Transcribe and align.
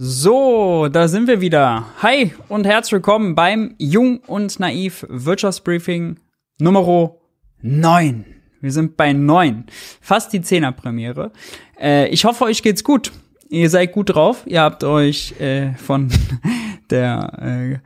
So, 0.00 0.86
da 0.86 1.08
sind 1.08 1.26
wir 1.26 1.40
wieder. 1.40 1.86
Hi 2.02 2.32
und 2.48 2.66
herzlich 2.66 2.92
willkommen 2.92 3.34
beim 3.34 3.74
Jung 3.78 4.18
und 4.28 4.60
Naiv 4.60 5.04
Wirtschaftsbriefing 5.08 6.20
Nummer 6.60 7.16
9. 7.62 8.24
Wir 8.60 8.70
sind 8.70 8.96
bei 8.96 9.12
9. 9.12 9.64
Fast 10.00 10.32
die 10.32 10.38
10er 10.38 10.70
Premiere. 10.70 11.32
Äh, 11.80 12.10
ich 12.10 12.24
hoffe, 12.24 12.44
euch 12.44 12.62
geht's 12.62 12.84
gut. 12.84 13.10
Ihr 13.48 13.68
seid 13.70 13.90
gut 13.90 14.14
drauf. 14.14 14.44
Ihr 14.46 14.60
habt 14.60 14.84
euch 14.84 15.34
äh, 15.40 15.74
von 15.74 16.10
der 16.90 17.32
äh, 17.42 17.78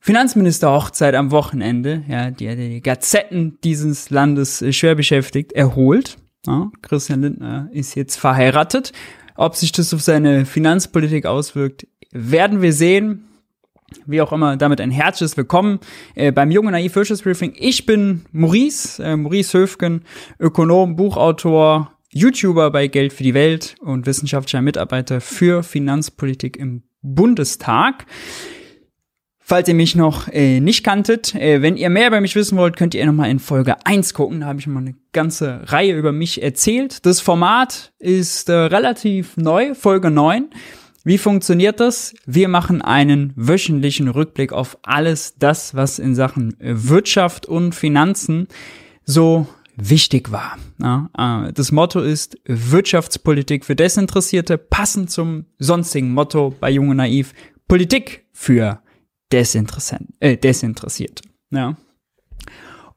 Finanzministerhochzeit 0.00 1.14
am 1.14 1.30
Wochenende, 1.30 2.04
ja, 2.08 2.30
die, 2.30 2.54
die 2.56 2.82
Gazetten 2.82 3.56
dieses 3.64 4.10
Landes 4.10 4.60
äh, 4.60 4.70
schwer 4.70 4.94
beschäftigt, 4.94 5.52
erholt. 5.52 6.18
Ja, 6.46 6.70
Christian 6.82 7.22
Lindner 7.22 7.70
ist 7.72 7.94
jetzt 7.94 8.16
verheiratet 8.16 8.92
ob 9.36 9.56
sich 9.56 9.72
das 9.72 9.92
auf 9.94 10.02
seine 10.02 10.46
Finanzpolitik 10.46 11.26
auswirkt, 11.26 11.86
werden 12.12 12.62
wir 12.62 12.72
sehen. 12.72 13.24
Wie 14.04 14.20
auch 14.20 14.32
immer, 14.32 14.56
damit 14.56 14.80
ein 14.80 14.90
herzliches 14.90 15.36
Willkommen 15.36 15.78
äh, 16.16 16.32
beim 16.32 16.50
Jungen 16.50 16.72
Naiv 16.72 16.96
Wirtschaftsbriefing. 16.96 17.54
Ich 17.56 17.86
bin 17.86 18.24
Maurice, 18.32 19.02
äh, 19.02 19.16
Maurice 19.16 19.56
Höfgen, 19.56 20.02
Ökonom, 20.40 20.96
Buchautor, 20.96 21.92
YouTuber 22.10 22.70
bei 22.70 22.88
Geld 22.88 23.12
für 23.12 23.22
die 23.22 23.34
Welt 23.34 23.76
und 23.80 24.06
wissenschaftlicher 24.06 24.62
Mitarbeiter 24.62 25.20
für 25.20 25.62
Finanzpolitik 25.62 26.56
im 26.56 26.82
Bundestag. 27.02 28.06
Falls 29.48 29.68
ihr 29.68 29.74
mich 29.74 29.94
noch 29.94 30.26
äh, 30.26 30.58
nicht 30.58 30.82
kanntet, 30.82 31.32
äh, 31.36 31.62
wenn 31.62 31.76
ihr 31.76 31.88
mehr 31.88 32.08
über 32.08 32.20
mich 32.20 32.34
wissen 32.34 32.58
wollt, 32.58 32.76
könnt 32.76 32.96
ihr 32.96 33.06
noch 33.06 33.12
mal 33.12 33.30
in 33.30 33.38
Folge 33.38 33.76
1 33.86 34.12
gucken. 34.12 34.40
Da 34.40 34.46
habe 34.48 34.58
ich 34.58 34.66
mal 34.66 34.80
eine 34.80 34.96
ganze 35.12 35.60
Reihe 35.66 35.96
über 35.96 36.10
mich 36.10 36.42
erzählt. 36.42 37.06
Das 37.06 37.20
Format 37.20 37.92
ist 38.00 38.48
äh, 38.48 38.54
relativ 38.54 39.36
neu, 39.36 39.76
Folge 39.76 40.10
9. 40.10 40.50
Wie 41.04 41.16
funktioniert 41.16 41.78
das? 41.78 42.12
Wir 42.26 42.48
machen 42.48 42.82
einen 42.82 43.34
wöchentlichen 43.36 44.08
Rückblick 44.08 44.52
auf 44.52 44.78
alles 44.82 45.36
das, 45.38 45.76
was 45.76 46.00
in 46.00 46.16
Sachen 46.16 46.56
Wirtschaft 46.58 47.46
und 47.46 47.72
Finanzen 47.72 48.48
so 49.04 49.46
wichtig 49.76 50.32
war. 50.32 50.58
Äh, 50.82 51.52
das 51.52 51.70
Motto 51.70 52.00
ist 52.00 52.36
Wirtschaftspolitik 52.46 53.64
für 53.64 53.76
Desinteressierte, 53.76 54.58
passend 54.58 55.12
zum 55.12 55.44
sonstigen 55.60 56.12
Motto 56.14 56.52
bei 56.58 56.68
Junge 56.68 56.96
Naiv, 56.96 57.32
Politik 57.68 58.26
für 58.32 58.80
desinteressant, 59.32 60.08
äh, 60.20 60.36
desinteressiert. 60.36 61.22
Ja. 61.50 61.76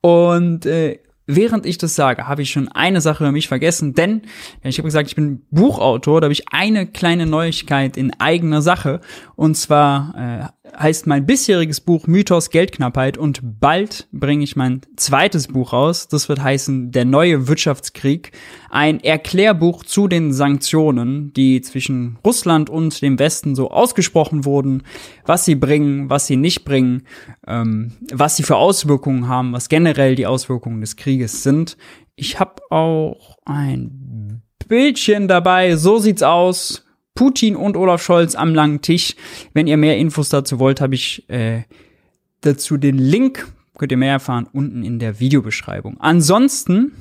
Und 0.01 0.65
äh, 0.65 0.99
während 1.27 1.65
ich 1.65 1.77
das 1.77 1.95
sage, 1.95 2.27
habe 2.27 2.41
ich 2.41 2.49
schon 2.49 2.67
eine 2.69 3.01
Sache 3.01 3.23
über 3.23 3.31
mich 3.31 3.47
vergessen, 3.47 3.93
denn 3.93 4.23
ich 4.63 4.77
habe 4.77 4.87
gesagt, 4.87 5.09
ich 5.09 5.15
bin 5.15 5.45
Buchautor, 5.51 6.21
da 6.21 6.25
habe 6.25 6.33
ich 6.33 6.51
eine 6.51 6.87
kleine 6.87 7.25
Neuigkeit 7.25 7.97
in 7.97 8.11
eigener 8.19 8.61
Sache. 8.61 9.01
Und 9.35 9.55
zwar 9.55 10.15
äh, 10.15 10.58
heißt 10.77 11.07
mein 11.07 11.25
bisheriges 11.25 11.81
Buch 11.81 12.07
Mythos 12.07 12.49
Geldknappheit 12.49 13.17
und 13.17 13.39
bald 13.59 14.07
bringe 14.11 14.43
ich 14.43 14.55
mein 14.55 14.81
zweites 14.95 15.47
Buch 15.47 15.73
raus. 15.73 16.07
Das 16.07 16.29
wird 16.29 16.41
heißen 16.41 16.91
Der 16.91 17.05
neue 17.05 17.47
Wirtschaftskrieg. 17.47 18.31
Ein 18.69 18.99
Erklärbuch 18.99 19.83
zu 19.83 20.07
den 20.07 20.33
Sanktionen, 20.33 21.33
die 21.33 21.61
zwischen 21.61 22.17
Russland 22.25 22.69
und 22.69 23.01
dem 23.01 23.19
Westen 23.19 23.55
so 23.55 23.71
ausgesprochen 23.71 24.45
wurden, 24.45 24.83
was 25.25 25.45
sie 25.45 25.55
bringen, 25.55 26.09
was 26.09 26.27
sie 26.27 26.37
nicht 26.37 26.65
bringen, 26.65 27.03
ähm, 27.47 27.93
was 28.11 28.35
sie 28.35 28.43
für 28.43 28.57
Auswirkungen 28.57 29.27
haben, 29.27 29.53
was 29.53 29.69
generell 29.69 30.15
die 30.15 30.27
Auswirkungen 30.27 30.81
des 30.81 30.95
Krieges 30.95 31.43
sind. 31.43 31.77
Ich 32.15 32.39
habe 32.39 32.61
auch 32.69 33.37
ein 33.45 34.41
Bildchen 34.67 35.27
dabei, 35.27 35.75
so 35.75 35.97
sieht's 35.97 36.23
aus 36.23 36.85
Putin 37.15 37.55
und 37.55 37.75
Olaf 37.75 38.01
Scholz 38.01 38.35
am 38.35 38.55
langen 38.55 38.81
Tisch. 38.81 39.15
Wenn 39.53 39.67
ihr 39.67 39.77
mehr 39.77 39.97
Infos 39.97 40.29
dazu 40.29 40.59
wollt, 40.59 40.81
habe 40.81 40.95
ich 40.95 41.29
äh, 41.29 41.63
dazu 42.41 42.77
den 42.77 42.97
Link, 42.97 43.47
könnt 43.77 43.91
ihr 43.91 43.97
mehr 43.97 44.13
erfahren, 44.13 44.47
unten 44.51 44.83
in 44.83 44.99
der 44.99 45.19
Videobeschreibung. 45.19 45.97
Ansonsten, 45.99 46.93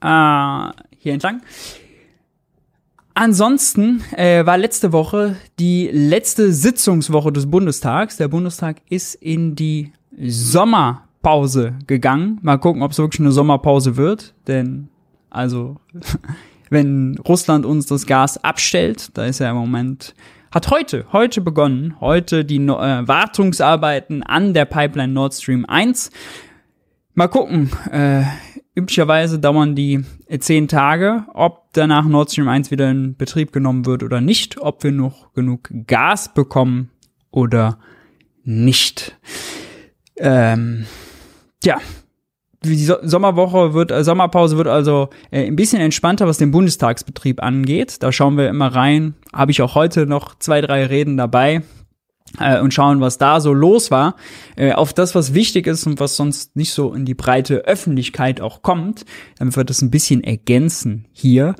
äh, 0.00 0.70
hier 0.98 1.12
entlang. 1.12 1.42
Ansonsten 3.14 4.02
äh, 4.16 4.46
war 4.46 4.56
letzte 4.56 4.92
Woche 4.92 5.36
die 5.58 5.90
letzte 5.92 6.52
Sitzungswoche 6.52 7.32
des 7.32 7.50
Bundestags. 7.50 8.16
Der 8.16 8.28
Bundestag 8.28 8.78
ist 8.88 9.14
in 9.16 9.56
die 9.56 9.92
Sommerpause 10.18 11.74
gegangen. 11.86 12.38
Mal 12.42 12.58
gucken, 12.58 12.82
ob 12.82 12.92
es 12.92 12.98
wirklich 12.98 13.20
eine 13.20 13.32
Sommerpause 13.32 13.96
wird. 13.96 14.34
Denn, 14.46 14.88
also, 15.28 15.76
wenn 16.70 17.18
Russland 17.18 17.66
uns 17.66 17.86
das 17.86 18.06
Gas 18.06 18.42
abstellt. 18.42 19.16
Da 19.18 19.26
ist 19.26 19.40
ja 19.40 19.50
im 19.50 19.56
Moment, 19.56 20.14
hat 20.50 20.70
heute, 20.70 21.04
heute 21.12 21.40
begonnen, 21.40 22.00
heute 22.00 22.44
die 22.44 22.58
no 22.58 22.80
äh, 22.80 23.06
Wartungsarbeiten 23.06 24.22
an 24.22 24.54
der 24.54 24.64
Pipeline 24.64 25.12
Nord 25.12 25.34
Stream 25.34 25.66
1. 25.66 26.10
Mal 27.14 27.28
gucken, 27.28 27.70
äh, 27.90 28.22
üblicherweise 28.74 29.38
dauern 29.38 29.74
die 29.74 30.04
äh, 30.26 30.38
zehn 30.38 30.68
Tage, 30.68 31.26
ob 31.34 31.72
danach 31.72 32.04
Nord 32.06 32.30
Stream 32.30 32.48
1 32.48 32.70
wieder 32.70 32.90
in 32.90 33.16
Betrieb 33.16 33.52
genommen 33.52 33.84
wird 33.84 34.02
oder 34.02 34.20
nicht, 34.20 34.58
ob 34.58 34.82
wir 34.84 34.92
noch 34.92 35.32
genug 35.34 35.70
Gas 35.86 36.32
bekommen 36.32 36.90
oder 37.30 37.78
nicht. 38.44 39.18
Ähm, 40.16 40.86
ja, 41.62 41.78
die 42.62 42.76
Sommerwoche 42.84 43.72
wird, 43.72 43.90
äh, 43.90 44.04
Sommerpause 44.04 44.56
wird 44.56 44.68
also 44.68 45.08
äh, 45.30 45.46
ein 45.46 45.56
bisschen 45.56 45.80
entspannter, 45.80 46.26
was 46.26 46.38
den 46.38 46.50
Bundestagsbetrieb 46.50 47.42
angeht. 47.42 48.02
Da 48.02 48.12
schauen 48.12 48.36
wir 48.36 48.48
immer 48.48 48.68
rein. 48.68 49.14
Habe 49.32 49.50
ich 49.50 49.62
auch 49.62 49.74
heute 49.74 50.06
noch 50.06 50.38
zwei, 50.38 50.60
drei 50.60 50.84
Reden 50.84 51.16
dabei 51.16 51.62
äh, 52.38 52.60
und 52.60 52.74
schauen, 52.74 53.00
was 53.00 53.18
da 53.18 53.40
so 53.40 53.52
los 53.52 53.90
war. 53.90 54.16
Äh, 54.56 54.72
auf 54.72 54.92
das, 54.92 55.14
was 55.14 55.32
wichtig 55.34 55.66
ist 55.66 55.86
und 55.86 56.00
was 56.00 56.16
sonst 56.16 56.54
nicht 56.54 56.72
so 56.72 56.92
in 56.92 57.04
die 57.04 57.14
breite 57.14 57.64
Öffentlichkeit 57.64 58.40
auch 58.40 58.62
kommt. 58.62 59.06
Dann 59.38 59.56
wird 59.56 59.70
das 59.70 59.80
ein 59.80 59.90
bisschen 59.90 60.22
ergänzen 60.22 61.06
hier. 61.12 61.54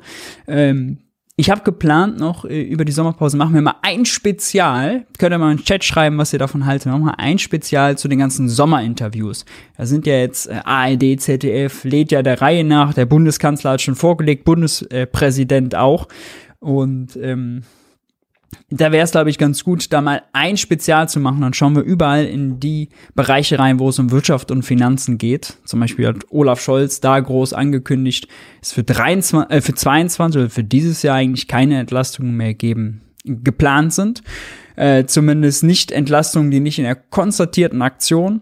Ähm, 0.47 0.99
ich 1.41 1.49
habe 1.49 1.63
geplant 1.63 2.19
noch 2.19 2.45
äh, 2.45 2.61
über 2.61 2.85
die 2.85 2.91
Sommerpause 2.91 3.35
machen 3.35 3.55
wir 3.55 3.63
mal 3.63 3.73
ein 3.81 4.05
Spezial. 4.05 5.07
Könnt 5.17 5.33
ihr 5.33 5.39
mal 5.39 5.51
im 5.51 5.63
Chat 5.63 5.83
schreiben, 5.83 6.19
was 6.19 6.33
ihr 6.33 6.37
davon 6.37 6.67
haltet. 6.67 6.85
Machen 6.85 7.01
wir 7.01 7.05
mal 7.05 7.15
ein 7.17 7.39
Spezial 7.39 7.97
zu 7.97 8.07
den 8.07 8.19
ganzen 8.19 8.47
Sommerinterviews. 8.47 9.45
Da 9.75 9.87
sind 9.87 10.05
ja 10.05 10.19
jetzt 10.19 10.45
äh, 10.45 10.61
ARD, 10.63 11.19
ZDF, 11.19 11.83
lädt 11.83 12.11
ja 12.11 12.21
der 12.21 12.41
Reihe 12.41 12.63
nach. 12.63 12.93
Der 12.93 13.07
Bundeskanzler 13.07 13.71
hat 13.71 13.81
schon 13.81 13.95
vorgelegt, 13.95 14.45
Bundespräsident 14.45 15.73
auch. 15.73 16.07
Und 16.59 17.17
ähm, 17.19 17.63
da 18.69 18.91
wäre 18.91 19.03
es, 19.03 19.11
glaube 19.11 19.29
ich, 19.29 19.37
ganz 19.37 19.63
gut, 19.63 19.91
da 19.91 20.01
mal 20.01 20.23
ein 20.33 20.57
Spezial 20.57 21.09
zu 21.09 21.19
machen. 21.19 21.41
Dann 21.41 21.53
schauen 21.53 21.75
wir 21.75 21.83
überall 21.83 22.25
in 22.25 22.59
die 22.59 22.89
Bereiche 23.15 23.59
rein, 23.59 23.79
wo 23.79 23.89
es 23.89 23.99
um 23.99 24.11
Wirtschaft 24.11 24.51
und 24.51 24.63
Finanzen 24.63 25.17
geht. 25.17 25.57
Zum 25.65 25.79
Beispiel 25.79 26.07
hat 26.07 26.25
Olaf 26.29 26.61
Scholz 26.61 27.01
da 27.01 27.19
groß 27.19 27.53
angekündigt, 27.53 28.27
es 28.61 28.71
für, 28.71 28.83
23, 28.83 29.57
äh, 29.57 29.61
für 29.61 29.73
22 29.73 30.39
oder 30.39 30.49
für 30.49 30.63
dieses 30.63 31.03
Jahr 31.03 31.17
eigentlich 31.17 31.47
keine 31.47 31.79
Entlastungen 31.79 32.35
mehr 32.35 32.53
geben, 32.53 33.01
geplant 33.25 33.93
sind. 33.93 34.23
Äh, 34.75 35.05
zumindest 35.05 35.63
nicht 35.63 35.91
Entlastungen, 35.91 36.49
die 36.49 36.61
nicht 36.61 36.79
in 36.79 36.85
der 36.85 36.95
konstatierten 36.95 37.81
Aktion 37.81 38.41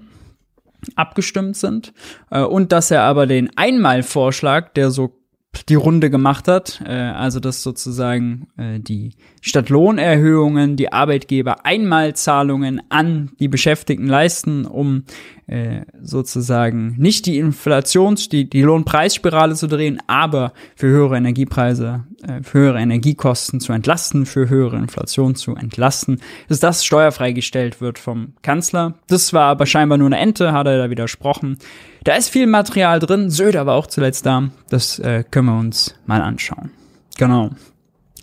abgestimmt 0.95 1.57
sind. 1.57 1.93
Äh, 2.29 2.41
und 2.41 2.71
dass 2.71 2.91
er 2.91 3.01
aber 3.03 3.25
den 3.25 3.49
Einmalvorschlag, 3.57 4.73
der 4.75 4.91
so 4.91 5.18
die 5.67 5.75
Runde 5.75 6.09
gemacht 6.09 6.47
hat. 6.47 6.81
Äh, 6.85 6.91
also 6.91 7.39
dass 7.39 7.63
sozusagen 7.63 8.47
äh, 8.57 8.79
die 8.79 9.11
statt 9.41 9.69
Lohnerhöhungen 9.69 10.75
die 10.75 10.91
Arbeitgeber 10.91 11.65
Einmalzahlungen 11.65 12.81
an 12.89 13.31
die 13.39 13.47
Beschäftigten 13.47 14.07
leisten, 14.07 14.65
um 14.65 15.03
äh, 15.49 15.81
sozusagen 15.99 16.95
nicht 16.97 17.25
die 17.25 17.41
Inflations-, 17.41 18.29
die, 18.29 18.47
die 18.47 18.61
Lohnpreisspirale 18.61 19.55
zu 19.55 19.67
drehen, 19.67 19.99
aber 20.05 20.53
für 20.75 20.87
höhere 20.87 21.17
Energiepreise, 21.17 22.05
äh, 22.21 22.43
für 22.43 22.59
höhere 22.59 22.79
Energiekosten 22.79 23.59
zu 23.59 23.73
entlasten, 23.73 24.27
für 24.27 24.47
höhere 24.47 24.77
Inflation 24.77 25.33
zu 25.33 25.55
entlasten, 25.55 26.21
dass 26.49 26.59
das 26.59 26.85
steuerfrei 26.85 27.31
gestellt 27.31 27.81
wird 27.81 27.97
vom 27.97 28.33
Kanzler. 28.43 28.93
Das 29.07 29.33
war 29.33 29.45
aber 29.45 29.65
scheinbar 29.65 29.97
nur 29.97 30.07
eine 30.07 30.19
Ente, 30.19 30.51
hat 30.53 30.67
er 30.67 30.77
da 30.77 30.89
widersprochen. 30.91 31.57
Da 32.03 32.15
ist 32.15 32.29
viel 32.29 32.45
Material 32.45 32.99
drin, 32.99 33.31
Söder 33.31 33.65
war 33.65 33.75
auch 33.75 33.87
zuletzt 33.87 34.27
da. 34.27 34.51
Das 34.69 34.99
äh, 34.99 35.23
können 35.29 35.47
wir 35.47 35.57
uns 35.57 35.95
mal 36.05 36.21
anschauen. 36.21 36.69
Genau. 37.17 37.49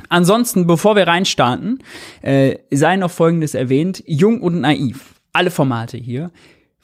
Ansonsten, 0.08 0.68
bevor 0.68 0.94
wir 0.94 1.08
reinstarten, 1.08 1.82
äh, 2.22 2.58
sei 2.70 2.96
noch 2.96 3.10
Folgendes 3.10 3.54
erwähnt. 3.54 4.04
Jung 4.06 4.40
und 4.42 4.60
naiv. 4.60 5.14
Alle 5.32 5.50
Formate 5.50 5.96
hier 5.96 6.30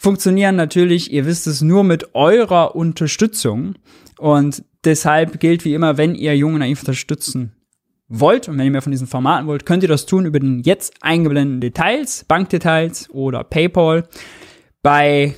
funktionieren 0.03 0.57
natürlich, 0.57 1.13
ihr 1.13 1.27
wisst 1.27 1.47
es, 1.47 1.63
nur 1.63 1.85
mit 1.85 2.15
eurer 2.15 2.75
Unterstützung. 2.75 3.77
Und 4.19 4.65
deshalb 4.85 5.39
gilt 5.39 5.65
wie 5.65 5.75
immer, 5.75 5.97
wenn 5.97 6.15
ihr 6.15 6.37
Jung 6.37 6.55
und 6.55 6.59
naiv 6.59 6.81
unterstützen 6.81 7.53
wollt 8.09 8.49
und 8.49 8.59
wenn 8.59 8.67
ihr 8.67 8.73
mehr 8.73 8.83
von 8.83 8.91
diesen 8.91 9.07
Formaten 9.07 9.47
wollt, 9.47 9.65
könnt 9.65 9.85
ihr 9.85 9.89
das 9.89 10.05
tun 10.05 10.27
über 10.27 10.41
den 10.41 10.61
jetzt 10.61 10.95
eingeblendeten 11.01 11.61
Details, 11.61 12.25
Bankdetails 12.25 13.11
oder 13.11 13.45
PayPal. 13.45 14.09
Bei 14.83 15.35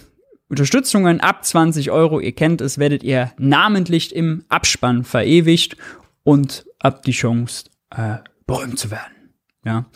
Unterstützungen 0.49 1.21
ab 1.21 1.45
20 1.45 1.91
Euro, 1.91 2.19
ihr 2.19 2.33
kennt 2.33 2.61
es, 2.63 2.79
werdet 2.79 3.03
ihr 3.03 3.33
namentlich 3.39 4.15
im 4.17 4.45
Abspann 4.49 5.05
verewigt 5.05 5.77
und 6.23 6.65
habt 6.83 7.07
die 7.07 7.13
Chance, 7.13 7.67
äh, 7.91 8.17
berühmt 8.47 8.79
zu 8.79 8.91
werden. 8.91 9.35
Ja. 9.65 9.87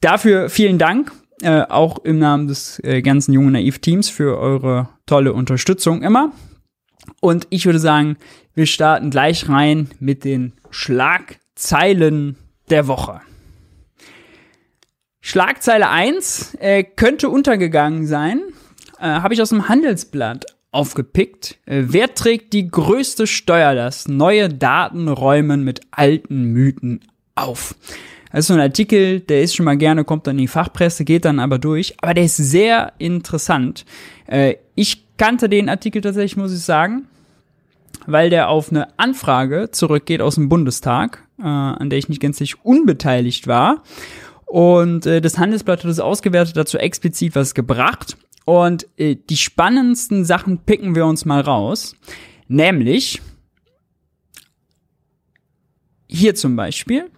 Dafür 0.00 0.48
vielen 0.48 0.78
Dank, 0.78 1.12
äh, 1.42 1.62
auch 1.68 1.98
im 2.04 2.18
Namen 2.18 2.48
des 2.48 2.80
äh, 2.84 3.02
ganzen 3.02 3.32
jungen 3.32 3.52
Naiv-Teams 3.52 4.08
für 4.08 4.38
eure 4.38 4.88
tolle 5.06 5.32
Unterstützung 5.32 6.02
immer. 6.02 6.32
Und 7.20 7.46
ich 7.50 7.66
würde 7.66 7.78
sagen, 7.78 8.16
wir 8.54 8.66
starten 8.66 9.10
gleich 9.10 9.48
rein 9.48 9.88
mit 10.00 10.24
den 10.24 10.52
Schlagzeilen 10.70 12.36
der 12.70 12.86
Woche. 12.86 13.20
Schlagzeile 15.20 15.90
1 15.90 16.54
äh, 16.60 16.84
könnte 16.84 17.28
untergegangen 17.28 18.06
sein. 18.06 18.40
Äh, 18.98 19.04
Habe 19.04 19.34
ich 19.34 19.42
aus 19.42 19.50
dem 19.50 19.68
Handelsblatt 19.68 20.46
aufgepickt. 20.70 21.58
Äh, 21.66 21.84
wer 21.88 22.14
trägt 22.14 22.52
die 22.52 22.68
größte 22.68 23.26
Steuerlast? 23.26 24.08
Neue 24.08 24.48
Daten 24.48 25.08
räumen 25.08 25.64
mit 25.64 25.80
alten 25.90 26.44
Mythen 26.44 27.00
auf. 27.34 27.74
Das 28.30 28.40
ist 28.40 28.46
so 28.48 28.54
ein 28.54 28.60
Artikel, 28.60 29.20
der 29.20 29.42
ist 29.42 29.54
schon 29.54 29.64
mal 29.64 29.76
gerne, 29.76 30.04
kommt 30.04 30.26
dann 30.26 30.36
in 30.36 30.42
die 30.42 30.48
Fachpresse, 30.48 31.04
geht 31.04 31.24
dann 31.24 31.40
aber 31.40 31.58
durch. 31.58 31.94
Aber 32.02 32.14
der 32.14 32.24
ist 32.24 32.36
sehr 32.36 32.92
interessant. 32.98 33.84
Äh, 34.26 34.56
ich 34.74 35.04
kannte 35.16 35.48
den 35.48 35.68
Artikel 35.68 36.02
tatsächlich, 36.02 36.36
muss 36.36 36.52
ich 36.52 36.60
sagen, 36.60 37.06
weil 38.06 38.30
der 38.30 38.48
auf 38.48 38.70
eine 38.70 38.98
Anfrage 38.98 39.70
zurückgeht 39.70 40.20
aus 40.20 40.36
dem 40.36 40.48
Bundestag, 40.48 41.24
äh, 41.38 41.42
an 41.42 41.90
der 41.90 41.98
ich 41.98 42.08
nicht 42.08 42.20
gänzlich 42.20 42.64
unbeteiligt 42.64 43.46
war. 43.46 43.82
Und 44.44 45.06
äh, 45.06 45.20
das 45.20 45.38
Handelsblatt 45.38 45.84
hat 45.84 45.90
es 45.90 46.00
ausgewertet, 46.00 46.56
dazu 46.56 46.78
explizit 46.78 47.34
was 47.34 47.54
gebracht. 47.54 48.16
Und 48.44 48.86
äh, 48.96 49.16
die 49.16 49.36
spannendsten 49.36 50.24
Sachen 50.24 50.58
picken 50.58 50.94
wir 50.94 51.04
uns 51.04 51.24
mal 51.24 51.40
raus. 51.40 51.94
Nämlich 52.48 53.20
hier 56.06 56.34
zum 56.34 56.56
Beispiel 56.56 57.10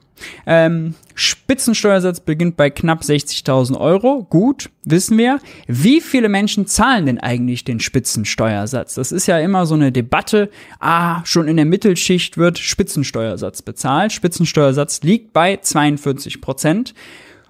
ähm, 0.47 0.95
Spitzensteuersatz 1.15 2.21
beginnt 2.21 2.57
bei 2.57 2.71
knapp 2.71 3.03
60.000 3.03 3.79
Euro. 3.79 4.27
Gut, 4.31 4.71
wissen 4.85 5.19
wir. 5.19 5.41
Wie 5.67 6.01
viele 6.01 6.29
Menschen 6.29 6.67
zahlen 6.67 7.07
denn 7.07 7.19
eigentlich 7.19 7.65
den 7.65 7.81
Spitzensteuersatz? 7.81 8.95
Das 8.95 9.13
ist 9.13 9.27
ja 9.27 9.39
immer 9.39 9.67
so 9.67 9.75
eine 9.75 9.93
Debatte. 9.93 10.51
Ah, 10.79 11.25
schon 11.25 11.49
in 11.49 11.57
der 11.57 11.67
Mittelschicht 11.67 12.39
wird 12.39 12.59
Spitzensteuersatz 12.59 13.63
bezahlt. 13.63 14.13
Spitzensteuersatz 14.13 15.03
liegt 15.03 15.33
bei 15.33 15.57
42 15.57 16.41
Prozent. 16.41 16.95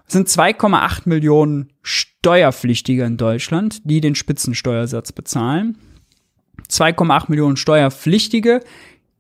Es 0.06 0.14
sind 0.14 0.28
2,8 0.28 1.02
Millionen 1.04 1.72
Steuerpflichtige 1.82 3.04
in 3.04 3.16
Deutschland, 3.16 3.80
die 3.84 4.00
den 4.00 4.16
Spitzensteuersatz 4.16 5.12
bezahlen. 5.12 5.78
2,8 6.68 7.26
Millionen 7.28 7.56
Steuerpflichtige 7.56 8.60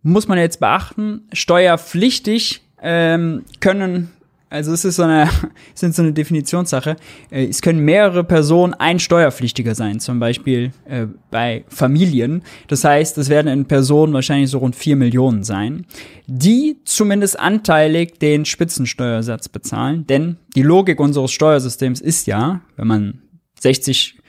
muss 0.02 0.28
man 0.28 0.38
jetzt 0.38 0.60
beachten. 0.60 1.28
Steuerpflichtig 1.32 2.62
ähm, 2.82 3.44
können, 3.60 4.10
also 4.48 4.72
es 4.72 4.84
ist 4.84 4.96
so 4.96 5.04
eine, 5.04 5.28
sind 5.74 5.94
so 5.94 6.02
eine 6.02 6.12
Definitionssache, 6.12 6.96
äh, 7.30 7.46
es 7.46 7.62
können 7.62 7.80
mehrere 7.80 8.24
Personen 8.24 8.74
ein 8.74 8.98
Steuerpflichtiger 8.98 9.74
sein, 9.74 10.00
zum 10.00 10.20
Beispiel 10.20 10.72
äh, 10.86 11.06
bei 11.30 11.64
Familien. 11.68 12.42
Das 12.68 12.84
heißt, 12.84 13.18
es 13.18 13.28
werden 13.28 13.48
in 13.48 13.66
Personen 13.66 14.12
wahrscheinlich 14.12 14.50
so 14.50 14.58
rund 14.58 14.76
vier 14.76 14.96
Millionen 14.96 15.44
sein, 15.44 15.86
die 16.26 16.78
zumindest 16.84 17.38
anteilig 17.38 18.18
den 18.18 18.44
Spitzensteuersatz 18.44 19.48
bezahlen, 19.48 20.06
denn 20.06 20.36
die 20.54 20.62
Logik 20.62 21.00
unseres 21.00 21.32
Steuersystems 21.32 22.00
ist 22.00 22.26
ja, 22.26 22.60
wenn 22.76 22.86
man 22.86 23.22
60 23.60 24.20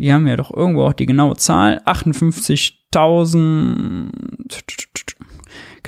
wir 0.00 0.14
haben 0.14 0.26
ja 0.26 0.36
doch 0.36 0.50
irgendwo 0.50 0.84
auch 0.84 0.94
die 0.94 1.04
genaue 1.04 1.36
Zahl, 1.36 1.82
58.000 1.84 4.08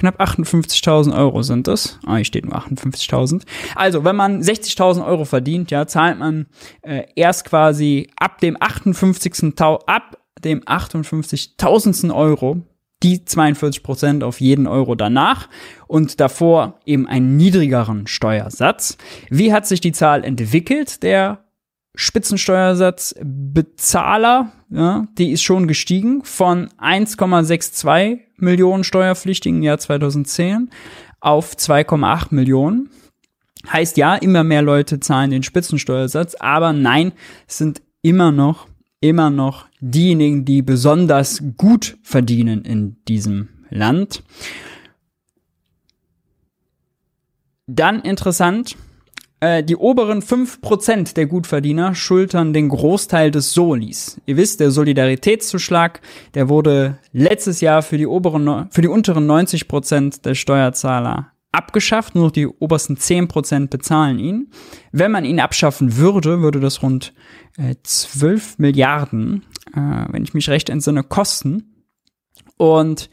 Knapp 0.02 0.20
58.000 0.20 1.16
Euro 1.16 1.42
sind 1.42 1.68
es. 1.68 2.00
Ah, 2.04 2.16
hier 2.16 2.24
steht 2.24 2.44
nur 2.44 2.56
58.000. 2.56 3.42
Also, 3.76 4.02
wenn 4.02 4.16
man 4.16 4.42
60.000 4.42 5.06
Euro 5.06 5.24
verdient, 5.24 5.70
ja, 5.70 5.86
zahlt 5.86 6.18
man 6.18 6.46
äh, 6.82 7.04
erst 7.14 7.44
quasi 7.44 8.10
ab 8.16 8.40
dem 8.40 8.56
58. 8.58 9.54
ab 9.86 10.18
dem 10.44 10.60
58.000. 10.62 12.12
Euro 12.12 12.62
die 13.04 13.24
42 13.24 13.84
Prozent 13.84 14.24
auf 14.24 14.40
jeden 14.40 14.66
Euro 14.66 14.96
danach 14.96 15.48
und 15.86 16.18
davor 16.18 16.80
eben 16.84 17.06
einen 17.06 17.36
niedrigeren 17.36 18.08
Steuersatz. 18.08 18.98
Wie 19.30 19.52
hat 19.52 19.68
sich 19.68 19.80
die 19.80 19.92
Zahl 19.92 20.24
entwickelt? 20.24 21.04
Der 21.04 21.44
Spitzensteuersatzbezahler, 21.94 24.50
ja, 24.70 25.06
die 25.18 25.32
ist 25.32 25.42
schon 25.42 25.68
gestiegen 25.68 26.24
von 26.24 26.70
1,62 26.78 28.20
Millionen 28.36 28.82
Steuerpflichtigen 28.82 29.58
im 29.58 29.62
Jahr 29.62 29.76
2010 29.78 30.70
auf 31.20 31.54
2,8 31.54 32.34
Millionen. 32.34 32.88
Heißt 33.70 33.98
ja, 33.98 34.16
immer 34.16 34.42
mehr 34.42 34.62
Leute 34.62 35.00
zahlen 35.00 35.30
den 35.30 35.42
Spitzensteuersatz, 35.42 36.34
aber 36.34 36.72
nein, 36.72 37.12
es 37.46 37.58
sind 37.58 37.82
immer 38.00 38.32
noch, 38.32 38.66
immer 39.00 39.28
noch 39.30 39.66
diejenigen, 39.80 40.44
die 40.44 40.62
besonders 40.62 41.42
gut 41.56 41.98
verdienen 42.02 42.64
in 42.64 42.96
diesem 43.06 43.50
Land. 43.68 44.24
Dann 47.66 48.00
interessant, 48.00 48.76
äh, 49.42 49.64
die 49.64 49.76
oberen 49.76 50.22
5% 50.22 51.14
der 51.14 51.26
Gutverdiener 51.26 51.96
schultern 51.96 52.52
den 52.52 52.68
Großteil 52.68 53.32
des 53.32 53.52
Solis. 53.52 54.20
Ihr 54.24 54.36
wisst, 54.36 54.60
der 54.60 54.70
Solidaritätszuschlag, 54.70 56.00
der 56.34 56.48
wurde 56.48 56.98
letztes 57.12 57.60
Jahr 57.60 57.82
für 57.82 57.98
die 57.98 58.06
oberen, 58.06 58.68
für 58.70 58.82
die 58.82 58.88
unteren 58.88 59.28
90% 59.28 60.22
der 60.22 60.36
Steuerzahler 60.36 61.32
abgeschafft, 61.50 62.14
nur 62.14 62.30
die 62.30 62.46
obersten 62.46 62.96
10% 62.96 63.66
bezahlen 63.66 64.20
ihn. 64.20 64.50
Wenn 64.92 65.10
man 65.10 65.24
ihn 65.24 65.40
abschaffen 65.40 65.96
würde, 65.96 66.40
würde 66.40 66.60
das 66.60 66.80
rund 66.84 67.12
äh, 67.58 67.74
12 67.82 68.58
Milliarden, 68.58 69.44
äh, 69.74 69.80
wenn 70.08 70.22
ich 70.22 70.34
mich 70.34 70.48
recht 70.50 70.70
entsinne, 70.70 71.02
kosten. 71.02 71.84
Und 72.58 73.10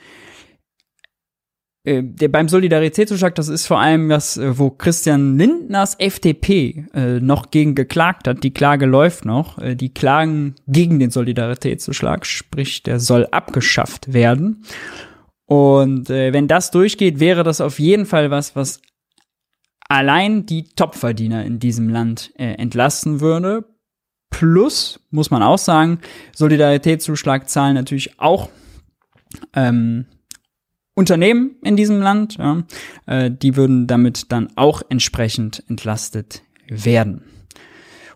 der 1.85 2.27
beim 2.27 2.49
Solidaritätszuschlag, 2.49 3.35
das 3.35 3.47
ist 3.47 3.65
vor 3.65 3.79
allem 3.79 4.09
das, 4.09 4.37
äh, 4.37 4.57
wo 4.57 4.69
Christian 4.69 5.37
Lindners 5.37 5.95
FDP 5.97 6.85
äh, 6.93 7.19
noch 7.19 7.51
gegen 7.51 7.73
geklagt 7.73 8.27
hat. 8.27 8.43
Die 8.43 8.53
Klage 8.53 8.85
läuft 8.85 9.25
noch. 9.25 9.57
Äh, 9.59 9.75
die 9.75 9.93
klagen 9.93 10.55
gegen 10.67 10.99
den 10.99 11.09
Solidaritätszuschlag, 11.09 12.25
sprich, 12.25 12.83
der 12.83 12.99
soll 12.99 13.27
abgeschafft 13.27 14.11
werden. 14.11 14.65
Und 15.45 16.09
äh, 16.09 16.33
wenn 16.33 16.47
das 16.47 16.69
durchgeht, 16.71 17.19
wäre 17.19 17.43
das 17.43 17.61
auf 17.61 17.79
jeden 17.79 18.05
Fall 18.05 18.29
was, 18.29 18.55
was 18.55 18.81
allein 19.87 20.45
die 20.45 20.65
Topverdiener 20.65 21.45
in 21.45 21.59
diesem 21.59 21.89
Land 21.89 22.31
äh, 22.37 22.53
entlasten 22.53 23.21
würde. 23.21 23.65
Plus, 24.30 24.99
muss 25.09 25.31
man 25.31 25.42
auch 25.42 25.57
sagen, 25.57 25.99
Solidaritätszuschlag 26.35 27.49
zahlen 27.49 27.73
natürlich 27.73 28.19
auch 28.19 28.49
ähm, 29.54 30.06
Unternehmen 30.99 31.56
in 31.63 31.77
diesem 31.77 32.01
Land, 32.01 32.35
ja, 32.37 32.63
äh, 33.06 33.31
die 33.31 33.56
würden 33.56 33.87
damit 33.87 34.33
dann 34.33 34.49
auch 34.57 34.81
entsprechend 34.89 35.63
entlastet 35.69 36.44
werden. 36.68 37.23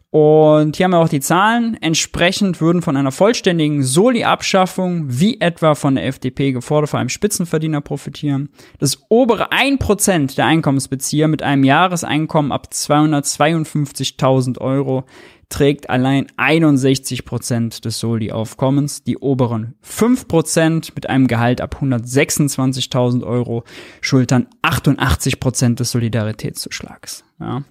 Und 0.10 0.76
hier 0.76 0.84
haben 0.84 0.92
wir 0.92 1.00
auch 1.00 1.10
die 1.10 1.22
Zahlen. 1.22 1.76
Entsprechend 1.82 2.62
würden 2.62 2.84
von 2.84 2.98
einer 2.98 3.12
vollständigen 3.12 3.84
Soli-Abschaffung, 3.84 5.06
wie 5.08 5.40
etwa 5.40 5.74
von 5.74 5.96
der 5.96 6.06
FDP 6.06 6.52
gefordert, 6.52 6.92
vor 6.92 7.00
allem 7.00 7.10
Spitzenverdiener 7.10 7.82
profitieren. 7.82 8.50
Das 8.80 9.00
obere 9.10 9.52
1% 9.52 10.36
der 10.36 10.46
Einkommensbezieher 10.46 11.30
mit 11.30 11.42
einem 11.42 11.64
Jahreseinkommen 11.64 12.52
ab 12.52 12.68
252.000 12.72 14.60
Euro 14.60 15.06
trägt 15.50 15.90
allein 15.90 16.28
61 16.38 17.26
Prozent 17.26 17.86
des 17.86 18.00
Soli-Aufkommens. 18.00 19.04
Die 19.04 19.18
oberen 19.18 19.76
5 19.82 20.28
Prozent 20.28 20.96
mit 20.96 21.10
einem 21.10 21.28
Gehalt 21.28 21.62
ab 21.62 21.78
126.000 21.82 23.24
Euro 23.24 23.64
schultern 24.02 24.48
88 24.62 25.40
Prozent 25.40 25.80
des 25.80 25.92
Solidaritätszuschlags. 25.92 27.24
Ja. 27.40 27.64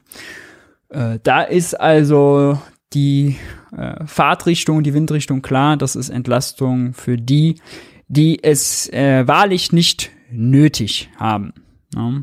Äh, 0.89 1.19
da 1.23 1.43
ist 1.43 1.79
also 1.79 2.59
die 2.93 3.37
äh, 3.77 4.05
Fahrtrichtung, 4.07 4.83
die 4.83 4.95
Windrichtung 4.95 5.43
klar. 5.43 5.77
Das 5.77 5.97
ist 5.97 6.11
Entlastung 6.11 6.93
für 6.95 7.17
die, 7.17 7.61
die 8.09 8.43
es 8.43 8.89
äh, 8.93 9.27
wahrlich 9.27 9.73
nicht 9.73 10.11
nötig 10.31 11.11
haben. 11.17 11.53
Ja. 11.95 12.23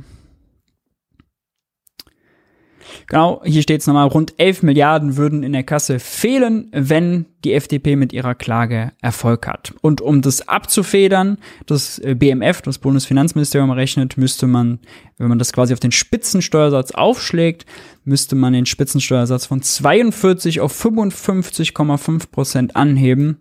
Genau, 3.08 3.42
hier 3.44 3.62
steht 3.62 3.82
es 3.82 3.88
nochmal, 3.88 4.08
rund 4.08 4.34
11 4.38 4.64
Milliarden 4.64 5.18
würden 5.18 5.44
in 5.44 5.54
der 5.54 5.64
Kasse 5.64 6.00
fehlen, 6.00 6.70
wenn 6.72 7.26
die 7.44 7.54
FDP 7.54 7.96
mit 7.96 8.14
ihrer 8.14 8.36
Klage 8.36 8.92
Erfolg 9.02 9.48
hat. 9.48 9.74
Und 9.82 10.02
um 10.02 10.22
das 10.22 10.48
abzufedern, 10.48 11.38
das 11.66 12.00
äh, 12.00 12.16
BMF, 12.16 12.62
das 12.62 12.78
Bundesfinanzministerium 12.78 13.72
rechnet, 13.72 14.18
müsste 14.18 14.48
man, 14.48 14.80
wenn 15.18 15.30
man 15.30 15.40
das 15.40 15.54
quasi 15.54 15.74
auf 15.74 15.80
den 15.80 15.92
Spitzensteuersatz 15.92 16.92
aufschlägt, 16.92 17.66
müsste 18.04 18.36
man 18.36 18.54
den 18.54 18.66
Spitzensteuersatz 18.66 19.46
von 19.46 19.62
42 19.62 20.60
auf 20.60 20.74
55,5 20.74 22.32
Prozent 22.32 22.76
anheben, 22.76 23.40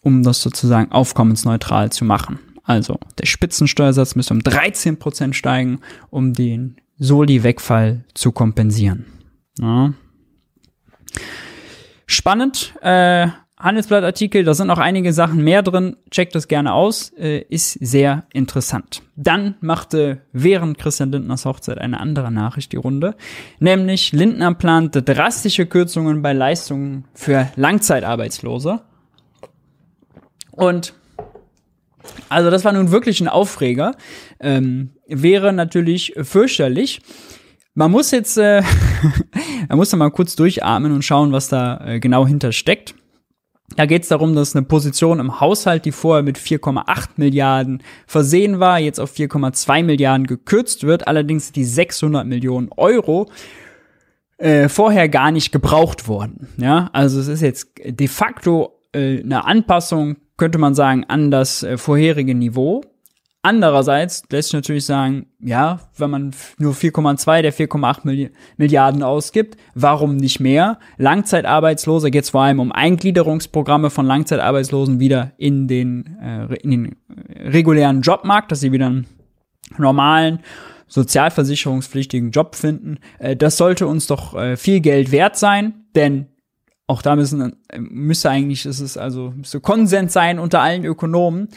um 0.00 0.22
das 0.22 0.40
sozusagen 0.40 0.92
aufkommensneutral 0.92 1.90
zu 1.90 2.04
machen. 2.04 2.38
Also 2.66 2.98
der 3.18 3.26
Spitzensteuersatz 3.26 4.16
müsste 4.16 4.34
um 4.34 4.42
13 4.42 4.98
Prozent 4.98 5.36
steigen, 5.36 5.80
um 6.10 6.32
den 6.32 6.76
Soli-Wegfall 6.98 8.04
zu 8.14 8.32
kompensieren. 8.32 9.06
Ja. 9.58 9.92
Spannend. 12.06 12.74
Äh, 12.82 13.28
Handelsblattartikel, 13.58 14.44
da 14.44 14.52
sind 14.52 14.66
noch 14.66 14.78
einige 14.78 15.14
Sachen 15.14 15.42
mehr 15.42 15.62
drin. 15.62 15.96
Checkt 16.10 16.34
das 16.34 16.46
gerne 16.46 16.74
aus, 16.74 17.10
äh, 17.16 17.38
ist 17.48 17.72
sehr 17.72 18.24
interessant. 18.34 19.02
Dann 19.16 19.54
machte 19.60 20.20
während 20.32 20.76
Christian 20.76 21.10
Lindners 21.10 21.46
Hochzeit 21.46 21.78
eine 21.78 21.98
andere 21.98 22.30
Nachricht 22.30 22.72
die 22.72 22.76
Runde, 22.76 23.16
nämlich 23.58 24.12
Lindner 24.12 24.52
plante 24.52 25.02
drastische 25.02 25.64
Kürzungen 25.64 26.20
bei 26.20 26.34
Leistungen 26.34 27.06
für 27.14 27.48
Langzeitarbeitslose. 27.56 28.82
Und 30.50 30.94
also 32.28 32.50
das 32.50 32.64
war 32.64 32.72
nun 32.72 32.90
wirklich 32.90 33.20
ein 33.20 33.28
Aufreger. 33.28 33.92
Ähm, 34.40 34.90
wäre 35.06 35.52
natürlich 35.52 36.14
fürchterlich. 36.22 37.00
Man 37.74 37.90
muss 37.90 38.10
jetzt, 38.10 38.38
äh, 38.38 38.62
man 39.68 39.78
muss 39.78 39.90
da 39.90 39.96
mal 39.96 40.10
kurz 40.10 40.36
durchatmen 40.36 40.92
und 40.92 41.02
schauen, 41.02 41.32
was 41.32 41.48
da 41.48 41.84
äh, 41.86 42.00
genau 42.00 42.26
hinter 42.26 42.52
steckt. 42.52 42.94
Da 43.74 43.84
geht 43.84 44.02
es 44.02 44.08
darum, 44.08 44.34
dass 44.34 44.54
eine 44.54 44.64
Position 44.64 45.18
im 45.18 45.40
Haushalt, 45.40 45.84
die 45.84 45.92
vorher 45.92 46.22
mit 46.22 46.38
4,8 46.38 47.08
Milliarden 47.16 47.82
versehen 48.06 48.60
war, 48.60 48.78
jetzt 48.78 49.00
auf 49.00 49.12
4,2 49.12 49.82
Milliarden 49.82 50.26
gekürzt 50.26 50.84
wird. 50.84 51.08
Allerdings 51.08 51.52
die 51.52 51.64
600 51.64 52.26
Millionen 52.26 52.70
Euro 52.76 53.28
äh, 54.38 54.68
vorher 54.68 55.08
gar 55.08 55.30
nicht 55.30 55.52
gebraucht 55.52 56.08
worden. 56.08 56.48
Ja, 56.56 56.90
also 56.92 57.20
es 57.20 57.28
ist 57.28 57.42
jetzt 57.42 57.70
de 57.84 58.08
facto 58.08 58.80
äh, 58.92 59.22
eine 59.22 59.44
Anpassung, 59.44 60.16
könnte 60.36 60.58
man 60.58 60.74
sagen, 60.74 61.04
an 61.04 61.30
das 61.30 61.62
äh, 61.62 61.78
vorherige 61.78 62.34
Niveau. 62.34 62.82
Andererseits 63.42 64.24
lässt 64.30 64.48
sich 64.48 64.54
natürlich 64.54 64.86
sagen, 64.86 65.26
ja, 65.38 65.78
wenn 65.96 66.10
man 66.10 66.34
nur 66.58 66.74
4,2 66.74 67.42
der 67.42 67.54
4,8 67.54 68.30
Milliarden 68.56 69.04
ausgibt, 69.04 69.56
warum 69.72 70.16
nicht 70.16 70.40
mehr? 70.40 70.80
Langzeitarbeitslose 70.96 72.10
geht 72.10 72.24
es 72.24 72.30
vor 72.30 72.42
allem 72.42 72.58
um 72.58 72.72
Eingliederungsprogramme 72.72 73.90
von 73.90 74.04
Langzeitarbeitslosen 74.04 74.98
wieder 74.98 75.30
in 75.36 75.68
den, 75.68 76.16
äh, 76.20 76.56
in 76.56 76.70
den 76.70 76.96
regulären 77.36 78.00
Jobmarkt, 78.00 78.50
dass 78.50 78.60
sie 78.60 78.72
wieder 78.72 78.86
einen 78.86 79.06
normalen 79.78 80.40
sozialversicherungspflichtigen 80.88 82.32
Job 82.32 82.56
finden. 82.56 82.98
Äh, 83.20 83.36
das 83.36 83.56
sollte 83.56 83.86
uns 83.86 84.08
doch 84.08 84.34
äh, 84.34 84.56
viel 84.56 84.80
Geld 84.80 85.12
wert 85.12 85.36
sein, 85.36 85.84
denn 85.94 86.26
auch 86.86 87.02
da 87.02 87.16
müssen, 87.16 87.56
äh, 87.68 87.78
müsste 87.78 88.30
eigentlich, 88.30 88.66
ist 88.66 88.80
es 88.80 88.96
also, 88.96 89.32
müsste 89.36 89.60
Konsens 89.60 90.12
sein 90.12 90.38
unter 90.38 90.60
allen 90.60 90.84
Ökonomen, 90.84 91.48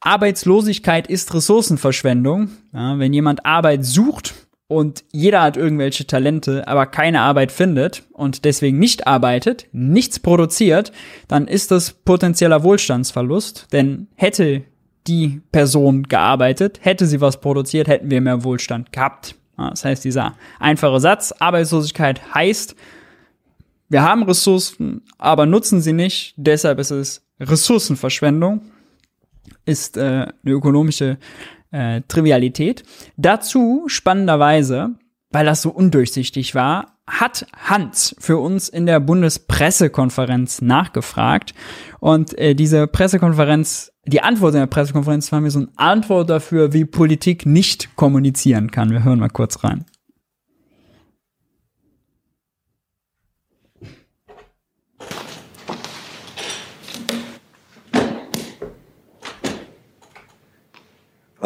Arbeitslosigkeit 0.00 1.06
ist 1.06 1.34
Ressourcenverschwendung. 1.34 2.50
Ja, 2.72 2.98
wenn 2.98 3.12
jemand 3.12 3.44
Arbeit 3.44 3.84
sucht 3.84 4.34
und 4.68 5.04
jeder 5.12 5.42
hat 5.42 5.56
irgendwelche 5.56 6.06
Talente, 6.06 6.68
aber 6.68 6.86
keine 6.86 7.20
Arbeit 7.20 7.50
findet 7.50 8.04
und 8.12 8.44
deswegen 8.44 8.78
nicht 8.78 9.06
arbeitet, 9.06 9.66
nichts 9.72 10.20
produziert, 10.20 10.92
dann 11.28 11.48
ist 11.48 11.70
das 11.70 11.92
potenzieller 11.92 12.62
Wohlstandsverlust. 12.62 13.68
Denn 13.72 14.08
hätte 14.16 14.64
die 15.06 15.40
Person 15.52 16.04
gearbeitet, 16.04 16.80
hätte 16.82 17.06
sie 17.06 17.20
was 17.20 17.40
produziert, 17.40 17.88
hätten 17.88 18.10
wir 18.10 18.20
mehr 18.20 18.44
Wohlstand 18.44 18.92
gehabt. 18.92 19.34
Ja, 19.58 19.70
das 19.70 19.84
heißt, 19.84 20.04
dieser 20.04 20.34
einfache 20.58 21.00
Satz, 21.00 21.32
Arbeitslosigkeit 21.32 22.34
heißt, 22.34 22.76
wir 23.88 24.02
haben 24.02 24.22
Ressourcen, 24.24 25.02
aber 25.18 25.46
nutzen 25.46 25.80
sie 25.80 25.92
nicht, 25.92 26.34
deshalb 26.36 26.78
ist 26.78 26.90
es 26.90 27.22
Ressourcenverschwendung 27.40 28.62
ist 29.64 29.96
äh, 29.96 30.00
eine 30.00 30.32
ökonomische 30.44 31.18
äh, 31.70 32.02
Trivialität. 32.08 32.84
Dazu 33.16 33.84
spannenderweise, 33.88 34.94
weil 35.30 35.44
das 35.44 35.62
so 35.62 35.70
undurchsichtig 35.70 36.54
war, 36.54 36.96
hat 37.06 37.46
Hans 37.56 38.16
für 38.18 38.38
uns 38.38 38.68
in 38.68 38.86
der 38.86 38.98
Bundespressekonferenz 38.98 40.60
nachgefragt. 40.62 41.54
Und 42.00 42.36
äh, 42.38 42.54
diese 42.54 42.86
Pressekonferenz, 42.86 43.92
die 44.06 44.22
Antwort 44.22 44.54
in 44.54 44.60
der 44.60 44.66
Pressekonferenz 44.66 45.30
war 45.30 45.40
mir 45.40 45.50
so 45.50 45.60
eine 45.60 45.68
Antwort 45.76 46.30
dafür, 46.30 46.72
wie 46.72 46.84
Politik 46.84 47.46
nicht 47.46 47.94
kommunizieren 47.96 48.70
kann. 48.70 48.90
Wir 48.90 49.04
hören 49.04 49.20
mal 49.20 49.28
kurz 49.28 49.62
rein. 49.62 49.84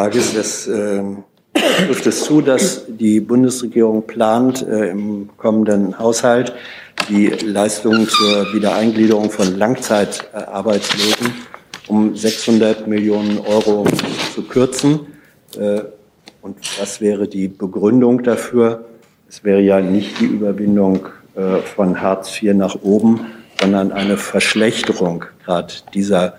Frage 0.00 0.18
ist, 0.18 0.34
das, 0.34 0.66
äh, 0.66 1.02
trifft 1.52 2.06
es 2.06 2.24
zu, 2.24 2.40
dass 2.40 2.86
die 2.88 3.20
Bundesregierung 3.20 4.06
plant, 4.06 4.66
äh, 4.66 4.88
im 4.88 5.28
kommenden 5.36 5.98
Haushalt 5.98 6.54
die 7.10 7.26
Leistungen 7.26 8.08
zur 8.08 8.50
Wiedereingliederung 8.54 9.30
von 9.30 9.58
Langzeitarbeitslosen 9.58 11.34
um 11.88 12.16
600 12.16 12.86
Millionen 12.86 13.40
Euro 13.40 13.84
zu 14.34 14.40
kürzen. 14.44 15.00
Äh, 15.58 15.82
und 16.40 16.56
was 16.80 17.02
wäre 17.02 17.28
die 17.28 17.48
Begründung 17.48 18.22
dafür? 18.22 18.86
Es 19.28 19.44
wäre 19.44 19.60
ja 19.60 19.82
nicht 19.82 20.18
die 20.18 20.24
Überwindung 20.24 21.08
äh, 21.36 21.58
von 21.58 22.00
Hartz 22.00 22.42
IV 22.42 22.54
nach 22.54 22.74
oben, 22.80 23.26
sondern 23.60 23.92
eine 23.92 24.16
Verschlechterung 24.16 25.26
gerade 25.44 25.74
dieser 25.92 26.38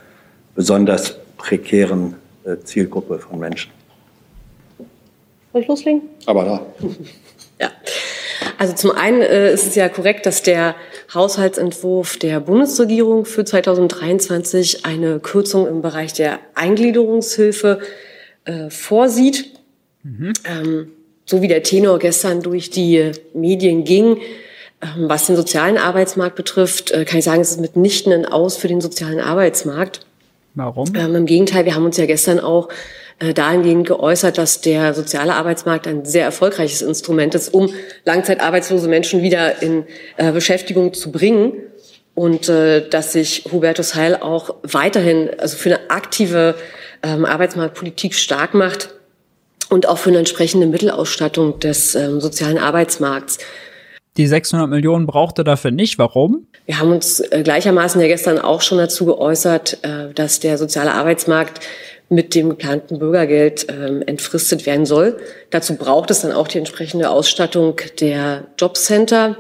besonders 0.56 1.20
prekären 1.38 2.16
Zielgruppe 2.64 3.20
von 3.20 3.40
Menschen. 3.40 3.72
Soll 5.52 5.62
ich 5.62 5.68
loslegen? 5.68 6.02
Aber 6.26 6.46
da. 6.46 6.66
ja. 7.60 7.72
Also 8.58 8.74
zum 8.74 8.92
einen 8.92 9.22
äh, 9.22 9.54
ist 9.54 9.68
es 9.68 9.76
ja 9.76 9.90
korrekt, 9.90 10.26
dass 10.26 10.44
der 10.44 10.76
Haushaltsentwurf 11.14 12.18
der 12.18 12.40
Bundesregierung 12.40 13.26
für 13.26 13.44
2023 13.44 14.86
eine 14.86 15.20
Kürzung 15.20 15.68
im 15.68 15.82
Bereich 15.82 16.14
der 16.14 16.40
Eingliederungshilfe 16.56 17.80
äh, 18.46 18.70
vorsieht. 18.70 19.52
Mhm. 20.04 20.34
Ähm, 20.46 20.92
so 21.26 21.42
wie 21.42 21.48
der 21.48 21.64
Tenor 21.64 22.00
gestern 22.00 22.42
durch 22.42 22.70
die 22.70 23.12
Medien 23.34 23.84
ging, 23.84 24.18
ähm, 24.82 25.10
was 25.10 25.28
den 25.28 25.36
sozialen 25.36 25.78
Arbeitsmarkt 25.78 26.36
betrifft, 26.36 26.92
äh, 26.92 27.06
kann 27.06 27.20
ich 27.20 27.26
sagen, 27.26 27.42
es 27.42 27.52
ist 27.52 27.62
mitnichten 27.62 28.12
ein 28.12 28.26
Aus 28.26 28.58
für 28.58 28.68
den 28.68 28.82
sozialen 28.82 29.20
Arbeitsmarkt. 29.20 30.06
Warum? 30.54 30.88
Ähm, 30.96 31.16
Im 31.16 31.26
Gegenteil, 31.26 31.66
wir 31.66 31.76
haben 31.76 31.86
uns 31.86 31.98
ja 31.98 32.06
gestern 32.06 32.40
auch 32.40 32.70
äh, 33.20 33.34
dahingehend 33.34 33.88
geäußert, 33.88 34.38
dass 34.38 34.62
der 34.62 34.94
soziale 34.94 35.36
Arbeitsmarkt 35.36 35.88
ein 35.88 36.06
sehr 36.06 36.26
erfolgreiches 36.26 36.82
Instrument 36.82 37.36
ist, 37.36 37.54
um 37.54 37.70
langzeitarbeitslose 38.04 38.88
Menschen 38.88 39.22
wieder 39.22 39.62
in 39.62 39.86
äh, 40.18 40.32
Beschäftigung 40.32 40.94
zu 40.94 41.12
bringen. 41.12 41.54
Und 42.14 42.50
äh, 42.50 42.88
dass 42.90 43.14
sich 43.14 43.46
Hubertus 43.52 43.96
Heil 43.96 44.18
auch 44.18 44.56
weiterhin 44.64 45.30
also 45.38 45.56
für 45.56 45.70
eine 45.70 45.90
aktive 45.90 46.56
ähm, 47.04 47.24
Arbeitsmarktpolitik 47.24 48.16
stark 48.16 48.54
macht 48.54 48.90
und 49.70 49.88
auch 49.88 49.98
für 49.98 50.10
eine 50.10 50.20
entsprechende 50.20 50.68
Mittelausstattung 50.68 51.60
des 51.60 51.96
ähm, 51.96 52.20
sozialen 52.20 52.58
Arbeitsmarkts. 52.58 53.38
Die 54.18 54.28
600 54.28 54.70
Millionen 54.70 55.08
braucht 55.08 55.38
er 55.38 55.46
dafür 55.46 55.72
nicht. 55.72 55.98
Warum? 55.98 56.48
Wir 56.66 56.80
haben 56.80 56.92
uns 56.92 57.22
äh, 57.22 57.44
gleichermaßen 57.44 58.02
ja 58.02 58.08
gestern 58.08 58.40
auch 58.40 58.62
schon 58.62 58.78
dazu 58.78 59.06
geäußert, 59.06 59.80
äh, 59.84 60.14
dass 60.14 60.40
der 60.40 60.58
soziale 60.58 60.94
Arbeitsmarkt 60.94 61.62
mit 62.10 62.36
dem 62.36 62.50
geplanten 62.50 63.00
Bürgergeld 63.00 63.68
ähm, 63.70 64.04
entfristet 64.06 64.66
werden 64.66 64.86
soll. 64.86 65.18
Dazu 65.50 65.76
braucht 65.76 66.12
es 66.12 66.22
dann 66.22 66.34
auch 66.34 66.50
die 66.50 66.58
entsprechende 66.58 67.10
Ausstattung 67.10 67.78
der 68.02 68.44
Jobcenter. 68.60 69.38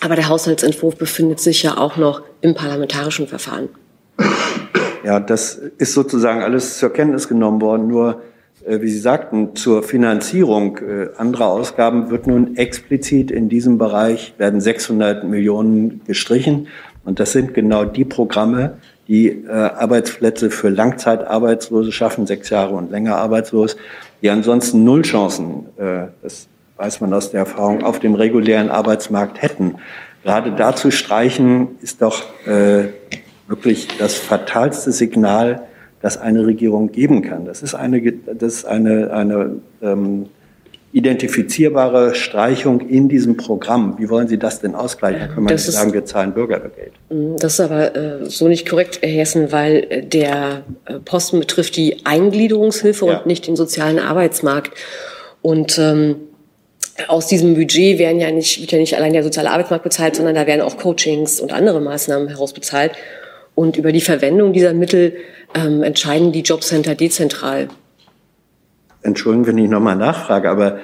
Aber 0.00 0.16
der 0.16 0.28
Haushaltsentwurf 0.28 0.96
befindet 0.96 1.38
sich 1.38 1.62
ja 1.62 1.78
auch 1.78 1.96
noch 1.96 2.22
im 2.40 2.54
parlamentarischen 2.54 3.28
Verfahren. 3.28 3.68
Ja, 5.04 5.20
das 5.20 5.54
ist 5.78 5.94
sozusagen 5.94 6.42
alles 6.42 6.78
zur 6.78 6.92
Kenntnis 6.92 7.28
genommen 7.28 7.60
worden. 7.60 7.86
Nur 7.86 8.20
wie 8.68 8.88
Sie 8.88 8.98
sagten, 8.98 9.54
zur 9.54 9.82
Finanzierung 9.82 10.78
äh, 10.78 11.08
anderer 11.16 11.46
Ausgaben 11.46 12.10
wird 12.10 12.26
nun 12.26 12.56
explizit 12.56 13.30
in 13.30 13.48
diesem 13.48 13.78
Bereich 13.78 14.34
werden 14.38 14.60
600 14.60 15.24
Millionen 15.24 16.00
gestrichen. 16.04 16.66
Und 17.04 17.20
das 17.20 17.32
sind 17.32 17.54
genau 17.54 17.84
die 17.84 18.04
Programme, 18.04 18.78
die 19.06 19.28
äh, 19.28 19.50
Arbeitsplätze 19.50 20.50
für 20.50 20.68
Langzeitarbeitslose 20.68 21.92
schaffen, 21.92 22.26
sechs 22.26 22.50
Jahre 22.50 22.74
und 22.74 22.90
länger 22.90 23.16
arbeitslos, 23.16 23.76
die 24.20 24.30
ansonsten 24.30 24.82
null 24.82 25.02
Chancen, 25.02 25.66
das 26.22 26.48
weiß 26.78 27.02
man 27.02 27.12
aus 27.12 27.30
der 27.30 27.40
Erfahrung, 27.40 27.84
auf 27.84 28.00
dem 28.00 28.14
regulären 28.14 28.70
Arbeitsmarkt 28.70 29.42
hätten. 29.42 29.76
Gerade 30.24 30.52
dazu 30.52 30.90
streichen 30.90 31.76
ist 31.82 32.00
doch 32.00 32.24
wirklich 33.46 33.88
das 33.98 34.14
fatalste 34.14 34.92
Signal 34.92 35.66
das 36.06 36.18
eine 36.18 36.46
Regierung 36.46 36.92
geben 36.92 37.20
kann. 37.20 37.46
Das 37.46 37.62
ist 37.62 37.74
eine, 37.74 38.00
das 38.00 38.54
ist 38.54 38.64
eine, 38.64 39.10
eine 39.10 39.56
ähm, 39.82 40.26
identifizierbare 40.92 42.14
Streichung 42.14 42.80
in 42.80 43.08
diesem 43.08 43.36
Programm. 43.36 43.96
Wie 43.98 44.08
wollen 44.08 44.28
Sie 44.28 44.38
das 44.38 44.60
denn 44.60 44.76
ausgleichen? 44.76 45.34
Man 45.34 45.48
das 45.48 45.66
nicht 45.66 45.76
sagen, 45.76 45.92
wir 45.92 46.04
zahlen 46.04 46.32
Bürgergeld. 46.32 46.92
Mm, 47.10 47.34
das 47.40 47.54
ist 47.54 47.60
aber 47.60 47.96
äh, 47.96 48.30
so 48.30 48.46
nicht 48.46 48.68
korrekt, 48.68 49.00
Herr 49.02 49.10
Hessen, 49.10 49.50
weil 49.50 49.84
äh, 49.90 50.02
der 50.06 50.62
äh, 50.84 51.00
Posten 51.00 51.40
betrifft 51.40 51.76
die 51.76 52.06
Eingliederungshilfe 52.06 53.04
ja. 53.04 53.18
und 53.18 53.26
nicht 53.26 53.48
den 53.48 53.56
sozialen 53.56 53.98
Arbeitsmarkt. 53.98 54.70
Und 55.42 55.76
ähm, 55.80 56.14
aus 57.08 57.26
diesem 57.26 57.56
Budget 57.56 57.98
werden 57.98 58.20
ja 58.20 58.30
nicht, 58.30 58.60
wird 58.60 58.70
ja 58.70 58.78
nicht 58.78 58.96
allein 58.96 59.12
der 59.12 59.24
soziale 59.24 59.50
Arbeitsmarkt 59.50 59.82
bezahlt, 59.82 60.14
sondern 60.14 60.36
da 60.36 60.46
werden 60.46 60.60
auch 60.60 60.76
Coachings 60.76 61.40
und 61.40 61.52
andere 61.52 61.80
Maßnahmen 61.80 62.28
herausbezahlt. 62.28 62.92
Und 63.56 63.76
über 63.76 63.90
die 63.90 64.02
Verwendung 64.02 64.52
dieser 64.52 64.74
Mittel 64.74 65.16
ähm, 65.54 65.82
entscheiden 65.82 66.30
die 66.30 66.42
Jobcenter 66.42 66.94
dezentral. 66.94 67.68
Entschuldigen, 69.02 69.46
wenn 69.46 69.58
ich 69.58 69.70
nochmal 69.70 69.96
nachfrage, 69.96 70.50
aber 70.50 70.78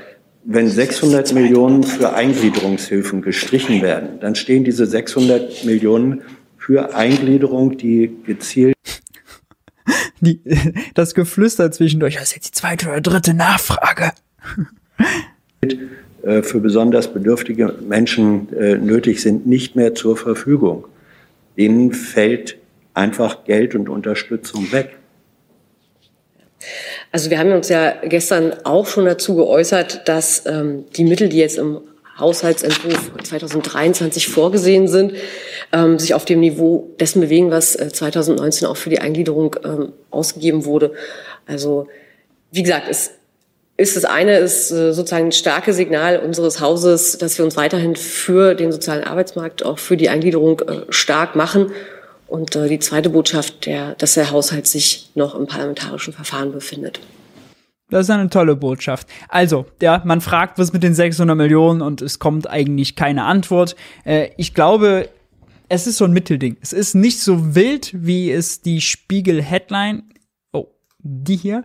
wenn 0.44 0.68
600 0.68 1.34
Millionen 1.34 1.84
für 1.84 2.14
Eingliederungshilfen 2.14 3.22
gestrichen 3.22 3.82
werden, 3.82 4.18
dann 4.20 4.34
stehen 4.34 4.64
diese 4.64 4.86
600 4.86 5.64
Millionen 5.64 6.22
für 6.56 6.94
Eingliederung, 6.94 7.76
die 7.76 8.16
gezielt 8.24 8.74
die, 10.20 10.40
das 10.94 11.14
Geflüster 11.14 11.70
zwischendurch, 11.70 12.14
das 12.14 12.24
ist 12.24 12.36
jetzt 12.36 12.48
die 12.48 12.52
zweite 12.52 12.88
oder 12.88 13.02
dritte 13.02 13.34
Nachfrage. 13.34 14.12
Äh, 16.22 16.42
für 16.42 16.60
besonders 16.60 17.12
bedürftige 17.12 17.74
Menschen 17.86 18.52
äh, 18.54 18.76
nötig 18.76 19.20
sind, 19.20 19.46
nicht 19.46 19.76
mehr 19.76 19.94
zur 19.94 20.16
Verfügung. 20.16 20.86
Denen 21.58 21.92
fällt 21.92 22.56
einfach 22.94 23.44
Geld 23.44 23.74
und 23.74 23.88
Unterstützung 23.88 24.70
weg. 24.72 24.96
Also 27.10 27.30
wir 27.30 27.38
haben 27.38 27.52
uns 27.52 27.68
ja 27.68 27.94
gestern 28.04 28.54
auch 28.64 28.86
schon 28.86 29.04
dazu 29.04 29.34
geäußert, 29.36 30.08
dass 30.08 30.46
ähm, 30.46 30.84
die 30.96 31.04
Mittel, 31.04 31.28
die 31.28 31.38
jetzt 31.38 31.58
im 31.58 31.80
Haushaltsentwurf 32.18 33.10
2023 33.22 34.28
vorgesehen 34.28 34.86
sind, 34.86 35.14
ähm, 35.72 35.98
sich 35.98 36.14
auf 36.14 36.24
dem 36.24 36.40
Niveau 36.40 36.90
dessen 37.00 37.20
bewegen, 37.20 37.50
was 37.50 37.74
äh, 37.74 37.90
2019 37.92 38.68
auch 38.68 38.76
für 38.76 38.90
die 38.90 39.00
Eingliederung 39.00 39.56
ähm, 39.64 39.92
ausgegeben 40.10 40.64
wurde. 40.64 40.92
Also 41.46 41.88
wie 42.52 42.62
gesagt, 42.62 42.86
es 42.88 43.12
ist 43.76 43.96
das 43.96 44.04
eine 44.04 44.38
ist 44.38 44.70
äh, 44.70 44.92
sozusagen 44.92 45.26
ein 45.26 45.32
starkes 45.32 45.76
Signal 45.76 46.18
unseres 46.18 46.60
Hauses, 46.60 47.18
dass 47.18 47.38
wir 47.38 47.44
uns 47.44 47.56
weiterhin 47.56 47.96
für 47.96 48.54
den 48.54 48.70
sozialen 48.70 49.02
Arbeitsmarkt, 49.02 49.64
auch 49.64 49.78
für 49.78 49.96
die 49.96 50.08
Eingliederung 50.08 50.60
äh, 50.60 50.82
stark 50.90 51.34
machen. 51.34 51.72
Und 52.32 52.56
äh, 52.56 52.66
die 52.66 52.78
zweite 52.78 53.10
Botschaft, 53.10 53.66
der, 53.66 53.94
dass 53.96 54.14
der 54.14 54.30
Haushalt 54.30 54.66
sich 54.66 55.10
noch 55.14 55.34
im 55.34 55.46
parlamentarischen 55.46 56.14
Verfahren 56.14 56.50
befindet. 56.50 56.98
Das 57.90 58.06
ist 58.06 58.10
eine 58.10 58.30
tolle 58.30 58.56
Botschaft. 58.56 59.06
Also, 59.28 59.66
ja, 59.82 60.00
man 60.06 60.22
fragt, 60.22 60.58
was 60.58 60.72
mit 60.72 60.82
den 60.82 60.94
600 60.94 61.36
Millionen 61.36 61.82
und 61.82 62.00
es 62.00 62.18
kommt 62.18 62.48
eigentlich 62.48 62.96
keine 62.96 63.24
Antwort. 63.24 63.76
Äh, 64.06 64.30
ich 64.38 64.54
glaube, 64.54 65.10
es 65.68 65.86
ist 65.86 65.98
so 65.98 66.06
ein 66.06 66.12
Mittelding. 66.12 66.56
Es 66.62 66.72
ist 66.72 66.94
nicht 66.94 67.20
so 67.20 67.54
wild, 67.54 67.90
wie 67.92 68.32
es 68.32 68.62
die 68.62 68.80
Spiegel-Headline, 68.80 70.04
oh, 70.54 70.68
die 71.00 71.36
hier, 71.36 71.64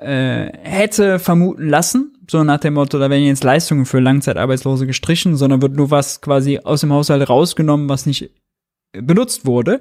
äh, 0.00 0.52
hätte 0.62 1.18
vermuten 1.18 1.68
lassen. 1.68 2.16
So 2.30 2.44
nach 2.44 2.60
dem 2.60 2.74
Motto, 2.74 3.00
da 3.00 3.10
werden 3.10 3.24
jetzt 3.24 3.42
Leistungen 3.42 3.86
für 3.86 3.98
Langzeitarbeitslose 3.98 4.86
gestrichen, 4.86 5.34
sondern 5.36 5.62
wird 5.62 5.74
nur 5.74 5.90
was 5.90 6.20
quasi 6.20 6.60
aus 6.62 6.82
dem 6.82 6.92
Haushalt 6.92 7.28
rausgenommen, 7.28 7.88
was 7.88 8.06
nicht 8.06 8.30
benutzt 9.02 9.46
wurde. 9.46 9.80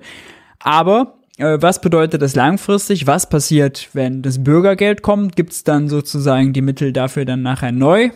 Aber 0.59 1.17
äh, 1.37 1.57
was 1.59 1.81
bedeutet 1.81 2.21
das 2.21 2.35
langfristig? 2.35 3.07
Was 3.07 3.29
passiert, 3.29 3.89
wenn 3.93 4.21
das 4.21 4.43
Bürgergeld 4.43 5.01
kommt? 5.01 5.35
Gibt 5.35 5.53
es 5.53 5.63
dann 5.63 5.89
sozusagen 5.89 6.53
die 6.53 6.61
Mittel 6.61 6.93
dafür 6.93 7.25
dann 7.25 7.41
nachher 7.41 7.71
neu? 7.71 8.09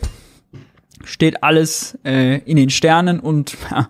Steht 1.04 1.42
alles 1.42 1.98
äh, 2.04 2.38
in 2.44 2.56
den 2.56 2.70
Sternen 2.70 3.20
und 3.20 3.56
ja, 3.70 3.88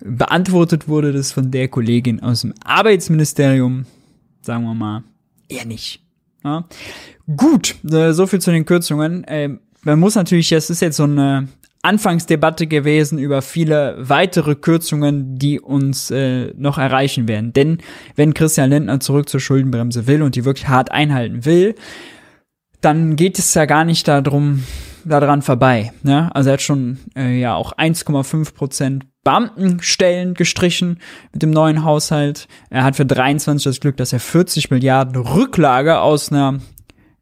beantwortet 0.00 0.88
wurde 0.88 1.12
das 1.12 1.32
von 1.32 1.50
der 1.50 1.68
Kollegin 1.68 2.20
aus 2.22 2.42
dem 2.42 2.54
Arbeitsministerium, 2.64 3.86
sagen 4.42 4.64
wir 4.64 4.74
mal, 4.74 5.04
eher 5.48 5.66
nicht. 5.66 6.02
Ja. 6.44 6.64
Gut, 7.36 7.76
äh, 7.90 8.12
so 8.12 8.26
viel 8.26 8.40
zu 8.40 8.50
den 8.52 8.64
Kürzungen. 8.64 9.24
Äh, 9.24 9.50
man 9.82 9.98
muss 9.98 10.14
natürlich, 10.14 10.52
es 10.52 10.70
ist 10.70 10.80
jetzt 10.80 10.96
so 10.96 11.04
eine 11.04 11.48
Anfangsdebatte 11.82 12.66
gewesen 12.66 13.18
über 13.18 13.42
viele 13.42 13.96
weitere 13.98 14.54
Kürzungen, 14.54 15.38
die 15.38 15.60
uns 15.60 16.10
äh, 16.10 16.52
noch 16.56 16.78
erreichen 16.78 17.28
werden. 17.28 17.52
Denn 17.52 17.78
wenn 18.16 18.34
Christian 18.34 18.70
Lindner 18.70 19.00
zurück 19.00 19.28
zur 19.28 19.40
Schuldenbremse 19.40 20.06
will 20.06 20.22
und 20.22 20.34
die 20.34 20.44
wirklich 20.44 20.68
hart 20.68 20.90
einhalten 20.90 21.44
will, 21.44 21.74
dann 22.80 23.16
geht 23.16 23.38
es 23.38 23.54
ja 23.54 23.64
gar 23.64 23.84
nicht 23.84 24.08
darum, 24.08 24.64
daran 25.04 25.42
vorbei. 25.42 25.92
Ne? 26.02 26.34
Also 26.34 26.50
er 26.50 26.54
hat 26.54 26.62
schon 26.62 26.98
äh, 27.16 27.38
ja 27.38 27.54
auch 27.54 27.72
1,5 27.72 28.54
Prozent 28.54 29.06
Beamtenstellen 29.24 30.34
gestrichen 30.34 31.00
mit 31.32 31.42
dem 31.42 31.50
neuen 31.50 31.84
Haushalt. 31.84 32.48
Er 32.70 32.84
hat 32.84 32.96
für 32.96 33.04
23 33.04 33.64
das 33.64 33.80
Glück, 33.80 33.96
dass 33.96 34.12
er 34.12 34.20
40 34.20 34.70
Milliarden 34.70 35.16
Rücklage 35.16 36.00
aus 36.00 36.32
einer 36.32 36.60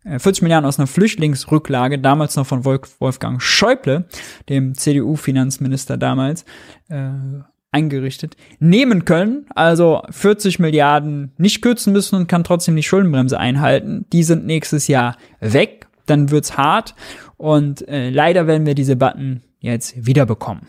40 0.07 0.41
äh, 0.41 0.45
Milliarden 0.45 0.67
aus 0.67 0.79
einer 0.79 0.87
Flüchtlingsrücklage, 0.87 1.99
damals 1.99 2.37
noch 2.37 2.47
von 2.47 2.65
Wolfgang 2.65 3.43
Schäuble, 3.43 4.07
dem 4.49 4.75
CDU-Finanzminister 4.75 5.97
damals, 5.97 6.45
äh, 6.89 7.11
eingerichtet, 7.73 8.37
nehmen 8.59 9.05
können. 9.05 9.47
Also 9.55 10.03
40 10.11 10.59
Milliarden 10.59 11.33
nicht 11.37 11.61
kürzen 11.61 11.93
müssen 11.93 12.17
und 12.17 12.27
kann 12.29 12.45
trotzdem 12.45 12.77
die 12.77 12.83
Schuldenbremse 12.83 13.39
einhalten. 13.39 14.07
Die 14.13 14.23
sind 14.23 14.47
nächstes 14.47 14.89
Jahr 14.89 15.17
weg. 15.41 15.87
Dann 16.07 16.31
wird's 16.31 16.57
hart. 16.57 16.95
Und 17.37 17.87
äh, 17.89 18.11
leider 18.11 18.47
werden 18.47 18.67
wir 18.67 18.75
diese 18.75 18.97
Button 18.97 19.43
jetzt 19.59 20.07
wiederbekommen. 20.07 20.63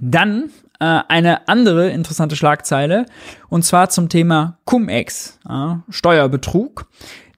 Dann 0.00 0.50
äh, 0.78 1.00
eine 1.08 1.48
andere 1.48 1.90
interessante 1.90 2.36
Schlagzeile 2.36 3.06
und 3.48 3.64
zwar 3.64 3.88
zum 3.88 4.08
Thema 4.08 4.58
Cum-Ex, 4.64 5.38
äh, 5.48 5.74
Steuerbetrug. 5.88 6.86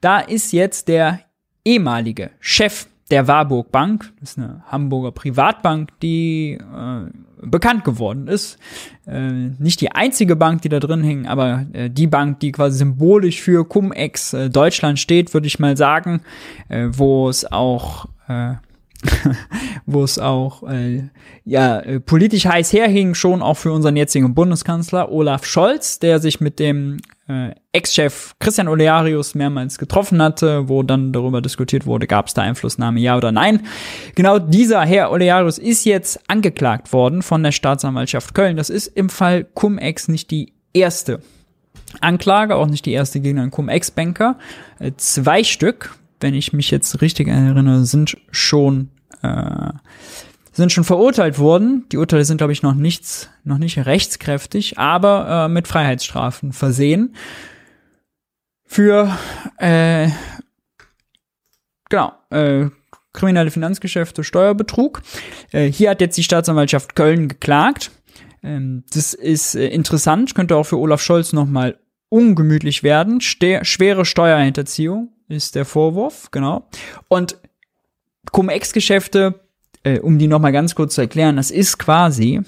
Da 0.05 0.19
ist 0.19 0.53
jetzt 0.53 0.89
der 0.89 1.21
ehemalige 1.65 2.31
Chef 2.39 2.89
der 3.11 3.27
Warburg 3.27 3.73
Bank, 3.73 4.13
das 4.21 4.33
ist 4.33 4.39
eine 4.39 4.63
Hamburger 4.67 5.13
Privatbank, 5.13 5.99
die 6.03 6.59
äh, 6.61 7.11
bekannt 7.41 7.85
geworden 7.85 8.29
ist. 8.29 8.59
Äh, 9.07 9.31
nicht 9.59 9.81
die 9.81 9.93
einzige 9.93 10.37
Bank, 10.37 10.61
die 10.61 10.69
da 10.69 10.79
drin 10.79 11.03
hängt, 11.03 11.27
aber 11.27 11.65
äh, 11.73 11.89
die 11.89 12.07
Bank, 12.07 12.39
die 12.41 12.53
quasi 12.53 12.77
symbolisch 12.77 13.41
für 13.41 13.67
Cum-Ex 13.67 14.35
äh, 14.35 14.51
Deutschland 14.51 14.99
steht, 14.99 15.33
würde 15.33 15.47
ich 15.47 15.59
mal 15.59 15.75
sagen, 15.75 16.21
äh, 16.69 16.89
wo 16.91 17.31
es 17.31 17.51
auch 17.51 18.05
äh, 18.29 18.57
wo 19.87 20.05
es 20.05 20.19
auch 20.19 20.63
äh, 20.69 21.05
ja 21.45 21.81
äh, 21.81 22.01
politisch 22.01 22.47
heiß 22.47 22.73
herhing, 22.73 23.15
schon 23.15 23.43
auch 23.43 23.57
für 23.57 23.73
unseren 23.73 23.97
jetzigen 23.97 24.35
Bundeskanzler 24.35 25.11
Olaf 25.11 25.45
Scholz, 25.45 25.99
der 25.99 26.21
sich 26.21 26.41
mit 26.41 26.59
dem 26.59 26.99
äh, 27.29 27.51
Ex-Chef 27.73 28.35
Christian 28.39 28.69
Olearius 28.69 29.35
mehrmals 29.35 29.79
getroffen 29.79 30.23
hatte, 30.23 30.69
wo 30.69 30.83
dann 30.83 31.13
darüber 31.13 31.41
diskutiert 31.41 31.87
wurde, 31.87 32.07
gab 32.07 32.27
es 32.29 32.35
da 32.35 32.43
Einflussnahme, 32.43 33.01
ja 33.01 33.17
oder 33.17 33.33
nein. 33.33 33.67
Genau 34.15 34.39
dieser 34.39 34.83
Herr 34.83 35.11
Olearius 35.11 35.59
ist 35.59 35.85
jetzt 35.85 36.21
angeklagt 36.29 36.93
worden 36.93 37.23
von 37.23 37.43
der 37.43 37.53
Staatsanwaltschaft 37.53 38.35
Köln. 38.35 38.57
Das 38.57 38.71
ist 38.71 38.87
im 38.89 39.09
Fall 39.09 39.45
Cum-Ex 39.45 40.09
nicht 40.09 40.31
die 40.31 40.53
erste 40.73 41.21
Anklage, 42.01 42.57
auch 42.57 42.67
nicht 42.67 42.87
die 42.87 42.93
erste 42.93 43.21
gegen 43.21 43.39
einen 43.39 43.51
Cum-Ex-Banker. 43.51 44.39
Äh, 44.79 44.93
zwei 44.97 45.45
Stück, 45.45 45.97
wenn 46.21 46.35
ich 46.35 46.53
mich 46.53 46.71
jetzt 46.71 47.01
richtig 47.01 47.29
erinnere, 47.29 47.85
sind 47.85 48.17
schon 48.31 48.91
äh, 49.23 49.73
sind 50.53 50.73
schon 50.73 50.85
verurteilt 50.85 51.39
worden. 51.39 51.87
Die 51.91 51.97
Urteile 51.97 52.25
sind, 52.25 52.39
glaube 52.39 52.53
ich, 52.53 52.63
noch 52.63 52.75
nichts, 52.75 53.29
noch 53.43 53.59
nicht 53.59 53.79
rechtskräftig, 53.79 54.79
aber 54.79 55.47
äh, 55.47 55.49
mit 55.49 55.69
Freiheitsstrafen 55.69 56.53
versehen. 56.53 57.17
Für 58.65 59.17
äh, 59.59 60.09
genau, 61.89 62.13
äh, 62.31 62.67
kriminelle 63.13 63.51
Finanzgeschäfte, 63.51 64.25
Steuerbetrug. 64.25 65.03
Äh, 65.53 65.71
hier 65.71 65.91
hat 65.91 66.01
jetzt 66.01 66.17
die 66.17 66.23
Staatsanwaltschaft 66.23 66.95
Köln 66.95 67.29
geklagt. 67.29 67.91
Ähm, 68.43 68.85
das 68.93 69.15
ist 69.15 69.55
äh, 69.55 69.69
interessant, 69.69 70.35
könnte 70.35 70.57
auch 70.57 70.65
für 70.65 70.79
Olaf 70.79 71.03
Scholz 71.03 71.33
nochmal 71.33 71.79
ungemütlich 72.11 72.83
werden. 72.83 73.21
Ste 73.21 73.65
schwere 73.65 74.05
Steuerhinterziehung 74.05 75.13
ist 75.29 75.55
der 75.55 75.65
Vorwurf, 75.65 76.31
genau. 76.31 76.69
Und 77.09 77.39
Cum-Ex-Geschäfte, 78.33 79.41
äh, 79.83 80.01
um 80.01 80.19
die 80.19 80.29
nochmal 80.29 80.53
ganz 80.53 80.75
kurz 80.75 80.95
zu 80.95 81.01
erklären, 81.01 81.37
das 81.37 81.51
ist 81.51 81.79
quasi, 81.79 82.41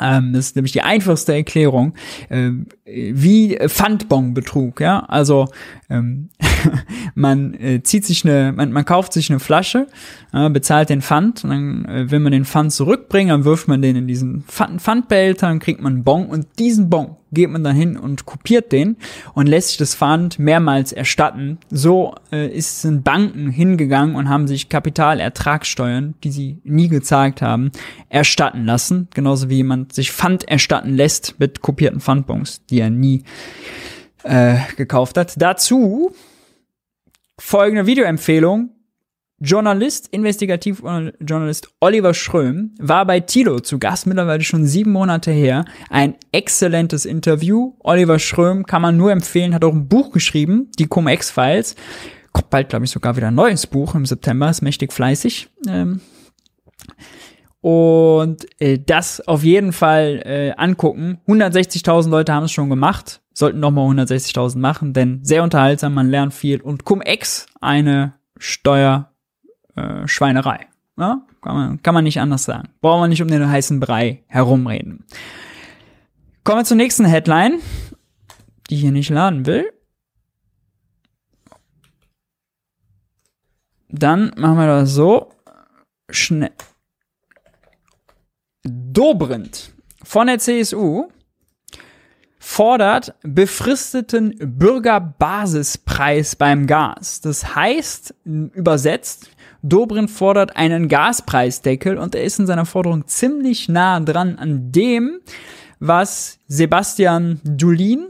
ähm, 0.00 0.32
das 0.32 0.46
ist 0.46 0.56
nämlich 0.56 0.72
die 0.72 0.82
einfachste 0.82 1.34
Erklärung, 1.34 1.94
äh, 2.28 2.50
wie 2.84 3.58
Pfandbonbetrug, 3.66 4.80
ja, 4.80 5.00
also 5.00 5.48
ähm, 5.90 6.30
man 7.14 7.54
äh, 7.54 7.82
zieht 7.82 8.04
sich 8.04 8.24
eine, 8.24 8.52
man, 8.52 8.72
man 8.72 8.84
kauft 8.84 9.12
sich 9.12 9.30
eine 9.30 9.40
Flasche, 9.40 9.86
äh, 10.32 10.48
bezahlt 10.50 10.90
den 10.90 11.02
Pfand 11.02 11.44
und 11.44 11.50
dann 11.50 11.84
äh, 11.84 12.10
will 12.10 12.20
man 12.20 12.32
den 12.32 12.44
Pfand 12.44 12.72
zurückbringen, 12.72 13.30
dann 13.30 13.44
wirft 13.44 13.68
man 13.68 13.82
den 13.82 13.96
in 13.96 14.06
diesen 14.06 14.42
Pfand 14.42 14.80
Pfandbehälter, 14.80 15.48
dann 15.48 15.58
kriegt 15.58 15.80
man 15.80 15.94
einen 15.94 16.04
Bon 16.04 16.26
und 16.26 16.46
diesen 16.58 16.90
Bon 16.90 17.16
geht 17.32 17.50
man 17.50 17.64
dann 17.64 17.74
hin 17.74 17.96
und 17.96 18.26
kopiert 18.26 18.72
den 18.72 18.96
und 19.34 19.48
lässt 19.48 19.68
sich 19.68 19.78
das 19.78 19.94
Pfand 19.94 20.38
mehrmals 20.38 20.92
erstatten. 20.92 21.58
So 21.70 22.14
äh, 22.30 22.48
ist, 22.48 22.82
sind 22.82 23.04
Banken 23.04 23.48
hingegangen 23.48 24.16
und 24.16 24.28
haben 24.28 24.46
sich 24.46 24.68
Kapitalertragssteuern, 24.68 26.14
die 26.22 26.30
sie 26.30 26.58
nie 26.64 26.88
gezahlt 26.88 27.40
haben, 27.42 27.72
erstatten 28.10 28.64
lassen. 28.64 29.08
Genauso 29.14 29.48
wie 29.48 29.56
jemand 29.56 29.94
sich 29.94 30.12
Pfand 30.12 30.48
erstatten 30.48 30.94
lässt 30.94 31.38
mit 31.38 31.62
kopierten 31.62 32.00
Pfandbons, 32.00 32.64
die 32.66 32.80
er 32.80 32.90
nie 32.90 33.24
äh, 34.24 34.58
gekauft 34.76 35.16
hat. 35.16 35.40
Dazu 35.40 36.12
folgende 37.38 37.86
Videoempfehlung. 37.86 38.70
Journalist, 39.44 40.06
Investigativjournalist 40.12 41.68
Oliver 41.80 42.14
Schröm 42.14 42.76
war 42.78 43.04
bei 43.04 43.18
Tilo 43.18 43.58
zu 43.58 43.80
Gast, 43.80 44.06
mittlerweile 44.06 44.44
schon 44.44 44.66
sieben 44.66 44.92
Monate 44.92 45.32
her. 45.32 45.64
Ein 45.90 46.14
exzellentes 46.30 47.04
Interview. 47.04 47.74
Oliver 47.80 48.20
Schröm 48.20 48.66
kann 48.66 48.82
man 48.82 48.96
nur 48.96 49.10
empfehlen, 49.10 49.52
hat 49.52 49.64
auch 49.64 49.72
ein 49.72 49.88
Buch 49.88 50.12
geschrieben, 50.12 50.70
die 50.78 50.86
Cum-Ex-Files. 50.86 51.74
Kommt 52.30 52.50
bald, 52.50 52.68
glaube 52.68 52.84
ich, 52.84 52.92
sogar 52.92 53.16
wieder 53.16 53.28
ein 53.28 53.34
neues 53.34 53.66
Buch 53.66 53.96
im 53.96 54.06
September, 54.06 54.48
ist 54.48 54.62
mächtig 54.62 54.92
fleißig. 54.92 55.48
Ähm 55.68 56.00
und 57.62 58.46
äh, 58.60 58.78
das 58.78 59.26
auf 59.26 59.44
jeden 59.44 59.72
Fall 59.72 60.22
äh, 60.24 60.52
angucken. 60.56 61.20
160.000 61.26 62.10
Leute 62.10 62.32
haben 62.32 62.44
es 62.44 62.52
schon 62.52 62.68
gemacht, 62.68 63.21
sollten 63.34 63.60
nochmal 63.60 63.88
160.000 63.88 64.58
machen, 64.58 64.92
denn 64.92 65.24
sehr 65.24 65.42
unterhaltsam, 65.42 65.94
man 65.94 66.08
lernt 66.08 66.34
viel. 66.34 66.60
Und 66.60 66.84
Cum-Ex, 66.84 67.46
eine 67.60 68.14
Steuer 68.38 69.12
äh. 69.76 70.06
Ja? 70.98 71.22
Kann, 71.40 71.54
man, 71.56 71.82
kann 71.82 71.94
man 71.94 72.04
nicht 72.04 72.20
anders 72.20 72.44
sagen. 72.44 72.68
Brauchen 72.80 73.02
wir 73.02 73.08
nicht 73.08 73.22
um 73.22 73.28
den 73.28 73.48
heißen 73.48 73.80
Brei 73.80 74.22
herumreden. 74.26 75.04
Kommen 76.44 76.60
wir 76.60 76.64
zur 76.64 76.76
nächsten 76.76 77.04
Headline, 77.04 77.60
die 78.68 78.76
hier 78.76 78.92
nicht 78.92 79.10
laden 79.10 79.46
will. 79.46 79.72
Dann 83.88 84.32
machen 84.36 84.56
wir 84.56 84.66
das 84.66 84.90
so. 84.90 85.30
Schnell. 86.10 86.52
Dobrindt 88.64 89.72
von 90.02 90.26
der 90.26 90.38
CSU 90.38 91.08
fordert 92.44 93.14
befristeten 93.22 94.34
Bürgerbasispreis 94.36 96.34
beim 96.34 96.66
Gas. 96.66 97.20
Das 97.20 97.54
heißt, 97.54 98.16
übersetzt, 98.24 99.30
Dobrindt 99.62 100.10
fordert 100.10 100.56
einen 100.56 100.88
Gaspreisdeckel 100.88 101.96
und 101.96 102.16
er 102.16 102.24
ist 102.24 102.40
in 102.40 102.48
seiner 102.48 102.66
Forderung 102.66 103.06
ziemlich 103.06 103.68
nah 103.68 104.00
dran 104.00 104.38
an 104.38 104.72
dem, 104.72 105.20
was 105.78 106.40
Sebastian 106.48 107.40
Dulin 107.44 108.08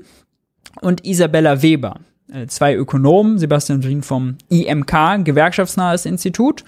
und 0.81 1.05
Isabella 1.05 1.61
Weber, 1.61 2.01
äh, 2.33 2.47
zwei 2.47 2.75
Ökonomen, 2.75 3.39
Sebastian 3.39 3.83
Dulin 3.83 4.03
vom 4.03 4.39
IMK, 4.49 5.25
gewerkschaftsnahes 5.25 6.07
Institut, 6.07 6.65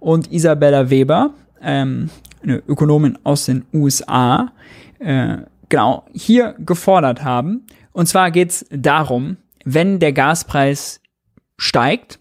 und 0.00 0.32
Isabella 0.32 0.88
Weber, 0.88 1.34
ähm, 1.60 2.08
eine 2.42 2.62
Ökonomin 2.66 3.18
aus 3.22 3.44
den 3.44 3.66
USA, 3.74 4.50
äh, 4.98 5.42
genau, 5.72 6.04
hier 6.12 6.54
gefordert 6.58 7.24
haben. 7.24 7.64
Und 7.92 8.06
zwar 8.06 8.30
geht's 8.30 8.66
darum, 8.70 9.38
wenn 9.64 9.98
der 10.00 10.12
Gaspreis 10.12 11.00
steigt, 11.56 12.20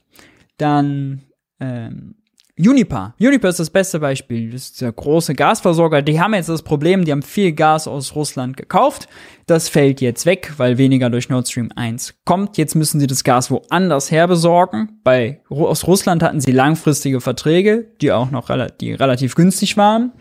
dann 0.57 1.23
ähm, 1.59 2.15
Uniper. 2.57 3.13
Uniper 3.19 3.49
ist 3.49 3.59
das 3.59 3.69
beste 3.69 3.99
Beispiel. 3.99 4.51
Das 4.51 4.63
ist 4.63 4.81
der 4.81 4.93
große 4.93 5.35
Gasversorger. 5.35 6.01
Die 6.01 6.21
haben 6.21 6.33
jetzt 6.33 6.47
das 6.47 6.61
Problem, 6.61 7.03
die 7.03 7.11
haben 7.11 7.23
viel 7.23 7.51
Gas 7.51 7.89
aus 7.89 8.15
Russland 8.15 8.55
gekauft. 8.55 9.09
Das 9.47 9.67
fällt 9.67 9.99
jetzt 9.99 10.25
weg, 10.25 10.53
weil 10.55 10.77
weniger 10.77 11.09
durch 11.09 11.27
Nord 11.27 11.49
Stream 11.49 11.71
1 11.75 12.13
kommt. 12.23 12.57
Jetzt 12.57 12.75
müssen 12.75 13.01
sie 13.01 13.07
das 13.07 13.25
Gas 13.25 13.51
woanders 13.51 14.11
her 14.11 14.29
besorgen. 14.29 14.99
Bei, 15.03 15.41
aus 15.49 15.87
Russland 15.87 16.23
hatten 16.23 16.39
sie 16.39 16.53
langfristige 16.53 17.19
Verträge, 17.19 17.91
die 17.99 18.13
auch 18.13 18.31
noch 18.31 18.49
die 18.79 18.93
relativ 18.93 19.35
günstig 19.35 19.75
waren. 19.75 20.13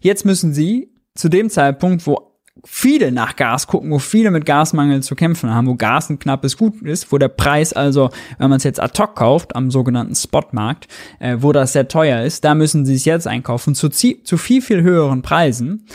Jetzt 0.00 0.26
müssen 0.26 0.52
sie 0.52 0.90
zu 1.18 1.28
dem 1.28 1.50
Zeitpunkt, 1.50 2.06
wo 2.06 2.38
viele 2.64 3.12
nach 3.12 3.36
Gas 3.36 3.66
gucken, 3.66 3.90
wo 3.90 3.98
viele 3.98 4.30
mit 4.30 4.46
Gasmangel 4.46 5.02
zu 5.02 5.14
kämpfen 5.14 5.50
haben, 5.50 5.66
wo 5.66 5.74
Gas 5.74 6.10
ein 6.10 6.18
knappes 6.18 6.56
Gut 6.56 6.80
ist, 6.82 7.12
wo 7.12 7.18
der 7.18 7.28
Preis 7.28 7.72
also, 7.72 8.10
wenn 8.38 8.50
man 8.50 8.58
es 8.58 8.64
jetzt 8.64 8.80
ad 8.80 9.00
hoc 9.00 9.16
kauft, 9.16 9.56
am 9.56 9.70
sogenannten 9.70 10.14
Spotmarkt, 10.14 10.86
äh, 11.18 11.38
wo 11.40 11.52
das 11.52 11.72
sehr 11.72 11.88
teuer 11.88 12.22
ist, 12.22 12.44
da 12.44 12.54
müssen 12.54 12.86
sie 12.86 12.94
es 12.94 13.04
jetzt 13.04 13.26
einkaufen 13.26 13.74
zu, 13.74 13.88
zu 13.88 14.36
viel, 14.36 14.62
viel 14.62 14.82
höheren 14.82 15.22
Preisen, 15.22 15.86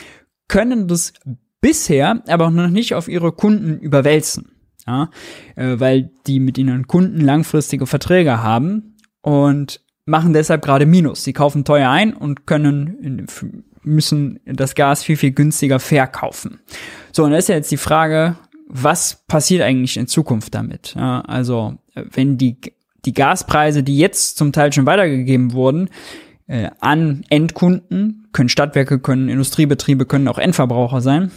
können 0.47 0.87
das 0.87 1.13
bisher 1.61 2.21
aber 2.27 2.49
noch 2.49 2.69
nicht 2.69 2.93
auf 2.93 3.07
ihre 3.07 3.31
Kunden 3.31 3.79
überwälzen. 3.79 4.49
Ja, 4.85 5.09
äh, 5.55 5.79
weil 5.79 6.11
die 6.27 6.41
mit 6.41 6.57
ihren 6.57 6.87
Kunden 6.87 7.21
langfristige 7.21 7.87
Verträge 7.87 8.43
haben 8.43 8.97
und 9.21 9.79
machen 10.05 10.33
deshalb 10.33 10.65
gerade 10.65 10.85
Minus. 10.85 11.23
Sie 11.23 11.31
kaufen 11.31 11.63
teuer 11.63 11.89
ein 11.89 12.13
und 12.13 12.45
können 12.45 12.97
in, 12.99 13.27
müssen 13.83 14.39
das 14.45 14.75
Gas 14.75 15.03
viel, 15.03 15.17
viel 15.17 15.31
günstiger 15.31 15.79
verkaufen. 15.79 16.59
So, 17.11 17.23
und 17.23 17.31
da 17.31 17.37
ist 17.37 17.49
ja 17.49 17.55
jetzt 17.55 17.71
die 17.71 17.77
Frage, 17.77 18.35
was 18.67 19.23
passiert 19.27 19.61
eigentlich 19.61 19.97
in 19.97 20.07
Zukunft 20.07 20.55
damit? 20.55 20.95
Ja, 20.95 21.21
also, 21.21 21.75
wenn 21.93 22.37
die, 22.37 22.57
die 23.05 23.13
Gaspreise, 23.13 23.83
die 23.83 23.97
jetzt 23.97 24.37
zum 24.37 24.51
Teil 24.51 24.73
schon 24.73 24.85
weitergegeben 24.85 25.53
wurden, 25.53 25.89
äh, 26.47 26.69
an 26.79 27.23
Endkunden, 27.29 28.27
können 28.31 28.49
Stadtwerke, 28.49 28.99
können 28.99 29.29
Industriebetriebe, 29.29 30.05
können 30.05 30.27
auch 30.27 30.39
Endverbraucher 30.39 31.01
sein, 31.01 31.31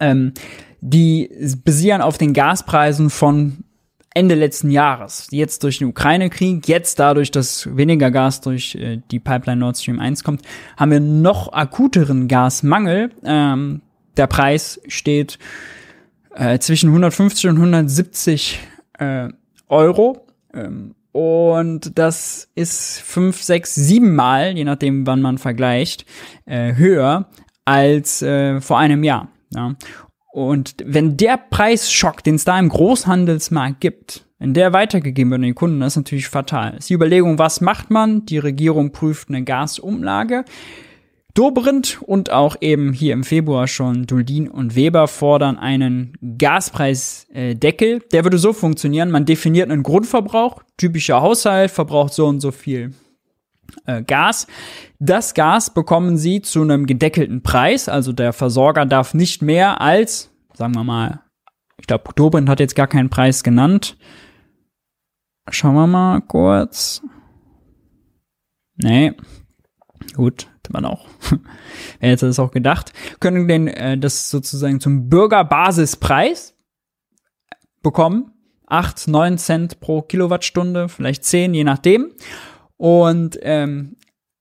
ähm, 0.00 0.32
die 0.80 1.30
basieren 1.64 2.00
auf 2.00 2.18
den 2.18 2.32
Gaspreisen 2.32 3.10
von 3.10 3.64
Ende 4.16 4.34
letzten 4.34 4.70
Jahres. 4.70 5.28
Jetzt 5.30 5.62
durch 5.62 5.78
den 5.78 5.88
Ukraine-Krieg, 5.88 6.66
jetzt 6.66 6.98
dadurch, 6.98 7.30
dass 7.30 7.76
weniger 7.76 8.10
Gas 8.10 8.40
durch 8.40 8.74
äh, 8.74 9.02
die 9.10 9.20
Pipeline 9.20 9.60
Nord 9.60 9.76
Stream 9.76 10.00
1 10.00 10.24
kommt, 10.24 10.40
haben 10.78 10.90
wir 10.90 11.00
noch 11.00 11.52
akuteren 11.52 12.26
Gasmangel. 12.26 13.10
Ähm, 13.22 13.82
der 14.16 14.26
Preis 14.26 14.80
steht 14.88 15.38
äh, 16.34 16.58
zwischen 16.58 16.88
150 16.88 17.50
und 17.50 17.56
170 17.56 18.58
äh, 18.98 19.28
Euro. 19.68 20.26
Ähm, 20.54 20.94
und 21.12 21.98
das 21.98 22.48
ist 22.54 23.00
fünf, 23.00 23.42
sechs, 23.42 23.74
sieben 23.74 24.14
Mal, 24.14 24.56
je 24.56 24.64
nachdem, 24.64 25.06
wann 25.06 25.20
man 25.20 25.36
vergleicht, 25.36 26.06
äh, 26.46 26.74
höher 26.74 27.28
als 27.66 28.22
äh, 28.22 28.62
vor 28.62 28.78
einem 28.78 29.04
Jahr. 29.04 29.28
Ja. 29.54 29.74
Und 30.36 30.74
wenn 30.84 31.16
der 31.16 31.38
Preisschock, 31.38 32.22
den 32.22 32.34
es 32.34 32.44
da 32.44 32.58
im 32.58 32.68
Großhandelsmarkt 32.68 33.80
gibt, 33.80 34.26
wenn 34.38 34.52
der 34.52 34.74
weitergegeben 34.74 35.30
wird 35.30 35.38
an 35.38 35.46
die 35.46 35.54
Kunden, 35.54 35.80
das 35.80 35.94
ist 35.94 35.96
natürlich 35.96 36.28
fatal. 36.28 36.72
Das 36.72 36.80
ist 36.80 36.90
die 36.90 36.94
Überlegung, 36.94 37.38
was 37.38 37.62
macht 37.62 37.90
man? 37.90 38.26
Die 38.26 38.36
Regierung 38.36 38.92
prüft 38.92 39.30
eine 39.30 39.44
Gasumlage. 39.44 40.44
Dobrindt 41.32 42.02
und 42.02 42.32
auch 42.32 42.56
eben 42.60 42.92
hier 42.92 43.14
im 43.14 43.24
Februar 43.24 43.66
schon 43.66 44.04
Duldin 44.04 44.50
und 44.50 44.76
Weber 44.76 45.08
fordern 45.08 45.56
einen 45.56 46.12
Gaspreisdeckel. 46.36 48.00
Der 48.12 48.24
würde 48.24 48.36
so 48.36 48.52
funktionieren, 48.52 49.10
man 49.10 49.24
definiert 49.24 49.70
einen 49.70 49.82
Grundverbrauch, 49.82 50.62
typischer 50.76 51.22
Haushalt 51.22 51.70
verbraucht 51.70 52.12
so 52.12 52.26
und 52.26 52.40
so 52.40 52.50
viel 52.50 52.92
Gas. 54.06 54.46
Das 54.98 55.34
Gas 55.34 55.72
bekommen 55.72 56.16
sie 56.16 56.42
zu 56.42 56.62
einem 56.62 56.86
gedeckelten 56.86 57.42
Preis, 57.42 57.88
also 57.88 58.12
der 58.12 58.32
Versorger 58.32 58.86
darf 58.86 59.14
nicht 59.14 59.42
mehr 59.42 59.80
als, 59.80 60.30
sagen 60.54 60.74
wir 60.74 60.84
mal, 60.84 61.20
ich 61.78 61.86
glaube, 61.86 62.10
Dobrindt 62.14 62.48
hat 62.48 62.60
jetzt 62.60 62.74
gar 62.74 62.86
keinen 62.86 63.10
Preis 63.10 63.42
genannt. 63.42 63.96
Schauen 65.50 65.74
wir 65.74 65.86
mal 65.86 66.20
kurz. 66.22 67.02
Nee. 68.76 69.12
Gut, 70.14 70.48
hätte 70.56 70.72
man 70.72 70.84
auch. 70.84 71.06
Wer 72.00 72.10
hätte 72.10 72.26
das 72.26 72.38
auch 72.38 72.50
gedacht? 72.50 72.92
Können 73.20 73.46
denn 73.46 73.68
äh, 73.68 73.98
das 73.98 74.30
sozusagen 74.30 74.80
zum 74.80 75.08
Bürgerbasispreis 75.08 76.54
bekommen? 77.82 78.32
8, 78.66 79.08
9 79.08 79.38
Cent 79.38 79.80
pro 79.80 80.02
Kilowattstunde, 80.02 80.88
vielleicht 80.88 81.24
10, 81.24 81.54
je 81.54 81.64
nachdem. 81.64 82.10
Und 82.76 83.38
ähm, 83.42 83.96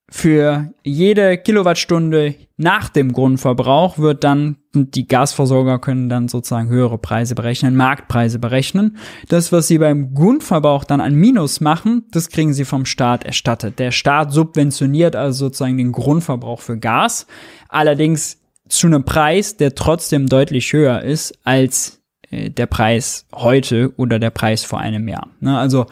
für 0.09 0.71
jede 0.83 1.37
Kilowattstunde 1.37 2.35
nach 2.57 2.89
dem 2.89 3.11
Grundverbrauch 3.11 3.97
wird 3.97 4.23
dann, 4.23 4.57
die 4.73 5.07
Gasversorger 5.07 5.79
können 5.79 6.09
dann 6.09 6.27
sozusagen 6.27 6.69
höhere 6.69 6.97
Preise 6.97 7.33
berechnen, 7.33 7.75
Marktpreise 7.75 8.37
berechnen. 8.39 8.97
Das, 9.29 9.51
was 9.51 9.67
sie 9.67 9.79
beim 9.79 10.13
Grundverbrauch 10.13 10.83
dann 10.83 11.01
an 11.01 11.15
Minus 11.15 11.59
machen, 11.59 12.05
das 12.11 12.29
kriegen 12.29 12.53
sie 12.53 12.65
vom 12.65 12.85
Staat 12.85 13.23
erstattet. 13.23 13.79
Der 13.79 13.91
Staat 13.91 14.31
subventioniert 14.31 15.15
also 15.15 15.47
sozusagen 15.47 15.77
den 15.77 15.91
Grundverbrauch 15.91 16.61
für 16.61 16.77
Gas, 16.77 17.25
allerdings 17.67 18.39
zu 18.69 18.87
einem 18.87 19.05
Preis, 19.05 19.57
der 19.57 19.75
trotzdem 19.75 20.27
deutlich 20.27 20.71
höher 20.71 21.01
ist 21.01 21.37
als 21.43 22.01
äh, 22.29 22.49
der 22.51 22.67
Preis 22.67 23.25
heute 23.33 23.93
oder 23.97 24.19
der 24.19 24.29
Preis 24.29 24.63
vor 24.63 24.79
einem 24.79 25.07
Jahr. 25.07 25.29
Ne, 25.39 25.57
also 25.57 25.87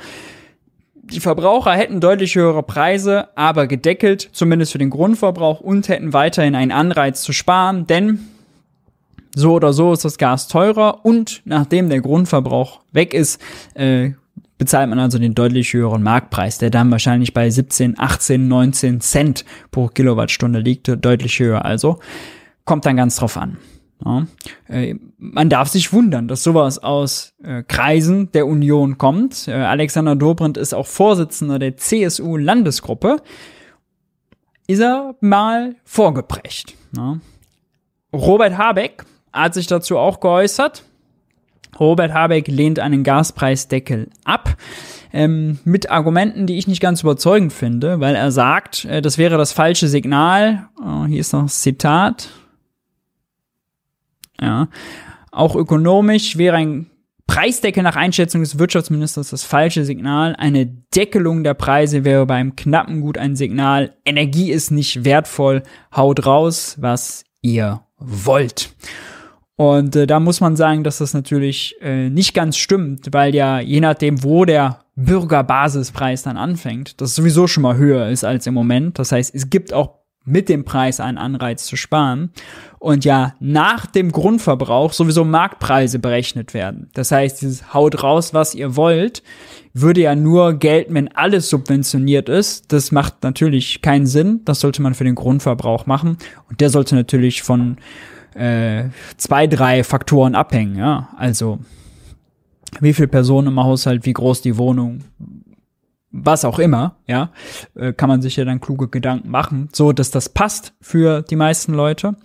die 1.13 1.19
Verbraucher 1.19 1.73
hätten 1.73 1.99
deutlich 1.99 2.35
höhere 2.35 2.63
Preise, 2.63 3.29
aber 3.35 3.67
gedeckelt, 3.67 4.29
zumindest 4.33 4.71
für 4.71 4.77
den 4.77 4.89
Grundverbrauch, 4.89 5.59
und 5.59 5.87
hätten 5.87 6.13
weiterhin 6.13 6.55
einen 6.55 6.71
Anreiz 6.71 7.21
zu 7.21 7.33
sparen, 7.33 7.87
denn 7.87 8.19
so 9.35 9.53
oder 9.53 9.73
so 9.73 9.93
ist 9.93 10.05
das 10.05 10.17
Gas 10.17 10.47
teurer 10.47 11.05
und 11.05 11.41
nachdem 11.45 11.89
der 11.89 12.01
Grundverbrauch 12.01 12.81
weg 12.91 13.13
ist, 13.13 13.41
äh, 13.73 14.11
bezahlt 14.57 14.89
man 14.89 14.99
also 14.99 15.17
den 15.17 15.35
deutlich 15.35 15.73
höheren 15.73 16.03
Marktpreis, 16.03 16.57
der 16.57 16.69
dann 16.69 16.91
wahrscheinlich 16.91 17.33
bei 17.33 17.49
17, 17.49 17.99
18, 17.99 18.47
19 18.47 19.01
Cent 19.01 19.45
pro 19.71 19.87
Kilowattstunde 19.87 20.59
liegt, 20.59 20.87
deutlich 21.03 21.39
höher 21.39 21.65
also. 21.65 21.99
Kommt 22.65 22.85
dann 22.85 22.95
ganz 22.95 23.15
drauf 23.17 23.35
an. 23.37 23.57
Ja, 24.05 24.25
äh, 24.67 24.95
man 25.17 25.49
darf 25.49 25.69
sich 25.69 25.93
wundern, 25.93 26.27
dass 26.27 26.43
sowas 26.43 26.79
aus 26.79 27.33
äh, 27.43 27.63
Kreisen 27.63 28.31
der 28.31 28.47
Union 28.47 28.97
kommt. 28.97 29.47
Äh, 29.47 29.53
Alexander 29.53 30.15
Dobrindt 30.15 30.57
ist 30.57 30.73
auch 30.73 30.87
Vorsitzender 30.87 31.59
der 31.59 31.77
CSU-Landesgruppe. 31.77 33.17
Ist 34.67 34.81
er 34.81 35.15
mal 35.21 35.75
vorgeprägt. 35.83 36.75
Ja. 36.95 37.19
Robert 38.13 38.57
Habeck 38.57 39.05
hat 39.31 39.53
sich 39.53 39.67
dazu 39.67 39.97
auch 39.97 40.19
geäußert. 40.19 40.83
Robert 41.79 42.13
Habeck 42.13 42.47
lehnt 42.47 42.79
einen 42.79 43.03
Gaspreisdeckel 43.03 44.09
ab. 44.23 44.55
Ähm, 45.11 45.59
mit 45.63 45.91
Argumenten, 45.91 46.47
die 46.47 46.57
ich 46.57 46.67
nicht 46.67 46.81
ganz 46.81 47.01
überzeugend 47.01 47.53
finde, 47.53 47.99
weil 47.99 48.15
er 48.15 48.31
sagt, 48.31 48.85
äh, 48.85 49.01
das 49.01 49.17
wäre 49.17 49.37
das 49.37 49.53
falsche 49.53 49.87
Signal. 49.87 50.67
Oh, 50.83 51.05
hier 51.05 51.19
ist 51.19 51.33
noch 51.33 51.43
das 51.43 51.61
Zitat. 51.61 52.29
Ja. 54.43 54.67
Auch 55.31 55.55
ökonomisch 55.55 56.37
wäre 56.37 56.57
ein 56.57 56.87
Preisdeckel 57.25 57.81
nach 57.81 57.95
Einschätzung 57.95 58.41
des 58.41 58.59
Wirtschaftsministers 58.59 59.29
das 59.29 59.43
falsche 59.43 59.85
Signal. 59.85 60.35
Eine 60.35 60.65
Deckelung 60.65 61.43
der 61.43 61.53
Preise 61.53 62.03
wäre 62.03 62.25
beim 62.25 62.55
knappen 62.55 63.01
Gut 63.01 63.17
ein 63.17 63.35
Signal. 63.35 63.95
Energie 64.05 64.51
ist 64.51 64.71
nicht 64.71 65.05
wertvoll. 65.05 65.63
Haut 65.95 66.25
raus, 66.25 66.75
was 66.79 67.23
ihr 67.41 67.81
wollt. 67.97 68.75
Und 69.55 69.95
äh, 69.95 70.07
da 70.07 70.19
muss 70.19 70.41
man 70.41 70.55
sagen, 70.55 70.83
dass 70.83 70.97
das 70.97 71.13
natürlich 71.13 71.75
äh, 71.81 72.09
nicht 72.09 72.33
ganz 72.33 72.57
stimmt, 72.57 73.07
weil 73.11 73.33
ja 73.33 73.59
je 73.59 73.79
nachdem, 73.79 74.23
wo 74.23 74.45
der 74.45 74.79
Bürgerbasispreis 74.95 76.23
dann 76.23 76.37
anfängt, 76.37 76.99
das 77.01 77.15
sowieso 77.15 77.47
schon 77.47 77.63
mal 77.63 77.77
höher 77.77 78.09
ist 78.09 78.23
als 78.23 78.45
im 78.45 78.53
Moment. 78.53 78.99
Das 78.99 79.11
heißt, 79.11 79.33
es 79.33 79.49
gibt 79.49 79.73
auch 79.73 80.02
mit 80.25 80.49
dem 80.49 80.63
Preis 80.63 80.99
einen 80.99 81.17
Anreiz 81.17 81.65
zu 81.65 81.75
sparen 81.75 82.31
und 82.79 83.05
ja 83.05 83.35
nach 83.39 83.85
dem 83.85 84.11
Grundverbrauch 84.11 84.93
sowieso 84.93 85.25
Marktpreise 85.25 85.99
berechnet 85.99 86.53
werden. 86.53 86.89
Das 86.93 87.11
heißt, 87.11 87.41
dieses 87.41 87.73
haut 87.73 88.03
raus, 88.03 88.33
was 88.33 88.55
ihr 88.55 88.75
wollt, 88.75 89.23
würde 89.73 90.01
ja 90.01 90.15
nur 90.15 90.53
gelten, 90.53 90.93
wenn 90.93 91.09
alles 91.09 91.49
subventioniert 91.49 92.29
ist. 92.29 92.71
Das 92.71 92.91
macht 92.91 93.23
natürlich 93.23 93.81
keinen 93.81 94.05
Sinn. 94.05 94.41
Das 94.45 94.59
sollte 94.59 94.81
man 94.81 94.93
für 94.93 95.03
den 95.03 95.15
Grundverbrauch 95.15 95.85
machen 95.85 96.17
und 96.49 96.61
der 96.61 96.69
sollte 96.69 96.95
natürlich 96.95 97.41
von 97.41 97.77
äh, 98.35 98.85
zwei, 99.17 99.47
drei 99.47 99.83
Faktoren 99.83 100.35
abhängen. 100.35 100.77
Ja, 100.77 101.09
also 101.17 101.59
wie 102.79 102.93
viele 102.93 103.07
Personen 103.07 103.49
im 103.49 103.63
Haushalt, 103.63 104.05
wie 104.05 104.13
groß 104.13 104.41
die 104.41 104.57
Wohnung, 104.57 105.03
was 106.13 106.45
auch 106.45 106.59
immer, 106.59 106.95
ja, 107.07 107.31
äh, 107.75 107.91
kann 107.91 108.07
man 108.07 108.21
sich 108.21 108.35
ja 108.35 108.45
dann 108.45 108.61
kluge 108.61 108.87
Gedanken 108.87 109.29
machen, 109.29 109.69
so 109.73 109.91
dass 109.91 110.11
das 110.11 110.29
passt 110.29 110.73
für 110.79 111.23
die 111.23 111.35
meisten 111.35 111.73
Leute. 111.73 112.15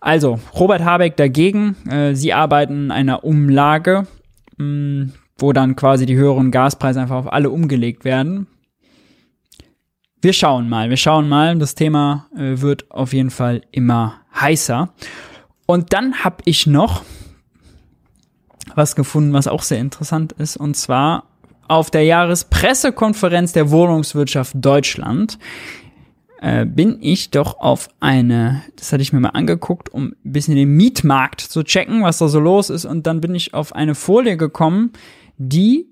Also, 0.00 0.38
Robert 0.54 0.84
Habeck 0.84 1.16
dagegen, 1.16 1.74
äh, 1.88 2.14
sie 2.14 2.32
arbeiten 2.32 2.84
in 2.84 2.90
einer 2.92 3.24
Umlage, 3.24 4.06
mh, 4.58 4.64
mm, 4.64 5.12
wo 5.38 5.52
dann 5.52 5.74
quasi 5.74 6.04
die 6.04 6.16
höheren 6.16 6.50
Gaspreise 6.50 7.00
einfach 7.00 7.16
auf 7.16 7.32
alle 7.32 7.50
umgelegt 7.50 8.04
werden. 8.04 8.46
Wir 10.20 10.32
schauen 10.32 10.68
mal, 10.68 10.90
wir 10.90 10.96
schauen 10.96 11.28
mal. 11.28 11.56
Das 11.58 11.76
Thema 11.76 12.26
äh, 12.36 12.60
wird 12.60 12.90
auf 12.90 13.12
jeden 13.12 13.30
Fall 13.30 13.62
immer 13.70 14.20
heißer. 14.34 14.92
Und 15.66 15.92
dann 15.92 16.24
habe 16.24 16.38
ich 16.44 16.66
noch 16.66 17.04
was 18.74 18.96
gefunden, 18.96 19.32
was 19.32 19.46
auch 19.46 19.62
sehr 19.62 19.78
interessant 19.78 20.32
ist, 20.32 20.56
und 20.56 20.74
zwar 20.76 21.24
auf 21.68 21.90
der 21.90 22.04
Jahrespressekonferenz 22.04 23.52
der 23.52 23.70
Wohnungswirtschaft 23.70 24.54
Deutschland 24.56 25.38
äh, 26.40 26.64
bin 26.64 26.98
ich 27.00 27.30
doch 27.30 27.58
auf 27.60 27.88
eine, 28.00 28.62
das 28.76 28.92
hatte 28.92 29.02
ich 29.02 29.12
mir 29.12 29.20
mal 29.20 29.30
angeguckt, 29.30 29.88
um 29.88 30.14
ein 30.24 30.32
bisschen 30.32 30.54
den 30.54 30.76
Mietmarkt 30.76 31.40
zu 31.40 31.62
checken, 31.62 32.02
was 32.02 32.18
da 32.18 32.28
so 32.28 32.40
los 32.40 32.70
ist. 32.70 32.84
Und 32.84 33.06
dann 33.06 33.20
bin 33.20 33.34
ich 33.34 33.54
auf 33.54 33.74
eine 33.74 33.94
Folie 33.94 34.36
gekommen, 34.36 34.92
die 35.36 35.86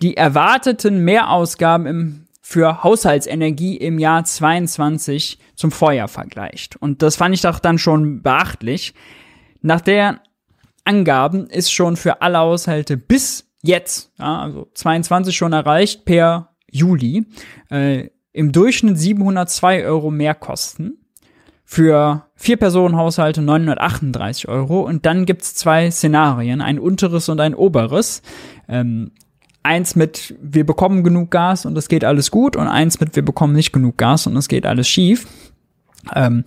die 0.00 0.16
erwarteten 0.16 1.04
Mehrausgaben 1.04 1.86
im, 1.86 2.26
für 2.40 2.82
Haushaltsenergie 2.82 3.76
im 3.76 3.98
Jahr 3.98 4.24
22 4.24 5.38
zum 5.54 5.70
Vorjahr 5.72 6.08
vergleicht. 6.08 6.76
Und 6.76 7.02
das 7.02 7.16
fand 7.16 7.34
ich 7.34 7.42
doch 7.42 7.58
dann 7.58 7.78
schon 7.78 8.22
beachtlich. 8.22 8.94
Nach 9.60 9.80
der 9.80 10.22
Angaben 10.84 11.48
ist 11.48 11.72
schon 11.72 11.96
für 11.96 12.22
alle 12.22 12.38
Haushalte 12.38 12.96
bis 12.96 13.47
jetzt, 13.62 14.12
ja, 14.18 14.42
also 14.42 14.68
22 14.74 15.36
schon 15.36 15.52
erreicht 15.52 16.04
per 16.04 16.50
Juli, 16.70 17.26
äh, 17.70 18.08
im 18.32 18.52
Durchschnitt 18.52 18.98
702 18.98 19.84
Euro 19.84 20.10
mehr 20.10 20.34
kosten. 20.34 20.98
Für 21.64 22.26
vier 22.34 22.56
Personen 22.56 22.96
Haushalte 22.96 23.42
938 23.42 24.48
Euro. 24.48 24.80
Und 24.80 25.04
dann 25.04 25.26
gibt's 25.26 25.54
zwei 25.54 25.90
Szenarien, 25.90 26.62
ein 26.62 26.78
unteres 26.78 27.28
und 27.28 27.40
ein 27.40 27.54
oberes. 27.54 28.22
Ähm, 28.68 29.10
eins 29.62 29.96
mit, 29.96 30.34
wir 30.40 30.64
bekommen 30.64 31.04
genug 31.04 31.30
Gas 31.30 31.66
und 31.66 31.76
es 31.76 31.88
geht 31.88 32.04
alles 32.04 32.30
gut. 32.30 32.56
Und 32.56 32.68
eins 32.68 33.00
mit, 33.00 33.16
wir 33.16 33.24
bekommen 33.24 33.54
nicht 33.54 33.72
genug 33.72 33.98
Gas 33.98 34.26
und 34.26 34.36
es 34.36 34.48
geht 34.48 34.64
alles 34.64 34.88
schief. 34.88 35.26
Ähm, 36.14 36.44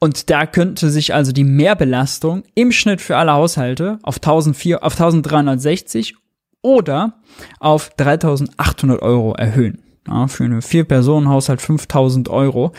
und 0.00 0.30
da 0.30 0.46
könnte 0.46 0.90
sich 0.90 1.14
also 1.14 1.30
die 1.32 1.44
Mehrbelastung 1.44 2.42
im 2.54 2.72
Schnitt 2.72 3.02
für 3.02 3.18
alle 3.18 3.34
Haushalte 3.34 3.98
auf, 4.02 4.16
1400, 4.16 4.82
auf 4.82 4.94
1360 4.94 6.16
oder 6.62 7.20
auf 7.58 7.90
3800 7.90 9.02
Euro 9.02 9.34
erhöhen. 9.34 9.82
Ja, 10.08 10.26
für 10.26 10.44
eine 10.44 10.62
Vier-Personen-Haushalt 10.62 11.60
5000 11.60 12.30
Euro. 12.30 12.72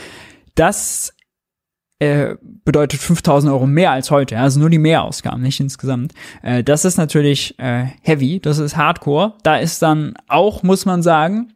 Das 0.55 1.13
äh, 1.99 2.35
bedeutet 2.41 2.99
5000 2.99 3.53
Euro 3.53 3.67
mehr 3.67 3.91
als 3.91 4.09
heute. 4.09 4.39
Also 4.39 4.59
nur 4.59 4.71
die 4.71 4.79
Mehrausgaben, 4.79 5.43
nicht 5.43 5.59
insgesamt. 5.59 6.13
Äh, 6.41 6.63
das 6.63 6.83
ist 6.83 6.97
natürlich 6.97 7.57
äh, 7.59 7.85
heavy, 8.01 8.39
das 8.39 8.57
ist 8.57 8.75
hardcore. 8.75 9.35
Da 9.43 9.57
ist 9.57 9.83
dann 9.83 10.15
auch, 10.27 10.63
muss 10.63 10.85
man 10.85 11.03
sagen, 11.03 11.53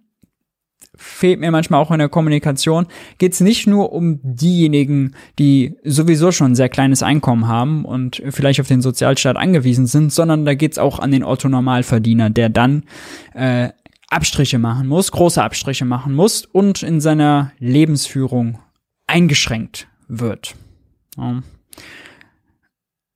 fehlt 0.97 1.39
mir 1.39 1.51
manchmal 1.51 1.81
auch 1.81 1.91
in 1.91 1.99
der 1.99 2.09
Kommunikation, 2.09 2.87
geht 3.17 3.33
es 3.33 3.41
nicht 3.41 3.67
nur 3.67 3.91
um 3.91 4.19
diejenigen, 4.23 5.15
die 5.39 5.75
sowieso 5.83 6.31
schon 6.31 6.51
ein 6.51 6.55
sehr 6.55 6.69
kleines 6.69 7.03
Einkommen 7.03 7.47
haben 7.47 7.85
und 7.85 8.21
vielleicht 8.29 8.61
auf 8.61 8.67
den 8.67 8.81
Sozialstaat 8.81 9.35
angewiesen 9.35 9.87
sind, 9.87 10.11
sondern 10.13 10.45
da 10.45 10.53
geht 10.53 10.73
es 10.73 10.77
auch 10.77 10.99
an 10.99 11.11
den 11.11 11.23
Otto-Normalverdiener, 11.23 12.29
der 12.29 12.49
dann 12.49 12.83
äh, 13.33 13.69
Abstriche 14.09 14.59
machen 14.59 14.87
muss, 14.87 15.11
große 15.11 15.43
Abstriche 15.43 15.85
machen 15.85 16.13
muss 16.13 16.45
und 16.45 16.83
in 16.83 17.01
seiner 17.01 17.51
Lebensführung 17.59 18.59
eingeschränkt 19.07 19.87
wird. 20.07 20.55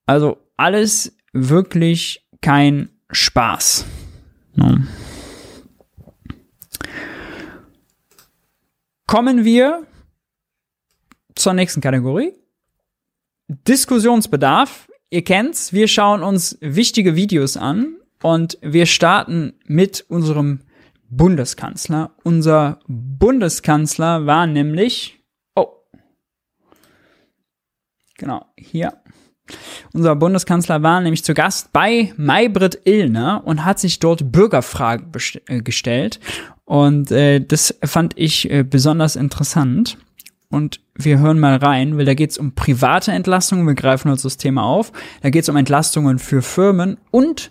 Also 0.06 0.38
alles 0.58 1.16
wirklich 1.32 2.26
kein 2.42 2.90
Spaß. 3.12 3.86
Ja. 4.56 4.78
Kommen 9.10 9.44
wir 9.44 9.88
zur 11.34 11.54
nächsten 11.54 11.82
Kategorie. 11.82 12.32
Diskussionsbedarf. 13.48 14.88
Ihr 15.10 15.24
kennt's, 15.24 15.74
wir 15.74 15.88
schauen 15.88 16.22
uns 16.22 16.60
wichtige 16.62 17.16
Videos 17.16 17.58
an 17.58 17.96
und 18.22 18.60
wir 18.62 18.86
starten 18.86 19.54
mit 19.66 20.06
unserem 20.10 20.60
Bundeskanzler. 21.10 22.12
Unser 22.22 22.82
Bundeskanzler 22.88 24.28
war 24.28 24.46
nämlich, 24.46 25.20
oh, 25.56 25.70
genau, 28.16 28.46
hier. 28.60 28.94
Unser 29.92 30.16
Bundeskanzler 30.16 30.84
war 30.84 31.02
nämlich 31.02 31.24
zu 31.24 31.34
Gast 31.34 31.74
bei 31.74 32.14
Maybrit 32.16 32.82
Illner 32.86 33.42
und 33.44 33.66
hat 33.66 33.80
sich 33.80 33.98
dort 33.98 34.32
Bürgerfragen 34.32 35.12
äh, 35.48 35.64
gestellt. 35.64 36.20
Und 36.70 37.10
äh, 37.10 37.40
das 37.44 37.74
fand 37.84 38.14
ich 38.16 38.52
äh, 38.52 38.62
besonders 38.62 39.16
interessant. 39.16 39.98
Und 40.52 40.82
wir 40.94 41.18
hören 41.18 41.40
mal 41.40 41.56
rein, 41.56 41.98
weil 41.98 42.06
da 42.06 42.14
geht 42.14 42.30
es 42.30 42.38
um 42.38 42.52
private 42.52 43.12
Entlastungen. 43.12 43.66
Wir 43.66 43.74
greifen 43.74 44.12
uns 44.12 44.22
das 44.22 44.38
Thema 44.38 44.66
auf. 44.66 44.92
Da 45.24 45.32
geht 45.32 45.42
es 45.42 45.50
um 45.50 45.56
Entlastungen 45.56 46.20
für 46.20 46.44
Firmen 46.44 46.98
und 47.10 47.50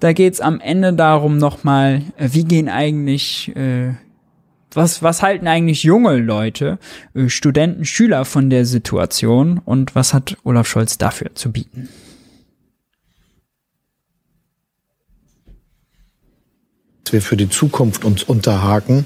da 0.00 0.12
geht 0.12 0.34
es 0.34 0.40
am 0.40 0.58
Ende 0.58 0.92
darum 0.92 1.38
nochmal, 1.38 2.02
äh, 2.16 2.30
wie 2.32 2.42
gehen 2.42 2.68
eigentlich, 2.68 3.54
äh, 3.54 3.94
was, 4.72 5.00
was 5.00 5.22
halten 5.22 5.46
eigentlich 5.46 5.84
junge 5.84 6.16
Leute, 6.16 6.80
äh, 7.14 7.28
Studenten, 7.28 7.84
Schüler 7.84 8.24
von 8.24 8.50
der 8.50 8.64
Situation 8.64 9.60
und 9.64 9.94
was 9.94 10.12
hat 10.12 10.38
Olaf 10.42 10.66
Scholz 10.66 10.98
dafür 10.98 11.36
zu 11.36 11.52
bieten? 11.52 11.88
Wir 17.12 17.22
für 17.22 17.36
die 17.36 17.48
Zukunft 17.48 18.04
uns 18.04 18.22
unterhaken. 18.22 19.04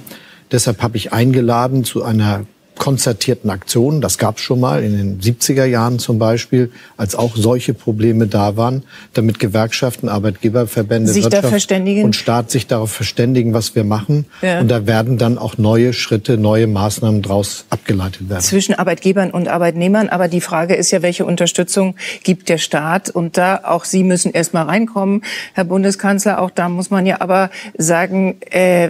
Deshalb 0.50 0.82
habe 0.82 0.96
ich 0.96 1.12
eingeladen 1.12 1.84
zu 1.84 2.02
einer 2.02 2.44
konzertierten 2.80 3.50
Aktionen. 3.50 4.00
Das 4.00 4.16
gab 4.16 4.38
es 4.38 4.42
schon 4.42 4.58
mal 4.58 4.82
in 4.82 4.96
den 4.96 5.20
70er 5.20 5.66
Jahren 5.66 5.98
zum 5.98 6.18
Beispiel, 6.18 6.72
als 6.96 7.14
auch 7.14 7.36
solche 7.36 7.74
Probleme 7.74 8.26
da 8.26 8.56
waren, 8.56 8.84
damit 9.12 9.38
Gewerkschaften, 9.38 10.08
Arbeitgeberverbände, 10.08 11.12
sich 11.12 11.24
Wirtschaft 11.24 11.70
und 11.70 12.16
Staat 12.16 12.50
sich 12.50 12.66
darauf 12.66 12.90
verständigen, 12.90 13.52
was 13.52 13.74
wir 13.74 13.84
machen. 13.84 14.24
Ja. 14.40 14.60
Und 14.60 14.68
da 14.68 14.86
werden 14.86 15.18
dann 15.18 15.36
auch 15.36 15.58
neue 15.58 15.92
Schritte, 15.92 16.38
neue 16.38 16.66
Maßnahmen 16.66 17.20
daraus 17.20 17.66
abgeleitet 17.68 18.30
werden. 18.30 18.40
Zwischen 18.40 18.74
Arbeitgebern 18.74 19.30
und 19.30 19.48
Arbeitnehmern. 19.48 20.08
Aber 20.08 20.28
die 20.28 20.40
Frage 20.40 20.74
ist 20.74 20.90
ja, 20.90 21.02
welche 21.02 21.26
Unterstützung 21.26 21.96
gibt 22.24 22.48
der 22.48 22.56
Staat? 22.56 23.10
Und 23.10 23.36
da 23.36 23.60
auch 23.62 23.84
Sie 23.84 24.02
müssen 24.04 24.32
erst 24.32 24.54
mal 24.54 24.62
reinkommen, 24.62 25.22
Herr 25.52 25.64
Bundeskanzler. 25.64 26.40
Auch 26.40 26.50
da 26.50 26.70
muss 26.70 26.88
man 26.88 27.04
ja 27.04 27.20
aber 27.20 27.50
sagen, 27.76 28.36
äh, 28.50 28.88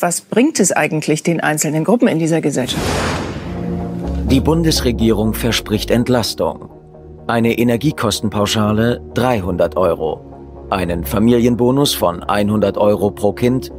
was 0.00 0.22
bringt 0.22 0.58
es 0.58 0.72
eigentlich 0.72 1.22
den 1.22 1.38
einzelnen 1.38 1.84
Gruppen 1.84 2.08
in 2.08 2.18
dieser 2.18 2.40
Gesellschaft? 2.40 2.82
Die 4.30 4.40
Bundesregierung 4.40 5.32
verspricht 5.32 5.90
Entlastung. 5.90 6.68
Eine 7.26 7.58
Energiekostenpauschale 7.58 9.00
300 9.14 9.74
Euro, 9.78 10.20
einen 10.68 11.04
Familienbonus 11.04 11.94
von 11.94 12.22
100 12.22 12.76
Euro 12.76 13.10
pro 13.10 13.32
Kind, 13.32 13.72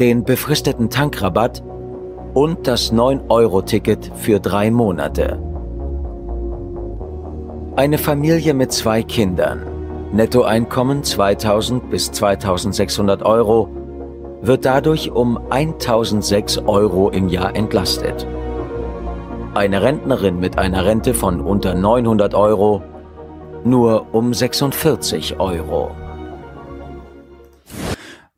den 0.00 0.24
befristeten 0.24 0.90
Tankrabatt 0.90 1.62
und 2.34 2.66
das 2.66 2.92
9-Euro-Ticket 2.92 4.10
für 4.16 4.40
drei 4.40 4.72
Monate. 4.72 5.40
Eine 7.76 7.98
Familie 7.98 8.54
mit 8.54 8.72
zwei 8.72 9.04
Kindern, 9.04 9.62
Nettoeinkommen 10.12 11.04
2000 11.04 11.90
bis 11.90 12.10
2600 12.10 13.22
Euro, 13.22 13.68
wird 14.42 14.64
dadurch 14.64 15.12
um 15.12 15.38
1006 15.50 16.58
Euro 16.66 17.08
im 17.10 17.28
Jahr 17.28 17.54
entlastet. 17.54 18.26
Eine 19.56 19.80
Rentnerin 19.80 20.38
mit 20.38 20.58
einer 20.58 20.84
Rente 20.84 21.14
von 21.14 21.40
unter 21.40 21.74
900 21.74 22.34
Euro 22.34 22.82
nur 23.64 24.14
um 24.14 24.34
46 24.34 25.40
Euro. 25.40 25.96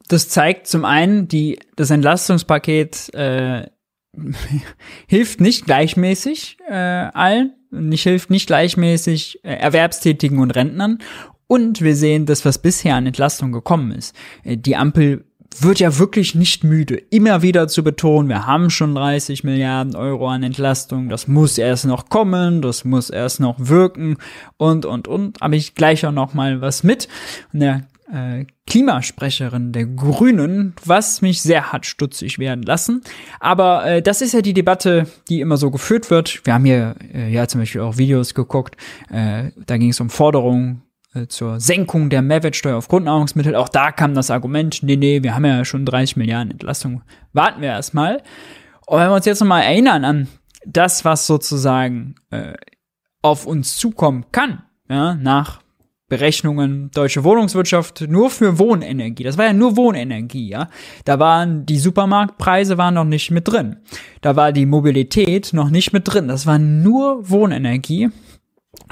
Das 0.07 0.29
zeigt 0.29 0.69
zum 0.69 0.85
einen, 0.85 1.27
die, 1.27 1.59
das 1.75 1.91
Entlastungspaket 1.91 3.13
äh, 3.15 3.67
hilft 5.09 5.41
nicht 5.41 5.67
gleichmäßig 5.67 6.59
äh, 6.69 6.75
allen, 6.75 7.53
nicht 7.73 8.05
hilft 8.05 8.31
nicht 8.31 8.47
gleichmäßig 8.47 9.41
äh, 9.43 9.55
Erwerbstätigen 9.55 10.39
und 10.39 10.53
Rentnern. 10.53 10.99
Und 11.49 11.81
wir 11.81 11.97
sehen, 11.97 12.27
dass 12.27 12.45
was 12.45 12.59
bisher 12.59 12.95
an 12.95 13.07
Entlastung 13.07 13.51
gekommen 13.51 13.91
ist. 13.91 14.15
Äh, 14.45 14.57
die 14.57 14.77
Ampel 14.77 15.28
wird 15.63 15.81
ja 15.81 15.99
wirklich 15.99 16.35
nicht 16.35 16.65
müde, 16.65 16.97
immer 16.97 17.43
wieder 17.43 17.69
zu 17.69 17.83
betonen, 17.83 18.29
wir 18.29 18.47
haben 18.47 18.71
schon 18.71 18.95
30 18.95 19.45
Milliarden 19.45 19.97
Euro 19.97 20.29
an 20.29 20.43
Entlastung, 20.43 21.09
das 21.09 21.29
muss 21.29 21.59
erst 21.59 21.87
noch 21.87 22.09
kommen, 22.09 22.63
das 22.63 22.85
muss 22.85 23.11
erst 23.11 23.41
noch 23.41 23.57
wirken 23.59 24.17
und, 24.57 24.85
und, 24.85 25.09
und. 25.09 25.41
Habe 25.41 25.57
ich 25.57 25.75
gleich 25.75 26.07
auch 26.07 26.13
noch 26.13 26.35
mal 26.35 26.61
was 26.61 26.83
mit. 26.83 27.09
Und 27.53 27.61
der 27.61 27.83
äh, 28.13 28.47
Klimasprecherin 28.67 29.73
der 29.73 29.87
Grünen, 29.87 30.75
was 30.85 31.23
mich 31.23 31.41
sehr 31.41 31.73
hat 31.73 31.87
stutzig 31.87 32.39
werden 32.39 32.63
lassen. 32.63 33.03
Aber 33.41 33.85
äh, 33.87 34.03
das 34.03 34.23
ist 34.23 34.35
ja 34.35 34.43
die 34.43 34.55
Debatte, 34.55 35.07
die 35.29 35.41
immer 35.41 35.57
so 35.57 35.71
geführt 35.71 36.11
wird. 36.11 36.45
Wir 36.45 36.55
haben 36.55 36.65
hier 36.65 36.95
äh, 37.13 37.31
ja 37.31 37.47
zum 37.49 37.61
Beispiel 37.61 37.81
auch 37.81 37.99
Videos 37.99 38.35
geguckt, 38.35 38.77
äh, 39.11 39.51
da 39.67 39.77
ging 39.77 39.91
es 39.91 40.01
um 40.01 40.11
Forderungen 40.11 40.83
zur 41.27 41.59
Senkung 41.59 42.11
der 42.11 42.23
Mehrwertsteuer 42.23 42.77
auf 42.77 42.87
Grundnahrungsmittel. 42.87 43.57
Auch 43.57 43.69
da 43.69 43.91
kam 43.91 44.15
das 44.15 44.31
Argument, 44.31 44.83
nee, 44.83 44.97
nee, 44.97 45.23
wir 45.23 45.35
haben 45.35 45.45
ja 45.45 45.65
schon 45.65 45.85
30 45.85 46.17
Milliarden 46.17 46.53
Entlastung. 46.53 47.03
Warten 47.33 47.61
wir 47.61 47.71
erstmal. 47.71 48.23
Und 48.87 49.01
wenn 49.01 49.09
wir 49.09 49.17
uns 49.17 49.27
jetzt 49.27 49.41
nochmal 49.41 49.63
erinnern 49.63 50.05
an 50.05 50.29
das, 50.65 51.05
was 51.05 51.27
sozusagen 51.27 52.15
äh, 52.31 52.55
auf 53.23 53.47
uns 53.47 53.77
zukommen 53.77 54.27
kann, 54.31 54.63
ja, 54.89 55.15
nach 55.15 55.61
Berechnungen 56.09 56.91
deutsche 56.91 57.23
Wohnungswirtschaft 57.23 58.07
nur 58.09 58.31
für 58.31 58.59
Wohnenergie. 58.59 59.25
Das 59.25 59.37
war 59.37 59.45
ja 59.45 59.53
nur 59.53 59.77
Wohnenergie, 59.77 60.49
ja. 60.49 60.69
Da 61.05 61.19
waren 61.19 61.67
die 61.67 61.79
Supermarktpreise 61.79 62.79
waren 62.79 62.95
noch 62.95 63.05
nicht 63.05 63.31
mit 63.31 63.47
drin. 63.47 63.77
Da 64.23 64.35
war 64.35 64.53
die 64.53 64.65
Mobilität 64.65 65.53
noch 65.53 65.69
nicht 65.69 65.93
mit 65.93 66.09
drin. 66.09 66.29
Das 66.29 66.47
war 66.47 66.59
nur 66.59 67.29
Wohnenergie. 67.29 68.09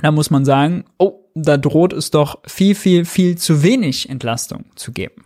Da 0.02 0.12
muss 0.12 0.30
man 0.30 0.44
sagen, 0.44 0.84
oh, 0.98 1.25
da 1.36 1.58
droht 1.58 1.92
es 1.92 2.10
doch 2.10 2.38
viel, 2.46 2.74
viel, 2.74 3.04
viel 3.04 3.36
zu 3.36 3.62
wenig 3.62 4.08
Entlastung 4.08 4.64
zu 4.74 4.92
geben. 4.92 5.22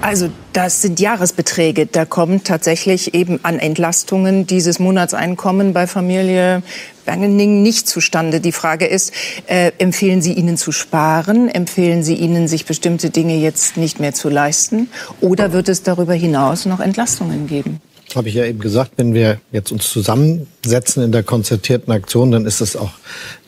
Also 0.00 0.30
das 0.52 0.80
sind 0.80 1.00
Jahresbeträge. 1.00 1.86
Da 1.86 2.04
kommt 2.04 2.46
tatsächlich 2.46 3.14
eben 3.14 3.40
an 3.42 3.58
Entlastungen 3.58 4.46
dieses 4.46 4.78
Monatseinkommen 4.78 5.72
bei 5.72 5.86
Familie 5.86 6.62
Bangening 7.04 7.62
nicht 7.62 7.88
zustande. 7.88 8.40
Die 8.40 8.52
Frage 8.52 8.86
ist, 8.86 9.12
äh, 9.46 9.72
empfehlen 9.78 10.22
Sie 10.22 10.32
ihnen 10.32 10.56
zu 10.56 10.72
sparen? 10.72 11.48
Empfehlen 11.48 12.02
Sie 12.02 12.14
ihnen, 12.14 12.48
sich 12.48 12.64
bestimmte 12.64 13.10
Dinge 13.10 13.36
jetzt 13.36 13.76
nicht 13.76 14.00
mehr 14.00 14.14
zu 14.14 14.28
leisten? 14.28 14.88
Oder 15.20 15.52
wird 15.52 15.68
es 15.68 15.82
darüber 15.82 16.14
hinaus 16.14 16.64
noch 16.64 16.80
Entlastungen 16.80 17.46
geben? 17.46 17.80
Habe 18.14 18.28
ich 18.28 18.34
ja 18.34 18.44
eben 18.44 18.58
gesagt, 18.58 18.92
wenn 18.96 19.12
wir 19.12 19.40
jetzt 19.52 19.70
uns 19.70 19.90
zusammensetzen 19.90 21.02
in 21.02 21.12
der 21.12 21.22
konzertierten 21.22 21.92
Aktion, 21.92 22.30
dann 22.30 22.46
ist 22.46 22.60
es 22.60 22.76
auch 22.76 22.92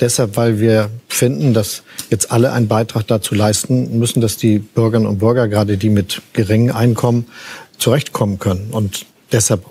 deshalb, 0.01 0.37
weil 0.37 0.61
wir 0.61 0.90
finden, 1.09 1.55
dass 1.55 1.83
jetzt 2.11 2.31
alle 2.31 2.53
einen 2.53 2.68
Beitrag 2.68 3.07
dazu 3.07 3.35
leisten 3.35 3.99
müssen, 3.99 4.20
dass 4.20 4.37
die 4.37 4.59
Bürgerinnen 4.59 5.09
und 5.09 5.18
Bürger, 5.18 5.49
gerade 5.49 5.79
die 5.79 5.88
mit 5.88 6.20
geringen 6.33 6.70
Einkommen, 6.70 7.27
zurechtkommen 7.79 8.38
können. 8.38 8.68
Und 8.70 9.07
deshalb 9.33 9.64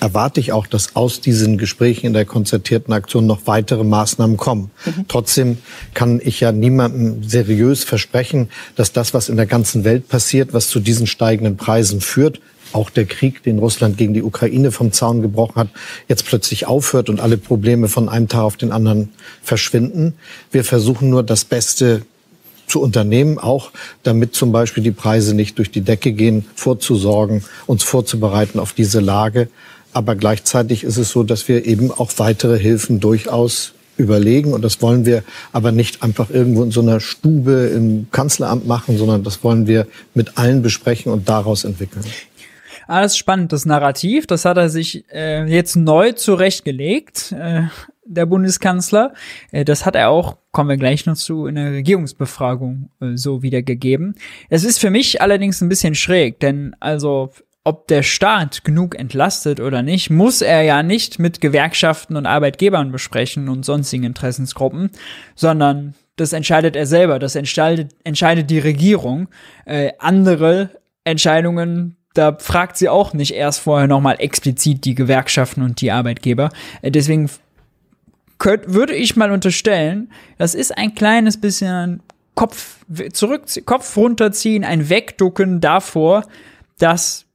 erwarte 0.00 0.40
ich 0.40 0.52
auch, 0.52 0.66
dass 0.66 0.96
aus 0.96 1.20
diesen 1.20 1.58
Gesprächen 1.58 2.06
in 2.06 2.12
der 2.12 2.24
konzertierten 2.24 2.92
Aktion 2.92 3.26
noch 3.26 3.46
weitere 3.46 3.84
Maßnahmen 3.84 4.36
kommen. 4.36 4.70
Mhm. 4.84 5.04
Trotzdem 5.08 5.58
kann 5.92 6.20
ich 6.22 6.40
ja 6.40 6.52
niemandem 6.52 7.22
seriös 7.24 7.84
versprechen, 7.84 8.48
dass 8.76 8.92
das, 8.92 9.14
was 9.14 9.28
in 9.28 9.36
der 9.36 9.46
ganzen 9.46 9.84
Welt 9.84 10.08
passiert, 10.08 10.52
was 10.52 10.68
zu 10.68 10.80
diesen 10.80 11.06
steigenden 11.06 11.56
Preisen 11.56 12.00
führt, 12.00 12.40
auch 12.74 12.90
der 12.90 13.06
Krieg, 13.06 13.42
den 13.42 13.58
Russland 13.58 13.96
gegen 13.96 14.14
die 14.14 14.22
Ukraine 14.22 14.72
vom 14.72 14.92
Zaun 14.92 15.22
gebrochen 15.22 15.56
hat, 15.56 15.68
jetzt 16.08 16.26
plötzlich 16.26 16.66
aufhört 16.66 17.08
und 17.08 17.20
alle 17.20 17.36
Probleme 17.36 17.88
von 17.88 18.08
einem 18.08 18.28
Tag 18.28 18.42
auf 18.42 18.56
den 18.56 18.72
anderen 18.72 19.10
verschwinden. 19.42 20.14
Wir 20.50 20.64
versuchen 20.64 21.10
nur 21.10 21.22
das 21.22 21.44
Beste 21.44 22.02
zu 22.66 22.80
unternehmen, 22.80 23.38
auch 23.38 23.70
damit 24.02 24.34
zum 24.34 24.50
Beispiel 24.52 24.82
die 24.82 24.90
Preise 24.90 25.34
nicht 25.34 25.58
durch 25.58 25.70
die 25.70 25.82
Decke 25.82 26.12
gehen, 26.12 26.46
vorzusorgen, 26.54 27.44
uns 27.66 27.84
vorzubereiten 27.84 28.58
auf 28.58 28.72
diese 28.72 29.00
Lage. 29.00 29.48
Aber 29.92 30.16
gleichzeitig 30.16 30.82
ist 30.82 30.96
es 30.96 31.10
so, 31.10 31.22
dass 31.22 31.46
wir 31.46 31.66
eben 31.66 31.92
auch 31.92 32.10
weitere 32.16 32.58
Hilfen 32.58 33.00
durchaus 33.00 33.74
überlegen. 33.96 34.52
Und 34.52 34.62
das 34.62 34.82
wollen 34.82 35.06
wir 35.06 35.22
aber 35.52 35.72
nicht 35.72 36.02
einfach 36.02 36.30
irgendwo 36.30 36.64
in 36.64 36.70
so 36.70 36.80
einer 36.80 37.00
Stube 37.00 37.70
im 37.74 38.08
Kanzleramt 38.10 38.66
machen, 38.66 38.98
sondern 38.98 39.22
das 39.22 39.44
wollen 39.44 39.66
wir 39.66 39.86
mit 40.14 40.36
allen 40.36 40.62
besprechen 40.62 41.12
und 41.12 41.28
daraus 41.28 41.64
entwickeln. 41.64 42.04
Alles 42.86 43.16
spannend, 43.16 43.52
das 43.52 43.66
Narrativ, 43.66 44.26
das 44.26 44.44
hat 44.44 44.56
er 44.56 44.68
sich 44.68 45.04
äh, 45.12 45.44
jetzt 45.44 45.76
neu 45.76 46.12
zurechtgelegt, 46.12 47.32
äh, 47.32 47.62
der 48.04 48.26
Bundeskanzler. 48.26 49.14
Äh, 49.50 49.64
das 49.64 49.86
hat 49.86 49.96
er 49.96 50.10
auch, 50.10 50.38
kommen 50.52 50.68
wir 50.70 50.76
gleich 50.76 51.06
noch 51.06 51.16
zu, 51.16 51.46
in 51.46 51.54
der 51.56 51.72
Regierungsbefragung 51.72 52.90
äh, 53.00 53.16
so 53.16 53.42
wiedergegeben. 53.42 54.14
Es 54.50 54.64
ist 54.64 54.78
für 54.78 54.90
mich 54.90 55.20
allerdings 55.20 55.60
ein 55.60 55.68
bisschen 55.68 55.94
schräg, 55.94 56.40
denn 56.40 56.76
also 56.80 57.30
ob 57.64 57.88
der 57.88 58.02
Staat 58.02 58.62
genug 58.64 58.94
entlastet 58.94 59.58
oder 59.58 59.82
nicht, 59.82 60.10
muss 60.10 60.42
er 60.42 60.62
ja 60.62 60.82
nicht 60.82 61.18
mit 61.18 61.40
Gewerkschaften 61.40 62.16
und 62.16 62.26
Arbeitgebern 62.26 62.92
besprechen 62.92 63.48
und 63.48 63.64
sonstigen 63.64 64.04
Interessensgruppen, 64.04 64.90
sondern 65.34 65.94
das 66.16 66.34
entscheidet 66.34 66.76
er 66.76 66.86
selber, 66.86 67.18
das 67.18 67.34
entscheidet, 67.34 67.92
entscheidet 68.04 68.50
die 68.50 68.58
Regierung. 68.58 69.28
Äh, 69.64 69.92
andere 69.98 70.70
Entscheidungen 71.04 71.96
da 72.14 72.36
fragt 72.38 72.78
sie 72.78 72.88
auch 72.88 73.12
nicht 73.12 73.34
erst 73.34 73.60
vorher 73.60 73.88
nochmal 73.88 74.16
explizit 74.18 74.84
die 74.84 74.94
Gewerkschaften 74.94 75.62
und 75.62 75.80
die 75.80 75.90
Arbeitgeber. 75.90 76.50
Äh, 76.80 76.90
deswegen 76.90 77.28
könnt, 78.38 78.72
würde 78.72 78.94
ich 78.94 79.16
mal 79.16 79.32
unterstellen, 79.32 80.10
das 80.38 80.54
ist 80.54 80.76
ein 80.76 80.94
kleines 80.94 81.40
bisschen 81.40 82.02
Kopf 82.34 82.78
zurück, 83.12 83.44
Kopf 83.64 83.96
runterziehen, 83.96 84.64
ein 84.64 84.88
Wegducken 84.88 85.60
davor, 85.60 86.24
dass 86.78 87.26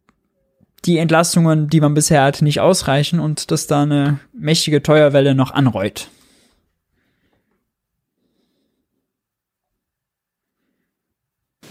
die 0.86 0.98
Entlastungen, 0.98 1.68
die 1.68 1.82
man 1.82 1.94
bisher 1.94 2.24
hat, 2.24 2.42
nicht 2.42 2.60
ausreichen 2.60 3.20
und 3.20 3.52
dass 3.52 3.68
da 3.68 3.84
eine 3.84 4.20
mächtige 4.34 4.82
Teuerwelle 4.82 5.36
noch 5.36 5.52
anreut. 5.52 6.10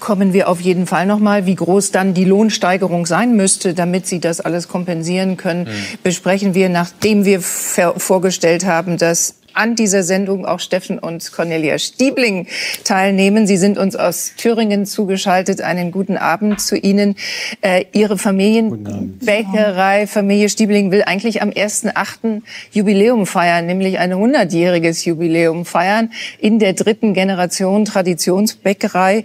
Kommen 0.01 0.33
wir 0.33 0.49
auf 0.49 0.61
jeden 0.61 0.87
Fall 0.87 1.07
nochmal. 1.07 1.47
Wie 1.47 1.55
groß 1.55 1.91
dann 1.93 2.15
die 2.15 2.25
Lohnsteigerung 2.25 3.07
sein 3.07 3.37
müsste, 3.37 3.75
damit 3.75 4.07
Sie 4.07 4.21
das 4.21 4.41
alles 4.41 4.69
kompensieren 4.69 5.37
können, 5.37 5.65
mhm. 5.65 5.99
besprechen 6.03 6.55
wir, 6.55 6.69
nachdem 6.69 7.25
wir 7.25 7.41
vorgestellt 7.41 8.67
haben, 8.67 8.99
dass 8.99 9.38
an 9.59 9.75
dieser 9.75 10.05
Sendung 10.05 10.47
auch 10.47 10.61
Steffen 10.61 10.99
und 10.99 11.33
Cornelia 11.33 11.79
Stiebling 11.79 12.47
teilnehmen. 12.85 13.47
Sie 13.47 13.57
sind 13.57 13.77
uns 13.77 13.97
aus 13.97 14.33
Thüringen 14.37 14.87
zugeschaltet. 14.87 15.61
Einen 15.61 15.91
guten 15.91 16.17
Abend 16.17 16.61
zu 16.61 16.77
Ihnen. 16.77 17.17
Äh, 17.61 17.85
Ihre 17.93 18.19
Familienbäckerei, 18.19 20.07
Familie 20.07 20.49
Stiebling, 20.49 20.93
will 20.93 21.03
eigentlich 21.03 21.43
am 21.43 21.51
1.8. 21.51 22.43
Jubiläum 22.71 23.27
feiern, 23.27 23.67
nämlich 23.67 23.99
ein 23.99 24.13
100-jähriges 24.13 25.05
Jubiläum 25.05 25.65
feiern 25.65 26.13
in 26.39 26.61
der 26.61 26.75
dritten 26.75 27.13
Generation 27.13 27.85
Traditionsbäckerei. 27.85 29.25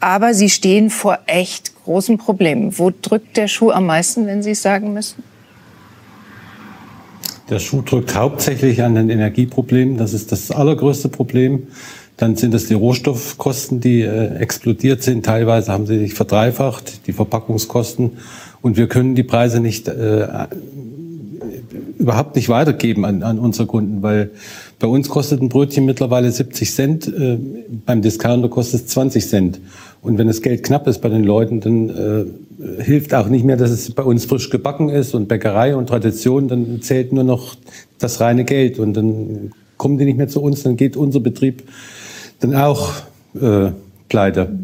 Aber 0.00 0.34
Sie 0.34 0.50
stehen 0.50 0.90
vor 0.90 1.20
echt 1.26 1.72
großen 1.84 2.18
Problemen. 2.18 2.78
Wo 2.78 2.90
drückt 2.90 3.36
der 3.36 3.46
Schuh 3.46 3.70
am 3.70 3.86
meisten, 3.86 4.26
wenn 4.26 4.42
Sie 4.42 4.50
es 4.50 4.62
sagen 4.62 4.92
müssen? 4.92 5.22
Der 7.50 7.60
Schuh 7.60 7.80
drückt 7.80 8.14
hauptsächlich 8.14 8.82
an 8.82 8.94
den 8.94 9.08
Energieproblemen. 9.08 9.96
Das 9.96 10.12
ist 10.12 10.32
das 10.32 10.50
allergrößte 10.50 11.08
Problem. 11.08 11.68
Dann 12.18 12.36
sind 12.36 12.52
es 12.52 12.66
die 12.66 12.74
Rohstoffkosten, 12.74 13.80
die 13.80 14.02
äh, 14.02 14.34
explodiert 14.36 15.02
sind. 15.02 15.24
Teilweise 15.24 15.72
haben 15.72 15.86
sie 15.86 15.98
sich 15.98 16.14
verdreifacht, 16.14 17.06
die 17.06 17.12
Verpackungskosten. 17.12 18.18
Und 18.60 18.76
wir 18.76 18.88
können 18.88 19.14
die 19.14 19.22
Preise 19.22 19.60
nicht 19.60 19.88
äh, 19.88 20.26
überhaupt 21.98 22.36
nicht 22.36 22.48
weitergeben 22.48 23.04
an, 23.04 23.22
an 23.22 23.38
unsere 23.38 23.66
Kunden, 23.66 24.02
weil 24.02 24.30
bei 24.78 24.86
uns 24.86 25.08
kostet 25.08 25.42
ein 25.42 25.48
Brötchen 25.48 25.84
mittlerweile 25.84 26.30
70 26.30 26.72
Cent, 26.72 27.08
äh, 27.08 27.38
beim 27.84 28.02
Discounter 28.02 28.48
kostet 28.48 28.82
es 28.82 28.86
20 28.88 29.28
Cent. 29.28 29.60
Und 30.00 30.16
wenn 30.16 30.28
das 30.28 30.42
Geld 30.42 30.62
knapp 30.62 30.86
ist 30.86 31.00
bei 31.00 31.08
den 31.08 31.24
Leuten, 31.24 31.60
dann 31.60 31.88
äh, 31.88 32.82
hilft 32.82 33.14
auch 33.14 33.28
nicht 33.28 33.44
mehr, 33.44 33.56
dass 33.56 33.70
es 33.70 33.90
bei 33.90 34.04
uns 34.04 34.24
frisch 34.24 34.48
gebacken 34.48 34.88
ist 34.88 35.14
und 35.14 35.26
Bäckerei 35.26 35.74
und 35.74 35.88
Tradition, 35.88 36.48
dann 36.48 36.80
zählt 36.82 37.12
nur 37.12 37.24
noch 37.24 37.56
das 37.98 38.20
reine 38.20 38.44
Geld 38.44 38.78
und 38.78 38.94
dann 38.94 39.52
kommen 39.76 39.98
die 39.98 40.04
nicht 40.04 40.18
mehr 40.18 40.28
zu 40.28 40.40
uns, 40.40 40.62
dann 40.62 40.76
geht 40.76 40.96
unser 40.96 41.20
Betrieb 41.20 41.64
dann 42.40 42.54
auch 42.54 42.92
äh, 43.40 43.70
pleite. 44.08 44.56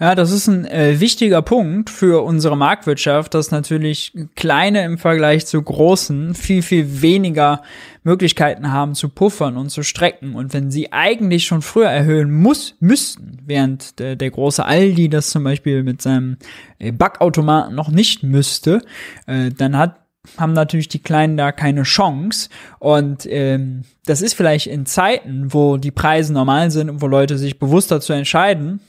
Ja, 0.00 0.14
das 0.14 0.32
ist 0.32 0.48
ein 0.48 0.64
äh, 0.64 0.98
wichtiger 1.00 1.42
Punkt 1.42 1.90
für 1.90 2.24
unsere 2.24 2.56
Marktwirtschaft, 2.56 3.34
dass 3.34 3.50
natürlich 3.50 4.12
kleine 4.34 4.84
im 4.84 4.98
Vergleich 4.98 5.46
zu 5.46 5.62
großen 5.62 6.34
viel, 6.34 6.62
viel 6.62 7.02
weniger 7.02 7.62
Möglichkeiten 8.02 8.72
haben 8.72 8.94
zu 8.94 9.08
puffern 9.08 9.56
und 9.56 9.70
zu 9.70 9.82
strecken. 9.82 10.34
Und 10.34 10.54
wenn 10.54 10.70
sie 10.70 10.92
eigentlich 10.92 11.44
schon 11.44 11.62
früher 11.62 11.88
erhöhen 11.88 12.32
muss, 12.32 12.74
müssten, 12.80 13.38
während 13.46 13.98
der, 13.98 14.16
der 14.16 14.30
große 14.30 14.64
Aldi 14.64 15.08
das 15.08 15.30
zum 15.30 15.44
Beispiel 15.44 15.82
mit 15.82 16.02
seinem 16.02 16.36
äh, 16.78 16.90
Backautomaten 16.90 17.74
noch 17.74 17.90
nicht 17.90 18.22
müsste, 18.22 18.82
äh, 19.26 19.50
dann 19.50 19.76
hat 19.76 20.02
haben 20.38 20.52
natürlich 20.52 20.88
die 20.88 21.02
Kleinen 21.02 21.36
da 21.36 21.52
keine 21.52 21.82
Chance. 21.82 22.48
Und 22.78 23.26
ähm, 23.26 23.82
das 24.06 24.22
ist 24.22 24.34
vielleicht 24.34 24.68
in 24.68 24.86
Zeiten, 24.86 25.52
wo 25.52 25.76
die 25.76 25.90
Preise 25.90 26.32
normal 26.32 26.70
sind 26.70 26.90
und 26.90 27.02
wo 27.02 27.06
Leute 27.06 27.38
sich 27.38 27.58
bewusst 27.58 27.90
dazu 27.90 28.12
entscheiden, 28.12 28.80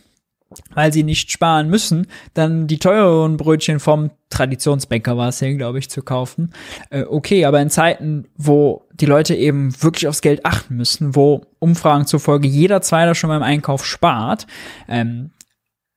weil 0.74 0.94
sie 0.94 1.04
nicht 1.04 1.32
sparen 1.32 1.70
müssen, 1.70 2.08
dann 2.34 2.68
die 2.68 2.80
teureren 2.80 3.38
Brötchen 3.38 3.80
vom 3.80 4.12
Traditionsbäcker 4.30 5.16
war 5.18 5.30
es 5.30 5.40
ja, 5.40 5.54
glaube 5.54 5.80
ich, 5.80 5.90
zu 5.90 6.02
kaufen. 6.02 6.54
Äh, 6.90 7.04
okay, 7.04 7.46
aber 7.46 7.62
in 7.62 7.70
Zeiten, 7.70 8.26
wo 8.36 8.88
die 8.94 9.06
Leute 9.06 9.36
eben 9.36 9.74
wirklich 9.82 10.08
aufs 10.08 10.22
Geld 10.22 10.46
achten 10.46 10.76
müssen, 10.76 11.16
wo 11.16 11.42
Umfragen 11.60 12.06
zufolge 12.06 12.48
jeder 12.48 12.82
Zweiter 12.82 13.16
schon 13.16 13.30
beim 13.30 13.44
Einkauf 13.44 13.86
spart, 13.86 14.48
ähm, 14.88 15.32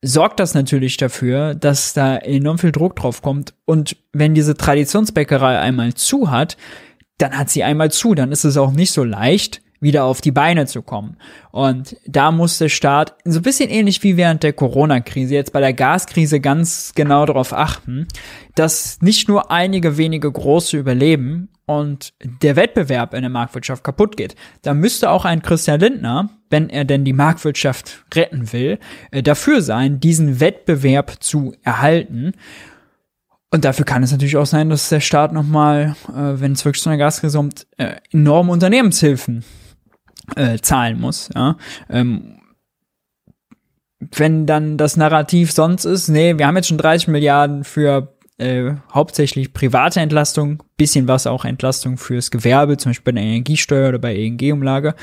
sorgt 0.02 0.40
das 0.40 0.54
natürlich 0.54 0.96
dafür, 0.96 1.54
dass 1.54 1.92
da 1.92 2.16
enorm 2.16 2.59
viel 2.59 2.72
Druck 2.72 2.96
drauf 2.96 3.22
kommt. 3.22 3.54
Und 3.64 3.96
wenn 4.12 4.34
diese 4.34 4.57
Traditionsbäckerei 4.57 5.59
einmal 5.59 5.94
zu 5.94 6.30
hat, 6.30 6.57
dann 7.18 7.36
hat 7.36 7.50
sie 7.50 7.64
einmal 7.64 7.90
zu, 7.90 8.14
dann 8.14 8.32
ist 8.32 8.44
es 8.44 8.57
auch 8.57 8.72
nicht 8.72 8.92
so 8.92 9.02
leicht, 9.02 9.62
wieder 9.87 10.05
auf 10.05 10.20
die 10.20 10.32
Beine 10.32 10.66
zu 10.66 10.82
kommen. 10.82 11.16
Und 11.53 11.97
da 12.07 12.32
muss 12.32 12.59
der 12.59 12.68
Staat 12.68 13.14
so 13.24 13.39
ein 13.39 13.43
bisschen 13.43 13.70
ähnlich 13.70 14.03
wie 14.03 14.16
während 14.16 14.43
der 14.43 14.53
Corona-Krise, 14.53 15.34
jetzt 15.34 15.53
bei 15.53 15.61
der 15.61 15.72
Gaskrise 15.72 16.41
ganz 16.41 16.93
genau 16.97 17.24
darauf 17.24 17.53
achten, 17.53 18.09
dass 18.57 19.01
nicht 19.01 19.28
nur 19.28 19.53
einige 19.53 19.97
wenige 19.97 20.30
große 20.30 20.76
überleben 20.76 21.51
und 21.66 22.14
der 22.20 22.57
Wettbewerb 22.57 23.14
in 23.14 23.20
der 23.20 23.30
Marktwirtschaft 23.30 23.84
kaputt 23.84 24.16
geht. 24.16 24.34
Da 24.62 24.74
müsste 24.74 25.09
auch 25.09 25.24
ein 25.24 25.41
Christian 25.41 25.78
Lindner, 25.78 26.30
wenn 26.51 26.68
er 26.68 26.84
denn 26.84 27.05
die 27.05 27.12
Marktwirtschaft 27.12 28.05
retten 28.12 28.53
will, 28.53 28.80
äh, 29.12 29.22
dafür 29.22 29.62
sein, 29.62 30.01
diesen 30.01 30.41
Wettbewerb 30.41 31.22
zu 31.22 31.55
erhalten. 31.62 32.32
Und 33.51 33.64
dafür 33.64 33.84
kann 33.84 34.03
es 34.03 34.11
natürlich 34.11 34.37
auch 34.37 34.47
sein, 34.47 34.68
dass 34.68 34.89
der 34.89 35.01
Staat 35.01 35.32
nochmal, 35.32 35.95
äh, 36.09 36.41
wenn 36.41 36.53
es 36.53 36.64
wirklich 36.64 36.82
zu 36.82 36.89
einer 36.89 36.99
Gaskrise 36.99 37.39
kommt, 37.39 37.68
äh, 37.76 37.95
enorme 38.11 38.51
Unternehmenshilfen 38.51 39.45
äh, 40.35 40.59
zahlen 40.59 41.01
muss. 41.01 41.31
Ja? 41.35 41.57
Ähm, 41.89 42.39
wenn 43.99 44.47
dann 44.47 44.77
das 44.77 44.97
Narrativ 44.97 45.53
sonst 45.53 45.85
ist, 45.85 46.09
nee, 46.09 46.37
wir 46.37 46.47
haben 46.47 46.57
jetzt 46.57 46.68
schon 46.68 46.79
30 46.79 47.09
Milliarden 47.09 47.64
für 47.64 48.16
äh, 48.39 48.74
hauptsächlich 48.93 49.53
private 49.53 50.01
Entlastung, 50.01 50.62
bisschen 50.77 51.09
was 51.09 51.27
auch 51.27 51.45
Entlastung 51.45 51.97
fürs 51.97 52.31
Gewerbe, 52.31 52.77
zum 52.77 52.91
Beispiel 52.91 53.12
bei 53.12 53.20
der 53.20 53.29
Energiesteuer 53.29 53.89
oder 53.89 53.99
bei 53.99 54.14
ENG-Umlage 54.14 54.95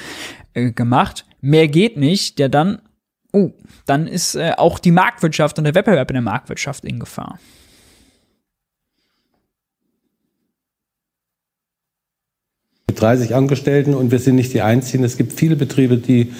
äh, 0.54 0.72
gemacht. 0.72 1.26
Mehr 1.42 1.68
geht 1.68 1.98
nicht, 1.98 2.40
ja 2.40 2.48
dann, 2.48 2.82
oh, 3.32 3.52
dann 3.86 4.08
ist 4.08 4.36
äh, 4.36 4.54
auch 4.58 4.80
die 4.80 4.92
Marktwirtschaft 4.92 5.58
und 5.58 5.64
der 5.64 5.76
Wettbewerb 5.76 6.10
in 6.12 6.16
der 6.16 6.22
Marktwirtschaft 6.22 6.86
in 6.86 7.00
Gefahr. 7.00 7.40
30 12.94 13.36
Angestellten 13.36 13.94
und 13.94 14.12
wir 14.12 14.20
sind 14.20 14.36
nicht 14.36 14.54
die 14.54 14.62
Einzigen. 14.62 15.04
Es 15.04 15.18
gibt 15.18 15.34
viele 15.34 15.56
Betriebe, 15.56 15.98
die 15.98 16.34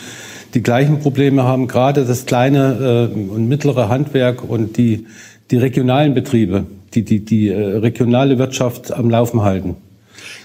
die 0.54 0.62
gleichen 0.62 1.00
Probleme 1.00 1.44
haben, 1.44 1.68
gerade 1.68 2.06
das 2.06 2.26
kleine 2.26 3.10
äh, 3.12 3.20
und 3.20 3.48
mittlere 3.48 3.90
Handwerk 3.90 4.48
und 4.48 4.78
die, 4.78 5.08
die 5.50 5.58
regionalen 5.58 6.14
Betriebe, 6.14 6.66
die 6.94 7.04
die, 7.04 7.26
die 7.26 7.50
äh, 7.50 7.78
regionale 7.78 8.38
Wirtschaft 8.38 8.92
am 8.92 9.10
Laufen 9.10 9.42
halten. 9.42 9.76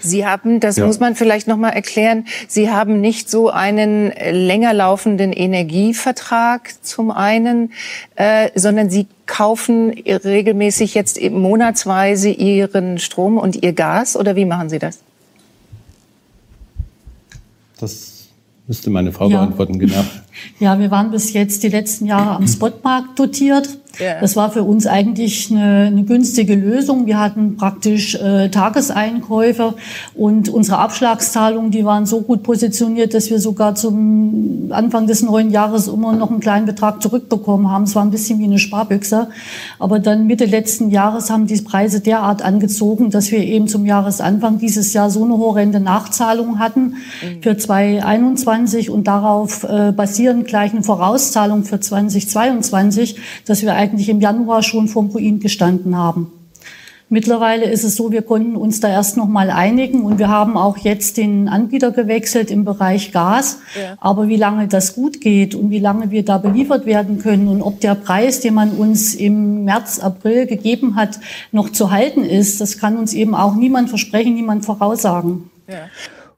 Sie 0.00 0.26
haben, 0.26 0.60
das 0.60 0.76
ja. 0.76 0.86
muss 0.86 0.98
man 0.98 1.14
vielleicht 1.14 1.46
noch 1.46 1.56
mal 1.56 1.70
erklären, 1.70 2.26
Sie 2.46 2.70
haben 2.70 3.00
nicht 3.00 3.28
so 3.28 3.50
einen 3.50 4.12
länger 4.30 4.72
laufenden 4.72 5.32
Energievertrag 5.32 6.72
zum 6.82 7.10
einen, 7.10 7.72
äh, 8.16 8.48
sondern 8.54 8.88
Sie 8.88 9.06
kaufen 9.26 9.90
regelmäßig 9.90 10.94
jetzt 10.94 11.20
monatsweise 11.30 12.30
Ihren 12.30 12.98
Strom 12.98 13.36
und 13.36 13.62
Ihr 13.62 13.72
Gas 13.72 14.16
oder 14.16 14.36
wie 14.36 14.46
machen 14.46 14.70
Sie 14.70 14.78
das? 14.78 15.00
Das 17.78 18.28
müsste 18.66 18.90
meine 18.90 19.12
Frau 19.12 19.28
ja. 19.28 19.38
beantworten, 19.38 19.78
genau. 19.78 20.04
Ja, 20.60 20.78
wir 20.78 20.90
waren 20.92 21.10
bis 21.10 21.32
jetzt 21.32 21.64
die 21.64 21.68
letzten 21.68 22.06
Jahre 22.06 22.36
am 22.36 22.46
Spotmarkt 22.46 23.18
dotiert. 23.18 23.68
Ja. 23.98 24.20
Das 24.20 24.36
war 24.36 24.50
für 24.50 24.62
uns 24.62 24.86
eigentlich 24.86 25.50
eine, 25.50 25.86
eine 25.86 26.04
günstige 26.04 26.54
Lösung. 26.54 27.06
Wir 27.06 27.18
hatten 27.18 27.56
praktisch 27.56 28.14
äh, 28.14 28.48
Tageseinkäufe 28.48 29.74
und 30.14 30.48
unsere 30.48 30.78
Abschlagszahlungen, 30.78 31.70
die 31.70 31.84
waren 31.84 32.06
so 32.06 32.20
gut 32.20 32.42
positioniert, 32.42 33.14
dass 33.14 33.30
wir 33.30 33.40
sogar 33.40 33.74
zum 33.74 34.68
Anfang 34.70 35.06
des 35.06 35.22
neuen 35.22 35.50
Jahres 35.50 35.88
immer 35.88 36.12
noch 36.12 36.30
einen 36.30 36.40
kleinen 36.40 36.66
Betrag 36.66 37.02
zurückbekommen 37.02 37.70
haben. 37.70 37.84
Es 37.84 37.94
war 37.94 38.04
ein 38.04 38.10
bisschen 38.10 38.38
wie 38.38 38.44
eine 38.44 38.58
Sparbüchse. 38.58 39.28
Aber 39.78 39.98
dann 39.98 40.26
Mitte 40.26 40.44
letzten 40.44 40.90
Jahres 40.90 41.30
haben 41.30 41.46
die 41.46 41.60
Preise 41.60 42.00
derart 42.00 42.42
angezogen, 42.42 43.10
dass 43.10 43.30
wir 43.30 43.40
eben 43.40 43.68
zum 43.68 43.84
Jahresanfang 43.84 44.58
dieses 44.58 44.92
Jahr 44.92 45.10
so 45.10 45.24
eine 45.24 45.38
horrende 45.38 45.80
Nachzahlung 45.80 46.58
hatten 46.58 46.94
mhm. 47.22 47.42
für 47.42 47.56
2021 47.56 48.90
und 48.90 49.08
darauf 49.08 49.64
äh, 49.64 49.92
basieren 49.92 50.44
gleich 50.44 50.72
eine 50.72 50.82
Vorauszahlung 50.82 51.64
für 51.64 51.80
2022, 51.80 53.16
dass 53.44 53.62
wir 53.62 53.74
eigentlich 53.74 53.87
im 53.92 54.20
Januar 54.20 54.62
schon 54.62 54.88
vorm 54.88 55.06
Ruin 55.06 55.40
gestanden 55.40 55.96
haben. 55.96 56.32
Mittlerweile 57.10 57.64
ist 57.64 57.84
es 57.84 57.96
so, 57.96 58.12
wir 58.12 58.20
konnten 58.20 58.54
uns 58.54 58.80
da 58.80 58.88
erst 58.88 59.16
noch 59.16 59.28
mal 59.28 59.50
einigen 59.50 60.02
und 60.02 60.18
wir 60.18 60.28
haben 60.28 60.58
auch 60.58 60.76
jetzt 60.76 61.16
den 61.16 61.48
Anbieter 61.48 61.90
gewechselt 61.90 62.50
im 62.50 62.66
Bereich 62.66 63.12
Gas. 63.12 63.60
Ja. 63.80 63.94
Aber 63.98 64.28
wie 64.28 64.36
lange 64.36 64.68
das 64.68 64.94
gut 64.94 65.22
geht 65.22 65.54
und 65.54 65.70
wie 65.70 65.78
lange 65.78 66.10
wir 66.10 66.22
da 66.22 66.36
beliefert 66.36 66.84
werden 66.84 67.18
können 67.18 67.48
und 67.48 67.62
ob 67.62 67.80
der 67.80 67.94
Preis, 67.94 68.40
den 68.40 68.52
man 68.52 68.72
uns 68.72 69.14
im 69.14 69.64
März, 69.64 70.00
April 70.00 70.44
gegeben 70.44 70.96
hat, 70.96 71.18
noch 71.50 71.70
zu 71.70 71.90
halten 71.90 72.24
ist, 72.24 72.60
das 72.60 72.76
kann 72.76 72.98
uns 72.98 73.14
eben 73.14 73.34
auch 73.34 73.54
niemand 73.54 73.88
versprechen, 73.88 74.34
niemand 74.34 74.66
voraussagen. 74.66 75.50
Ja. 75.66 75.88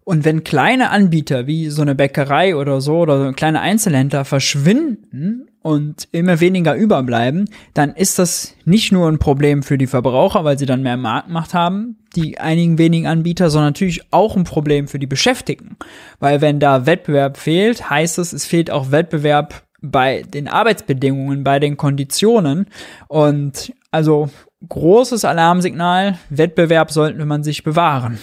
Und 0.05 0.25
wenn 0.25 0.45
kleine 0.45 0.91
Anbieter 0.91 1.49
wie 1.49 1.69
so 1.69 1.83
eine 1.83 1.97
Bäckerei 1.97 2.55
oder 2.55 2.81
so 2.81 2.99
oder 2.99 3.33
kleine 3.33 3.61
Einzelhändler 3.61 4.25
verschwinden 4.25 5.50
und 5.63 6.09
immer 6.13 6.41
weniger 6.41 6.75
überbleiben, 6.75 7.49
dann 7.75 7.95
ist 7.95 8.19
das 8.19 8.55
nicht 8.65 8.93
nur 8.93 9.09
ein 9.09 9.19
Problem 9.19 9.63
für 9.63 9.77
die 9.77 9.87
Verbraucher, 9.87 10.45
weil 10.45 10.59
sie 10.59 10.67
dann 10.67 10.83
mehr 10.83 10.97
Marktmacht 10.97 11.53
haben, 11.53 11.99
die 12.17 12.39
einigen 12.39 12.79
wenigen 12.79 13.07
Anbieter, 13.07 13.51
sondern 13.51 13.69
natürlich 13.69 14.03
auch 14.11 14.37
ein 14.37 14.45
Problem 14.45 14.89
für 14.89 14.99
die 14.99 15.07
Beschäftigten. 15.07 15.77
Weil 16.19 16.41
wenn 16.41 16.61
da 16.61 16.87
Wettbewerb 16.87 17.37
fehlt, 17.37 17.91
heißt 17.91 18.19
es, 18.19 18.33
es 18.33 18.47
fehlt 18.47 18.71
auch 18.71 18.91
Wettbewerb 18.91 19.65
bei 19.83 20.23
den 20.23 20.49
Arbeitsbedingungen, 20.49 21.45
bei 21.45 21.59
den 21.59 21.77
Konditionen. 21.77 22.67
Und 23.09 23.73
also 23.91 24.31
großes 24.69 25.25
Alarmsignal, 25.25 26.19
Wettbewerb 26.31 26.91
sollte 26.91 27.25
man 27.25 27.45
sich 27.45 27.65
bewahren. 27.65 28.19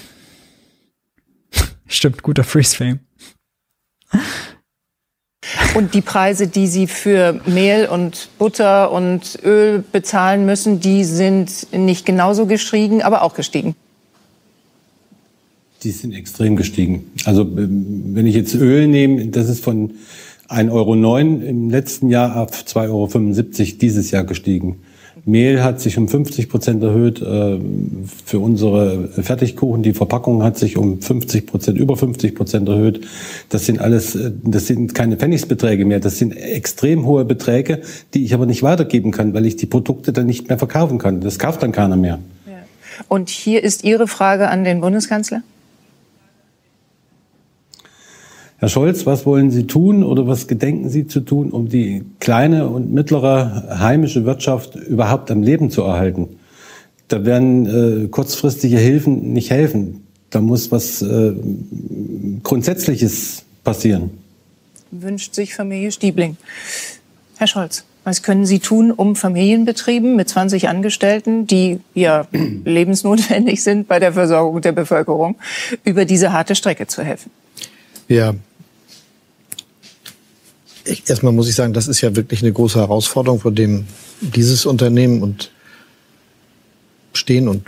Stimmt, 1.88 2.24
guter 2.24 2.44
Freeze-Frame. 2.44 3.00
Und 5.76 5.94
die 5.94 6.02
Preise, 6.02 6.48
die 6.48 6.68
Sie 6.68 6.88
für 6.88 7.40
Mehl 7.46 7.88
und 7.88 8.30
Butter 8.38 8.92
und 8.92 9.40
Öl 9.44 9.84
bezahlen 9.92 10.46
müssen, 10.46 10.80
die 10.80 11.04
sind 11.04 11.68
nicht 11.72 12.06
genauso 12.06 12.46
gestiegen, 12.46 13.02
aber 13.02 13.22
auch 13.22 13.34
gestiegen. 13.34 13.76
Die 15.84 15.92
sind 15.92 16.14
extrem 16.14 16.56
gestiegen. 16.56 17.12
Also 17.26 17.44
ähm, 17.44 18.16
wenn 18.16 18.26
ich 18.26 18.36
jetzt 18.36 18.56
Öl 18.56 18.88
nehme, 18.88 19.28
das 19.28 19.48
ist 19.48 19.64
von 19.64 19.92
1,09 20.50 20.72
Euro 20.72 21.18
im 21.18 21.70
letzten 21.70 22.10
Jahr 22.10 22.38
auf 22.38 22.52
2,75 22.52 22.90
Euro 22.90 23.78
dieses 23.80 24.12
Jahr 24.12 24.24
gestiegen. 24.24 24.80
Mehl 25.28 25.62
hat 25.64 25.82
sich 25.82 25.98
um 25.98 26.08
50 26.08 26.48
Prozent 26.50 26.82
erhöht 26.82 27.22
äh, 27.22 27.60
für 28.26 28.40
unsere 28.40 29.10
Fertigkuchen. 29.10 29.84
Die 29.84 29.94
Verpackung 29.94 30.42
hat 30.42 30.58
sich 30.58 30.78
um 30.78 31.02
50 31.02 31.46
Prozent, 31.46 31.78
über 31.78 31.98
50 31.98 32.34
Prozent 32.34 32.70
erhöht. 32.70 33.06
Das 33.50 33.66
sind 33.66 33.80
alles, 33.80 34.16
äh, 34.16 34.32
das 34.44 34.68
sind 34.68 34.96
keine 34.96 35.18
Pfennigsbeträge 35.18 35.86
mehr. 35.86 36.00
Das 36.00 36.18
sind 36.18 36.32
extrem 36.32 37.06
hohe 37.06 37.26
Beträge, 37.26 37.82
die 38.14 38.24
ich 38.24 38.34
aber 38.34 38.46
nicht 38.46 38.64
weitergeben 38.64 39.12
kann, 39.12 39.34
weil 39.34 39.46
ich 39.46 39.58
die 39.58 39.66
Produkte 39.66 40.14
dann 40.14 40.26
nicht 40.26 40.48
mehr 40.48 40.58
verkaufen 40.58 40.98
kann. 40.98 41.20
Das 41.20 41.38
kauft 41.38 41.62
dann 41.62 41.74
keiner 41.74 41.98
mehr. 41.98 42.20
Und 43.10 43.30
hier 43.30 43.64
ist 43.64 43.84
Ihre 43.84 44.08
Frage 44.08 44.48
an 44.48 44.64
den 44.64 44.82
Bundeskanzler. 44.82 45.44
Herr 48.60 48.70
Scholz, 48.70 49.06
was 49.06 49.28
wollen 49.28 49.52
Sie 49.52 49.68
tun 49.68 50.04
oder 50.04 50.28
was 50.28 50.48
gedenken 50.48 50.90
Sie 50.90 51.06
zu 51.06 51.20
tun, 51.20 51.52
um 51.52 51.70
die 51.70 52.04
kleine 52.20 52.68
und 52.68 52.92
mittlere 52.92 53.78
heimische 53.80 54.26
Wirtschaft 54.26 54.76
überhaupt 54.76 55.30
am 55.30 55.44
Leben 55.44 55.70
zu 55.70 55.84
erhalten? 55.84 56.40
Da 57.08 57.24
werden 57.24 58.06
äh, 58.06 58.08
kurzfristige 58.08 58.78
Hilfen 58.78 59.32
nicht 59.32 59.52
helfen. 59.52 60.08
Da 60.32 60.42
muss 60.42 60.72
was 60.72 61.04
äh, 61.04 61.34
Grundsätzliches 62.42 63.44
passieren. 63.64 64.10
Wünscht 64.90 65.36
sich 65.36 65.54
Familie 65.54 65.92
Stiebling. 65.92 66.38
Herr 67.38 67.48
Scholz, 67.48 67.84
was 68.04 68.24
können 68.24 68.48
Sie 68.48 68.58
tun, 68.58 68.92
um 68.92 69.16
Familienbetrieben 69.16 70.16
mit 70.16 70.30
20 70.30 70.68
Angestellten, 70.68 71.46
die 71.46 71.80
ja 71.94 72.28
lebensnotwendig 72.66 73.62
sind 73.62 73.88
bei 73.88 74.00
der 74.00 74.14
Versorgung 74.14 74.62
der 74.62 74.72
Bevölkerung, 74.72 75.36
über 75.84 76.06
diese 76.06 76.34
harte 76.34 76.56
Strecke 76.56 76.88
zu 76.88 77.04
helfen? 77.04 77.30
Ja. 78.08 78.36
Ich, 80.86 81.04
erstmal 81.10 81.34
muss 81.34 81.50
ich 81.50 81.56
sagen, 81.56 81.74
das 81.74 81.88
ist 81.88 82.02
ja 82.02 82.16
wirklich 82.16 82.42
eine 82.42 82.54
große 82.54 82.80
Herausforderung, 82.80 83.40
vor 83.42 83.52
dem 83.52 83.88
dieses 84.22 84.66
Unternehmen 84.66 85.22
und 85.22 85.52
stehen 87.14 87.48
und 87.48 87.68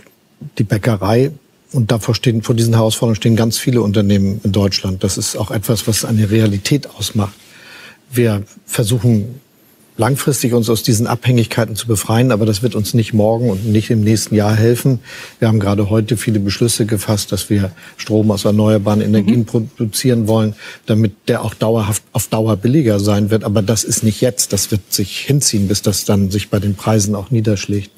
die 0.58 0.64
Bäckerei 0.64 1.30
und 1.72 1.90
davor 1.90 2.14
stehen, 2.14 2.42
vor 2.42 2.54
diesen 2.54 2.74
Herausforderungen 2.74 3.16
stehen 3.16 3.36
ganz 3.36 3.58
viele 3.58 3.82
Unternehmen 3.82 4.40
in 4.42 4.52
Deutschland. 4.52 5.04
Das 5.04 5.18
ist 5.18 5.36
auch 5.36 5.50
etwas, 5.50 5.86
was 5.86 6.04
eine 6.04 6.30
Realität 6.30 6.88
ausmacht. 6.88 7.34
Wir 8.10 8.42
versuchen 8.64 9.40
langfristig 10.00 10.54
uns 10.54 10.70
aus 10.70 10.82
diesen 10.82 11.06
Abhängigkeiten 11.06 11.76
zu 11.76 11.86
befreien. 11.86 12.32
Aber 12.32 12.46
das 12.46 12.62
wird 12.62 12.74
uns 12.74 12.94
nicht 12.94 13.12
morgen 13.12 13.50
und 13.50 13.66
nicht 13.66 13.90
im 13.90 14.00
nächsten 14.00 14.34
Jahr 14.34 14.56
helfen. 14.56 14.98
Wir 15.38 15.46
haben 15.46 15.60
gerade 15.60 15.90
heute 15.90 16.16
viele 16.16 16.40
Beschlüsse 16.40 16.86
gefasst, 16.86 17.30
dass 17.30 17.50
wir 17.50 17.70
Strom 17.98 18.30
aus 18.30 18.46
erneuerbaren 18.46 19.02
Energien 19.02 19.40
mhm. 19.40 19.44
produzieren 19.44 20.26
wollen, 20.26 20.54
damit 20.86 21.12
der 21.28 21.44
auch 21.44 21.54
dauerhaft 21.54 22.02
auf 22.12 22.28
Dauer 22.28 22.56
billiger 22.56 22.98
sein 22.98 23.30
wird. 23.30 23.44
Aber 23.44 23.62
das 23.62 23.84
ist 23.84 24.02
nicht 24.02 24.22
jetzt. 24.22 24.52
Das 24.54 24.70
wird 24.70 24.80
sich 24.92 25.20
hinziehen, 25.20 25.68
bis 25.68 25.82
das 25.82 26.06
dann 26.06 26.30
sich 26.30 26.48
bei 26.48 26.58
den 26.58 26.74
Preisen 26.74 27.14
auch 27.14 27.30
niederschlägt. 27.30 27.90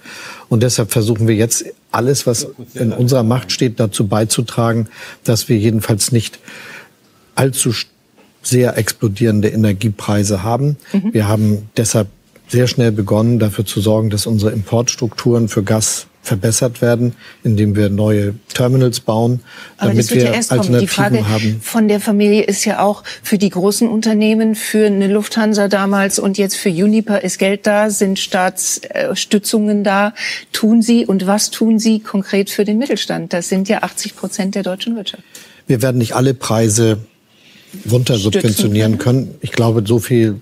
Und 0.49 0.63
deshalb 0.65 0.91
versuchen 0.91 1.29
wir 1.29 1.37
jetzt 1.37 1.65
alles, 1.93 2.27
was 2.27 2.49
in 2.75 2.93
unserer 2.93 3.23
Macht 3.23 3.53
steht, 3.53 3.79
dazu 3.79 4.09
beizutragen, 4.09 4.89
dass 5.23 5.49
wir 5.49 5.57
jedenfalls 5.57 6.11
nicht 6.11 6.41
allzu 7.37 7.73
sehr 8.43 8.77
explodierende 8.77 9.49
Energiepreise 9.49 10.43
haben. 10.43 10.77
Mhm. 10.93 11.15
Wir 11.15 11.29
haben 11.29 11.69
deshalb 11.77 12.09
sehr 12.49 12.67
schnell 12.67 12.93
begonnen, 12.93 13.39
dafür 13.39 13.65
zu 13.65 13.81
sorgen, 13.81 14.11
dass 14.11 14.27
unsere 14.27 14.53
Importstrukturen 14.53 15.49
für 15.49 15.63
Gas 15.63 16.07
verbessert 16.23 16.81
werden, 16.81 17.15
indem 17.43 17.75
wir 17.75 17.91
neue 17.91 18.35
Terminals 18.55 19.01
bauen, 19.01 19.41
Aber 19.77 19.91
damit 19.91 20.09
wir 20.11 20.23
ja 20.23 20.33
Alternativen 20.33 20.79
die 20.79 20.87
Frage 20.87 21.29
haben. 21.29 21.61
Von 21.61 21.89
der 21.89 21.99
Familie 21.99 22.45
ist 22.45 22.65
ja 22.65 22.81
auch 22.81 23.03
für 23.23 23.39
die 23.39 23.49
großen 23.49 23.89
Unternehmen, 23.89 24.55
für 24.55 24.87
eine 24.87 25.09
Lufthansa 25.09 25.67
damals 25.67 26.21
und 26.21 26.39
jetzt 26.39 26.57
für 26.57 26.69
Uniper 26.69 27.23
ist 27.23 27.39
Geld 27.39 27.67
da, 27.67 27.91
sind 27.91 28.21
Staatsstützungen 28.21 29.83
da. 29.83 30.15
Tun 30.53 30.81
Sie 30.81 31.07
und 31.07 31.27
was 31.27 31.51
tun 31.51 31.81
Sie 31.81 31.99
konkret 31.99 32.51
für 32.51 32.65
den 32.65 32.79
Mittelstand? 32.79 33.33
Das 33.33 33.49
sind 33.49 33.69
ja 33.69 33.83
80 33.83 34.15
Prozent 34.15 34.55
der 34.55 34.63
deutschen 34.63 34.95
Wirtschaft. 34.95 35.25
Wir 35.67 35.83
werden 35.83 35.99
nicht 35.99 36.15
alle 36.15 36.35
Preise 36.35 36.99
runter 37.91 38.19
subventionieren 38.19 38.99
können. 38.99 39.35
Ich 39.41 39.53
glaube, 39.53 39.83
so 39.87 39.99
viel 39.99 40.41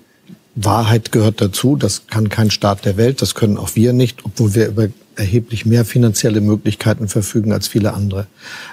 Wahrheit 0.55 1.13
gehört 1.13 1.41
dazu. 1.41 1.77
Das 1.77 2.07
kann 2.07 2.29
kein 2.29 2.51
Staat 2.51 2.85
der 2.85 2.97
Welt. 2.97 3.23
Das 3.23 3.35
können 3.35 3.57
auch 3.57 3.75
wir 3.75 3.93
nicht, 3.93 4.25
obwohl 4.25 4.55
wir 4.55 4.69
über 4.69 4.89
erheblich 5.17 5.67
mehr 5.67 5.85
finanzielle 5.85 6.41
Möglichkeiten 6.41 7.09
verfügen 7.09 7.53
als 7.53 7.69
viele 7.69 7.93
andere. 7.95 8.27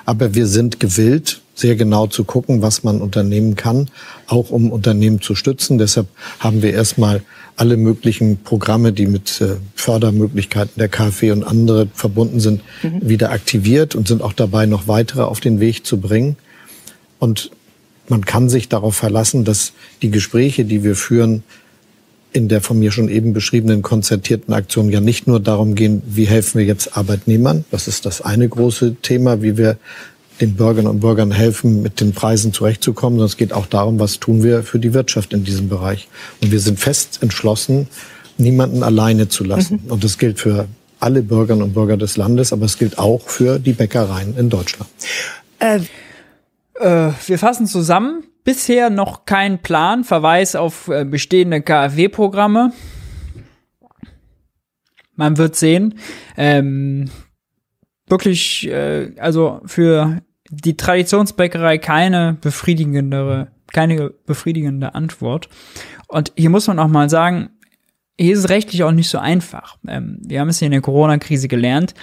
Aber 0.05 0.33
wir 0.33 0.47
sind 0.47 0.79
gewillt, 0.79 1.41
sehr 1.55 1.75
genau 1.75 2.07
zu 2.07 2.23
gucken, 2.23 2.61
was 2.61 2.83
man 2.83 3.01
unternehmen 3.01 3.55
kann, 3.55 3.89
auch 4.27 4.51
um 4.51 4.71
Unternehmen 4.71 5.21
zu 5.21 5.35
stützen. 5.35 5.77
Deshalb 5.77 6.07
haben 6.39 6.61
wir 6.61 6.73
erstmal 6.73 7.21
alle 7.55 7.75
möglichen 7.77 8.37
Programme, 8.43 8.93
die 8.93 9.07
mit 9.07 9.41
äh, 9.41 9.55
Fördermöglichkeiten 9.75 10.73
der 10.77 10.89
KfW 10.89 11.31
und 11.31 11.43
andere 11.43 11.87
verbunden 11.93 12.39
sind, 12.39 12.61
mhm. 12.83 13.09
wieder 13.09 13.31
aktiviert 13.31 13.95
und 13.95 14.07
sind 14.07 14.21
auch 14.21 14.33
dabei, 14.33 14.67
noch 14.67 14.87
weitere 14.87 15.23
auf 15.23 15.39
den 15.39 15.59
Weg 15.59 15.85
zu 15.85 15.99
bringen. 15.99 16.37
Und 17.17 17.49
man 18.09 18.25
kann 18.25 18.49
sich 18.49 18.69
darauf 18.69 18.95
verlassen, 18.95 19.43
dass 19.43 19.73
die 20.01 20.11
Gespräche, 20.11 20.65
die 20.65 20.83
wir 20.83 20.95
führen, 20.95 21.43
in 22.33 22.47
der 22.47 22.61
von 22.61 22.77
mir 22.77 22.91
schon 22.91 23.09
eben 23.09 23.33
beschriebenen 23.33 23.81
konzertierten 23.81 24.53
Aktion 24.53 24.91
ja 24.91 25.01
nicht 25.01 25.27
nur 25.27 25.39
darum 25.39 25.75
gehen, 25.75 26.01
wie 26.05 26.25
helfen 26.25 26.59
wir 26.59 26.65
jetzt 26.65 26.95
Arbeitnehmern, 26.95 27.65
das 27.71 27.87
ist 27.87 28.05
das 28.05 28.21
eine 28.21 28.47
große 28.47 28.97
Thema, 29.01 29.41
wie 29.41 29.57
wir 29.57 29.77
den 30.39 30.55
Bürgerinnen 30.55 30.91
und 30.91 30.99
Bürgern 30.99 31.31
helfen, 31.31 31.81
mit 31.81 31.99
den 31.99 32.13
Preisen 32.13 32.53
zurechtzukommen, 32.53 33.17
sondern 33.17 33.31
es 33.31 33.37
geht 33.37 33.53
auch 33.53 33.65
darum, 33.65 33.99
was 33.99 34.19
tun 34.19 34.43
wir 34.43 34.61
für 34.61 34.77
die 34.77 34.93
Wirtschaft 34.93 35.33
in 35.33 35.43
diesem 35.43 35.67
Bereich. 35.67 36.07
Und 36.43 36.51
wir 36.51 36.59
sind 36.59 36.79
fest 36.79 37.19
entschlossen, 37.21 37.87
niemanden 38.37 38.83
alleine 38.83 39.29
zu 39.29 39.43
lassen. 39.43 39.81
Mhm. 39.85 39.91
Und 39.91 40.03
das 40.03 40.19
gilt 40.19 40.39
für 40.39 40.67
alle 40.99 41.23
Bürgerinnen 41.23 41.63
und 41.63 41.73
Bürger 41.73 41.97
des 41.97 42.17
Landes, 42.17 42.53
aber 42.53 42.65
es 42.65 42.77
gilt 42.77 42.99
auch 42.99 43.27
für 43.27 43.57
die 43.57 43.73
Bäckereien 43.73 44.37
in 44.37 44.49
Deutschland. 44.51 44.89
Äh 45.57 45.79
äh, 46.79 47.11
wir 47.25 47.39
fassen 47.39 47.67
zusammen. 47.67 48.23
Bisher 48.43 48.89
noch 48.89 49.25
kein 49.25 49.61
Plan, 49.61 50.03
Verweis 50.03 50.55
auf 50.55 50.87
äh, 50.87 51.05
bestehende 51.05 51.61
KfW-Programme. 51.61 52.71
Man 55.15 55.37
wird 55.37 55.55
sehen. 55.55 55.95
Ähm, 56.37 57.09
wirklich, 58.07 58.67
äh, 58.67 59.11
also 59.17 59.61
für 59.65 60.21
die 60.49 60.77
Traditionsbäckerei 60.77 61.77
keine 61.77 62.37
befriedigendere, 62.39 63.51
keine 63.73 64.11
befriedigende 64.25 64.95
Antwort. 64.95 65.49
Und 66.07 66.31
hier 66.37 66.49
muss 66.49 66.67
man 66.67 66.79
auch 66.79 66.87
mal 66.87 67.09
sagen, 67.09 67.49
hier 68.19 68.33
ist 68.33 68.39
es 68.39 68.49
rechtlich 68.49 68.83
auch 68.83 68.91
nicht 68.91 69.09
so 69.09 69.17
einfach. 69.17 69.77
Ähm, 69.87 70.19
wir 70.25 70.39
haben 70.39 70.49
es 70.49 70.59
hier 70.59 70.67
in 70.67 70.71
der 70.71 70.81
Corona-Krise 70.81 71.47
gelernt 71.47 71.93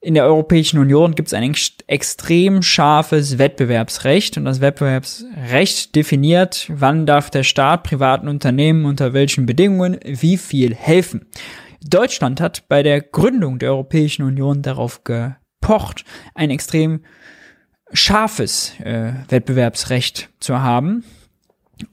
in 0.00 0.14
der 0.14 0.24
Europäischen 0.24 0.78
Union 0.78 1.14
gibt 1.14 1.28
es 1.28 1.34
ein 1.34 1.54
extrem 1.86 2.62
scharfes 2.62 3.38
Wettbewerbsrecht 3.38 4.36
und 4.36 4.44
das 4.44 4.60
Wettbewerbsrecht 4.60 5.94
definiert, 5.94 6.66
wann 6.72 7.04
darf 7.04 7.30
der 7.30 7.42
Staat 7.42 7.82
privaten 7.82 8.28
Unternehmen 8.28 8.84
unter 8.84 9.12
welchen 9.12 9.46
Bedingungen 9.46 9.98
wie 10.04 10.36
viel 10.36 10.74
helfen. 10.74 11.26
Deutschland 11.84 12.40
hat 12.40 12.68
bei 12.68 12.82
der 12.82 13.00
Gründung 13.00 13.58
der 13.58 13.70
Europäischen 13.70 14.22
Union 14.22 14.62
darauf 14.62 15.02
gepocht, 15.04 16.04
ein 16.34 16.50
extrem 16.50 17.00
scharfes 17.92 18.74
äh, 18.80 19.12
Wettbewerbsrecht 19.28 20.30
zu 20.38 20.60
haben 20.60 21.04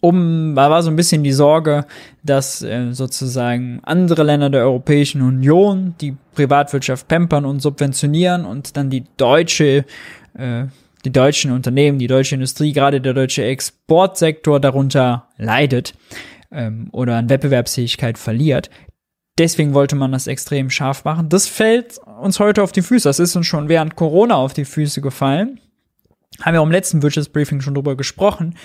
um, 0.02 0.54
da 0.56 0.70
war 0.70 0.84
so 0.84 0.90
ein 0.90 0.96
bisschen 0.96 1.24
die 1.24 1.32
Sorge, 1.32 1.86
dass 2.24 2.62
äh, 2.62 2.92
sozusagen 2.92 3.80
andere 3.84 4.24
Länder 4.24 4.50
der 4.50 4.62
Europäischen 4.62 5.22
Union 5.22 5.96
die 6.02 6.16
Privatwirtschaft 6.34 7.08
pampern 7.08 7.46
und 7.46 7.62
subventionieren 7.62 8.46
und 8.46 8.78
dann 8.78 8.90
die 8.90 9.04
deutsche, 9.18 9.86
äh, 10.34 10.66
die 11.04 11.12
deutschen 11.12 11.52
Unternehmen, 11.52 12.00
die 12.00 12.08
deutsche 12.08 12.36
Industrie, 12.36 12.74
gerade 12.74 13.00
der 13.00 13.14
deutsche 13.14 13.44
Exportsektor 13.44 14.60
darunter 14.60 15.28
leidet 15.38 15.94
ähm, 16.52 16.90
oder 16.92 17.18
an 17.18 17.30
Wettbewerbsfähigkeit 17.30 18.18
verliert. 18.18 18.70
Deswegen 19.38 19.74
wollte 19.74 19.96
man 19.96 20.14
das 20.14 20.28
extrem 20.28 20.70
scharf 20.70 21.04
machen. 21.04 21.28
Das 21.28 21.48
fällt 21.48 22.00
uns 22.22 22.40
heute 22.40 22.64
auf 22.64 22.72
die 22.72 22.82
Füße. 22.82 23.10
Das 23.10 23.20
ist 23.20 23.36
uns 23.36 23.46
schon 23.46 23.68
während 23.68 23.96
Corona 23.96 24.36
auf 24.36 24.54
die 24.54 24.66
Füße 24.66 25.02
gefallen. 25.02 25.60
Haben 26.42 26.54
wir 26.54 26.64
im 26.64 26.72
letzten 26.72 27.02
Wirtschaftsbriefing 27.02 27.62
schon 27.62 27.76
drüber 27.76 27.96
gesprochen 27.96 28.56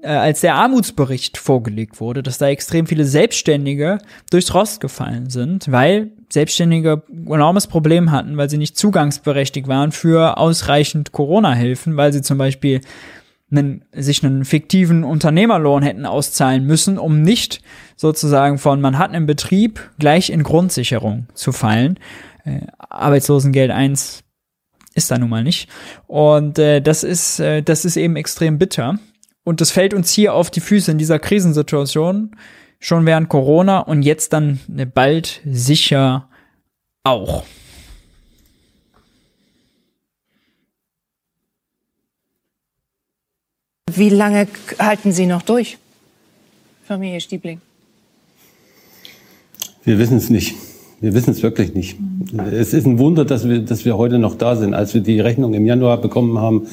äh, 0.00 0.08
als 0.08 0.40
der 0.40 0.54
Armutsbericht 0.54 1.38
vorgelegt 1.38 2.00
wurde, 2.00 2.22
dass 2.22 2.38
da 2.38 2.48
extrem 2.48 2.86
viele 2.86 3.04
Selbstständige 3.04 3.98
durchs 4.30 4.54
Rost 4.54 4.80
gefallen 4.80 5.30
sind, 5.30 5.70
weil 5.70 6.12
Selbstständige 6.28 7.02
enormes 7.26 7.66
Problem 7.66 8.10
hatten, 8.10 8.36
weil 8.36 8.50
sie 8.50 8.58
nicht 8.58 8.76
zugangsberechtigt 8.76 9.66
waren 9.66 9.92
für 9.92 10.36
ausreichend 10.36 11.12
Corona-Hilfen, 11.12 11.96
weil 11.96 12.12
sie 12.12 12.22
zum 12.22 12.38
Beispiel 12.38 12.80
einen, 13.50 13.84
sich 13.92 14.22
einen 14.22 14.44
fiktiven 14.44 15.04
Unternehmerlohn 15.04 15.82
hätten 15.82 16.06
auszahlen 16.06 16.64
müssen, 16.64 16.98
um 16.98 17.22
nicht 17.22 17.62
sozusagen 17.96 18.58
von 18.58 18.80
man 18.80 18.98
hat 18.98 19.12
einen 19.12 19.26
Betrieb 19.26 19.90
gleich 19.98 20.30
in 20.30 20.42
Grundsicherung 20.42 21.26
zu 21.34 21.52
fallen. 21.52 21.98
Äh, 22.44 22.60
Arbeitslosengeld 22.78 23.70
1 23.70 24.22
ist 24.94 25.10
da 25.10 25.18
nun 25.18 25.30
mal 25.30 25.44
nicht. 25.44 25.68
Und 26.06 26.58
äh, 26.58 26.80
das 26.80 27.04
ist, 27.04 27.40
äh, 27.40 27.62
das 27.62 27.84
ist 27.84 27.96
eben 27.96 28.16
extrem 28.16 28.58
bitter. 28.58 28.98
Und 29.48 29.62
das 29.62 29.70
fällt 29.70 29.94
uns 29.94 30.12
hier 30.12 30.34
auf 30.34 30.50
die 30.50 30.60
Füße 30.60 30.90
in 30.90 30.98
dieser 30.98 31.18
Krisensituation, 31.18 32.36
schon 32.80 33.06
während 33.06 33.30
Corona 33.30 33.78
und 33.78 34.02
jetzt 34.02 34.34
dann 34.34 34.60
äh, 34.76 34.84
bald 34.84 35.40
sicher 35.46 36.28
auch. 37.02 37.46
Wie 43.90 44.10
lange 44.10 44.46
halten 44.78 45.12
Sie 45.12 45.24
noch 45.24 45.40
durch, 45.40 45.78
Familie 46.86 47.18
Stiebling? 47.18 47.62
Wir 49.82 49.98
wissen 49.98 50.18
es 50.18 50.28
nicht. 50.28 50.56
Wir 51.00 51.14
wissen 51.14 51.30
es 51.30 51.42
wirklich 51.42 51.74
nicht. 51.74 51.96
Es 52.50 52.74
ist 52.74 52.86
ein 52.86 52.98
Wunder, 52.98 53.24
dass 53.24 53.48
wir, 53.48 53.60
dass 53.60 53.84
wir 53.84 53.96
heute 53.96 54.18
noch 54.18 54.34
da 54.34 54.56
sind. 54.56 54.74
Als 54.74 54.94
wir 54.94 55.00
die 55.00 55.20
Rechnung 55.20 55.54
im 55.54 55.64
Januar 55.64 56.00
bekommen 56.00 56.38
haben, 56.38 56.66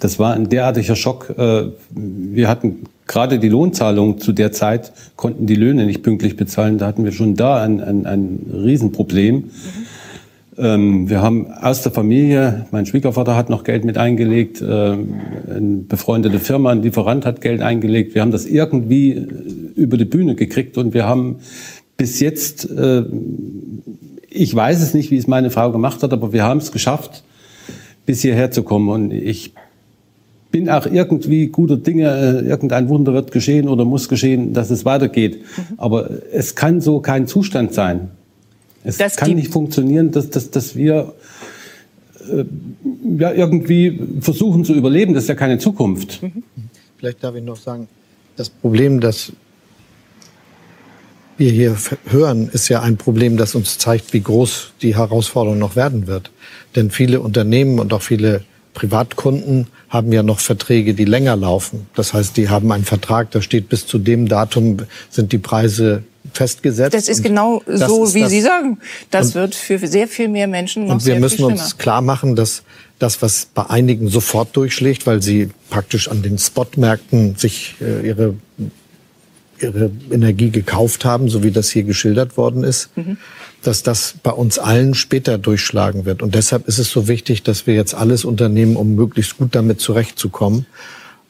das 0.00 0.18
war 0.18 0.34
ein 0.34 0.48
derartiger 0.48 0.96
Schock. 0.96 1.32
Äh, 1.38 1.66
wir 1.90 2.48
hatten 2.48 2.84
gerade 3.06 3.38
die 3.38 3.48
Lohnzahlung 3.48 4.18
zu 4.18 4.32
der 4.32 4.50
Zeit, 4.50 4.92
konnten 5.14 5.46
die 5.46 5.54
Löhne 5.54 5.86
nicht 5.86 6.02
pünktlich 6.02 6.36
bezahlen. 6.36 6.78
Da 6.78 6.86
hatten 6.86 7.04
wir 7.04 7.12
schon 7.12 7.36
da 7.36 7.62
ein, 7.62 7.80
ein, 7.80 8.04
ein 8.04 8.46
Riesenproblem. 8.52 9.36
Mhm. 9.36 9.52
Wir 10.60 11.22
haben 11.22 11.52
aus 11.52 11.82
der 11.82 11.92
Familie, 11.92 12.66
mein 12.72 12.84
Schwiegervater 12.84 13.36
hat 13.36 13.48
noch 13.48 13.62
Geld 13.62 13.84
mit 13.84 13.96
eingelegt, 13.96 14.60
ähm, 14.60 15.14
eine 15.48 15.76
befreundete 15.88 16.40
Firma, 16.40 16.72
ein 16.72 16.82
Lieferant 16.82 17.24
hat 17.24 17.40
Geld 17.40 17.62
eingelegt. 17.62 18.16
Wir 18.16 18.22
haben 18.22 18.32
das 18.32 18.44
irgendwie 18.44 19.24
über 19.76 19.96
die 19.96 20.04
Bühne 20.04 20.34
gekriegt 20.34 20.76
und 20.76 20.94
wir 20.94 21.06
haben 21.06 21.36
bis 21.98 22.20
jetzt, 22.20 22.70
äh, 22.70 23.04
ich 24.30 24.54
weiß 24.54 24.80
es 24.80 24.94
nicht, 24.94 25.10
wie 25.10 25.18
es 25.18 25.26
meine 25.26 25.50
Frau 25.50 25.70
gemacht 25.70 26.02
hat, 26.02 26.12
aber 26.14 26.32
wir 26.32 26.44
haben 26.44 26.58
es 26.58 26.72
geschafft, 26.72 27.24
bis 28.06 28.22
hierher 28.22 28.50
zu 28.50 28.62
kommen. 28.62 28.88
Und 28.88 29.10
ich 29.10 29.52
bin 30.50 30.70
auch 30.70 30.86
irgendwie 30.86 31.48
guter 31.48 31.76
Dinge, 31.76 32.08
äh, 32.08 32.48
irgendein 32.48 32.88
Wunder 32.88 33.12
wird 33.12 33.32
geschehen 33.32 33.68
oder 33.68 33.84
muss 33.84 34.08
geschehen, 34.08 34.54
dass 34.54 34.70
es 34.70 34.84
weitergeht. 34.84 35.40
Mhm. 35.42 35.62
Aber 35.76 36.08
es 36.32 36.54
kann 36.54 36.80
so 36.80 37.00
kein 37.00 37.26
Zustand 37.26 37.74
sein. 37.74 38.10
Es 38.84 38.96
das 38.96 39.16
kann 39.16 39.32
nicht 39.32 39.52
funktionieren, 39.52 40.12
dass, 40.12 40.30
dass, 40.30 40.50
dass 40.52 40.76
wir 40.76 41.14
äh, 42.32 42.44
ja, 43.18 43.32
irgendwie 43.32 44.00
versuchen 44.20 44.64
zu 44.64 44.72
überleben. 44.72 45.14
Das 45.14 45.24
ist 45.24 45.28
ja 45.28 45.34
keine 45.34 45.58
Zukunft. 45.58 46.22
Mhm. 46.22 46.44
Vielleicht 46.96 47.24
darf 47.24 47.34
ich 47.34 47.42
noch 47.42 47.56
sagen, 47.56 47.88
das 48.36 48.50
Problem, 48.50 49.00
das 49.00 49.32
wir 51.38 51.50
hier 51.50 51.76
hören, 52.06 52.50
ist 52.52 52.68
ja 52.68 52.82
ein 52.82 52.96
Problem, 52.96 53.36
das 53.36 53.54
uns 53.54 53.78
zeigt, 53.78 54.12
wie 54.12 54.20
groß 54.20 54.72
die 54.82 54.96
Herausforderung 54.96 55.58
noch 55.58 55.76
werden 55.76 56.06
wird. 56.06 56.30
Denn 56.76 56.90
viele 56.90 57.20
Unternehmen 57.20 57.78
und 57.78 57.92
auch 57.92 58.02
viele 58.02 58.42
Privatkunden 58.74 59.68
haben 59.88 60.12
ja 60.12 60.22
noch 60.22 60.40
Verträge, 60.40 60.94
die 60.94 61.04
länger 61.04 61.36
laufen. 61.36 61.86
Das 61.94 62.12
heißt, 62.12 62.36
die 62.36 62.48
haben 62.48 62.70
einen 62.70 62.84
Vertrag, 62.84 63.30
da 63.30 63.40
steht 63.40 63.68
bis 63.68 63.86
zu 63.86 63.98
dem 63.98 64.28
Datum 64.28 64.78
sind 65.10 65.32
die 65.32 65.38
Preise 65.38 66.02
festgesetzt. 66.32 66.94
Das 66.94 67.08
ist 67.08 67.22
genau 67.22 67.62
so, 67.66 68.04
ist 68.04 68.14
wie 68.14 68.20
das. 68.20 68.30
Sie 68.30 68.40
sagen. 68.40 68.78
Das 69.10 69.34
wird 69.34 69.54
für 69.54 69.78
sehr 69.78 70.08
viel 70.08 70.28
mehr 70.28 70.46
Menschen 70.46 70.86
noch 70.86 70.94
Und 70.94 71.06
wir 71.06 71.18
müssen 71.18 71.44
uns 71.44 71.78
klar 71.78 72.02
machen, 72.02 72.36
dass 72.36 72.62
das, 72.98 73.22
was 73.22 73.46
bei 73.54 73.68
einigen 73.70 74.08
sofort 74.08 74.54
durchschlägt, 74.56 75.06
weil 75.06 75.22
sie 75.22 75.50
praktisch 75.70 76.08
an 76.08 76.22
den 76.22 76.38
Spotmärkten 76.38 77.36
sich 77.36 77.76
äh, 77.80 78.06
ihre 78.06 78.34
ihre 79.60 79.90
Energie 80.10 80.50
gekauft 80.50 81.04
haben, 81.04 81.28
so 81.28 81.42
wie 81.42 81.50
das 81.50 81.70
hier 81.70 81.84
geschildert 81.84 82.36
worden 82.36 82.64
ist, 82.64 82.96
mhm. 82.96 83.16
dass 83.62 83.82
das 83.82 84.14
bei 84.22 84.30
uns 84.30 84.58
allen 84.58 84.94
später 84.94 85.38
durchschlagen 85.38 86.04
wird. 86.04 86.22
Und 86.22 86.34
deshalb 86.34 86.68
ist 86.68 86.78
es 86.78 86.90
so 86.90 87.08
wichtig, 87.08 87.42
dass 87.42 87.66
wir 87.66 87.74
jetzt 87.74 87.94
alles 87.94 88.24
unternehmen, 88.24 88.76
um 88.76 88.94
möglichst 88.94 89.38
gut 89.38 89.54
damit 89.54 89.80
zurechtzukommen. 89.80 90.66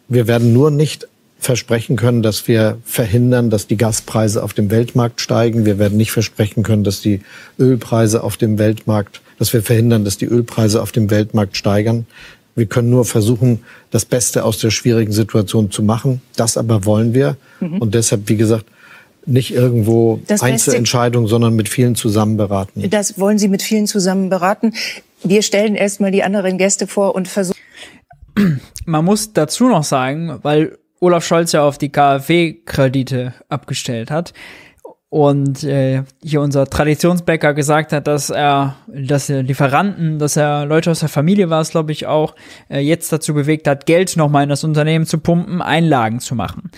Wir 0.08 0.26
werden 0.26 0.52
nur 0.52 0.70
nicht 0.70 1.08
versprechen 1.38 1.96
können, 1.96 2.22
dass 2.22 2.48
wir 2.48 2.78
verhindern, 2.84 3.48
dass 3.48 3.66
die 3.66 3.76
Gaspreise 3.76 4.42
auf 4.42 4.54
dem 4.54 4.70
Weltmarkt 4.70 5.20
steigen. 5.20 5.64
Wir 5.64 5.78
werden 5.78 5.96
nicht 5.96 6.10
versprechen 6.10 6.62
können, 6.64 6.82
dass 6.82 7.00
die 7.00 7.20
Ölpreise 7.58 8.24
auf 8.24 8.36
dem 8.36 8.58
Weltmarkt, 8.58 9.20
dass 9.38 9.52
wir 9.52 9.62
verhindern, 9.62 10.04
dass 10.04 10.18
die 10.18 10.26
Ölpreise 10.26 10.82
auf 10.82 10.90
dem 10.90 11.10
Weltmarkt 11.10 11.56
steigern. 11.56 12.06
Wir 12.58 12.66
können 12.66 12.90
nur 12.90 13.04
versuchen, 13.04 13.60
das 13.90 14.04
Beste 14.04 14.44
aus 14.44 14.58
der 14.58 14.70
schwierigen 14.70 15.12
Situation 15.12 15.70
zu 15.70 15.82
machen. 15.82 16.20
Das 16.36 16.56
aber 16.56 16.84
wollen 16.84 17.14
wir. 17.14 17.36
Mhm. 17.60 17.78
Und 17.78 17.94
deshalb, 17.94 18.28
wie 18.28 18.36
gesagt, 18.36 18.66
nicht 19.26 19.54
irgendwo 19.54 20.20
das 20.26 20.42
Einzelentscheidungen, 20.42 21.28
sondern 21.28 21.54
mit 21.54 21.68
vielen 21.68 21.94
zusammen 21.94 22.36
beraten. 22.36 22.88
Das 22.90 23.18
wollen 23.18 23.38
Sie 23.38 23.48
mit 23.48 23.62
vielen 23.62 23.86
zusammen 23.86 24.28
beraten. 24.28 24.72
Wir 25.22 25.42
stellen 25.42 25.76
erstmal 25.76 26.10
die 26.10 26.22
anderen 26.24 26.58
Gäste 26.58 26.86
vor 26.86 27.14
und 27.14 27.28
versuchen. 27.28 27.58
Man 28.86 29.04
muss 29.04 29.32
dazu 29.32 29.68
noch 29.68 29.84
sagen, 29.84 30.38
weil 30.42 30.78
Olaf 31.00 31.24
Scholz 31.24 31.52
ja 31.52 31.62
auf 31.62 31.78
die 31.78 31.90
KfW-Kredite 31.90 33.34
abgestellt 33.48 34.10
hat 34.10 34.32
und 35.10 35.64
äh, 35.64 36.02
hier 36.22 36.42
unser 36.42 36.66
Traditionsbäcker 36.66 37.54
gesagt 37.54 37.92
hat, 37.92 38.06
dass 38.06 38.28
er, 38.28 38.76
dass 38.86 39.30
er 39.30 39.42
Lieferanten, 39.42 40.18
dass 40.18 40.36
er 40.36 40.66
Leute 40.66 40.90
aus 40.90 41.00
der 41.00 41.08
Familie 41.08 41.48
war 41.48 41.62
es, 41.62 41.70
glaube 41.70 41.92
ich 41.92 42.06
auch, 42.06 42.34
äh, 42.68 42.80
jetzt 42.80 43.10
dazu 43.10 43.32
bewegt 43.32 43.66
hat, 43.66 43.86
Geld 43.86 44.16
nochmal 44.16 44.42
in 44.42 44.50
das 44.50 44.64
Unternehmen 44.64 45.06
zu 45.06 45.18
pumpen, 45.18 45.62
Einlagen 45.62 46.20
zu 46.20 46.34
machen. 46.34 46.70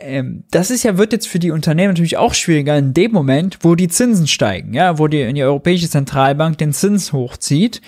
Ähm, 0.00 0.44
das 0.50 0.70
ist 0.72 0.82
ja 0.82 0.98
wird 0.98 1.12
jetzt 1.12 1.28
für 1.28 1.38
die 1.38 1.52
Unternehmen 1.52 1.92
natürlich 1.92 2.16
auch 2.16 2.34
schwieriger 2.34 2.76
in 2.76 2.94
dem 2.94 3.12
Moment, 3.12 3.58
wo 3.62 3.76
die 3.76 3.88
Zinsen 3.88 4.26
steigen, 4.26 4.74
ja, 4.74 4.98
wo 4.98 5.06
die 5.06 5.32
die 5.32 5.42
Europäische 5.42 5.88
Zentralbank 5.88 6.58
den 6.58 6.72
Zins 6.72 7.12
hochzieht, 7.12 7.80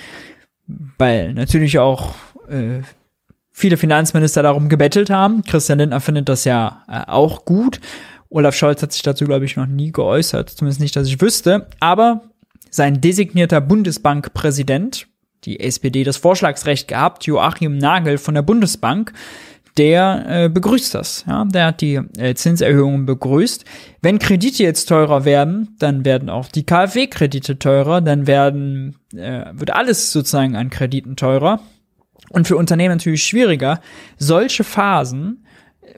weil 0.99 1.35
natürlich 1.35 1.81
auch 1.81 2.15
äh, 2.49 2.83
viele 3.51 3.77
Finanzminister 3.77 4.43
darum 4.43 4.69
gebettelt 4.69 5.11
haben. 5.11 5.43
Christian 5.43 5.79
Lindner 5.79 6.01
findet 6.01 6.29
das 6.29 6.45
ja 6.45 6.85
äh, 6.89 7.11
auch 7.11 7.45
gut. 7.45 7.81
Olaf 8.31 8.55
Scholz 8.55 8.83
hat 8.83 8.93
sich 8.93 9.03
dazu, 9.03 9.25
glaube 9.25 9.45
ich, 9.45 9.57
noch 9.57 9.67
nie 9.67 9.93
geäußert, 9.93 10.51
zumindest 10.51 10.81
nicht, 10.81 10.97
dass 10.97 11.09
ich 11.09 11.21
wüsste. 11.21 11.67
Aber 11.81 12.23
sein 12.71 13.01
designierter 13.01 13.61
Bundesbankpräsident, 13.61 15.09
die 15.45 15.61
SPD 15.61 16.05
das 16.05 16.17
Vorschlagsrecht 16.17 16.89
gehabt, 16.89 17.27
Joachim 17.27 17.77
Nagel 17.77 18.19
von 18.19 18.35
der 18.35 18.43
Bundesbank, 18.43 19.13
der 19.77 20.25
äh, 20.29 20.49
begrüßt 20.49 20.95
das. 20.95 21.25
Ja? 21.27 21.45
Der 21.45 21.67
hat 21.67 21.81
die 21.81 21.95
äh, 22.19 22.35
Zinserhöhungen 22.35 23.07
begrüßt. 23.07 23.65
Wenn 24.03 24.19
Kredite 24.19 24.63
jetzt 24.63 24.87
teurer 24.87 25.25
werden, 25.25 25.77
dann 25.79 26.05
werden 26.05 26.29
auch 26.29 26.49
die 26.49 26.65
KfW-Kredite 26.65 27.59
teurer, 27.59 28.01
dann 28.01 28.27
werden, 28.27 28.97
äh, 29.15 29.47
wird 29.53 29.71
alles 29.71 30.13
sozusagen 30.13 30.57
an 30.57 30.71
Krediten 30.71 31.17
teurer. 31.17 31.61
Und 32.31 32.47
für 32.47 32.57
Unternehmen 32.57 32.97
natürlich 32.97 33.25
schwieriger, 33.25 33.81
solche 34.19 34.63
Phasen 34.63 35.45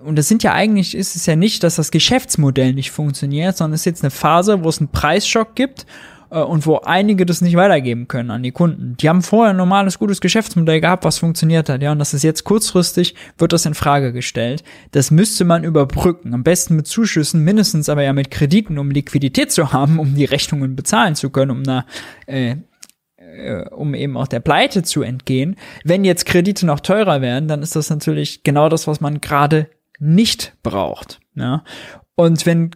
und 0.05 0.16
das 0.16 0.28
sind 0.28 0.43
ja 0.43 0.53
eigentlich, 0.53 0.95
ist 0.95 1.16
es 1.16 1.26
ja 1.26 1.36
nicht, 1.36 1.62
dass 1.62 1.76
das 1.76 1.90
Geschäftsmodell 1.90 2.74
nicht 2.74 2.90
funktioniert, 2.90 3.57
sondern 3.57 3.74
es 3.74 3.82
ist 3.82 3.86
jetzt 3.86 4.05
eine 4.05 4.11
Phase, 4.11 4.64
wo 4.64 4.68
es 4.68 4.78
einen 4.78 4.88
Preisschock 4.88 5.55
gibt 5.55 5.86
äh, 6.30 6.40
und 6.40 6.66
wo 6.66 6.78
einige 6.78 7.26
das 7.26 7.40
nicht 7.40 7.57
weitergeben 7.57 8.09
können 8.09 8.30
an 8.30 8.43
die 8.43 8.53
Kunden. 8.53 8.97
Die 8.99 9.09
haben 9.09 9.22
vorher 9.22 9.51
ein 9.51 9.57
normales, 9.57 9.99
gutes 9.99 10.20
Geschäftsmodell 10.20 10.80
gehabt, 10.80 11.05
was 11.05 11.18
funktioniert 11.18 11.68
hat, 11.68 11.82
ja, 11.82 11.93
und 11.93 11.99
das 11.99 12.14
ist 12.14 12.22
jetzt 12.22 12.45
kurzfristig, 12.45 13.14
wird 13.38 13.53
das 13.53 13.66
in 13.66 13.74
Frage 13.74 14.12
gestellt. 14.12 14.64
Das 14.93 15.11
müsste 15.11 15.45
man 15.45 15.64
überbrücken. 15.64 16.34
Am 16.34 16.43
besten 16.43 16.76
mit 16.76 16.86
Zuschüssen, 16.86 17.45
mindestens 17.45 17.88
aber 17.88 18.03
ja 18.03 18.12
mit 18.12 18.30
Krediten, 18.30 18.78
um 18.78 18.90
Liquidität 18.90 19.53
zu 19.53 19.72
haben, 19.72 19.99
um 19.99 20.14
die 20.14 20.24
Rechnungen 20.24 20.76
bezahlen 20.76 21.14
zu 21.14 21.30
können, 21.30 21.51
um 21.51 21.62
eine 21.62 21.84
äh, 22.26 22.57
äh, 23.32 23.68
um 23.70 23.95
eben 23.95 24.16
auch 24.16 24.28
der 24.28 24.40
Pleite 24.40 24.82
zu 24.82 25.03
entgehen. 25.03 25.57
Wenn 25.84 26.05
jetzt 26.05 26.26
Kredite 26.26 26.66
noch 26.66 26.80
teurer 26.80 27.20
werden, 27.22 27.49
dann 27.49 27.62
ist 27.62 27.76
das 27.76 27.88
natürlich 27.88 28.43
genau 28.43 28.68
das, 28.68 28.86
was 28.86 29.01
man 29.01 29.20
gerade 29.20 29.68
nicht 30.03 30.55
braucht. 30.62 31.20
Ja? 31.34 31.64
Und 32.16 32.44
wenn 32.44 32.72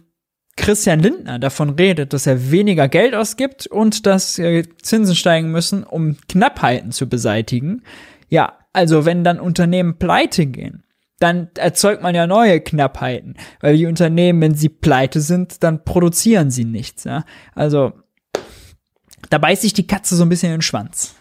Christian 0.55 0.99
Lindner 0.99 1.37
davon 1.37 1.71
redet, 1.71 2.13
dass 2.13 2.25
er 2.25 2.51
weniger 2.51 2.87
Geld 2.87 3.13
ausgibt 3.13 3.67
und 3.67 4.05
dass 4.05 4.39
äh, 4.39 4.63
Zinsen 4.81 5.15
steigen 5.15 5.51
müssen, 5.51 5.83
um 5.83 6.17
Knappheiten 6.27 6.91
zu 6.91 7.07
beseitigen, 7.07 7.83
ja, 8.29 8.57
also 8.73 9.05
wenn 9.05 9.23
dann 9.23 9.39
Unternehmen 9.39 9.99
pleite 9.99 10.45
gehen, 10.47 10.83
dann 11.19 11.49
erzeugt 11.55 12.01
man 12.01 12.15
ja 12.15 12.27
neue 12.27 12.61
Knappheiten, 12.61 13.35
weil 13.59 13.77
die 13.77 13.87
Unternehmen, 13.87 14.41
wenn 14.41 14.55
sie 14.55 14.69
pleite 14.69 15.19
sind, 15.19 15.63
dann 15.63 15.83
produzieren 15.83 16.49
sie 16.49 16.65
nichts. 16.65 17.03
Ja? 17.03 17.25
Also 17.53 17.93
da 19.29 19.37
beißt 19.37 19.63
sich 19.63 19.73
die 19.73 19.87
Katze 19.87 20.15
so 20.15 20.23
ein 20.23 20.29
bisschen 20.29 20.49
in 20.49 20.57
den 20.57 20.61
Schwanz. 20.61 21.15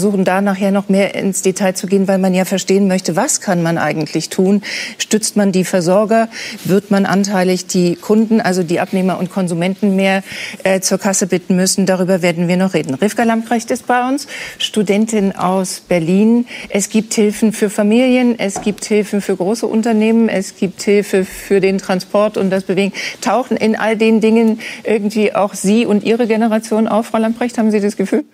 Versuchen 0.00 0.24
da 0.24 0.40
nachher 0.40 0.70
noch 0.70 0.88
mehr 0.88 1.16
ins 1.16 1.42
Detail 1.42 1.72
zu 1.72 1.88
gehen, 1.88 2.06
weil 2.06 2.18
man 2.18 2.32
ja 2.32 2.44
verstehen 2.44 2.86
möchte, 2.86 3.16
was 3.16 3.40
kann 3.40 3.64
man 3.64 3.78
eigentlich 3.78 4.28
tun? 4.28 4.62
Stützt 4.96 5.36
man 5.36 5.50
die 5.50 5.64
Versorger? 5.64 6.28
Wird 6.64 6.92
man 6.92 7.04
anteilig 7.04 7.66
die 7.66 7.96
Kunden, 7.96 8.40
also 8.40 8.62
die 8.62 8.78
Abnehmer 8.78 9.18
und 9.18 9.28
Konsumenten 9.28 9.96
mehr 9.96 10.22
äh, 10.62 10.78
zur 10.78 10.98
Kasse 10.98 11.26
bitten 11.26 11.56
müssen? 11.56 11.84
Darüber 11.84 12.22
werden 12.22 12.46
wir 12.46 12.56
noch 12.56 12.74
reden. 12.74 12.94
Rivka 12.94 13.24
Lamprecht 13.24 13.72
ist 13.72 13.88
bei 13.88 14.08
uns, 14.08 14.28
Studentin 14.60 15.34
aus 15.34 15.80
Berlin. 15.80 16.46
Es 16.68 16.90
gibt 16.90 17.14
Hilfen 17.14 17.52
für 17.52 17.68
Familien, 17.68 18.38
es 18.38 18.60
gibt 18.60 18.84
Hilfen 18.84 19.20
für 19.20 19.34
große 19.34 19.66
Unternehmen, 19.66 20.28
es 20.28 20.54
gibt 20.54 20.80
Hilfe 20.80 21.24
für 21.24 21.58
den 21.58 21.78
Transport 21.78 22.36
und 22.36 22.50
das 22.50 22.62
Bewegen. 22.62 22.92
Tauchen 23.20 23.56
in 23.56 23.74
all 23.74 23.96
den 23.96 24.20
Dingen 24.20 24.60
irgendwie 24.84 25.34
auch 25.34 25.54
Sie 25.54 25.86
und 25.86 26.04
Ihre 26.04 26.28
Generation 26.28 26.86
auf, 26.86 27.06
Frau 27.06 27.18
Lamprecht? 27.18 27.58
Haben 27.58 27.72
Sie 27.72 27.80
das 27.80 27.96
Gefühl? 27.96 28.24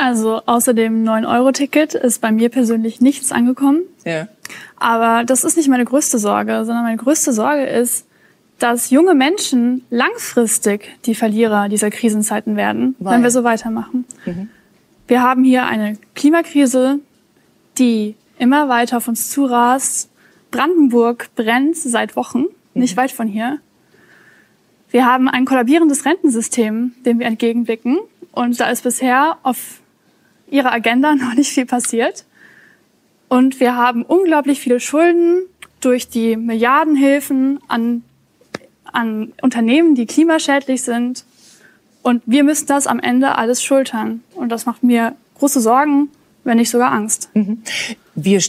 Also 0.00 0.40
außer 0.46 0.72
dem 0.72 1.04
9-Euro-Ticket 1.04 1.92
ist 1.92 2.22
bei 2.22 2.32
mir 2.32 2.48
persönlich 2.48 3.02
nichts 3.02 3.32
angekommen. 3.32 3.82
Ja. 4.06 4.28
Aber 4.78 5.24
das 5.24 5.44
ist 5.44 5.58
nicht 5.58 5.68
meine 5.68 5.84
größte 5.84 6.18
Sorge, 6.18 6.64
sondern 6.64 6.84
meine 6.84 6.96
größte 6.96 7.34
Sorge 7.34 7.64
ist, 7.64 8.06
dass 8.58 8.88
junge 8.88 9.14
Menschen 9.14 9.84
langfristig 9.90 10.98
die 11.04 11.14
Verlierer 11.14 11.68
dieser 11.68 11.90
Krisenzeiten 11.90 12.56
werden, 12.56 12.96
Weil. 12.98 13.16
wenn 13.16 13.22
wir 13.22 13.30
so 13.30 13.44
weitermachen. 13.44 14.06
Mhm. 14.24 14.48
Wir 15.06 15.22
haben 15.22 15.44
hier 15.44 15.66
eine 15.66 15.98
Klimakrise, 16.14 17.00
die 17.76 18.16
immer 18.38 18.70
weiter 18.70 18.96
auf 18.96 19.06
uns 19.06 19.28
zurast. 19.28 20.08
Brandenburg 20.50 21.28
brennt 21.36 21.76
seit 21.76 22.16
Wochen, 22.16 22.38
mhm. 22.38 22.46
nicht 22.72 22.96
weit 22.96 23.10
von 23.10 23.28
hier. 23.28 23.58
Wir 24.90 25.04
haben 25.04 25.28
ein 25.28 25.44
kollabierendes 25.44 26.06
Rentensystem, 26.06 26.92
dem 27.04 27.18
wir 27.18 27.26
entgegenblicken. 27.26 27.98
Und 28.32 28.58
da 28.60 28.70
ist 28.70 28.82
bisher 28.82 29.36
auf 29.42 29.79
ihrer 30.50 30.72
Agenda 30.72 31.14
noch 31.14 31.34
nicht 31.34 31.50
viel 31.50 31.66
passiert. 31.66 32.24
Und 33.28 33.60
wir 33.60 33.76
haben 33.76 34.02
unglaublich 34.02 34.60
viele 34.60 34.80
Schulden 34.80 35.42
durch 35.80 36.08
die 36.08 36.36
Milliardenhilfen 36.36 37.60
an, 37.68 38.02
an 38.84 39.32
Unternehmen, 39.40 39.94
die 39.94 40.06
klimaschädlich 40.06 40.82
sind. 40.82 41.24
Und 42.02 42.22
wir 42.26 42.44
müssen 42.44 42.66
das 42.66 42.86
am 42.86 42.98
Ende 42.98 43.36
alles 43.36 43.62
schultern. 43.62 44.22
Und 44.34 44.50
das 44.50 44.66
macht 44.66 44.82
mir 44.82 45.14
große 45.38 45.60
Sorgen, 45.60 46.08
wenn 46.44 46.58
nicht 46.58 46.70
sogar 46.70 46.92
Angst. 46.92 47.30
Mhm. 47.34 47.62
Wir 48.14 48.40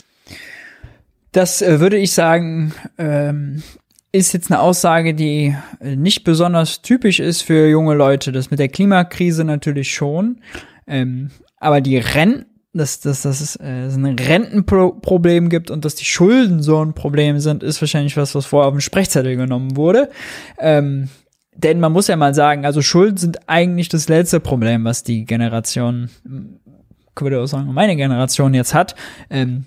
das 1.31 1.61
äh, 1.61 1.79
würde 1.79 1.97
ich 1.97 2.11
sagen, 2.11 2.73
ähm, 2.97 3.63
ist 4.11 4.33
jetzt 4.33 4.51
eine 4.51 4.59
Aussage, 4.59 5.13
die 5.13 5.55
äh, 5.79 5.95
nicht 5.95 6.23
besonders 6.23 6.81
typisch 6.81 7.19
ist 7.19 7.41
für 7.41 7.67
junge 7.67 7.95
Leute. 7.95 8.31
Das 8.31 8.51
mit 8.51 8.59
der 8.59 8.67
Klimakrise 8.67 9.45
natürlich 9.45 9.93
schon. 9.93 10.41
Ähm, 10.87 11.31
aber 11.61 11.79
die 11.79 11.97
Renten, 11.97 12.47
dass, 12.73 12.99
dass, 12.99 13.21
dass 13.21 13.39
es 13.39 13.55
äh, 13.57 13.89
ein 13.89 14.17
Rentenproblem 14.19 15.49
gibt 15.49 15.71
und 15.71 15.85
dass 15.85 15.95
die 15.95 16.05
Schulden 16.05 16.61
so 16.63 16.83
ein 16.83 16.93
Problem 16.93 17.39
sind, 17.39 17.63
ist 17.63 17.81
wahrscheinlich 17.81 18.17
was, 18.17 18.33
was 18.33 18.45
vorher 18.45 18.67
auf 18.67 18.73
den 18.73 18.81
Sprechzettel 18.81 19.35
genommen 19.35 19.75
wurde. 19.75 20.09
Ähm, 20.57 21.09
denn 21.55 21.79
man 21.79 21.91
muss 21.91 22.07
ja 22.07 22.15
mal 22.15 22.33
sagen, 22.33 22.65
also 22.65 22.81
Schulden 22.81 23.17
sind 23.17 23.47
eigentlich 23.47 23.89
das 23.89 24.09
letzte 24.09 24.39
Problem, 24.39 24.85
was 24.85 25.03
die 25.03 25.25
Generation, 25.25 26.09
würde 26.23 27.35
ich 27.35 27.41
auch 27.41 27.47
sagen, 27.47 27.73
meine 27.73 27.95
Generation 27.95 28.53
jetzt 28.53 28.73
hat. 28.73 28.95
Ähm, 29.29 29.65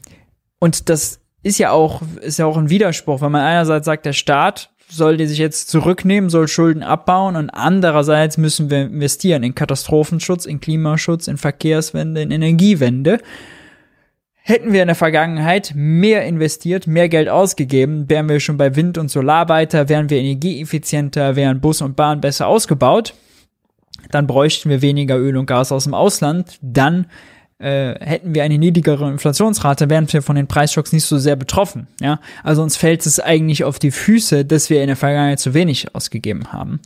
und 0.59 0.89
das 0.89 1.21
ist 1.43 1.59
ja 1.59 1.71
auch, 1.71 2.03
ist 2.23 2.39
ja 2.39 2.47
auch 2.47 2.57
ein 2.57 2.71
Widerspruch, 2.71 3.21
wenn 3.21 3.33
man 3.33 3.43
einerseits 3.43 3.85
sagt, 3.85 4.07
der 4.07 4.15
Staat 4.15 4.74
soll 4.89 5.17
die 5.17 5.27
sich 5.27 5.39
jetzt 5.39 5.69
zurücknehmen, 5.71 6.31
soll 6.31 6.49
Schulden 6.49 6.83
abbauen 6.83 7.37
und 7.37 7.51
andererseits 7.51 8.39
müssen 8.39 8.71
wir 8.71 8.83
investieren 8.83 9.43
in 9.43 9.55
Katastrophenschutz, 9.55 10.47
in 10.47 10.61
Klimaschutz, 10.61 11.29
in 11.29 11.37
Verkehrswende, 11.37 12.23
in 12.23 12.31
Energiewende. 12.31 13.19
Hätten 14.35 14.73
wir 14.73 14.83
in 14.83 14.89
der 14.89 14.95
Vergangenheit 14.95 15.73
mehr 15.75 16.25
investiert, 16.27 16.87
mehr 16.87 17.09
Geld 17.09 17.31
ausgegeben, 17.31 18.11
wären 18.11 18.29
wir 18.29 18.41
schon 18.41 18.59
bei 18.59 18.77
Wind- 18.77 18.99
und 18.99 19.11
Solar 19.11 19.49
weiter, 19.49 19.89
wären 19.89 20.11
wir 20.11 20.19
energieeffizienter, 20.19 21.35
wären 21.35 21.61
Bus 21.61 21.81
und 21.81 21.97
Bahn 21.97 22.21
besser 22.21 22.47
ausgebaut, 22.47 23.15
dann 24.11 24.27
bräuchten 24.27 24.69
wir 24.69 24.83
weniger 24.83 25.17
Öl 25.17 25.37
und 25.39 25.47
Gas 25.47 25.73
aus 25.73 25.85
dem 25.85 25.95
Ausland, 25.95 26.59
dann 26.61 27.07
äh, 27.65 27.99
hätten 27.99 28.35
wir 28.35 28.45
eine 28.45 28.59
niedrigere 28.59 29.11
Inflationsrate, 29.11 29.89
wären 29.89 30.13
wir 30.13 30.21
von 30.21 30.37
den 30.37 30.47
Preisschocks 30.47 30.93
nicht 30.93 31.05
so 31.05 31.17
sehr 31.19 31.35
betroffen. 31.35 31.87
Ja, 32.01 32.21
also 32.43 32.63
uns 32.63 32.77
fällt 32.77 33.07
es 33.07 33.19
eigentlich 33.21 33.65
auf 33.65 33.79
die 33.79 33.91
Füße, 33.91 34.45
dass 34.45 34.69
wir 34.69 34.83
in 34.83 34.89
der 34.89 34.97
Vergangenheit 34.97 35.41
zu 35.41 35.55
wenig 35.55 35.95
ausgegeben 35.95 36.53
haben. 36.53 36.81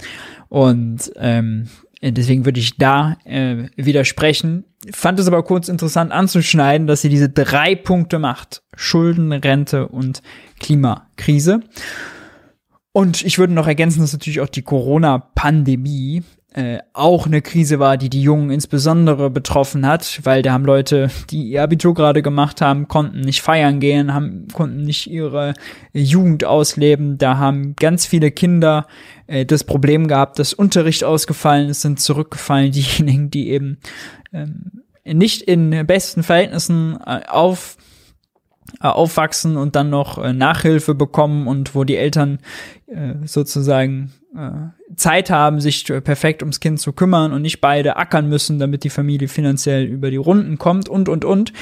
Und 0.49 1.11
ähm, 1.17 1.69
deswegen 2.01 2.45
würde 2.45 2.61
ich 2.61 2.77
da 2.77 3.17
äh, 3.25 3.65
widersprechen. 3.75 4.65
Fand 4.93 5.19
es 5.19 5.27
aber 5.27 5.43
kurz 5.43 5.69
interessant 5.69 6.13
anzuschneiden, 6.13 6.87
dass 6.87 7.03
sie 7.03 7.09
diese 7.09 7.29
drei 7.29 7.75
Punkte 7.75 8.21
macht: 8.21 8.63
Schulden, 8.77 9.33
Rente 9.33 9.89
und 9.89 10.23
Klimakrise. 10.61 11.61
Und 12.93 13.25
ich 13.25 13.39
würde 13.39 13.53
noch 13.53 13.67
ergänzen, 13.67 14.01
dass 14.01 14.13
natürlich 14.13 14.41
auch 14.41 14.49
die 14.49 14.63
Corona-Pandemie 14.63 16.23
äh, 16.55 16.79
auch 16.95 17.27
eine 17.27 17.43
Krise 17.43 17.79
war, 17.79 17.99
die 17.99 18.09
die 18.09 18.23
Jungen 18.23 18.51
insbesondere 18.51 19.29
betroffen 19.29 19.87
hat, 19.87 20.21
weil 20.25 20.41
da 20.41 20.53
haben 20.53 20.65
Leute, 20.65 21.11
die 21.31 21.51
ihr 21.51 21.63
Abitur 21.63 21.93
gerade 21.93 22.23
gemacht 22.23 22.63
haben, 22.63 22.89
konnten 22.89 23.21
nicht 23.21 23.43
feiern 23.43 23.81
gehen, 23.81 24.15
haben, 24.15 24.49
konnten 24.53 24.83
nicht 24.83 25.11
ihre 25.11 25.53
Jugend 25.93 26.45
ausleben. 26.45 27.19
Da 27.19 27.37
haben 27.37 27.77
ganz 27.77 28.07
viele 28.07 28.31
Kinder 28.31 28.87
äh, 29.27 29.45
das 29.45 29.63
Problem 29.63 30.09
gehabt, 30.09 30.39
dass 30.39 30.55
Unterricht 30.55 31.05
ausgefallen 31.05 31.69
ist, 31.69 31.83
sind 31.83 32.01
zurückgefallen. 32.01 32.73
Diejenigen, 32.73 33.31
die 33.31 33.51
eben 33.51 33.79
ähm, 34.33 34.83
nicht 35.05 35.43
in 35.43 35.87
besten 35.87 36.23
Verhältnissen 36.23 36.99
äh, 37.05 37.21
auf 37.29 37.77
äh, 38.83 38.87
aufwachsen 38.87 39.57
und 39.57 39.77
dann 39.77 39.89
noch 39.89 40.19
äh, 40.19 40.33
Nachhilfe 40.33 40.95
bekommen 40.95 41.47
und 41.47 41.75
wo 41.75 41.85
die 41.85 41.97
Eltern 41.97 42.39
sozusagen 43.25 44.13
äh, 44.37 44.95
Zeit 44.97 45.31
haben, 45.31 45.61
sich 45.61 45.89
äh, 45.91 46.01
perfekt 46.01 46.43
ums 46.43 46.61
Kind 46.61 46.81
zu 46.81 46.93
kümmern 46.93 47.33
und 47.33 47.43
nicht 47.43 47.61
beide 47.61 47.97
ackern 47.97 48.29
müssen, 48.29 48.59
damit 48.59 48.85
die 48.85 48.91
Familie 48.91 49.29
finanziell 49.29 49.85
über 49.85 50.11
die 50.11 50.17
Runden 50.17 50.59
kommt 50.59 50.89
und 50.89 51.09
und 51.09 51.25
und. 51.25 51.53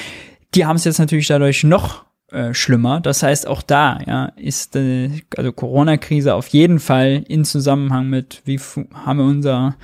Die 0.54 0.66
haben 0.66 0.76
es 0.76 0.84
jetzt 0.84 0.98
natürlich 0.98 1.28
dadurch 1.28 1.64
noch 1.64 2.04
äh, 2.30 2.54
schlimmer. 2.54 3.00
Das 3.00 3.22
heißt, 3.22 3.46
auch 3.46 3.62
da 3.62 4.00
ja, 4.06 4.26
ist 4.36 4.76
äh, 4.76 5.10
also 5.36 5.52
Corona-Krise 5.52 6.34
auf 6.34 6.48
jeden 6.48 6.80
Fall 6.80 7.24
in 7.28 7.44
Zusammenhang 7.44 8.08
mit, 8.08 8.42
wie 8.44 8.58
haben 8.94 9.18
wir 9.18 9.26
unser 9.26 9.76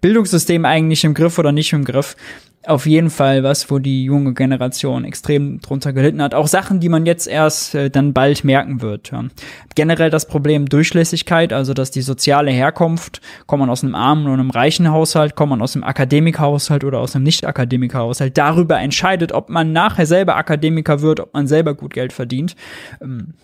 Bildungssystem 0.00 0.64
eigentlich 0.64 1.04
im 1.04 1.14
Griff 1.14 1.38
oder 1.38 1.52
nicht 1.52 1.72
im 1.72 1.84
Griff, 1.84 2.16
auf 2.66 2.84
jeden 2.84 3.08
Fall 3.08 3.42
was, 3.42 3.70
wo 3.70 3.78
die 3.78 4.04
junge 4.04 4.34
Generation 4.34 5.04
extrem 5.04 5.60
drunter 5.60 5.94
gelitten 5.94 6.20
hat. 6.20 6.34
Auch 6.34 6.46
Sachen, 6.46 6.78
die 6.78 6.90
man 6.90 7.06
jetzt 7.06 7.26
erst 7.26 7.74
äh, 7.74 7.88
dann 7.88 8.12
bald 8.12 8.44
merken 8.44 8.82
wird. 8.82 9.10
Ja. 9.12 9.24
Generell 9.74 10.10
das 10.10 10.26
Problem 10.26 10.68
Durchlässigkeit, 10.68 11.54
also 11.54 11.72
dass 11.72 11.90
die 11.90 12.02
soziale 12.02 12.50
Herkunft, 12.50 13.22
kommt 13.46 13.60
man 13.60 13.70
aus 13.70 13.82
einem 13.82 13.94
armen 13.94 14.26
oder 14.26 14.34
einem 14.34 14.50
reichen 14.50 14.90
Haushalt, 14.90 15.36
kommt 15.36 15.50
man 15.50 15.62
aus 15.62 15.74
einem 15.74 15.84
Akademikerhaushalt 15.84 16.84
oder 16.84 16.98
aus 16.98 17.16
einem 17.16 17.24
Nicht-Akademikerhaushalt, 17.24 18.36
darüber 18.36 18.78
entscheidet, 18.78 19.32
ob 19.32 19.48
man 19.48 19.72
nachher 19.72 20.04
selber 20.04 20.36
Akademiker 20.36 21.00
wird, 21.00 21.20
ob 21.20 21.32
man 21.32 21.46
selber 21.46 21.74
gut 21.74 21.94
Geld 21.94 22.12
verdient. 22.12 22.56
Ähm, 23.00 23.34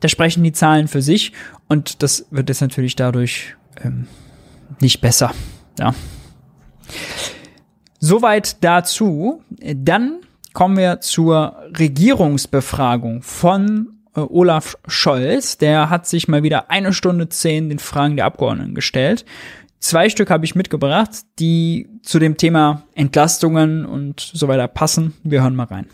da 0.00 0.08
sprechen 0.08 0.42
die 0.42 0.52
Zahlen 0.52 0.88
für 0.88 1.02
sich 1.02 1.32
und 1.68 2.02
das 2.02 2.26
wird 2.30 2.48
jetzt 2.48 2.62
natürlich 2.62 2.96
dadurch 2.96 3.54
ähm, 3.84 4.08
nicht 4.80 5.00
besser. 5.00 5.32
Ja. 5.78 5.94
Soweit 8.00 8.64
dazu. 8.64 9.42
Dann 9.58 10.20
kommen 10.54 10.78
wir 10.78 11.00
zur 11.00 11.56
Regierungsbefragung 11.78 13.22
von 13.22 14.00
äh, 14.16 14.20
Olaf 14.20 14.76
Scholz. 14.88 15.58
Der 15.58 15.90
hat 15.90 16.06
sich 16.06 16.26
mal 16.26 16.42
wieder 16.42 16.70
eine 16.70 16.94
Stunde 16.94 17.28
zehn 17.28 17.68
den 17.68 17.78
Fragen 17.78 18.16
der 18.16 18.24
Abgeordneten 18.24 18.74
gestellt. 18.74 19.26
Zwei 19.78 20.08
Stück 20.08 20.30
habe 20.30 20.44
ich 20.44 20.54
mitgebracht, 20.54 21.10
die 21.38 21.88
zu 22.02 22.18
dem 22.18 22.36
Thema 22.36 22.82
Entlastungen 22.94 23.84
und 23.84 24.20
so 24.20 24.48
weiter 24.48 24.66
passen. 24.66 25.14
Wir 25.22 25.42
hören 25.42 25.56
mal 25.56 25.64
rein. 25.64 25.86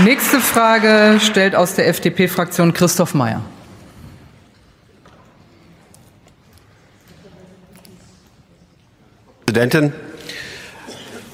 Nächste 0.00 0.40
Frage 0.40 1.20
stellt 1.20 1.54
aus 1.54 1.76
der 1.76 1.88
FDP-Fraktion 1.88 2.72
Christoph 2.72 3.14
Mayer. 3.14 3.42
Präsidentin. 9.46 9.92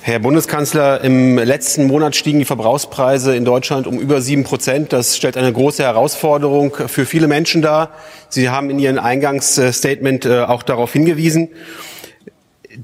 Herr 0.01 0.19
Bundeskanzler, 0.19 1.03
im 1.05 1.39
letzten 1.39 1.87
Monat 1.87 2.17
stiegen 2.17 2.41
die 2.41 2.45
Verbrauchspreise 2.45 3.37
in 3.37 3.45
Deutschland 3.45 3.87
um 3.87 4.01
über 4.01 4.21
sieben 4.21 4.43
Prozent. 4.43 4.93
Das 4.93 5.17
stellt 5.17 5.37
eine 5.37 5.53
große 5.53 5.83
Herausforderung 5.83 6.75
für 6.87 7.07
viele 7.07 7.29
Menschen 7.29 7.63
dar. 7.63 7.91
Sie 8.29 8.51
haben 8.51 8.69
in 8.69 8.79
Ihrem 8.79 8.99
Eingangsstatement 8.99 10.27
äh, 10.27 10.41
auch 10.41 10.65
darauf 10.65 10.93
hingewiesen. 10.93 11.51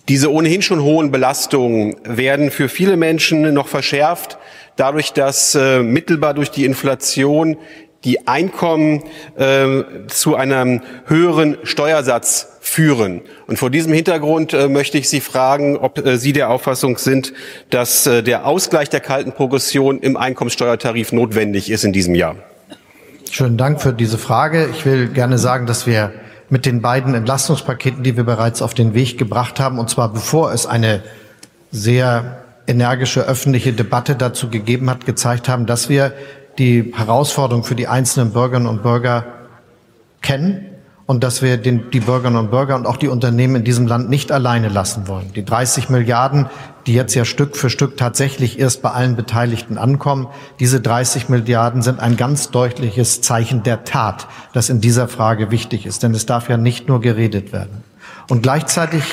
Diese 0.08 0.32
ohnehin 0.32 0.62
schon 0.62 0.82
hohen 0.82 1.10
Belastungen 1.10 1.96
werden 2.04 2.50
für 2.50 2.68
viele 2.68 2.96
Menschen 2.96 3.52
noch 3.52 3.66
verschärft, 3.66 4.38
dadurch, 4.76 5.12
dass 5.12 5.54
äh, 5.54 5.82
mittelbar 5.82 6.34
durch 6.34 6.50
die 6.50 6.64
Inflation 6.64 7.56
die 8.06 8.26
Einkommen 8.26 9.02
äh, 9.36 9.66
zu 10.06 10.36
einem 10.36 10.80
höheren 11.06 11.58
Steuersatz 11.64 12.56
führen. 12.60 13.20
Und 13.46 13.58
vor 13.58 13.68
diesem 13.68 13.92
Hintergrund 13.92 14.54
äh, 14.54 14.68
möchte 14.68 14.96
ich 14.96 15.08
Sie 15.08 15.20
fragen, 15.20 15.76
ob 15.76 15.98
äh, 15.98 16.16
Sie 16.16 16.32
der 16.32 16.48
Auffassung 16.48 16.98
sind, 16.98 17.32
dass 17.70 18.06
äh, 18.06 18.22
der 18.22 18.46
Ausgleich 18.46 18.88
der 18.88 19.00
kalten 19.00 19.32
Progression 19.32 19.98
im 19.98 20.16
Einkommensteuertarif 20.16 21.12
notwendig 21.12 21.68
ist 21.68 21.84
in 21.84 21.92
diesem 21.92 22.14
Jahr. 22.14 22.36
Schönen 23.30 23.56
Dank 23.56 23.82
für 23.82 23.92
diese 23.92 24.18
Frage. 24.18 24.68
Ich 24.70 24.86
will 24.86 25.08
gerne 25.08 25.36
sagen, 25.36 25.66
dass 25.66 25.86
wir 25.86 26.12
mit 26.48 26.64
den 26.64 26.80
beiden 26.80 27.14
Entlastungspaketen, 27.14 28.04
die 28.04 28.16
wir 28.16 28.24
bereits 28.24 28.62
auf 28.62 28.72
den 28.72 28.94
Weg 28.94 29.18
gebracht 29.18 29.58
haben, 29.58 29.80
und 29.80 29.90
zwar 29.90 30.12
bevor 30.12 30.52
es 30.52 30.64
eine 30.64 31.02
sehr 31.72 32.44
energische 32.68 33.22
öffentliche 33.22 33.72
Debatte 33.72 34.14
dazu 34.14 34.48
gegeben 34.48 34.88
hat, 34.90 35.06
gezeigt 35.06 35.48
haben, 35.48 35.66
dass 35.66 35.88
wir 35.88 36.12
die 36.58 36.92
Herausforderung 36.96 37.64
für 37.64 37.74
die 37.74 37.88
einzelnen 37.88 38.32
Bürgerinnen 38.32 38.66
und 38.66 38.82
Bürger 38.82 39.24
kennen 40.22 40.66
und 41.06 41.22
dass 41.22 41.40
wir 41.40 41.56
den, 41.56 41.90
die 41.90 42.00
Bürgerinnen 42.00 42.38
und 42.38 42.50
Bürger 42.50 42.74
und 42.74 42.86
auch 42.86 42.96
die 42.96 43.08
Unternehmen 43.08 43.56
in 43.56 43.64
diesem 43.64 43.86
Land 43.86 44.10
nicht 44.10 44.32
alleine 44.32 44.68
lassen 44.68 45.06
wollen. 45.06 45.32
Die 45.34 45.44
30 45.44 45.88
Milliarden, 45.88 46.46
die 46.86 46.94
jetzt 46.94 47.14
ja 47.14 47.24
Stück 47.24 47.56
für 47.56 47.70
Stück 47.70 47.96
tatsächlich 47.96 48.58
erst 48.58 48.82
bei 48.82 48.90
allen 48.90 49.14
Beteiligten 49.14 49.78
ankommen, 49.78 50.26
diese 50.58 50.80
30 50.80 51.28
Milliarden 51.28 51.82
sind 51.82 52.00
ein 52.00 52.16
ganz 52.16 52.50
deutliches 52.50 53.20
Zeichen 53.20 53.62
der 53.62 53.84
Tat, 53.84 54.26
das 54.52 54.68
in 54.68 54.80
dieser 54.80 55.06
Frage 55.06 55.52
wichtig 55.52 55.86
ist. 55.86 56.02
Denn 56.02 56.12
es 56.12 56.26
darf 56.26 56.48
ja 56.48 56.56
nicht 56.56 56.88
nur 56.88 57.00
geredet 57.00 57.52
werden. 57.52 57.84
Und 58.28 58.42
gleichzeitig 58.42 59.04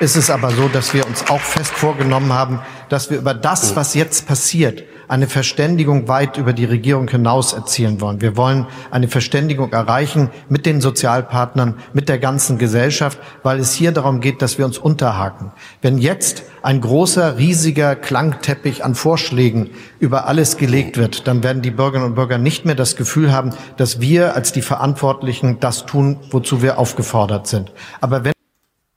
ist 0.00 0.16
es 0.16 0.30
aber 0.30 0.50
so, 0.50 0.68
dass 0.68 0.92
wir 0.92 1.06
uns 1.06 1.28
auch 1.30 1.40
fest 1.40 1.72
vorgenommen 1.72 2.32
haben, 2.32 2.60
dass 2.88 3.10
wir 3.10 3.18
über 3.18 3.34
das, 3.34 3.76
was 3.76 3.94
jetzt 3.94 4.26
passiert, 4.26 4.82
eine 5.08 5.26
Verständigung 5.26 6.06
weit 6.06 6.36
über 6.36 6.52
die 6.52 6.66
Regierung 6.66 7.08
hinaus 7.08 7.52
erzielen 7.52 8.00
wollen. 8.00 8.20
Wir 8.20 8.36
wollen 8.36 8.66
eine 8.90 9.08
Verständigung 9.08 9.72
erreichen 9.72 10.30
mit 10.48 10.66
den 10.66 10.80
Sozialpartnern, 10.80 11.76
mit 11.92 12.08
der 12.08 12.18
ganzen 12.18 12.58
Gesellschaft, 12.58 13.18
weil 13.42 13.58
es 13.58 13.72
hier 13.72 13.92
darum 13.92 14.20
geht, 14.20 14.42
dass 14.42 14.58
wir 14.58 14.66
uns 14.66 14.78
unterhaken. 14.78 15.52
Wenn 15.82 15.98
jetzt 15.98 16.44
ein 16.62 16.80
großer, 16.80 17.38
riesiger 17.38 17.96
Klangteppich 17.96 18.84
an 18.84 18.94
Vorschlägen 18.94 19.70
über 19.98 20.26
alles 20.26 20.56
gelegt 20.56 20.98
wird, 20.98 21.26
dann 21.26 21.42
werden 21.42 21.62
die 21.62 21.70
Bürgerinnen 21.70 22.10
und 22.10 22.14
Bürger 22.14 22.38
nicht 22.38 22.64
mehr 22.64 22.74
das 22.74 22.96
Gefühl 22.96 23.32
haben, 23.32 23.54
dass 23.76 24.00
wir 24.00 24.36
als 24.36 24.52
die 24.52 24.62
Verantwortlichen 24.62 25.58
das 25.60 25.86
tun, 25.86 26.18
wozu 26.30 26.62
wir 26.62 26.78
aufgefordert 26.78 27.46
sind. 27.46 27.72
Aber 28.00 28.24
wenn 28.24 28.32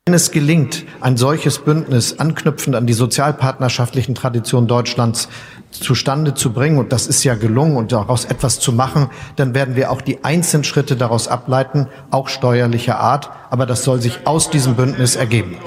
wenn 0.08 0.16
es 0.16 0.32
gelingt, 0.32 0.84
ein 1.00 1.16
solches 1.16 1.60
Bündnis 1.60 2.18
anknüpfend 2.18 2.76
an 2.76 2.88
die 2.88 2.94
sozialpartnerschaftlichen 2.94 4.16
Traditionen 4.16 4.68
Deutschlands 4.68 5.30
zustande 5.72 6.34
zu 6.34 6.54
bringen, 6.54 6.78
und 6.78 6.92
das 6.92 7.08
ist 7.08 7.24
ja 7.24 7.36
gelungen, 7.36 7.78
und 7.78 7.92
daraus 7.92 8.26
etwas 8.26 8.60
zu 8.60 8.74
machen, 8.74 9.10
dann 9.36 9.54
werden 9.54 9.76
wir 9.76 9.92
auch 9.92 10.02
die 10.02 10.24
einzelnen 10.24 10.64
Schritte 10.64 10.96
daraus 10.96 11.28
ableiten, 11.28 11.88
auch 12.12 12.28
steuerlicher 12.28 13.00
Art. 13.00 13.30
Aber 13.50 13.66
das 13.66 13.84
soll 13.84 14.02
sich 14.02 14.20
aus 14.26 14.50
diesem 14.50 14.76
Bündnis 14.76 15.16
ergeben. 15.16 15.58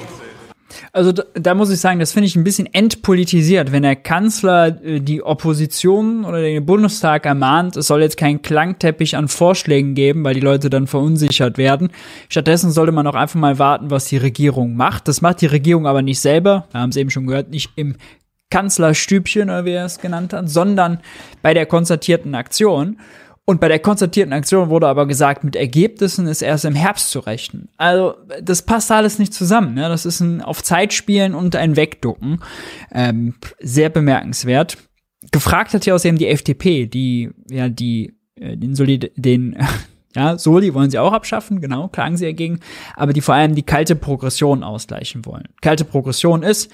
Also 0.93 1.13
da, 1.13 1.25
da 1.35 1.55
muss 1.55 1.71
ich 1.71 1.81
sagen, 1.81 1.99
das 1.99 2.13
finde 2.13 2.27
ich 2.27 2.37
ein 2.37 2.45
bisschen 2.45 2.73
entpolitisiert, 2.73 3.73
wenn 3.73 3.83
der 3.83 3.97
Kanzler 3.97 4.81
äh, 4.85 5.01
die 5.01 5.23
Opposition 5.23 6.25
oder 6.25 6.41
den 6.41 6.65
Bundestag 6.65 7.27
ermahnt, 7.27 7.77
es 7.77 7.89
soll 7.89 8.03
jetzt 8.03 8.17
keinen 8.17 8.43
Klangteppich 8.43 9.17
an 9.17 9.29
Vorschlägen 9.29 9.95
geben, 9.95 10.25
weil 10.25 10.35
die 10.35 10.41
Leute 10.41 10.71
dann 10.71 10.87
verunsichert 10.87 11.59
werden. 11.59 11.91
Stattdessen 12.29 12.71
sollte 12.71 12.93
man 12.93 13.07
auch 13.07 13.15
einfach 13.15 13.39
mal 13.39 13.59
warten, 13.59 13.91
was 13.91 14.07
die 14.07 14.17
Regierung 14.19 14.77
macht. 14.77 15.09
Das 15.09 15.21
macht 15.21 15.41
die 15.41 15.47
Regierung 15.47 15.87
aber 15.87 16.03
nicht 16.03 16.21
selber, 16.21 16.67
wir 16.71 16.81
haben 16.81 16.91
es 16.91 16.97
eben 16.97 17.11
schon 17.11 17.27
gehört, 17.27 17.51
nicht 17.51 17.71
im 17.77 17.97
Kanzlerstübchen 18.51 19.51
oder 19.51 19.65
wie 19.65 19.73
er 19.73 19.85
es 19.85 19.99
genannt 19.99 20.33
hat, 20.33 20.49
sondern 20.49 21.01
bei 21.43 21.55
der 21.55 21.67
konzertierten 21.67 22.35
Aktion. 22.35 22.99
Und 23.47 23.61
bei 23.61 23.69
der 23.69 23.79
konzertierten 23.79 24.33
Aktion 24.33 24.71
wurde 24.71 24.89
aber 24.89 25.07
gesagt, 25.07 25.45
mit 25.45 25.55
Ergebnissen 25.55 26.27
ist 26.27 26.41
erst 26.41 26.65
im 26.65 26.75
Herbst 26.75 27.11
zu 27.11 27.21
rechnen. 27.21 27.69
Also 27.77 28.15
das 28.41 28.63
passt 28.63 28.91
alles 28.91 29.19
nicht 29.19 29.35
zusammen. 29.35 29.75
Ne? 29.75 29.89
Das 29.89 30.07
ist 30.07 30.21
ein 30.21 30.41
auf 30.41 30.63
Zeit 30.63 30.95
spielen 30.95 31.35
und 31.35 31.55
ein 31.55 31.77
Wegducken. 31.77 32.41
Ähm, 32.91 33.35
sehr 33.61 33.91
bemerkenswert. 33.91 34.79
Gefragt 35.31 35.75
hat 35.75 35.85
hier 35.85 35.95
außerdem 35.95 36.17
die 36.17 36.29
FDP, 36.29 36.87
die 36.87 37.31
ja 37.51 37.69
die 37.69 38.15
äh, 38.37 38.57
den 38.57 38.75
Solid 38.75 39.13
den 39.17 39.59
ja 40.17 40.39
Soli 40.39 40.73
wollen 40.73 40.91
sie 40.91 40.99
auch 40.99 41.13
abschaffen, 41.13 41.61
genau, 41.61 41.89
klagen 41.89 42.17
sie 42.17 42.25
dagegen, 42.25 42.61
aber 42.97 43.13
die 43.13 43.21
vor 43.21 43.35
allem 43.35 43.55
die 43.55 43.63
kalte 43.63 43.95
Progression 43.95 44.63
ausgleichen 44.63 45.27
wollen. 45.27 45.49
Kalte 45.61 45.85
Progression 45.85 46.43
ist 46.43 46.71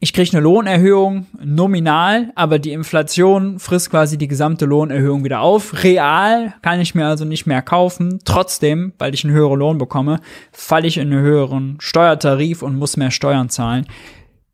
ich 0.00 0.12
kriege 0.12 0.30
eine 0.32 0.40
Lohnerhöhung 0.40 1.26
nominal, 1.42 2.32
aber 2.34 2.58
die 2.58 2.72
Inflation 2.72 3.58
frisst 3.58 3.90
quasi 3.90 4.18
die 4.18 4.28
gesamte 4.28 4.64
Lohnerhöhung 4.64 5.24
wieder 5.24 5.40
auf. 5.40 5.84
Real 5.84 6.54
kann 6.62 6.80
ich 6.80 6.94
mir 6.94 7.06
also 7.06 7.24
nicht 7.24 7.46
mehr 7.46 7.62
kaufen. 7.62 8.18
Trotzdem, 8.24 8.92
weil 8.98 9.14
ich 9.14 9.24
einen 9.24 9.34
höheren 9.34 9.58
Lohn 9.58 9.78
bekomme, 9.78 10.20
falle 10.52 10.86
ich 10.86 10.98
in 10.98 11.12
einen 11.12 11.22
höheren 11.22 11.76
Steuertarif 11.80 12.62
und 12.62 12.76
muss 12.76 12.96
mehr 12.96 13.10
Steuern 13.10 13.48
zahlen. 13.48 13.86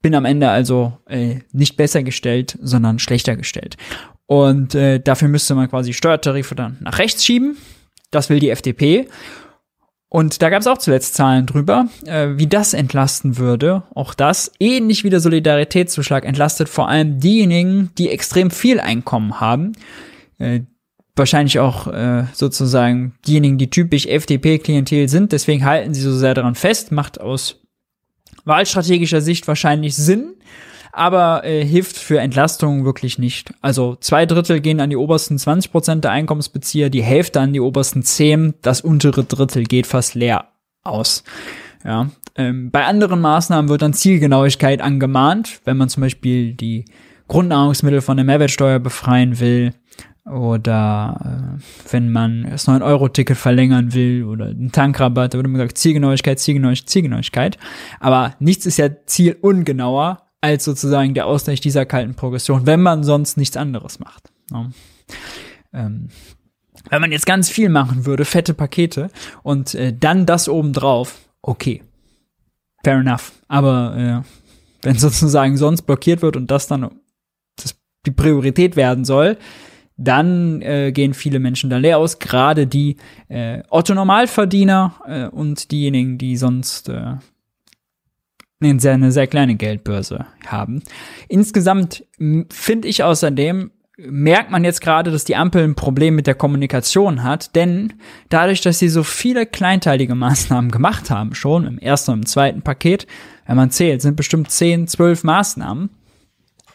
Bin 0.03 0.14
am 0.14 0.24
Ende 0.24 0.49
also 0.49 0.99
äh, 1.07 1.41
nicht 1.53 1.76
besser 1.76 2.03
gestellt, 2.03 2.59
sondern 2.62 2.99
schlechter 2.99 3.36
gestellt. 3.36 3.76
Und 4.26 4.74
äh, 4.74 5.01
dafür 5.01 5.28
müsste 5.28 5.55
man 5.55 5.68
quasi 5.68 5.93
Steuertarife 5.93 6.55
dann 6.55 6.76
nach 6.80 6.99
rechts 6.99 7.24
schieben. 7.24 7.57
Das 8.11 8.28
will 8.28 8.39
die 8.39 8.51
FDP. 8.51 9.09
Und 10.11 10.40
da 10.40 10.48
gab 10.48 10.61
es 10.61 10.66
auch 10.66 10.78
zuletzt 10.78 11.14
Zahlen 11.14 11.44
drüber, 11.44 11.88
äh, 12.06 12.28
wie 12.36 12.46
das 12.46 12.72
entlasten 12.72 13.36
würde. 13.36 13.82
Auch 13.94 14.14
das, 14.14 14.50
ähnlich 14.59 15.04
wie 15.04 15.11
der 15.11 15.20
Solidaritätszuschlag, 15.20 16.24
entlastet 16.24 16.68
vor 16.68 16.88
allem 16.88 17.20
diejenigen, 17.20 17.90
die 17.98 18.09
extrem 18.09 18.50
viel 18.50 18.80
Einkommen 18.80 19.38
haben. 19.40 19.72
Äh, 20.38 20.61
wahrscheinlich 21.14 21.59
auch 21.59 21.88
äh, 21.88 22.24
sozusagen 22.32 23.14
diejenigen, 23.26 23.59
die 23.59 23.68
typisch 23.68 24.06
FDP-Klientel 24.06 25.09
sind. 25.09 25.32
Deswegen 25.32 25.64
halten 25.64 25.92
sie 25.92 26.00
so 26.00 26.16
sehr 26.16 26.32
daran 26.32 26.54
fest. 26.54 26.90
Macht 26.90 27.20
aus 27.20 27.61
wahlstrategischer 28.44 29.20
Sicht 29.20 29.46
wahrscheinlich 29.46 29.94
Sinn 29.94 30.36
aber 30.93 31.45
äh, 31.45 31.64
hilft 31.64 31.99
für 31.99 32.20
Entlastungen 32.20 32.84
wirklich 32.84 33.18
nicht. 33.18 33.53
Also 33.61 33.97
zwei 34.01 34.26
Drittel 34.26 34.61
gehen 34.61 34.80
an 34.80 34.91
die 34.91 34.97
obersten 34.97 35.39
20 35.39 35.72
Prozent 35.72 36.05
der 36.05 36.12
Einkommensbezieher, 36.12 36.91
die 36.91 37.03
Hälfte 37.03 37.41
an 37.41 37.53
die 37.53 37.61
obersten 37.61 38.03
10, 38.03 38.55
das 38.62 38.80
untere 38.80 39.24
Drittel 39.24 39.64
geht 39.64 39.86
fast 39.86 40.14
leer 40.14 40.49
aus. 40.82 41.24
Ja, 41.84 42.09
ähm, 42.36 42.70
bei 42.70 42.84
anderen 42.84 43.20
Maßnahmen 43.20 43.68
wird 43.68 43.82
dann 43.82 43.93
Zielgenauigkeit 43.93 44.80
angemahnt, 44.80 45.61
wenn 45.64 45.76
man 45.76 45.89
zum 45.89 46.03
Beispiel 46.03 46.55
die 46.55 46.84
Grundnahrungsmittel 47.28 48.01
von 48.01 48.16
der 48.16 48.24
Mehrwertsteuer 48.24 48.78
befreien 48.78 49.39
will 49.39 49.74
oder 50.28 51.57
äh, 51.59 51.93
wenn 51.93 52.12
man 52.12 52.49
das 52.51 52.68
9-Euro-Ticket 52.68 53.36
verlängern 53.36 53.95
will 53.95 54.24
oder 54.24 54.47
einen 54.47 54.72
Tankrabatt, 54.72 55.32
da 55.32 55.39
würde 55.39 55.49
man 55.49 55.59
gesagt 55.59 55.78
Zielgenauigkeit, 55.78 56.39
Zielgenauigkeit, 56.39 56.89
Zielgenauigkeit. 56.89 57.59
Aber 58.01 58.34
nichts 58.39 58.66
ist 58.66 58.78
ja 58.78 58.89
zielungenauer 59.07 60.28
als 60.41 60.64
sozusagen 60.64 61.14
der 61.14 61.26
Ausgleich 61.26 61.61
dieser 61.61 61.86
kalten 61.86 62.14
Progression, 62.14 62.66
wenn 62.66 62.80
man 62.80 63.05
sonst 63.05 63.36
nichts 63.36 63.57
anderes 63.57 63.99
macht. 63.99 64.30
Ja. 64.51 64.70
Ähm, 65.72 66.09
wenn 66.91 67.01
man 67.01 67.12
jetzt 67.12 67.26
ganz 67.26 67.51
viel 67.51 67.68
machen 67.68 68.07
würde, 68.07 68.24
fette 68.24 68.55
Pakete 68.55 69.11
und 69.43 69.74
äh, 69.74 69.93
dann 69.93 70.26
das 70.26 70.49
obendrauf, 70.49 71.18
okay, 71.43 71.82
fair 72.84 72.99
enough. 72.99 73.32
Aber 73.49 74.24
äh, 74.24 74.28
wenn 74.82 74.97
sozusagen 74.99 75.57
sonst 75.57 75.82
blockiert 75.82 76.22
wird 76.22 76.36
und 76.36 76.51
das 76.51 76.66
dann 76.66 76.91
das 77.57 77.76
die 78.07 78.12
Priorität 78.12 78.76
werden 78.76 79.05
soll, 79.05 79.36
dann 79.97 80.62
äh, 80.62 80.93
gehen 80.93 81.12
viele 81.12 81.41
Menschen 81.41 81.70
da 81.70 81.76
leer 81.76 81.99
aus, 81.99 82.20
gerade 82.20 82.68
die 82.68 82.97
äh, 83.28 83.62
Otto-Normalverdiener 83.68 84.95
äh, 85.07 85.26
und 85.26 85.72
diejenigen, 85.72 86.18
die 86.18 86.36
sonst 86.36 86.89
äh, 86.89 87.16
eine 88.61 88.80
sehr, 88.80 88.94
eine 88.94 89.12
sehr 89.12 89.26
kleine 89.26 89.54
Geldbörse 89.54 90.26
haben. 90.46 90.82
Insgesamt 91.28 92.04
finde 92.50 92.88
ich 92.88 93.04
außerdem, 93.04 93.70
merkt 93.98 94.50
man 94.50 94.62
jetzt 94.62 94.80
gerade, 94.80 95.11
dass 95.11 95.24
die 95.24 95.36
Ampel 95.36 95.64
ein 95.64 95.74
Problem 95.74 96.14
mit 96.14 96.28
der 96.28 96.36
Kommunikation 96.36 97.24
hat, 97.24 97.56
denn 97.56 97.94
dadurch, 98.28 98.61
dass 98.61 98.78
sie 98.78 98.88
so 98.88 99.02
viele 99.02 99.44
kleinteilige 99.46 100.14
Maßnahmen 100.16 100.70
gemacht 100.70 101.11
haben, 101.11 101.34
schon 101.34 101.66
im 101.66 101.78
ersten 101.78 102.12
und 102.12 102.18
im 102.20 102.26
zweiten 102.26 102.62
Paket, 102.62 103.06
wenn 103.46 103.56
man 103.56 103.70
zählt, 103.70 104.02
sind 104.02 104.16
bestimmt 104.16 104.50
10, 104.50 104.86
12 104.88 105.24
Maßnahmen, 105.24 105.90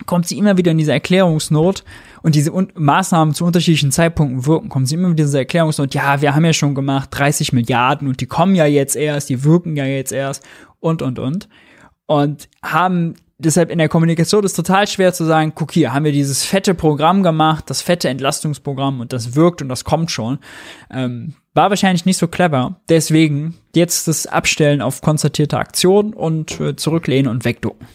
kommt 0.06 0.28
sie 0.28 0.38
immer 0.38 0.58
wieder 0.58 0.72
in 0.72 0.78
diese 0.78 0.92
Erklärungsnot 0.92 1.84
und 2.24 2.36
diese 2.36 2.52
Un 2.54 2.70
Maßnahmen 2.76 3.34
zu 3.34 3.46
unterschiedlichen 3.46 3.92
Zeitpunkten 3.92 4.46
wirken, 4.46 4.68
kommen 4.68 4.86
sie 4.86 4.96
immer 4.96 5.10
wieder 5.10 5.24
in 5.24 5.28
diese 5.28 5.38
Erklärungsnot, 5.38 5.94
ja, 5.94 6.22
wir 6.22 6.36
haben 6.36 6.44
ja 6.44 6.52
schon 6.52 6.76
gemacht 6.76 7.10
30 7.12 7.54
Milliarden 7.54 8.08
und 8.08 8.20
die 8.20 8.26
kommen 8.26 8.56
ja 8.56 8.66
jetzt 8.66 8.96
erst, 8.96 9.30
die 9.30 9.44
wirken 9.44 9.78
ja 9.78 9.86
jetzt 9.86 10.12
erst 10.12 10.44
und, 10.82 11.02
und, 11.02 11.20
und 11.20 11.48
und 12.06 12.50
haben 12.64 13.16
deshalb 13.38 13.70
in 13.70 13.78
der 13.78 13.90
Kommunikation 13.90 14.44
ist 14.44 14.54
total 14.54 14.88
schwer 14.88 15.14
zu 15.14 15.26
sagen, 15.26 15.54
guck 15.56 15.72
hier, 15.72 15.94
haben 15.94 16.06
wir 16.06 16.12
dieses 16.12 16.44
fette 16.44 16.74
Programm 16.74 17.24
gemacht, 17.24 17.70
das 17.70 17.82
fette 17.82 18.10
Entlastungsprogramm 18.10 19.00
und 19.00 19.14
das 19.14 19.36
wirkt 19.36 19.62
und 19.62 19.70
das 19.70 19.84
kommt 19.84 20.12
schon. 20.12 20.40
Ähm, 20.90 21.36
war 21.54 21.70
wahrscheinlich 21.70 22.06
nicht 22.06 22.18
so 22.18 22.28
clever. 22.28 22.82
Deswegen 22.90 23.56
jetzt 23.76 24.08
das 24.08 24.26
Abstellen 24.26 24.82
auf 24.82 25.02
konzertierte 25.02 25.58
Aktion 25.58 26.14
und 26.14 26.60
äh, 26.60 26.76
zurücklehnen 26.76 27.30
und 27.32 27.46
wegducken. 27.46 27.88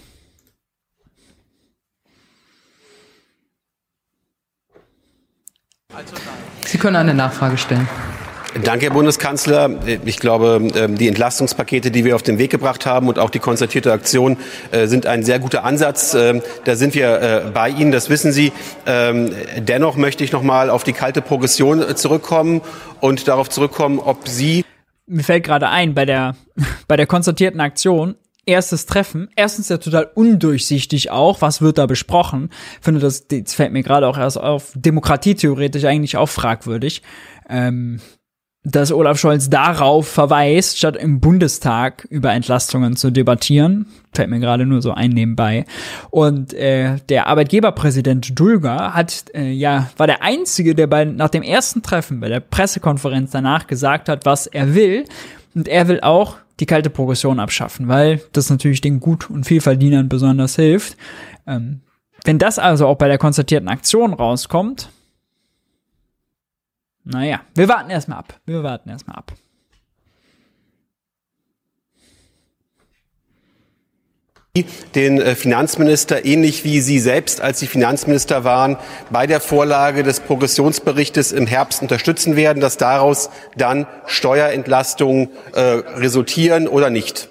Sie 6.67 6.79
können 6.79 6.97
eine 6.97 7.15
Nachfrage 7.15 7.57
stellen. 7.57 7.89
Danke, 8.65 8.87
Herr 8.87 8.93
Bundeskanzler. 8.93 9.71
Ich 10.05 10.19
glaube, 10.19 10.69
ähm, 10.75 10.97
die 10.97 11.09
Entlastungspakete, 11.09 11.91
die 11.91 12.05
wir 12.05 12.15
auf 12.15 12.23
den 12.23 12.39
Weg 12.39 12.51
gebracht 12.51 12.87
haben 12.87 13.09
und 13.09 13.19
auch 13.19 13.31
die 13.31 13.39
konzertierte 13.39 13.93
Aktion 13.93 14.37
äh, 14.73 14.87
sind 14.87 15.07
ein 15.07 15.23
sehr 15.23 15.39
guter 15.39 15.65
Ansatz. 15.65 16.15
Ähm, 16.15 16.43
da 16.65 16.77
sind 16.77 16.95
wir 16.95 17.21
äh, 17.21 17.51
bei 17.53 17.71
Ihnen, 17.71 17.93
das 17.93 18.11
wissen 18.11 18.33
Sie. 18.33 18.53
Ähm, 18.87 19.31
dennoch 19.59 19.97
möchte 19.97 20.25
ich 20.25 20.33
noch 20.33 20.43
mal 20.43 20.71
auf 20.71 20.85
die 20.85 20.93
kalte 20.93 21.23
Progression 21.23 21.83
äh, 21.83 21.95
zurückkommen 21.95 22.61
und 23.01 23.29
darauf 23.29 23.49
zurückkommen, 23.49 23.99
ob 23.99 24.27
Sie 24.29 24.65
mir 25.09 25.25
fällt 25.25 25.45
gerade 25.45 25.69
ein, 25.69 25.95
bei 25.95 26.05
der, 26.05 26.37
bei 26.89 26.97
der 26.97 27.07
konzertierten 27.07 27.61
Aktion, 27.61 28.17
erstes 28.47 28.87
Treffen, 28.87 29.29
erstens 29.37 29.69
ja 29.69 29.79
total 29.79 30.11
undurchsichtig 30.15 31.11
auch, 31.11 31.43
was 31.43 31.61
wird 31.61 31.79
da 31.79 31.87
besprochen. 31.87 32.51
Finde, 32.81 33.01
das, 33.01 33.27
das 33.29 33.55
fällt 33.55 33.73
mir 33.73 33.83
gerade 33.83 34.07
auch 34.07 34.19
erst 34.19 34.39
auf, 34.39 34.73
demokratietheoretisch 34.75 35.85
eigentlich 35.85 36.17
auch 36.17 36.29
fragwürdig. 36.29 37.03
Ähm, 37.49 38.01
dass 38.65 38.93
Olaf 38.93 39.19
Scholz 39.19 39.49
darauf 39.49 40.09
verweist, 40.09 40.79
statt 40.79 40.97
im 40.97 41.21
Bundestag 41.21 42.07
über 42.11 42.33
Entlastungen 42.33 42.97
zu 42.97 43.11
debattieren. 43.11 43.87
Fällt 44.13 44.31
mir 44.31 44.41
gerade 44.41 44.67
nur 44.67 44.83
so 44.83 44.93
ein 44.93 45.11
nebenbei. 45.11 45.65
Und 46.11 46.53
äh, 46.55 46.97
der 47.09 47.29
Arbeitgeberpräsident 47.29 48.39
Dulger 48.39 48.95
hat 48.95 49.27
äh, 49.35 49.51
ja 49.51 49.91
war 49.97 50.07
der 50.07 50.23
einzige, 50.23 50.75
der 50.75 50.87
bei 50.87 51.05
nach 51.05 51.31
dem 51.31 51.43
ersten 51.43 51.83
Treffen 51.83 52.21
bei 52.21 52.29
der 52.29 52.41
Pressekonferenz 52.41 53.31
danach 53.31 53.67
gesagt 53.67 54.09
hat, 54.09 54.27
was 54.27 54.47
er 54.47 54.75
will. 54.75 55.05
Und 55.55 55.69
er 55.69 55.89
will 55.89 56.01
auch 56.01 56.37
die 56.61 56.67
kalte 56.67 56.91
Progression 56.91 57.39
abschaffen, 57.39 57.89
weil 57.89 58.21
das 58.33 58.51
natürlich 58.51 58.81
den 58.81 59.01
Gut- 59.01 59.31
und 59.31 59.45
Vielverdienern 59.45 60.09
besonders 60.09 60.57
hilft. 60.57 60.97
Ähm, 61.47 61.81
wenn 62.25 62.39
das 62.39 62.59
also 62.59 62.87
auch 62.87 62.97
bei 62.97 63.09
der 63.09 63.19
konzertierten 63.19 63.69
Aktion 63.69 64.13
rauskommt, 64.13 64.91
naja, 67.09 67.41
wir 67.55 67.69
warten 67.69 67.91
erstmal 67.91 68.19
ab. 68.19 68.39
Wir 68.45 68.63
warten 68.63 68.91
erstmal 68.91 69.17
ab. 69.17 69.33
den 74.97 75.21
äh, 75.21 75.37
Finanzminister, 75.37 76.25
ähnlich 76.25 76.65
wie 76.65 76.81
Sie 76.81 76.99
selbst, 76.99 77.41
als 77.41 77.61
Sie 77.61 77.69
Finanzminister 77.69 78.43
waren, 78.43 78.77
bei 79.09 79.29
der 79.29 79.41
Vorlage 79.41 80.03
des 80.03 80.19
Progressionsberichtes 80.19 81.31
im 81.31 81.47
Herbst 81.47 81.81
unterstützen 81.81 82.35
werden, 82.35 82.61
dass 82.61 82.77
daraus 82.77 83.31
dann 83.57 83.87
Steuerentlastungen 84.07 85.29
äh, 85.53 85.61
resultieren 85.61 86.67
oder 86.67 86.91
nicht? 86.91 87.29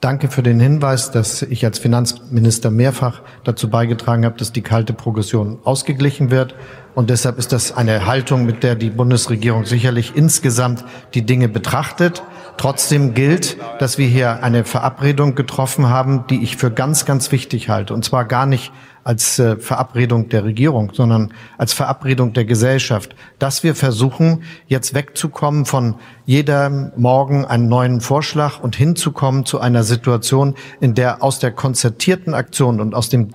Danke 0.00 0.28
für 0.28 0.42
den 0.42 0.58
Hinweis, 0.60 1.10
dass 1.10 1.42
ich 1.42 1.62
als 1.66 1.78
Finanzminister 1.78 2.70
mehrfach 2.70 3.20
dazu 3.44 3.68
beigetragen 3.68 4.24
habe, 4.24 4.38
dass 4.38 4.50
die 4.50 4.62
kalte 4.62 4.94
Progression 4.94 5.58
ausgeglichen 5.64 6.30
wird. 6.30 6.54
Und 6.94 7.10
deshalb 7.10 7.36
ist 7.38 7.52
das 7.52 7.76
eine 7.76 8.06
Haltung, 8.06 8.46
mit 8.46 8.62
der 8.62 8.76
die 8.76 8.88
Bundesregierung 8.88 9.66
sicherlich 9.66 10.16
insgesamt 10.16 10.86
die 11.12 11.26
Dinge 11.26 11.50
betrachtet. 11.50 12.22
Trotzdem 12.56 13.12
gilt, 13.12 13.58
dass 13.78 13.98
wir 13.98 14.06
hier 14.06 14.42
eine 14.42 14.64
Verabredung 14.64 15.34
getroffen 15.34 15.90
haben, 15.90 16.24
die 16.30 16.42
ich 16.42 16.56
für 16.56 16.70
ganz, 16.70 17.04
ganz 17.04 17.30
wichtig 17.30 17.68
halte. 17.68 17.92
Und 17.92 18.02
zwar 18.02 18.24
gar 18.24 18.46
nicht 18.46 18.72
als 19.04 19.38
äh, 19.38 19.56
Verabredung 19.56 20.28
der 20.28 20.44
Regierung, 20.44 20.92
sondern 20.92 21.32
als 21.58 21.72
Verabredung 21.72 22.32
der 22.32 22.44
Gesellschaft, 22.44 23.14
dass 23.38 23.62
wir 23.62 23.74
versuchen, 23.74 24.42
jetzt 24.66 24.94
wegzukommen 24.94 25.64
von 25.64 25.96
jeder 26.26 26.92
Morgen 26.96 27.44
einen 27.44 27.68
neuen 27.68 28.00
Vorschlag 28.00 28.60
und 28.60 28.76
hinzukommen 28.76 29.46
zu 29.46 29.60
einer 29.60 29.82
Situation, 29.82 30.54
in 30.80 30.94
der 30.94 31.22
aus 31.22 31.38
der 31.38 31.52
konzertierten 31.52 32.34
Aktion 32.34 32.80
und 32.80 32.94
aus 32.94 33.08
dem 33.08 33.30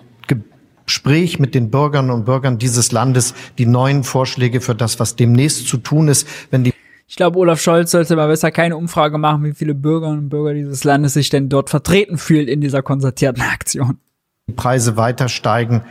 Gespräch 0.86 1.40
mit 1.40 1.56
den 1.56 1.72
Bürgerinnen 1.72 2.12
und 2.12 2.26
Bürgern 2.26 2.58
dieses 2.58 2.92
Landes 2.92 3.34
die 3.58 3.66
neuen 3.66 4.04
Vorschläge 4.04 4.62
für 4.62 4.76
das, 4.76 5.00
was 5.00 5.16
demnächst 5.16 5.68
zu 5.68 5.78
tun 5.78 6.08
ist, 6.08 6.28
wenn 6.52 6.64
die 6.64 6.74
ich 7.08 7.18
glaube, 7.18 7.38
Olaf 7.38 7.62
Scholz 7.62 7.92
sollte 7.92 8.16
mal 8.16 8.28
besser 8.28 8.50
keine 8.50 8.78
Umfrage 8.78 9.20
machen, 9.20 9.44
wie 9.44 9.54
viele 9.54 9.76
Bürgerinnen 9.76 10.20
und 10.22 10.30
Bürger 10.30 10.56
dieses 10.56 10.84
Landes 10.84 11.14
sich 11.14 11.30
denn 11.30 11.50
dort 11.50 11.70
vertreten 11.70 12.18
fühlen 12.18 12.48
in 12.48 12.62
dieser 12.62 12.82
konzertierten 12.82 13.44
Aktion. 13.44 14.00
Die 14.48 14.54
Preise 14.54 14.96
weiter 14.96 15.28
steigen, 15.28 15.82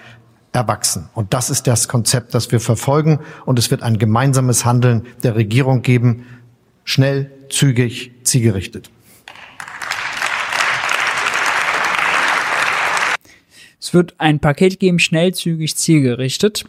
erwachsen. 0.52 1.08
Und 1.12 1.34
das 1.34 1.50
ist 1.50 1.66
das 1.66 1.88
Konzept, 1.88 2.34
das 2.34 2.52
wir 2.52 2.60
verfolgen. 2.60 3.18
Und 3.46 3.58
es 3.58 3.72
wird 3.72 3.82
ein 3.82 3.98
gemeinsames 3.98 4.64
Handeln 4.64 5.06
der 5.24 5.34
Regierung 5.34 5.82
geben, 5.82 6.24
schnell, 6.84 7.32
zügig, 7.48 8.12
zielgerichtet. 8.22 8.90
Es 13.80 13.92
wird 13.92 14.14
ein 14.18 14.38
Paket 14.38 14.78
geben, 14.78 15.00
schnell, 15.00 15.34
zügig, 15.34 15.76
zielgerichtet. 15.76 16.64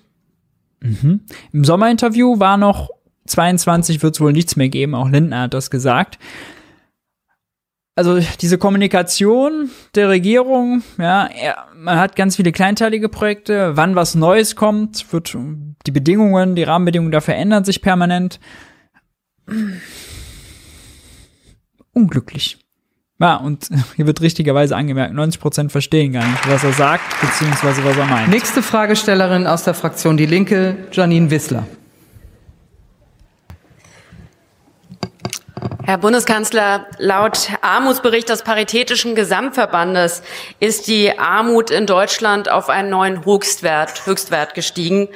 Mhm. 0.81 1.21
Im 1.53 1.63
Sommerinterview 1.63 2.39
war 2.39 2.57
noch 2.57 2.89
22 3.27 4.01
wird 4.03 4.15
es 4.15 4.21
wohl 4.21 4.33
nichts 4.33 4.55
mehr 4.55 4.69
geben, 4.69 4.93
auch 4.95 5.09
Lindner 5.09 5.41
hat 5.41 5.53
das 5.53 5.69
gesagt. 5.71 6.19
Also 7.97 8.19
diese 8.41 8.57
Kommunikation 8.57 9.69
der 9.95 10.09
Regierung, 10.09 10.83
ja, 10.97 11.29
man 11.73 11.97
hat 11.97 12.17
ganz 12.17 12.35
viele 12.35 12.51
kleinteilige 12.51 13.07
Projekte, 13.07 13.77
wann 13.77 13.95
was 13.95 14.15
Neues 14.15 14.57
kommt, 14.57 15.13
wird 15.13 15.37
die 15.87 15.91
Bedingungen, 15.91 16.55
die 16.55 16.63
Rahmenbedingungen 16.63 17.13
dafür 17.13 17.35
ändern 17.35 17.63
sich 17.63 17.81
permanent. 17.81 18.41
Unglücklich. 21.93 22.57
Ja, 23.17 23.37
und 23.37 23.69
hier 23.95 24.07
wird 24.07 24.19
richtigerweise 24.19 24.75
angemerkt, 24.75 25.13
90 25.13 25.39
Prozent 25.39 25.71
verstehen 25.71 26.11
gar 26.11 26.27
nicht, 26.27 26.49
was 26.49 26.65
er 26.65 26.73
sagt, 26.73 27.21
beziehungsweise 27.21 27.85
was 27.85 27.95
er 27.95 28.07
meint. 28.07 28.27
Nächste 28.27 28.61
Fragestellerin 28.61 29.47
aus 29.47 29.63
der 29.63 29.73
Fraktion 29.73 30.17
Die 30.17 30.25
Linke, 30.25 30.75
Janine 30.91 31.31
Wissler. 31.31 31.65
Herr 35.87 35.99
Bundeskanzler, 35.99 36.87
laut 36.97 37.49
Armutsbericht 37.61 38.27
des 38.27 38.41
Paritätischen 38.41 39.13
Gesamtverbandes 39.13 40.23
ist 40.59 40.87
die 40.87 41.19
Armut 41.19 41.69
in 41.69 41.85
Deutschland 41.85 42.49
auf 42.49 42.69
einen 42.69 42.89
neuen 42.89 43.23
Höchstwert, 43.23 44.07
Höchstwert 44.07 44.55
gestiegen. 44.55 45.09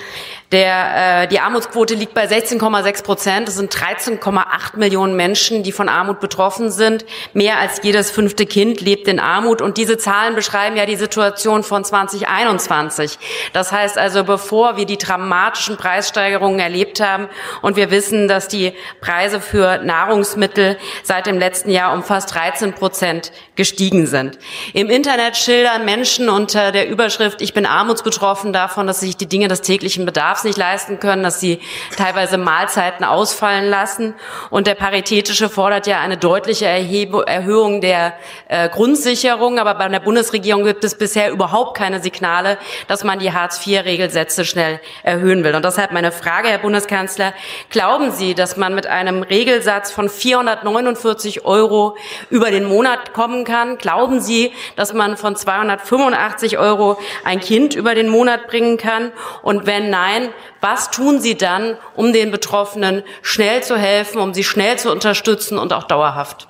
Der, 0.52 1.24
äh, 1.24 1.28
die 1.28 1.40
Armutsquote 1.40 1.96
liegt 1.96 2.14
bei 2.14 2.26
16,6 2.26 3.04
Prozent. 3.04 3.48
Das 3.48 3.56
sind 3.56 3.76
13,8 3.76 4.78
Millionen 4.78 5.16
Menschen, 5.16 5.64
die 5.64 5.72
von 5.72 5.90
Armut 5.90 6.20
betroffen 6.20 6.70
sind. 6.70 7.04
Mehr 7.34 7.58
als 7.58 7.82
jedes 7.82 8.12
fünfte 8.12 8.46
Kind 8.46 8.80
lebt 8.80 9.08
in 9.08 9.20
Armut. 9.20 9.64
Und 9.64 9.78
diese 9.78 9.98
Zahlen 9.98 10.36
beschreiben 10.36 10.78
ja 10.78 10.86
die 10.86 10.98
Situation 10.98 11.64
von 11.64 11.84
2021. 11.84 13.18
Das 13.54 13.72
heißt 13.72 13.98
also, 13.98 14.24
bevor 14.24 14.78
wir 14.78 14.86
die 14.86 14.98
dramatischen 14.98 15.78
Preissteigerungen 15.78 16.60
erlebt 16.60 17.00
haben 17.00 17.28
und 17.64 17.76
wir 17.76 17.90
wissen, 17.90 18.28
dass 18.28 18.48
die 18.48 18.74
Preise 19.02 19.42
für 19.42 19.80
Nahrungsmittel 19.80 20.59
seit 21.04 21.26
dem 21.26 21.40
letzten 21.40 21.72
Jahr 21.72 21.94
um 21.94 22.04
fast 22.04 22.34
13 22.34 22.74
Prozent 22.74 23.32
gestiegen 23.56 24.06
sind. 24.08 24.38
Im 24.74 24.90
Internet 24.90 25.36
schildern 25.38 25.86
Menschen 25.86 26.30
unter 26.30 26.72
der 26.72 26.88
Überschrift 26.90 27.42
Ich 27.42 27.54
bin 27.54 27.66
armutsbetroffen 27.66 28.54
davon, 28.54 28.88
dass 28.88 29.02
sich 29.02 29.18
die 29.18 29.28
Dinge 29.28 29.48
des 29.48 29.62
täglichen 29.62 30.06
Bedarfs 30.06 30.44
nicht 30.44 30.58
leisten 30.58 31.00
können, 31.00 31.24
dass 31.24 31.40
sie 31.40 31.60
teilweise 31.98 32.38
Mahlzeiten 32.38 33.06
ausfallen 33.06 33.70
lassen. 33.70 34.14
Und 34.50 34.68
der 34.68 34.76
Paritätische 34.76 35.50
fordert 35.50 35.88
ja 35.88 36.00
eine 36.00 36.18
deutliche 36.18 36.66
Erhebe 36.66 37.26
Erhöhung 37.28 37.82
der 37.82 38.14
äh, 38.48 38.70
Grundsicherung. 38.70 39.60
Aber 39.60 39.76
bei 39.76 39.88
der 39.88 40.00
Bundesregierung 40.00 40.64
gibt 40.64 40.84
es 40.84 40.96
bisher 40.96 41.32
überhaupt 41.32 41.78
keine 41.78 42.02
Signale, 42.02 42.58
dass 42.88 43.04
man 43.04 43.20
die 43.20 43.32
Hartz-IV-Regelsätze 43.32 44.46
schnell 44.46 44.80
erhöhen 45.04 45.44
will. 45.44 45.56
Und 45.56 45.66
deshalb 45.66 45.92
meine 45.92 46.12
Frage, 46.12 46.50
Herr 46.50 46.60
Bundeskanzler, 46.60 47.34
glauben 47.70 48.12
Sie, 48.12 48.36
dass 48.36 48.58
man 48.58 48.76
mit 48.76 48.88
einem 48.88 49.24
Regelsatz 49.24 49.92
von 49.92 50.10
449 50.58 51.46
Euro 51.46 51.96
über 52.30 52.52
den 52.52 52.66
Monat 52.66 53.14
kommen 53.14 53.44
kann? 53.44 53.78
Glauben 53.78 54.20
Sie, 54.20 54.52
dass 54.76 54.94
man 54.94 55.18
von 55.18 55.36
285 55.36 56.58
Euro 56.58 56.98
ein 57.24 57.40
Kind 57.40 57.76
über 57.76 57.96
den 57.96 58.10
Monat 58.10 58.48
bringen 58.48 58.78
kann? 58.78 59.12
Und 59.42 59.66
wenn 59.66 59.90
nein, 59.90 60.30
was 60.62 60.92
tun 60.92 61.20
Sie 61.20 61.36
dann, 61.38 61.78
um 61.96 62.14
den 62.14 62.32
Betroffenen 62.32 63.04
schnell 63.22 63.64
zu 63.64 63.78
helfen, 63.78 64.20
um 64.20 64.34
sie 64.34 64.44
schnell 64.44 64.78
zu 64.78 64.92
unterstützen 64.92 65.58
und 65.58 65.74
auch 65.74 65.84
dauerhaft? 65.84 66.48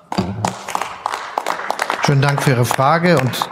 Schönen 2.06 2.22
Dank 2.22 2.42
für 2.42 2.52
Ihre 2.52 2.66
Frage 2.66 3.18
und 3.20 3.50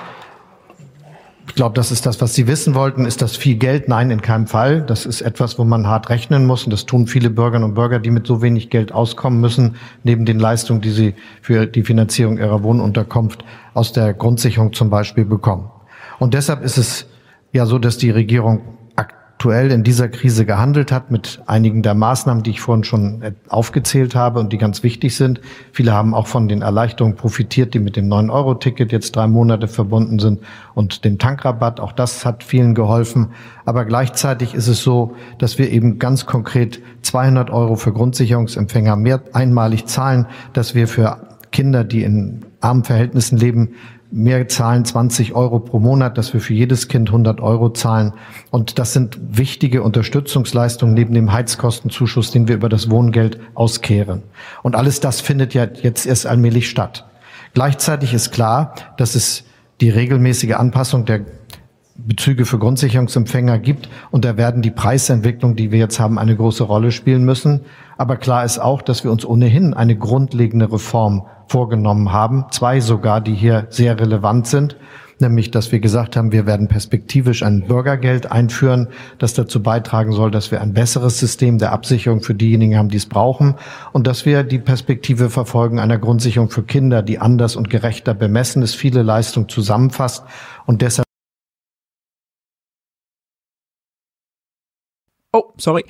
glaube, 1.57 1.75
das 1.75 1.91
ist 1.91 2.05
das, 2.05 2.21
was 2.21 2.33
Sie 2.33 2.47
wissen 2.47 2.73
wollten. 2.73 3.05
Ist 3.05 3.21
das 3.21 3.35
viel 3.35 3.57
Geld? 3.57 3.89
Nein, 3.89 4.11
in 4.11 4.21
keinem 4.21 4.47
Fall. 4.47 4.81
Das 4.81 5.05
ist 5.05 5.21
etwas, 5.21 5.59
wo 5.59 5.65
man 5.65 5.87
hart 5.87 6.09
rechnen 6.09 6.45
muss. 6.45 6.63
Und 6.63 6.71
das 6.71 6.85
tun 6.85 7.07
viele 7.07 7.29
Bürgerinnen 7.29 7.65
und 7.65 7.73
Bürger, 7.73 7.99
die 7.99 8.11
mit 8.11 8.25
so 8.25 8.41
wenig 8.41 8.69
Geld 8.69 8.93
auskommen 8.93 9.41
müssen, 9.41 9.75
neben 10.03 10.25
den 10.25 10.39
Leistungen, 10.39 10.79
die 10.79 10.91
sie 10.91 11.15
für 11.41 11.65
die 11.65 11.83
Finanzierung 11.83 12.37
ihrer 12.37 12.63
Wohnunterkunft 12.63 13.43
aus 13.73 13.91
der 13.91 14.13
Grundsicherung 14.13 14.71
zum 14.71 14.89
Beispiel 14.89 15.25
bekommen. 15.25 15.69
Und 16.19 16.33
deshalb 16.33 16.63
ist 16.63 16.77
es 16.77 17.07
ja 17.51 17.65
so, 17.65 17.79
dass 17.79 17.97
die 17.97 18.11
Regierung 18.11 18.76
aktuell 19.37 19.69
in 19.69 19.83
dieser 19.83 20.09
Krise 20.09 20.47
gehandelt 20.47 20.91
hat 20.91 21.11
mit 21.11 21.43
einigen 21.45 21.83
der 21.83 21.93
Maßnahmen, 21.93 22.41
die 22.41 22.49
ich 22.49 22.59
vorhin 22.59 22.83
schon 22.83 23.35
aufgezählt 23.49 24.15
habe 24.15 24.39
und 24.39 24.51
die 24.51 24.57
ganz 24.57 24.81
wichtig 24.81 25.15
sind. 25.15 25.41
Viele 25.71 25.93
haben 25.93 26.15
auch 26.15 26.25
von 26.25 26.47
den 26.47 26.63
Erleichterungen 26.63 27.15
profitiert, 27.15 27.75
die 27.75 27.79
mit 27.79 27.95
dem 27.95 28.09
9-Euro-Ticket 28.09 28.91
jetzt 28.91 29.15
drei 29.15 29.27
Monate 29.27 29.67
verbunden 29.67 30.17
sind 30.17 30.39
und 30.73 31.05
dem 31.05 31.19
Tankrabatt. 31.19 31.79
Auch 31.79 31.91
das 31.91 32.25
hat 32.25 32.43
vielen 32.43 32.73
geholfen. 32.73 33.27
Aber 33.63 33.85
gleichzeitig 33.85 34.55
ist 34.55 34.67
es 34.67 34.81
so, 34.81 35.15
dass 35.37 35.59
wir 35.59 35.69
eben 35.69 35.99
ganz 35.99 36.25
konkret 36.25 36.81
200 37.03 37.51
Euro 37.51 37.75
für 37.75 37.93
Grundsicherungsempfänger 37.93 38.95
mehr 38.95 39.21
einmalig 39.33 39.85
zahlen, 39.85 40.25
dass 40.53 40.73
wir 40.73 40.87
für 40.87 41.37
Kinder, 41.51 41.83
die 41.83 42.01
in 42.01 42.43
armen 42.59 42.83
Verhältnissen 42.83 43.37
leben, 43.37 43.75
mehr 44.11 44.47
zahlen 44.47 44.85
20 44.85 45.33
Euro 45.33 45.59
pro 45.59 45.79
Monat, 45.79 46.17
dass 46.17 46.33
wir 46.33 46.41
für 46.41 46.53
jedes 46.53 46.87
Kind 46.87 47.09
100 47.09 47.41
Euro 47.41 47.69
zahlen. 47.69 48.13
Und 48.51 48.79
das 48.79 48.93
sind 48.93 49.17
wichtige 49.21 49.83
Unterstützungsleistungen 49.83 50.93
neben 50.95 51.13
dem 51.13 51.31
Heizkostenzuschuss, 51.31 52.31
den 52.31 52.47
wir 52.47 52.55
über 52.55 52.69
das 52.69 52.89
Wohngeld 52.89 53.39
auskehren. 53.53 54.23
Und 54.63 54.75
alles 54.75 54.99
das 54.99 55.21
findet 55.21 55.53
ja 55.53 55.67
jetzt 55.81 56.05
erst 56.05 56.25
allmählich 56.25 56.69
statt. 56.69 57.05
Gleichzeitig 57.53 58.13
ist 58.13 58.31
klar, 58.31 58.73
dass 58.97 59.15
es 59.15 59.43
die 59.81 59.89
regelmäßige 59.89 60.53
Anpassung 60.53 61.05
der 61.05 61.21
Bezüge 61.97 62.45
für 62.45 62.59
Grundsicherungsempfänger 62.59 63.59
gibt. 63.59 63.89
Und 64.11 64.23
da 64.23 64.37
werden 64.37 64.61
die 64.61 64.71
Preisentwicklungen, 64.71 65.57
die 65.57 65.71
wir 65.71 65.79
jetzt 65.79 65.99
haben, 65.99 66.19
eine 66.19 66.35
große 66.35 66.63
Rolle 66.63 66.91
spielen 66.91 67.25
müssen. 67.25 67.61
Aber 67.97 68.17
klar 68.17 68.45
ist 68.45 68.59
auch, 68.59 68.81
dass 68.81 69.03
wir 69.03 69.11
uns 69.11 69.25
ohnehin 69.25 69.73
eine 69.73 69.97
grundlegende 69.97 70.71
Reform 70.71 71.25
vorgenommen 71.47 72.11
haben. 72.11 72.45
Zwei 72.51 72.79
sogar, 72.79 73.21
die 73.21 73.33
hier 73.33 73.67
sehr 73.69 73.99
relevant 73.99 74.47
sind. 74.47 74.77
Nämlich, 75.19 75.49
dass 75.49 75.71
wir 75.71 75.79
gesagt 75.79 76.15
haben, 76.15 76.31
wir 76.31 76.45
werden 76.45 76.67
perspektivisch 76.67 77.41
ein 77.41 77.63
Bürgergeld 77.63 78.31
einführen, 78.31 78.89
das 79.17 79.33
dazu 79.33 79.63
beitragen 79.63 80.11
soll, 80.11 80.29
dass 80.29 80.51
wir 80.51 80.61
ein 80.61 80.73
besseres 80.73 81.17
System 81.17 81.57
der 81.57 81.71
Absicherung 81.71 82.21
für 82.21 82.35
diejenigen 82.35 82.77
haben, 82.77 82.89
die 82.89 82.97
es 82.97 83.07
brauchen. 83.07 83.55
Und 83.93 84.05
dass 84.05 84.27
wir 84.27 84.43
die 84.43 84.59
Perspektive 84.59 85.31
verfolgen 85.31 85.79
einer 85.79 85.97
Grundsicherung 85.97 86.51
für 86.51 86.61
Kinder, 86.61 87.01
die 87.01 87.17
anders 87.17 87.55
und 87.55 87.71
gerechter 87.71 88.13
bemessen 88.13 88.61
ist, 88.61 88.75
viele 88.75 89.01
Leistungen 89.01 89.49
zusammenfasst 89.49 90.23
und 90.67 90.83
deshalb 90.83 91.07
Oh, 95.33 95.53
sorry. 95.57 95.83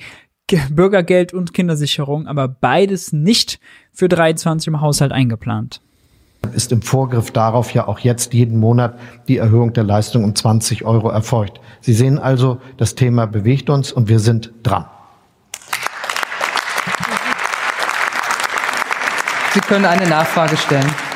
Bürgergeld 0.70 1.32
und 1.32 1.52
Kindersicherung, 1.52 2.26
aber 2.26 2.48
beides 2.48 3.12
nicht 3.12 3.60
für 3.92 4.08
23 4.08 4.68
im 4.68 4.80
Haushalt 4.80 5.12
eingeplant. 5.12 5.80
Ist 6.54 6.72
im 6.72 6.82
Vorgriff 6.82 7.30
darauf 7.30 7.74
ja 7.74 7.88
auch 7.88 7.98
jetzt 7.98 8.32
jeden 8.32 8.58
Monat 8.58 8.98
die 9.26 9.38
Erhöhung 9.38 9.72
der 9.72 9.84
Leistung 9.84 10.24
um 10.24 10.34
20 10.34 10.84
Euro 10.84 11.10
erfolgt. 11.10 11.60
Sie 11.80 11.92
sehen 11.92 12.18
also, 12.18 12.60
das 12.76 12.94
Thema 12.94 13.26
bewegt 13.26 13.68
uns 13.70 13.92
und 13.92 14.08
wir 14.08 14.20
sind 14.20 14.52
dran. 14.62 14.86
Sie 19.52 19.60
können 19.60 19.84
eine 19.84 20.08
Nachfrage 20.08 20.56
stellen. 20.56 21.07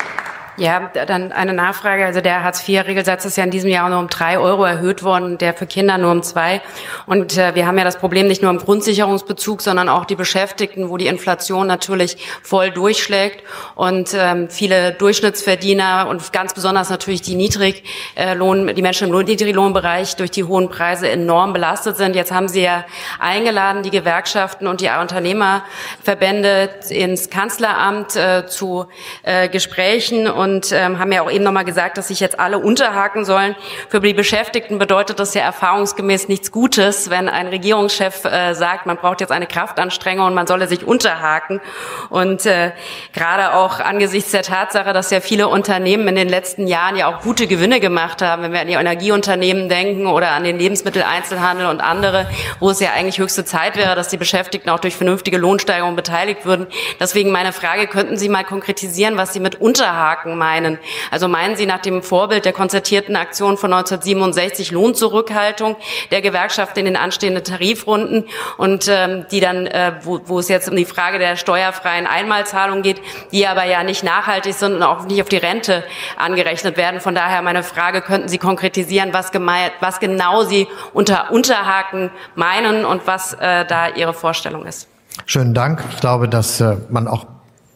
Ja, 0.55 0.91
dann 1.07 1.31
eine 1.31 1.53
Nachfrage. 1.53 2.05
Also 2.05 2.21
der 2.21 2.43
Hartz-IV-Regelsatz 2.43 3.25
ist 3.25 3.37
ja 3.37 3.43
in 3.43 3.49
diesem 3.49 3.71
Jahr 3.71 3.89
nur 3.89 3.97
um 3.97 4.07
drei 4.07 4.37
Euro 4.37 4.63
erhöht 4.65 5.01
worden, 5.01 5.39
der 5.39 5.55
für 5.55 5.65
Kinder 5.65 5.97
nur 5.97 6.11
um 6.11 6.21
zwei. 6.21 6.61
Und 7.07 7.39
äh, 7.39 7.55
wir 7.55 7.65
haben 7.65 7.75
ja 7.79 7.83
das 7.83 7.97
Problem 7.97 8.27
nicht 8.27 8.43
nur 8.43 8.51
im 8.51 8.59
Grundsicherungsbezug, 8.59 9.61
sondern 9.61 9.89
auch 9.89 10.05
die 10.05 10.15
Beschäftigten, 10.15 10.89
wo 10.89 10.97
die 10.97 11.07
Inflation 11.07 11.65
natürlich 11.65 12.17
voll 12.43 12.69
durchschlägt 12.69 13.43
und 13.73 14.11
ähm, 14.13 14.47
viele 14.47 14.91
Durchschnittsverdiener 14.91 16.05
und 16.07 16.31
ganz 16.33 16.53
besonders 16.53 16.91
natürlich 16.91 17.23
die 17.23 17.33
Niedriglohn, 17.33 18.75
die 18.75 18.81
Menschen 18.83 19.09
im 19.09 19.25
Niedriglohnbereich 19.25 20.17
durch 20.17 20.29
die 20.29 20.43
hohen 20.43 20.69
Preise 20.69 21.09
enorm 21.09 21.53
belastet 21.53 21.97
sind. 21.97 22.15
Jetzt 22.15 22.31
haben 22.31 22.47
Sie 22.47 22.61
ja 22.61 22.85
eingeladen, 23.17 23.81
die 23.81 23.89
Gewerkschaften 23.89 24.67
und 24.67 24.81
die 24.81 24.89
Unternehmerverbände 24.89 26.69
ins 26.89 27.31
Kanzleramt 27.31 28.15
äh, 28.15 28.45
zu 28.45 28.85
äh, 29.23 29.49
Gesprächen 29.49 30.27
und 30.43 30.71
ähm, 30.71 30.99
haben 30.99 31.11
ja 31.11 31.21
auch 31.21 31.31
eben 31.31 31.43
nochmal 31.43 31.63
gesagt, 31.63 31.97
dass 31.97 32.09
sich 32.09 32.19
jetzt 32.19 32.39
alle 32.39 32.59
unterhaken 32.59 33.23
sollen. 33.23 33.55
Für 33.89 34.01
die 34.01 34.13
Beschäftigten 34.13 34.77
bedeutet 34.77 35.19
das 35.19 35.33
ja 35.33 35.41
erfahrungsgemäß 35.41 36.27
nichts 36.27 36.51
Gutes, 36.51 37.09
wenn 37.09 37.29
ein 37.29 37.47
Regierungschef 37.47 38.25
äh, 38.25 38.53
sagt, 38.53 38.85
man 38.85 38.97
braucht 38.97 39.21
jetzt 39.21 39.31
eine 39.31 39.47
Kraftanstrengung 39.47 40.27
und 40.27 40.33
man 40.33 40.45
solle 40.45 40.67
sich 40.67 40.85
unterhaken. 40.85 41.61
Und 42.09 42.45
äh, 42.45 42.71
gerade 43.13 43.53
auch 43.53 43.79
angesichts 43.79 44.31
der 44.31 44.43
Tatsache, 44.43 44.91
dass 44.93 45.11
ja 45.11 45.21
viele 45.21 45.47
Unternehmen 45.47 46.07
in 46.09 46.15
den 46.15 46.29
letzten 46.29 46.67
Jahren 46.67 46.97
ja 46.97 47.07
auch 47.07 47.21
gute 47.21 47.47
Gewinne 47.47 47.79
gemacht 47.79 48.21
haben, 48.21 48.43
wenn 48.43 48.51
wir 48.51 48.59
an 48.59 48.67
die 48.67 48.73
Energieunternehmen 48.73 49.69
denken 49.69 50.07
oder 50.07 50.31
an 50.31 50.43
den 50.43 50.59
Lebensmitteleinzelhandel 50.59 51.67
und 51.67 51.79
andere, 51.79 52.27
wo 52.59 52.69
es 52.69 52.79
ja 52.79 52.89
eigentlich 52.91 53.19
höchste 53.19 53.45
Zeit 53.45 53.77
wäre, 53.77 53.95
dass 53.95 54.09
die 54.09 54.17
Beschäftigten 54.17 54.69
auch 54.69 54.79
durch 54.79 54.97
vernünftige 54.97 55.37
Lohnsteigerungen 55.37 55.95
beteiligt 55.95 56.45
würden. 56.45 56.67
Deswegen 56.99 57.31
meine 57.31 57.53
Frage, 57.53 57.87
könnten 57.87 58.17
Sie 58.17 58.27
mal 58.27 58.43
konkretisieren, 58.43 59.17
was 59.17 59.33
Sie 59.33 59.39
mit 59.39 59.61
Unterhaken 59.61 60.32
meinen. 60.37 60.79
Also 61.11 61.27
meinen 61.27 61.55
Sie 61.55 61.65
nach 61.65 61.81
dem 61.81 62.03
Vorbild 62.03 62.45
der 62.45 62.53
konzertierten 62.53 63.15
Aktion 63.15 63.57
von 63.57 63.73
1967 63.73 64.71
Lohnzurückhaltung 64.71 65.75
der 66.11 66.21
Gewerkschaft 66.21 66.77
in 66.77 66.85
den 66.85 66.95
anstehenden 66.95 67.43
Tarifrunden 67.43 68.25
und 68.57 68.87
ähm, 68.87 69.25
die 69.31 69.39
dann, 69.39 69.67
äh, 69.67 69.93
wo, 70.03 70.21
wo 70.25 70.39
es 70.39 70.49
jetzt 70.49 70.69
um 70.69 70.75
die 70.75 70.85
Frage 70.85 71.19
der 71.19 71.35
steuerfreien 71.35 72.07
Einmalzahlung 72.07 72.81
geht, 72.81 73.01
die 73.31 73.47
aber 73.47 73.65
ja 73.65 73.83
nicht 73.83 74.03
nachhaltig 74.03 74.53
sind 74.53 74.73
und 74.73 74.83
auch 74.83 75.05
nicht 75.05 75.21
auf 75.21 75.29
die 75.29 75.37
Rente 75.37 75.83
angerechnet 76.17 76.77
werden. 76.77 76.99
Von 76.99 77.15
daher 77.15 77.41
meine 77.41 77.63
Frage, 77.63 78.01
könnten 78.01 78.27
Sie 78.27 78.37
konkretisieren, 78.37 79.13
was, 79.13 79.31
gemein, 79.31 79.71
was 79.79 79.99
genau 79.99 80.43
Sie 80.43 80.67
unter 80.93 81.31
Unterhaken 81.31 82.11
meinen 82.35 82.85
und 82.85 83.07
was 83.07 83.33
äh, 83.33 83.65
da 83.65 83.89
Ihre 83.89 84.13
Vorstellung 84.13 84.65
ist? 84.65 84.87
Schönen 85.25 85.53
Dank. 85.53 85.83
Ich 85.91 85.99
glaube, 85.99 86.27
dass 86.27 86.59
äh, 86.59 86.77
man 86.89 87.07
auch 87.07 87.25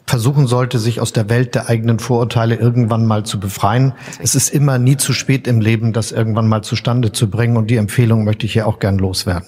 versuchen 0.08 0.48
sollte, 0.48 0.80
sich 0.80 1.02
aus 1.02 1.12
der 1.12 1.30
Welt 1.30 1.54
der 1.54 1.70
eigenen 1.70 2.00
Vorurteile 2.00 2.56
irgendwann 2.56 3.06
mal 3.06 3.26
zu 3.26 3.40
befreien. 3.40 3.94
Es 4.20 4.36
ist 4.36 4.50
immer 4.50 4.80
nie 4.80 4.96
zu 4.96 5.14
spät 5.14 5.48
im 5.48 5.60
Leben, 5.60 5.92
das 5.92 6.14
irgendwann 6.14 6.48
mal 6.48 6.64
zustande 6.64 7.12
zu 7.12 7.30
bringen. 7.30 7.58
Und 7.58 7.70
die 7.70 7.76
Empfehlung 7.76 8.24
möchte 8.24 8.46
ich 8.46 8.54
hier 8.54 8.68
auch 8.68 8.80
gern 8.80 8.98
loswerden. 8.98 9.48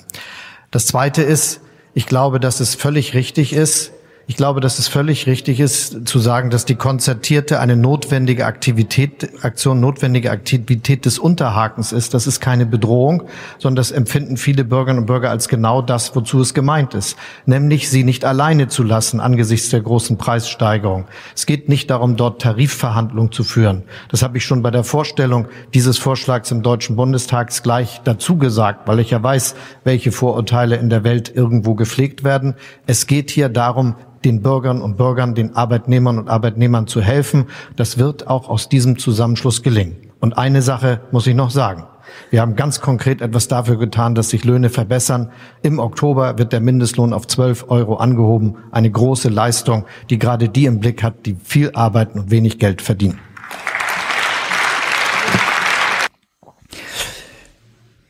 Das 0.69 0.85
Zweite 0.85 1.23
ist, 1.23 1.61
ich 1.93 2.05
glaube, 2.05 2.39
dass 2.39 2.59
es 2.59 2.75
völlig 2.75 3.13
richtig 3.13 3.53
ist, 3.53 3.93
ich 4.29 4.35
glaube, 4.35 4.61
dass 4.61 4.77
es 4.77 4.87
völlig 4.87 5.25
richtig 5.25 5.59
ist, 5.59 6.07
zu 6.07 6.19
sagen, 6.19 6.51
dass 6.51 6.63
die 6.63 6.75
konzertierte 6.75 7.59
eine 7.59 7.75
notwendige 7.75 8.45
Aktivität, 8.45 9.27
Aktion, 9.43 9.79
notwendige 9.79 10.29
Aktivität 10.29 11.05
des 11.05 11.17
Unterhakens 11.17 11.91
ist. 11.91 12.13
Das 12.13 12.27
ist 12.27 12.39
keine 12.39 12.67
Bedrohung, 12.67 13.23
sondern 13.57 13.77
das 13.77 13.89
empfinden 13.89 14.37
viele 14.37 14.65
Bürgerinnen 14.65 14.99
und 14.99 15.05
Bürger 15.07 15.31
als 15.31 15.47
genau 15.47 15.81
das, 15.81 16.15
wozu 16.15 16.41
es 16.41 16.53
gemeint 16.53 16.93
ist. 16.93 17.17
Nämlich, 17.47 17.89
sie 17.89 18.03
nicht 18.03 18.23
alleine 18.23 18.67
zu 18.67 18.83
lassen 18.83 19.19
angesichts 19.19 19.69
der 19.69 19.81
großen 19.81 20.19
Preissteigerung. 20.19 21.05
Es 21.35 21.47
geht 21.47 21.67
nicht 21.67 21.89
darum, 21.89 22.15
dort 22.15 22.39
Tarifverhandlungen 22.39 23.31
zu 23.31 23.43
führen. 23.43 23.81
Das 24.09 24.21
habe 24.21 24.37
ich 24.37 24.45
schon 24.45 24.61
bei 24.61 24.69
der 24.69 24.83
Vorstellung 24.83 25.47
dieses 25.73 25.97
Vorschlags 25.97 26.51
im 26.51 26.61
Deutschen 26.61 26.95
Bundestag 26.95 27.49
gleich 27.63 28.01
dazu 28.03 28.37
gesagt, 28.37 28.87
weil 28.87 28.99
ich 28.99 29.09
ja 29.09 29.23
weiß, 29.23 29.55
welche 29.85 30.11
Vorurteile 30.11 30.75
in 30.75 30.91
der 30.91 31.03
Welt 31.03 31.35
irgendwo 31.35 31.73
gepflegt 31.73 32.23
werden. 32.23 32.53
Es 32.85 33.07
geht 33.07 33.31
hier 33.31 33.49
darum, 33.49 33.95
den 34.25 34.41
Bürgern 34.41 34.81
und 34.81 34.97
Bürgern, 34.97 35.35
den 35.35 35.55
Arbeitnehmern 35.55 36.17
und 36.17 36.29
Arbeitnehmern 36.29 36.87
zu 36.87 37.01
helfen. 37.01 37.45
Das 37.75 37.97
wird 37.97 38.27
auch 38.27 38.49
aus 38.49 38.69
diesem 38.69 38.97
Zusammenschluss 38.97 39.63
gelingen. 39.63 39.97
Und 40.19 40.37
eine 40.37 40.61
Sache 40.61 41.01
muss 41.11 41.27
ich 41.27 41.35
noch 41.35 41.49
sagen. 41.49 41.85
Wir 42.31 42.41
haben 42.41 42.55
ganz 42.55 42.81
konkret 42.81 43.21
etwas 43.21 43.47
dafür 43.47 43.77
getan, 43.77 44.15
dass 44.15 44.29
sich 44.29 44.43
Löhne 44.43 44.69
verbessern. 44.69 45.31
Im 45.61 45.79
Oktober 45.79 46.37
wird 46.37 46.53
der 46.53 46.59
Mindestlohn 46.59 47.13
auf 47.13 47.27
12 47.27 47.65
Euro 47.69 47.95
angehoben. 47.95 48.57
Eine 48.71 48.91
große 48.91 49.29
Leistung, 49.29 49.85
die 50.09 50.19
gerade 50.19 50.49
die 50.49 50.65
im 50.65 50.79
Blick 50.79 51.03
hat, 51.03 51.25
die 51.25 51.37
viel 51.43 51.71
arbeiten 51.73 52.19
und 52.19 52.31
wenig 52.31 52.59
Geld 52.59 52.81
verdienen. 52.81 53.19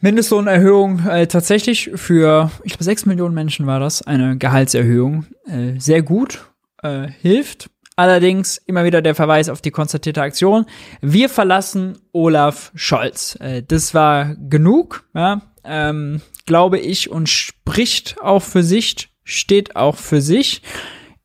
Mindestlohnerhöhung 0.01 1.05
äh, 1.07 1.27
tatsächlich 1.27 1.91
für, 1.95 2.51
ich 2.63 2.71
glaube, 2.71 2.83
sechs 2.83 3.05
Millionen 3.05 3.35
Menschen 3.35 3.67
war 3.67 3.79
das, 3.79 4.01
eine 4.01 4.37
Gehaltserhöhung. 4.37 5.25
Äh, 5.45 5.79
sehr 5.79 6.01
gut, 6.01 6.39
äh, 6.81 7.07
hilft. 7.21 7.69
Allerdings 7.97 8.57
immer 8.65 8.85
wieder 8.85 9.01
der 9.01 9.13
Verweis 9.13 9.49
auf 9.49 9.61
die 9.61 9.71
konstatierte 9.71 10.21
Aktion. 10.21 10.65
Wir 11.01 11.27
verlassen 11.27 11.97
Olaf 12.13 12.71
Scholz. 12.73 13.37
Äh, 13.41 13.61
das 13.63 13.93
war 13.93 14.35
genug, 14.35 15.03
ja, 15.13 15.41
ähm, 15.65 16.21
glaube 16.45 16.79
ich, 16.79 17.09
und 17.09 17.27
spricht 17.27 18.21
auch 18.21 18.41
für 18.41 18.63
sich, 18.63 19.09
steht 19.25 19.75
auch 19.75 19.97
für 19.97 20.21
sich. 20.21 20.61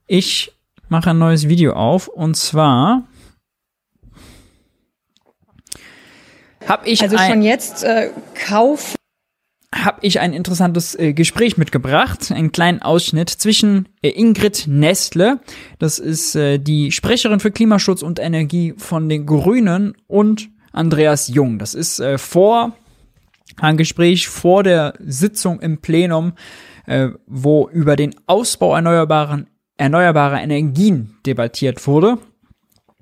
Ich 0.09 0.53
mache 0.89 1.11
ein 1.11 1.19
neues 1.19 1.49
Video 1.49 1.75
auf 1.75 2.09
und 2.09 2.37
zwar 2.37 3.05
habe 6.67 6.89
ich 6.89 7.03
also 7.03 7.19
schon 7.19 7.43
jetzt 7.43 7.85
äh, 7.85 8.11
Kauf 8.35 8.95
habe 9.75 9.99
ich 10.03 10.21
ein 10.21 10.33
interessantes 10.33 10.95
äh, 10.95 11.13
Gespräch 11.13 11.57
mitgebracht, 11.57 12.31
einen 12.31 12.53
kleinen 12.53 12.81
Ausschnitt 12.81 13.29
zwischen 13.29 13.89
äh, 14.03 14.11
Ingrid 14.11 14.67
Nestle, 14.69 15.41
das 15.79 15.99
ist 15.99 16.37
äh, 16.37 16.59
die 16.59 16.93
Sprecherin 16.93 17.41
für 17.41 17.51
Klimaschutz 17.51 18.03
und 18.03 18.19
Energie 18.19 18.75
von 18.77 19.09
den 19.09 19.27
Grünen, 19.27 19.97
und 20.07 20.49
Andreas 20.73 21.29
Jung. 21.29 21.59
Das 21.59 21.75
ist 21.75 22.01
äh, 22.01 22.19
vor 22.19 22.73
ein 23.61 23.77
Gespräch 23.77 24.29
vor 24.29 24.63
der 24.63 24.95
Sitzung 24.99 25.61
im 25.61 25.79
Plenum, 25.81 26.33
äh, 26.87 27.09
wo 27.27 27.69
über 27.69 27.97
den 27.97 28.15
Ausbau 28.27 28.75
erneuerbaren, 28.75 29.49
erneuerbarer 29.77 30.43
Energien 30.43 31.17
debattiert 31.27 31.87
wurde. 31.87 32.19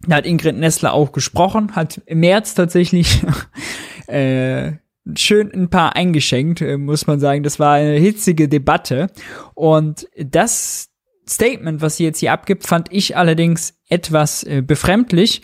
Da 0.07 0.16
hat 0.16 0.27
Ingrid 0.27 0.57
Nessler 0.57 0.93
auch 0.93 1.12
gesprochen, 1.12 1.77
hat 1.77 2.01
im 2.07 2.20
März 2.20 2.55
tatsächlich 2.55 3.23
äh, 4.09 4.73
schön 5.16 5.53
ein 5.53 5.70
paar 5.70 5.97
eingeschenkt, 5.97 6.61
äh, 6.61 6.77
muss 6.77 7.07
man 7.07 7.20
sagen. 7.20 7.43
Das 7.43 7.59
war 7.59 7.74
eine 7.74 7.99
hitzige 7.99 8.49
Debatte. 8.49 9.09
Und 9.55 10.09
das 10.16 10.91
Statement, 11.29 11.83
was 11.83 11.97
sie 11.97 12.05
jetzt 12.05 12.19
hier 12.19 12.33
abgibt, 12.33 12.66
fand 12.66 12.93
ich 12.93 13.16
allerdings 13.16 13.74
etwas 13.89 14.43
äh, 14.43 14.62
befremdlich 14.62 15.43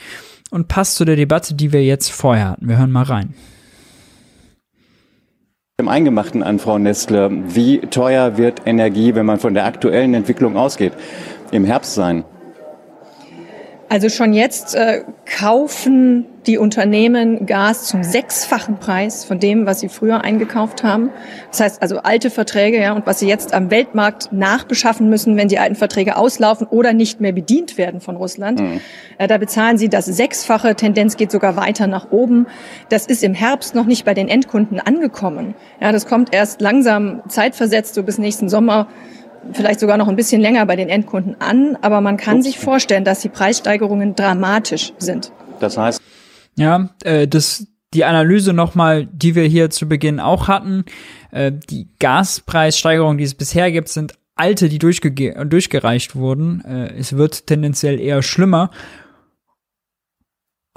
und 0.50 0.68
passt 0.68 0.96
zu 0.96 1.04
der 1.04 1.16
Debatte, 1.16 1.54
die 1.54 1.72
wir 1.72 1.84
jetzt 1.84 2.10
vorher 2.10 2.50
hatten. 2.50 2.68
Wir 2.68 2.78
hören 2.78 2.90
mal 2.90 3.04
rein. 3.04 3.34
Im 5.80 5.88
Eingemachten 5.88 6.42
an 6.42 6.58
Frau 6.58 6.78
Nestler, 6.78 7.30
wie 7.30 7.78
teuer 7.78 8.36
wird 8.36 8.62
Energie, 8.66 9.14
wenn 9.14 9.26
man 9.26 9.38
von 9.38 9.54
der 9.54 9.64
aktuellen 9.64 10.12
Entwicklung 10.14 10.56
ausgeht, 10.56 10.92
im 11.52 11.64
Herbst 11.64 11.94
sein? 11.94 12.24
Also 13.88 14.10
schon 14.10 14.34
jetzt 14.34 14.74
äh, 14.74 15.02
kaufen 15.24 16.26
die 16.46 16.58
Unternehmen 16.58 17.46
Gas 17.46 17.84
zum 17.84 18.02
sechsfachen 18.02 18.78
Preis 18.78 19.24
von 19.24 19.38
dem, 19.38 19.66
was 19.66 19.80
sie 19.80 19.88
früher 19.88 20.24
eingekauft 20.24 20.82
haben. 20.84 21.10
Das 21.50 21.60
heißt 21.60 21.82
also 21.82 21.98
alte 21.98 22.30
Verträge, 22.30 22.80
ja, 22.80 22.92
und 22.92 23.06
was 23.06 23.18
sie 23.18 23.28
jetzt 23.28 23.54
am 23.54 23.70
Weltmarkt 23.70 24.32
nachbeschaffen 24.32 25.08
müssen, 25.08 25.36
wenn 25.36 25.48
die 25.48 25.58
alten 25.58 25.74
Verträge 25.74 26.16
auslaufen 26.16 26.66
oder 26.66 26.92
nicht 26.92 27.20
mehr 27.20 27.32
bedient 27.32 27.78
werden 27.78 28.00
von 28.00 28.16
Russland. 28.16 28.60
Mhm. 28.60 28.80
Äh, 29.16 29.26
da 29.26 29.38
bezahlen 29.38 29.78
sie 29.78 29.88
das 29.88 30.04
sechsfache. 30.04 30.74
Tendenz 30.74 31.16
geht 31.16 31.30
sogar 31.30 31.56
weiter 31.56 31.86
nach 31.86 32.10
oben. 32.10 32.46
Das 32.90 33.06
ist 33.06 33.24
im 33.24 33.34
Herbst 33.34 33.74
noch 33.74 33.86
nicht 33.86 34.04
bei 34.04 34.14
den 34.14 34.28
Endkunden 34.28 34.80
angekommen. 34.80 35.54
Ja, 35.80 35.92
das 35.92 36.06
kommt 36.06 36.34
erst 36.34 36.60
langsam 36.60 37.22
zeitversetzt, 37.28 37.94
so 37.94 38.02
bis 38.02 38.18
nächsten 38.18 38.48
Sommer 38.48 38.88
vielleicht 39.52 39.80
sogar 39.80 39.96
noch 39.96 40.08
ein 40.08 40.16
bisschen 40.16 40.40
länger 40.40 40.66
bei 40.66 40.76
den 40.76 40.88
Endkunden 40.88 41.40
an, 41.40 41.76
aber 41.80 42.00
man 42.00 42.16
kann 42.16 42.42
sich 42.42 42.58
vorstellen, 42.58 43.04
dass 43.04 43.20
die 43.20 43.28
Preissteigerungen 43.28 44.14
dramatisch 44.14 44.92
sind. 44.98 45.32
Das 45.60 45.76
heißt, 45.76 46.00
ja, 46.56 46.90
äh, 47.04 47.26
das 47.26 47.66
die 47.94 48.04
Analyse 48.04 48.52
nochmal, 48.52 49.06
die 49.06 49.34
wir 49.34 49.44
hier 49.44 49.70
zu 49.70 49.88
Beginn 49.88 50.20
auch 50.20 50.48
hatten, 50.48 50.84
äh, 51.30 51.52
die 51.52 51.88
Gaspreissteigerungen, 51.98 53.18
die 53.18 53.24
es 53.24 53.34
bisher 53.34 53.72
gibt, 53.72 53.88
sind 53.88 54.14
alte, 54.34 54.68
die 54.68 54.78
durchge 54.78 55.10
durchgereicht 55.46 56.14
wurden. 56.14 56.62
Äh, 56.64 56.98
es 56.98 57.16
wird 57.16 57.46
tendenziell 57.46 58.00
eher 58.00 58.22
schlimmer. 58.22 58.70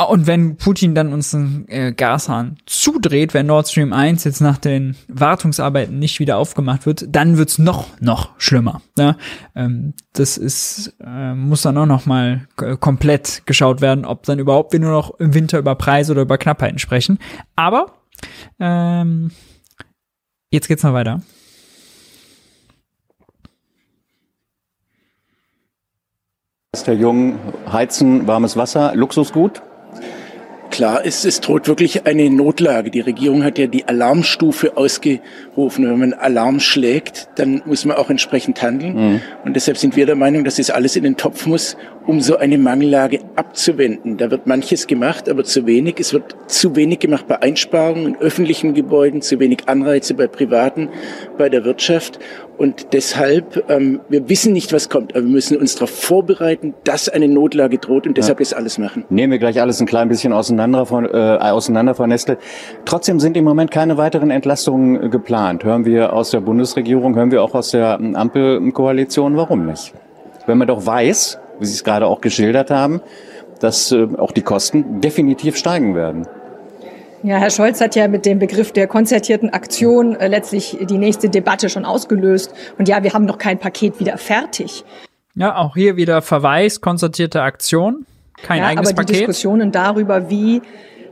Ah, 0.02 0.06
und 0.06 0.26
wenn 0.26 0.58
Putin 0.58 0.96
dann 0.96 1.14
uns 1.14 1.36
einen 1.36 1.68
äh, 1.68 1.94
Gashahn 1.96 2.58
zudreht, 2.66 3.36
wenn 3.36 3.46
Nord 3.46 3.68
Stream 3.68 3.94
1 3.94 4.24
jetzt 4.24 4.42
nach 4.42 4.58
den 4.58 4.96
Wartungsarbeiten 5.08 6.00
nicht 6.00 6.20
wieder 6.20 6.38
aufgemacht 6.38 6.88
wird, 6.88 7.06
dann 7.08 7.38
wird's 7.38 7.60
noch, 7.60 7.86
noch 8.00 8.32
schlimmer. 8.40 8.82
Ja? 8.98 9.16
Ähm, 9.54 9.94
das 10.14 10.38
ist, 10.38 10.96
äh, 11.06 11.36
muss 11.36 11.62
dann 11.62 11.78
auch 11.78 11.86
noch 11.86 12.08
mal 12.08 12.48
komplett 12.80 13.44
geschaut 13.46 13.80
werden, 13.82 14.04
ob 14.04 14.24
dann 14.24 14.40
überhaupt 14.40 14.74
wir 14.74 14.80
nur 14.80 14.90
noch 14.90 15.20
im 15.20 15.36
Winter 15.36 15.60
über 15.60 15.76
Preise 15.76 16.14
oder 16.14 16.24
über 16.24 16.40
Knappheiten 16.40 16.80
sprechen. 16.80 17.20
Aber 17.56 17.94
ähm, 18.60 19.30
jetzt 20.50 20.68
geht's 20.68 20.82
mal 20.82 20.96
weiter. 20.96 21.22
Herr 26.86 26.96
Jung, 26.96 27.38
Heizen, 27.72 28.26
warmes 28.26 28.58
Wasser, 28.58 28.96
Luxusgut? 28.96 29.62
Klar 30.72 31.04
ist, 31.04 31.26
es 31.26 31.42
droht 31.42 31.68
wirklich 31.68 32.08
eine 32.08 32.30
Notlage. 32.30 32.90
Die 32.90 33.02
Regierung 33.02 33.44
hat 33.44 33.58
ja 33.58 33.68
die 33.68 33.88
Alarmstufe 33.88 34.78
ausgerufen. 34.78 35.88
Wenn 35.88 36.00
man 36.00 36.14
Alarm 36.14 36.60
schlägt, 36.60 37.28
dann 37.36 37.62
muss 37.66 37.86
man 37.86 37.98
auch 37.98 38.10
entsprechend 38.10 38.62
handeln. 38.62 38.96
Mhm. 38.96 39.22
Und 39.44 39.56
deshalb 39.56 39.78
sind 39.78 39.96
wir 39.96 40.06
der 40.06 40.16
Meinung, 40.16 40.46
dass 40.46 40.56
das 40.56 40.70
alles 40.70 40.96
in 40.96 41.04
den 41.04 41.18
Topf 41.18 41.46
muss, 41.46 41.76
um 42.08 42.20
so 42.22 42.38
eine 42.38 42.58
Mangellage 42.58 43.20
abzuwenden. 43.36 44.18
Da 44.18 44.32
wird 44.32 44.48
manches 44.48 44.88
gemacht, 44.88 45.30
aber 45.30 45.44
zu 45.44 45.66
wenig. 45.66 46.00
Es 46.00 46.14
wird 46.14 46.36
zu 46.48 46.76
wenig 46.76 47.00
gemacht 47.00 47.28
bei 47.28 47.42
Einsparungen 47.42 48.08
in 48.08 48.16
öffentlichen 48.18 48.74
Gebäuden, 48.74 49.22
zu 49.22 49.40
wenig 49.40 49.68
Anreize 49.68 50.14
bei 50.14 50.28
privaten, 50.28 50.90
bei 51.38 51.50
der 51.50 51.64
Wirtschaft. 51.64 52.20
Und 52.58 52.94
deshalb, 52.94 53.64
ähm, 53.70 54.02
wir 54.10 54.30
wissen 54.30 54.54
nicht, 54.54 54.72
was 54.72 54.88
kommt, 54.90 55.16
aber 55.16 55.24
wir 55.24 55.32
müssen 55.32 55.58
uns 55.58 55.76
darauf 55.76 55.90
vorbereiten, 55.90 56.76
dass 56.84 57.10
eine 57.10 57.28
Notlage 57.28 57.80
droht 57.80 58.06
und 58.06 58.18
deshalb 58.18 58.40
ja. 58.40 58.44
das 58.44 58.54
alles 58.54 58.78
machen. 58.78 59.04
Nehmen 59.10 59.32
wir 59.32 59.40
gleich 59.40 59.60
alles 59.60 59.80
ein 59.82 59.88
klein 59.88 60.10
bisschen 60.10 60.32
auseinander, 60.32 60.86
von, 60.86 61.06
äh, 61.06 61.10
auseinander 61.10 61.96
von 61.96 62.10
Nestle. 62.10 62.38
Trotzdem 62.86 63.20
sind 63.20 63.36
im 63.36 63.46
Moment 63.46 63.72
keine 63.72 63.98
weiteren 63.98 64.30
Entlastungen 64.30 65.10
geplant. 65.10 65.64
Hören 65.64 65.86
wir 65.86 66.14
aus 66.14 66.32
der 66.32 66.42
Bundesregierung, 66.42 67.16
hören 67.16 67.32
wir 67.32 67.42
auch 67.42 67.56
aus 67.56 67.72
der 67.72 68.00
Ampelkoalition, 68.00 69.38
warum 69.38 69.66
nicht? 69.66 69.94
Wenn 70.46 70.60
man 70.60 70.68
doch 70.68 70.86
weiß, 70.86 71.40
wie 71.62 71.66
Sie 71.66 71.74
es 71.74 71.84
gerade 71.84 72.08
auch 72.08 72.22
geschildert 72.22 72.70
haben, 72.72 73.02
dass 73.60 73.92
äh, 73.92 74.08
auch 74.18 74.32
die 74.32 74.42
Kosten 74.42 75.00
definitiv 75.02 75.56
steigen 75.56 75.96
werden. 75.96 76.28
Ja, 77.24 77.38
Herr 77.38 77.52
Scholz 77.52 77.80
hat 77.80 77.96
ja 77.96 78.08
mit 78.08 78.26
dem 78.26 78.40
Begriff 78.40 78.72
der 78.72 78.88
konzertierten 78.88 79.52
Aktion 79.52 80.16
äh, 80.16 80.28
letztlich 80.28 80.78
die 80.82 80.98
nächste 80.98 81.30
Debatte 81.30 81.70
schon 81.70 81.86
ausgelöst. 81.86 82.54
Und 82.80 82.90
ja, 82.90 83.04
wir 83.04 83.14
haben 83.14 83.26
noch 83.26 83.38
kein 83.38 83.60
Paket 83.60 84.00
wieder 84.00 84.18
fertig. 84.18 84.84
Ja, 85.36 85.56
auch 85.56 85.76
hier 85.76 85.96
wieder 85.96 86.22
Verweis, 86.22 86.82
konzertierte 86.82 87.44
Aktion, 87.44 88.06
kein 88.42 88.60
ja, 88.60 88.68
eigenes 88.68 88.90
aber 88.90 88.96
Paket. 88.98 89.10
die 89.10 89.20
Diskussionen 89.20 89.72
darüber, 89.72 90.30
wie 90.30 90.62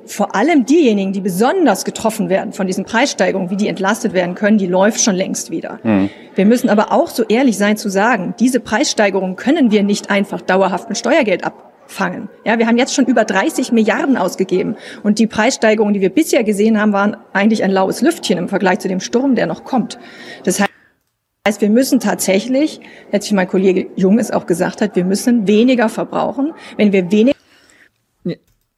vor 0.10 0.36
allem 0.36 0.65
diejenigen, 0.65 1.14
die 1.14 1.22
besonders 1.22 1.86
getroffen 1.86 2.30
werden 2.30 2.52
von 2.52 2.65
diesen 2.65 2.84
Preissteigerungen, 2.84 3.52
wie 3.52 3.57
die 3.57 3.68
entlastet 3.68 4.14
werden 4.14 4.34
können, 4.34 4.57
die 4.57 4.65
läuft 4.65 5.02
schon 5.02 5.15
längst 5.15 5.52
wieder. 5.52 5.80
Mhm. 5.84 6.10
Wir 6.34 6.45
müssen 6.45 6.69
aber 6.69 6.91
auch 6.91 7.10
so 7.10 7.23
ehrlich 7.23 7.57
sein 7.57 7.77
zu 7.77 7.90
sagen, 7.90 8.34
diese 8.40 8.60
Preissteigerungen 8.60 9.36
können 9.36 9.72
wir 9.72 9.84
nicht 9.84 10.10
einfach 10.10 10.41
dauerhaft 10.41 10.90
mit 10.90 10.98
Steuergeld 10.98 11.44
abfangen. 11.44 12.27
Ja, 12.44 12.57
wir 12.57 12.65
haben 12.65 12.77
jetzt 12.77 12.95
schon 12.95 13.06
über 13.06 13.23
30 13.23 13.72
Milliarden 13.72 14.18
ausgegeben 14.18 14.77
und 15.03 15.19
die 15.19 15.27
Preissteigerungen, 15.27 15.94
die 15.94 16.02
wir 16.02 16.10
bisher 16.10 16.44
gesehen 16.44 16.81
haben, 16.81 16.91
waren 16.91 17.15
eigentlich 17.34 17.64
ein 17.64 17.72
laues 17.72 18.02
Lüftchen 18.02 18.40
im 18.40 18.49
Vergleich 18.49 18.80
zu 18.80 18.88
dem 18.88 19.02
Sturm, 19.02 19.36
der 19.36 19.45
noch 19.45 19.64
kommt. 19.64 19.99
Das 20.44 20.60
heißt, 20.60 21.61
wir 21.61 21.69
müssen 21.69 21.99
tatsächlich, 21.99 22.81
letztlich 23.11 23.34
mein 23.34 23.48
Kollege 23.48 23.88
Jung 23.95 24.18
es 24.18 24.31
auch 24.31 24.48
gesagt 24.48 24.81
hat, 24.81 24.95
wir 24.95 25.06
müssen 25.06 25.48
weniger 25.48 25.88
verbrauchen. 25.88 26.53
Wenn 26.77 26.94
wir 26.94 27.11
weniger 27.11 27.39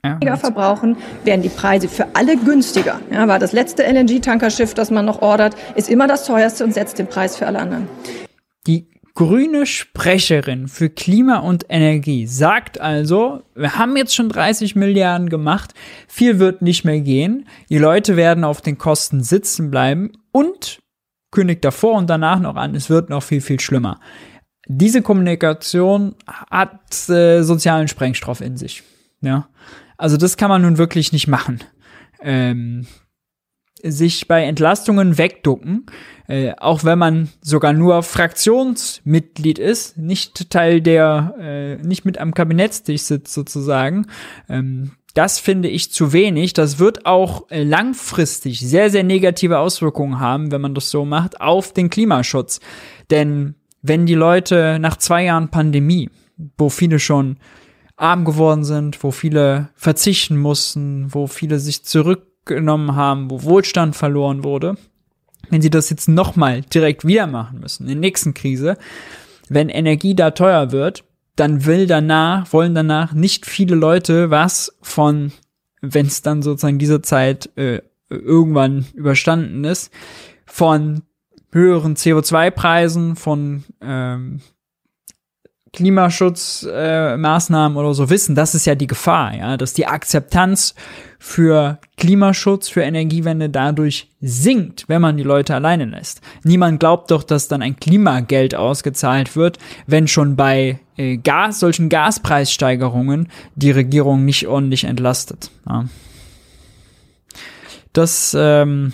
weniger 0.04 0.38
verbrauchen, 0.38 0.98
werden 1.24 1.42
die 1.42 1.50
Preise 1.50 1.88
für 1.88 2.08
alle 2.16 2.38
günstiger. 2.38 3.00
Ja, 3.12 3.28
war 3.28 3.40
das 3.40 3.52
letzte 3.52 3.84
LNG-Tankerschiff, 3.84 4.74
das 4.74 4.92
man 4.92 5.06
noch 5.06 5.22
ordert, 5.22 5.56
ist 5.76 5.90
immer 5.90 6.08
das 6.08 6.26
teuerste 6.26 6.64
und 6.64 6.74
setzt 6.74 7.00
den 7.00 7.08
Preis 7.08 7.38
für 7.38 7.48
alle 7.48 7.60
anderen. 7.60 7.88
Die 8.68 8.88
grüne 9.14 9.66
Sprecherin 9.66 10.68
für 10.68 10.90
Klima 10.90 11.40
und 11.40 11.66
Energie 11.70 12.26
sagt 12.28 12.80
also, 12.80 13.44
wir 13.56 13.78
haben 13.78 13.98
jetzt 13.98 14.16
schon 14.16 14.30
30 14.30 14.76
Milliarden 14.76 15.30
gemacht, 15.30 15.74
viel 16.08 16.40
wird 16.40 16.62
nicht 16.62 16.86
mehr 16.86 17.02
gehen, 17.02 17.48
die 17.70 17.78
Leute 17.78 18.16
werden 18.16 18.44
auf 18.44 18.62
den 18.62 18.78
Kosten 18.78 19.24
sitzen 19.24 19.70
bleiben 19.70 20.14
und 20.32 20.80
kündigt 21.32 21.64
davor 21.64 21.96
und 21.96 22.10
danach 22.10 22.40
noch 22.40 22.56
an, 22.56 22.76
es 22.76 22.90
wird 22.90 23.10
noch 23.10 23.24
viel, 23.24 23.42
viel 23.42 23.60
schlimmer. 23.60 24.00
Diese 24.68 25.02
Kommunikation 25.02 26.16
hat 26.28 27.10
äh, 27.10 27.42
sozialen 27.42 27.88
Sprengstoff 27.88 28.42
in 28.42 28.58
sich. 28.58 28.84
Ja. 29.22 29.48
Also 30.02 30.18
das 30.18 30.36
kann 30.36 30.50
man 30.50 30.64
nun 30.64 30.80
wirklich 30.80 31.14
nicht 31.14 31.28
machen. 31.28 31.60
Ähm, 32.24 32.88
sich 33.84 34.28
bei 34.28 34.44
Entlastungen 34.46 35.20
wegducken, 35.20 35.86
äh, 36.28 36.54
auch 36.58 36.84
wenn 36.84 36.98
man 36.98 37.30
sogar 37.40 37.72
nur 37.74 38.02
Fraktionsmitglied 38.02 39.60
ist, 39.60 40.00
nicht 40.00 40.50
Teil 40.50 40.82
der, 40.82 41.36
äh, 41.40 41.76
nicht 41.86 42.04
mit 42.04 42.18
am 42.18 42.34
Kabinettstisch 42.34 43.04
sitzt 43.04 43.32
sozusagen. 43.32 44.08
Ähm, 44.50 44.94
das 45.14 45.38
finde 45.38 45.70
ich 45.70 45.92
zu 45.92 46.14
wenig. 46.14 46.54
Das 46.54 46.80
wird 46.80 47.06
auch 47.06 47.52
äh, 47.52 47.62
langfristig 47.62 48.60
sehr, 48.60 48.90
sehr 48.90 49.04
negative 49.04 49.60
Auswirkungen 49.60 50.20
haben, 50.20 50.52
wenn 50.52 50.62
man 50.62 50.74
das 50.74 50.90
so 50.90 51.06
macht, 51.06 51.40
auf 51.40 51.74
den 51.74 51.92
Klimaschutz. 51.92 52.60
Denn 53.12 53.54
wenn 53.84 54.08
die 54.08 54.16
Leute 54.16 54.80
nach 54.80 54.98
zwei 54.98 55.26
Jahren 55.26 55.50
Pandemie, 55.50 56.10
wo 56.58 56.70
viele 56.70 56.98
schon 56.98 57.38
arm 58.02 58.26
geworden 58.26 58.64
sind, 58.64 59.04
wo 59.04 59.12
viele 59.12 59.70
verzichten 59.76 60.38
mussten, 60.38 61.14
wo 61.14 61.28
viele 61.28 61.60
sich 61.60 61.84
zurückgenommen 61.84 62.96
haben, 62.96 63.30
wo 63.30 63.44
Wohlstand 63.44 63.96
verloren 63.96 64.44
wurde, 64.44 64.76
wenn 65.50 65.62
sie 65.62 65.70
das 65.70 65.90
jetzt 65.90 66.10
nochmal 66.10 66.62
direkt 66.62 67.06
wieder 67.06 67.28
machen 67.28 67.60
müssen, 67.60 67.84
in 67.84 67.90
der 67.90 67.98
nächsten 67.98 68.34
Krise, 68.34 68.78
wenn 69.50 69.70
Energie 69.70 70.16
da 70.16 70.32
teuer 70.32 70.72
wird, 70.72 71.04
dann 71.36 71.66
will 71.66 71.88
danach, 71.88 72.52
wollen 72.54 72.76
danach 72.76 73.14
nicht 73.14 73.46
viele 73.46 73.76
Leute 73.76 74.32
was 74.32 74.76
von, 74.82 75.32
wenn 75.82 76.06
es 76.08 76.22
dann 76.22 76.42
sozusagen 76.42 76.80
diese 76.80 77.02
Zeit 77.02 77.50
äh, 77.58 77.82
irgendwann 78.10 78.86
überstanden 78.94 79.64
ist, 79.64 79.92
von 80.46 81.04
höheren 81.52 81.96
CO2-Preisen, 81.96 83.16
von 83.16 83.64
ähm, 83.82 84.42
Klimaschutzmaßnahmen 85.74 87.78
äh, 87.78 87.80
oder 87.80 87.94
so 87.94 88.10
wissen, 88.10 88.36
das 88.36 88.56
ist 88.56 88.66
ja 88.66 88.76
die 88.76 88.88
Gefahr, 88.88 89.36
ja, 89.36 89.56
dass 89.56 89.74
die 89.74 89.88
Akzeptanz 89.88 90.76
für 91.18 91.80
Klimaschutz, 91.98 92.68
für 92.68 92.82
Energiewende 92.82 93.50
dadurch 93.50 94.10
sinkt, 94.20 94.84
wenn 94.88 95.02
man 95.02 95.16
die 95.16 95.24
Leute 95.24 95.56
alleine 95.56 95.86
lässt. 95.86 96.20
Niemand 96.44 96.82
glaubt 96.82 97.10
doch, 97.12 97.24
dass 97.24 97.48
dann 97.48 97.62
ein 97.62 97.78
Klimageld 97.78 98.54
ausgezahlt 98.54 99.38
wird, 99.38 99.60
wenn 99.88 100.10
schon 100.10 100.36
bei 100.36 100.80
äh, 100.98 101.16
Gas, 101.18 101.62
solchen 101.62 101.88
Gaspreissteigerungen 101.88 103.30
die 103.56 103.72
Regierung 103.72 104.26
nicht 104.26 104.48
ordentlich 104.48 104.84
entlastet. 104.84 105.52
Ja. 105.70 105.86
Das 107.94 108.36
ähm, 108.38 108.92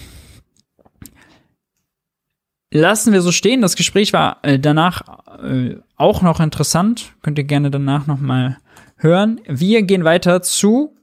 lassen 2.71 3.13
wir 3.13 3.21
so 3.21 3.31
stehen. 3.31 3.61
Das 3.61 3.75
Gespräch 3.75 4.13
war 4.13 4.37
äh, 4.43 4.59
danach 4.59 5.01
äh, 5.43 5.75
auch 5.95 6.21
noch 6.21 6.39
interessant. 6.39 7.13
Könnt 7.21 7.37
ihr 7.37 7.43
gerne 7.43 7.71
danach 7.71 8.07
noch 8.07 8.19
mal 8.19 8.57
hören. 8.97 9.41
Wir 9.47 9.83
gehen 9.83 10.03
weiter 10.03 10.41
zu 10.41 10.95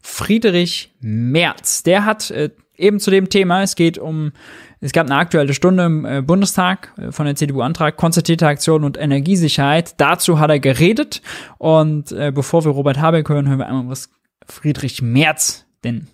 Friedrich 0.00 0.92
Merz. 1.00 1.82
Der 1.82 2.04
hat 2.04 2.30
äh, 2.30 2.50
eben 2.76 3.00
zu 3.00 3.10
dem 3.10 3.28
Thema, 3.28 3.62
es 3.62 3.76
geht 3.76 3.98
um, 3.98 4.32
es 4.80 4.92
gab 4.92 5.06
eine 5.06 5.16
aktuelle 5.16 5.54
Stunde 5.54 5.84
im 5.84 6.26
Bundestag 6.26 6.92
von 7.10 7.26
der 7.26 7.36
CDU-Antrag, 7.36 7.96
konzertierte 7.96 8.48
Aktion 8.48 8.82
und 8.82 8.98
Energiesicherheit. 8.98 9.94
Dazu 10.00 10.40
hat 10.40 10.50
er 10.50 10.58
geredet. 10.58 11.22
Und 11.58 12.06
bevor 12.34 12.64
wir 12.64 12.72
Robert 12.72 12.98
Habeck 12.98 13.28
hören, 13.28 13.46
hören 13.46 13.60
wir 13.60 13.68
einmal, 13.68 13.88
was 13.88 14.10
Friedrich 14.48 15.00
Merz 15.00 15.66
denn 15.84 16.08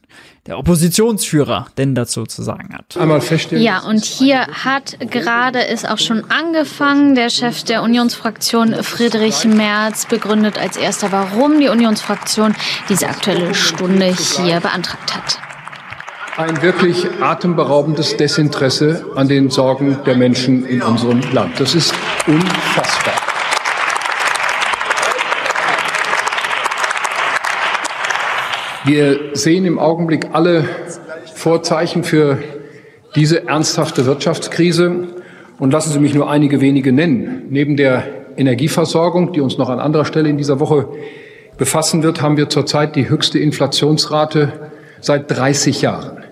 der 0.46 0.58
Oppositionsführer 0.58 1.66
denn 1.76 1.94
dazu 1.94 2.24
zu 2.24 2.42
sagen 2.42 2.74
hat. 2.74 2.96
Einmal 2.96 3.20
feststellen. 3.20 3.62
Ja, 3.62 3.80
und 3.80 4.04
hier 4.04 4.46
hat 4.46 4.98
gerade 5.10 5.66
es 5.66 5.84
auch 5.84 5.98
schon 5.98 6.30
angefangen. 6.30 7.14
Der 7.14 7.28
Chef 7.28 7.64
der 7.64 7.82
Unionsfraktion 7.82 8.82
Friedrich 8.82 9.44
Merz 9.44 10.06
begründet 10.06 10.58
als 10.58 10.76
erster, 10.76 11.12
warum 11.12 11.60
die 11.60 11.68
Unionsfraktion 11.68 12.54
diese 12.88 13.08
aktuelle 13.08 13.54
Stunde 13.54 14.06
hier 14.06 14.60
beantragt 14.60 15.14
hat. 15.14 15.38
Ein 16.38 16.62
wirklich 16.62 17.04
atemberaubendes 17.20 18.16
Desinteresse 18.16 19.04
an 19.16 19.26
den 19.26 19.50
Sorgen 19.50 19.98
der 20.06 20.16
Menschen 20.16 20.64
in 20.64 20.82
unserem 20.82 21.20
Land. 21.32 21.58
Das 21.58 21.74
ist 21.74 21.92
unfassbar. 22.28 23.14
Wir 28.88 29.18
sehen 29.34 29.66
im 29.66 29.78
Augenblick 29.78 30.28
alle 30.32 30.64
Vorzeichen 31.34 32.04
für 32.04 32.38
diese 33.14 33.46
ernsthafte 33.46 34.06
Wirtschaftskrise. 34.06 35.08
Und 35.58 35.72
lassen 35.72 35.92
Sie 35.92 35.98
mich 35.98 36.14
nur 36.14 36.30
einige 36.30 36.62
wenige 36.62 36.90
nennen. 36.90 37.42
Neben 37.50 37.76
der 37.76 38.04
Energieversorgung, 38.38 39.34
die 39.34 39.42
uns 39.42 39.58
noch 39.58 39.68
an 39.68 39.78
anderer 39.78 40.06
Stelle 40.06 40.30
in 40.30 40.38
dieser 40.38 40.58
Woche 40.58 40.88
befassen 41.58 42.02
wird, 42.02 42.22
haben 42.22 42.38
wir 42.38 42.48
zurzeit 42.48 42.96
die 42.96 43.10
höchste 43.10 43.38
Inflationsrate 43.38 44.54
seit 45.02 45.30
30 45.30 45.82
Jahren. 45.82 46.24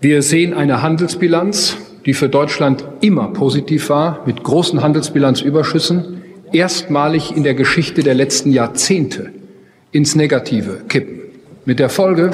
Wir 0.00 0.22
sehen 0.22 0.54
eine 0.54 0.80
Handelsbilanz, 0.80 1.76
die 2.06 2.14
für 2.14 2.30
Deutschland 2.30 2.82
immer 3.02 3.28
positiv 3.34 3.90
war, 3.90 4.22
mit 4.24 4.42
großen 4.42 4.82
Handelsbilanzüberschüssen, 4.82 6.22
erstmalig 6.50 7.36
in 7.36 7.42
der 7.42 7.54
Geschichte 7.54 8.02
der 8.02 8.14
letzten 8.14 8.52
Jahrzehnte 8.52 9.34
ins 9.92 10.14
Negative 10.14 10.84
kippen. 10.88 11.27
Mit 11.68 11.80
der 11.80 11.90
Folge, 11.90 12.30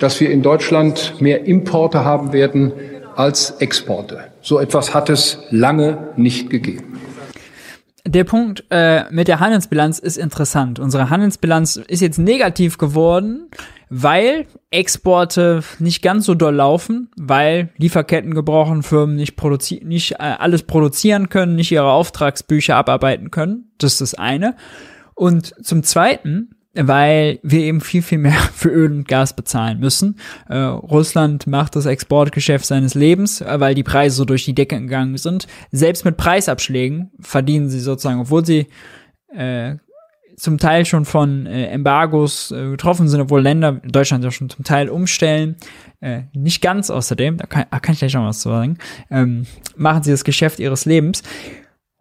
dass 0.00 0.20
wir 0.20 0.30
in 0.30 0.42
Deutschland 0.42 1.14
mehr 1.18 1.46
Importe 1.46 2.04
haben 2.04 2.34
werden 2.34 2.72
als 3.14 3.52
Exporte. 3.52 4.24
So 4.42 4.60
etwas 4.60 4.92
hat 4.92 5.08
es 5.08 5.38
lange 5.48 6.08
nicht 6.16 6.50
gegeben. 6.50 7.00
Der 8.04 8.24
Punkt 8.24 8.64
äh, 8.68 9.04
mit 9.10 9.28
der 9.28 9.40
Handelsbilanz 9.40 9.98
ist 9.98 10.18
interessant. 10.18 10.78
Unsere 10.78 11.08
Handelsbilanz 11.08 11.76
ist 11.88 12.02
jetzt 12.02 12.18
negativ 12.18 12.76
geworden, 12.76 13.48
weil 13.88 14.44
Exporte 14.70 15.62
nicht 15.78 16.02
ganz 16.02 16.26
so 16.26 16.34
doll 16.34 16.56
laufen, 16.56 17.08
weil 17.16 17.70
Lieferketten 17.78 18.34
gebrochen, 18.34 18.82
Firmen 18.82 19.16
nicht, 19.16 19.36
produzi 19.36 19.80
nicht 19.86 20.16
äh, 20.16 20.16
alles 20.38 20.64
produzieren 20.64 21.30
können, 21.30 21.54
nicht 21.54 21.72
ihre 21.72 21.92
Auftragsbücher 21.92 22.76
abarbeiten 22.76 23.30
können. 23.30 23.70
Das 23.78 23.92
ist 23.92 24.02
das 24.02 24.14
eine. 24.14 24.54
Und 25.14 25.54
zum 25.64 25.82
Zweiten 25.82 26.50
weil 26.78 27.38
wir 27.42 27.60
eben 27.60 27.80
viel, 27.80 28.02
viel 28.02 28.18
mehr 28.18 28.32
für 28.54 28.68
Öl 28.68 28.92
und 28.92 29.08
Gas 29.08 29.34
bezahlen 29.34 29.78
müssen. 29.78 30.18
Äh, 30.48 30.58
Russland 30.58 31.46
macht 31.46 31.76
das 31.76 31.86
Exportgeschäft 31.86 32.66
seines 32.66 32.94
Lebens, 32.94 33.40
äh, 33.40 33.60
weil 33.60 33.74
die 33.74 33.82
Preise 33.82 34.16
so 34.16 34.24
durch 34.24 34.44
die 34.44 34.54
Decke 34.54 34.80
gegangen 34.80 35.16
sind. 35.16 35.46
Selbst 35.72 36.04
mit 36.04 36.16
Preisabschlägen 36.16 37.10
verdienen 37.20 37.68
sie 37.68 37.80
sozusagen, 37.80 38.20
obwohl 38.20 38.44
sie 38.44 38.66
äh, 39.34 39.76
zum 40.36 40.58
Teil 40.58 40.84
schon 40.84 41.04
von 41.04 41.46
äh, 41.46 41.68
Embargos 41.68 42.50
äh, 42.50 42.70
getroffen 42.70 43.08
sind, 43.08 43.20
obwohl 43.20 43.40
Länder, 43.40 43.80
Deutschland 43.84 44.22
ja 44.22 44.30
schon 44.30 44.50
zum 44.50 44.64
Teil 44.64 44.90
umstellen, 44.90 45.56
äh, 46.00 46.22
nicht 46.34 46.60
ganz 46.60 46.90
außerdem, 46.90 47.38
da 47.38 47.46
kann, 47.46 47.64
da 47.70 47.80
kann 47.80 47.94
ich 47.94 48.00
gleich 48.00 48.14
noch 48.14 48.26
was 48.26 48.40
zu 48.40 48.50
sagen, 48.50 48.76
ähm, 49.10 49.46
machen 49.76 50.02
sie 50.02 50.10
das 50.10 50.24
Geschäft 50.24 50.58
ihres 50.58 50.84
Lebens 50.84 51.22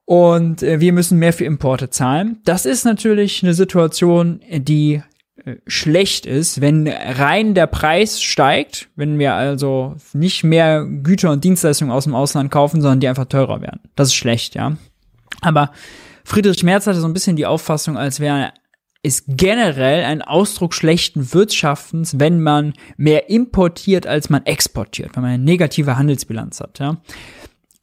und 0.05 0.61
äh, 0.63 0.79
wir 0.79 0.93
müssen 0.93 1.19
mehr 1.19 1.33
für 1.33 1.45
Importe 1.45 1.89
zahlen. 1.89 2.39
Das 2.45 2.65
ist 2.65 2.85
natürlich 2.85 3.43
eine 3.43 3.53
Situation, 3.53 4.39
die 4.49 5.01
äh, 5.43 5.55
schlecht 5.67 6.25
ist, 6.25 6.61
wenn 6.61 6.87
rein 6.87 7.55
der 7.55 7.67
Preis 7.67 8.21
steigt, 8.21 8.87
wenn 8.95 9.19
wir 9.19 9.33
also 9.33 9.95
nicht 10.13 10.43
mehr 10.43 10.85
Güter 10.85 11.31
und 11.31 11.43
Dienstleistungen 11.43 11.91
aus 11.91 12.05
dem 12.05 12.15
Ausland 12.15 12.51
kaufen, 12.51 12.81
sondern 12.81 12.99
die 12.99 13.07
einfach 13.07 13.25
teurer 13.25 13.61
werden. 13.61 13.81
Das 13.95 14.09
ist 14.09 14.15
schlecht, 14.15 14.55
ja. 14.55 14.77
Aber 15.41 15.71
Friedrich 16.23 16.63
Merz 16.63 16.87
hatte 16.87 16.99
so 16.99 17.07
ein 17.07 17.13
bisschen 17.13 17.35
die 17.35 17.45
Auffassung, 17.45 17.97
als 17.97 18.19
wäre 18.19 18.53
es 19.03 19.23
generell 19.27 20.03
ein 20.03 20.23
Ausdruck 20.23 20.73
schlechten 20.73 21.33
Wirtschaftens, 21.33 22.19
wenn 22.19 22.41
man 22.41 22.73
mehr 22.97 23.29
importiert, 23.29 24.07
als 24.07 24.31
man 24.31 24.43
exportiert, 24.45 25.15
wenn 25.15 25.21
man 25.21 25.31
eine 25.33 25.43
negative 25.43 25.97
Handelsbilanz 25.97 26.59
hat, 26.59 26.79
ja. 26.79 26.97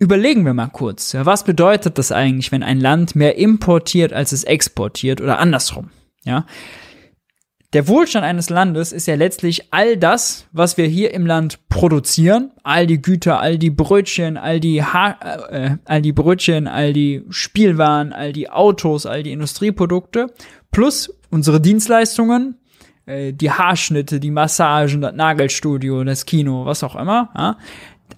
Überlegen 0.02 0.44
wir 0.44 0.52
mal 0.52 0.66
kurz, 0.66 1.14
was 1.14 1.44
bedeutet 1.44 1.96
das 1.96 2.10
eigentlich, 2.10 2.50
wenn 2.50 2.64
ein 2.64 2.80
Land 2.80 3.14
mehr 3.14 3.38
importiert, 3.38 4.12
als 4.12 4.32
es 4.32 4.42
exportiert 4.42 5.20
oder 5.20 5.38
andersrum? 5.38 5.90
Ja, 6.24 6.44
der 7.72 7.86
Wohlstand 7.86 8.26
eines 8.26 8.50
Landes 8.50 8.90
ist 8.90 9.06
ja 9.06 9.14
letztlich 9.14 9.72
all 9.72 9.96
das, 9.96 10.48
was 10.50 10.76
wir 10.76 10.86
hier 10.86 11.14
im 11.14 11.24
Land 11.24 11.68
produzieren, 11.68 12.50
all 12.64 12.88
die 12.88 13.00
Güter, 13.00 13.38
all 13.38 13.58
die 13.58 13.70
Brötchen, 13.70 14.36
all 14.36 14.58
die 14.58 14.82
ha 14.82 15.16
äh, 15.50 15.76
all 15.84 16.02
die 16.02 16.12
Brötchen, 16.12 16.66
all 16.66 16.92
die 16.92 17.22
Spielwaren, 17.30 18.12
all 18.12 18.32
die 18.32 18.50
Autos, 18.50 19.06
all 19.06 19.22
die 19.22 19.30
Industrieprodukte 19.30 20.34
plus 20.72 21.14
unsere 21.30 21.60
Dienstleistungen, 21.60 22.56
äh, 23.06 23.32
die 23.32 23.52
Haarschnitte, 23.52 24.18
die 24.20 24.32
Massagen, 24.32 25.00
das 25.00 25.14
Nagelstudio, 25.14 26.02
das 26.02 26.26
Kino, 26.26 26.66
was 26.66 26.82
auch 26.82 26.96
immer. 26.96 27.30
Ja? 27.36 27.56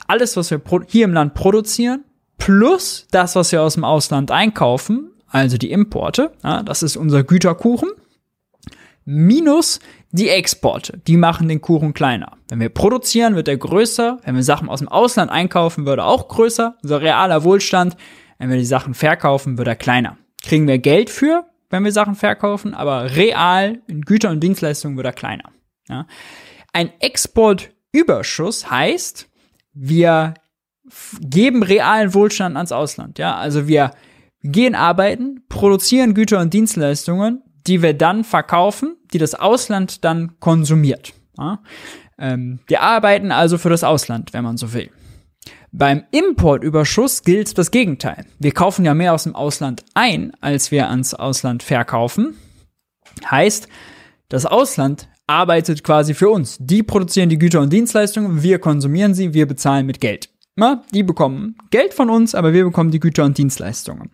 Alles, 0.07 0.37
was 0.37 0.51
wir 0.51 0.61
hier 0.87 1.05
im 1.05 1.13
Land 1.13 1.35
produzieren, 1.35 2.05
plus 2.39 3.07
das, 3.11 3.37
was 3.37 3.53
wir 3.53 3.63
aus 3.63 3.75
dem 3.75 3.85
Ausland 3.85 4.31
einkaufen, 4.31 5.11
also 5.29 5.57
die 5.57 5.71
Importe, 5.71 6.33
ja, 6.43 6.63
das 6.63 6.83
ist 6.83 6.97
unser 6.97 7.25
Güterkuchen, 7.25 7.91
minus 9.05 9.81
die 10.11 10.29
Exporte, 10.29 11.01
die 11.07 11.17
machen 11.17 11.49
den 11.49 11.61
Kuchen 11.61 11.93
kleiner. 11.93 12.33
Wenn 12.49 12.61
wir 12.61 12.69
produzieren, 12.69 13.35
wird 13.35 13.49
er 13.49 13.57
größer, 13.57 14.21
wenn 14.25 14.37
wir 14.37 14.43
Sachen 14.43 14.69
aus 14.69 14.79
dem 14.79 14.89
Ausland 14.89 15.31
einkaufen, 15.31 15.87
wird 15.87 15.99
er 15.99 16.07
auch 16.07 16.29
größer, 16.29 16.77
unser 16.83 17.01
realer 17.01 17.43
Wohlstand, 17.45 17.97
wenn 18.39 18.51
wir 18.51 18.57
die 18.57 18.65
Sachen 18.65 18.95
verkaufen, 18.95 19.59
wird 19.59 19.69
er 19.69 19.77
kleiner. 19.77 20.19
Kriegen 20.43 20.69
wir 20.69 20.79
Geld 20.79 21.11
für, 21.11 21.47
wenn 21.71 21.85
wir 21.85 21.93
Sachen 21.93 22.15
verkaufen, 22.15 22.75
aber 22.75 23.17
real 23.17 23.81
in 23.87 24.03
Güter 24.03 24.31
und 24.31 24.41
Dienstleistungen 24.41 24.97
wird 24.97 25.07
er 25.07 25.13
kleiner. 25.13 25.51
Ja. 25.89 26.07
Ein 26.73 26.93
Exportüberschuss 27.01 28.71
heißt, 28.71 29.29
wir 29.75 30.35
geben 31.21 31.63
realen 31.63 32.15
Wohlstand 32.15 32.57
ans 32.57 32.73
Ausland. 32.73 33.19
Ja, 33.19 33.37
also 33.37 33.67
wir 33.67 33.91
gehen 34.43 34.75
arbeiten, 34.75 35.45
produzieren 35.49 36.15
Güter 36.15 36.41
und 36.41 36.53
Dienstleistungen, 36.53 37.43
die 37.67 37.83
wir 37.83 37.95
dann 37.95 38.25
verkaufen, 38.25 38.97
die 39.13 39.19
das 39.19 39.35
Ausland 39.35 40.05
dann 40.05 40.39
konsumiert. 40.39 41.15
Ja? 41.39 41.63
Ähm, 42.19 42.61
wir 42.67 42.83
arbeiten 42.83 43.33
also 43.33 43.59
für 43.59 43.71
das 43.71 43.85
Ausland, 43.85 44.33
wenn 44.33 44.45
man 44.45 44.57
so 44.57 44.73
will. 44.73 44.91
Beim 45.73 46.05
Importüberschuss 46.13 47.23
gilt 47.23 47.59
das 47.59 47.71
Gegenteil. 47.71 48.27
Wir 48.39 48.53
kaufen 48.53 48.85
ja 48.85 48.95
mehr 48.95 49.13
aus 49.13 49.25
dem 49.25 49.35
Ausland 49.35 49.85
ein, 49.95 50.33
als 50.41 50.71
wir 50.71 50.89
ans 50.89 51.15
Ausland 51.15 51.65
verkaufen. 51.65 52.37
Heißt, 53.29 53.67
das 54.29 54.47
Ausland 54.47 55.09
arbeitet 55.27 55.85
quasi 55.85 56.15
für 56.15 56.29
uns. 56.31 56.59
Die 56.61 56.83
produzieren 56.83 57.29
die 57.29 57.39
Güter 57.39 57.61
und 57.61 57.73
Dienstleistungen, 57.73 58.43
wir 58.43 58.59
konsumieren 58.59 59.15
sie, 59.15 59.35
wir 59.35 59.47
bezahlen 59.47 59.87
mit 59.87 60.01
Geld. 60.01 60.29
Na, 60.57 60.83
die 60.93 61.03
bekommen 61.03 61.57
Geld 61.71 61.95
von 61.95 62.11
uns, 62.11 62.35
aber 62.35 62.53
wir 62.53 62.65
bekommen 62.65 62.91
die 62.91 63.01
Güter 63.01 63.25
und 63.25 63.37
Dienstleistungen. 63.39 64.11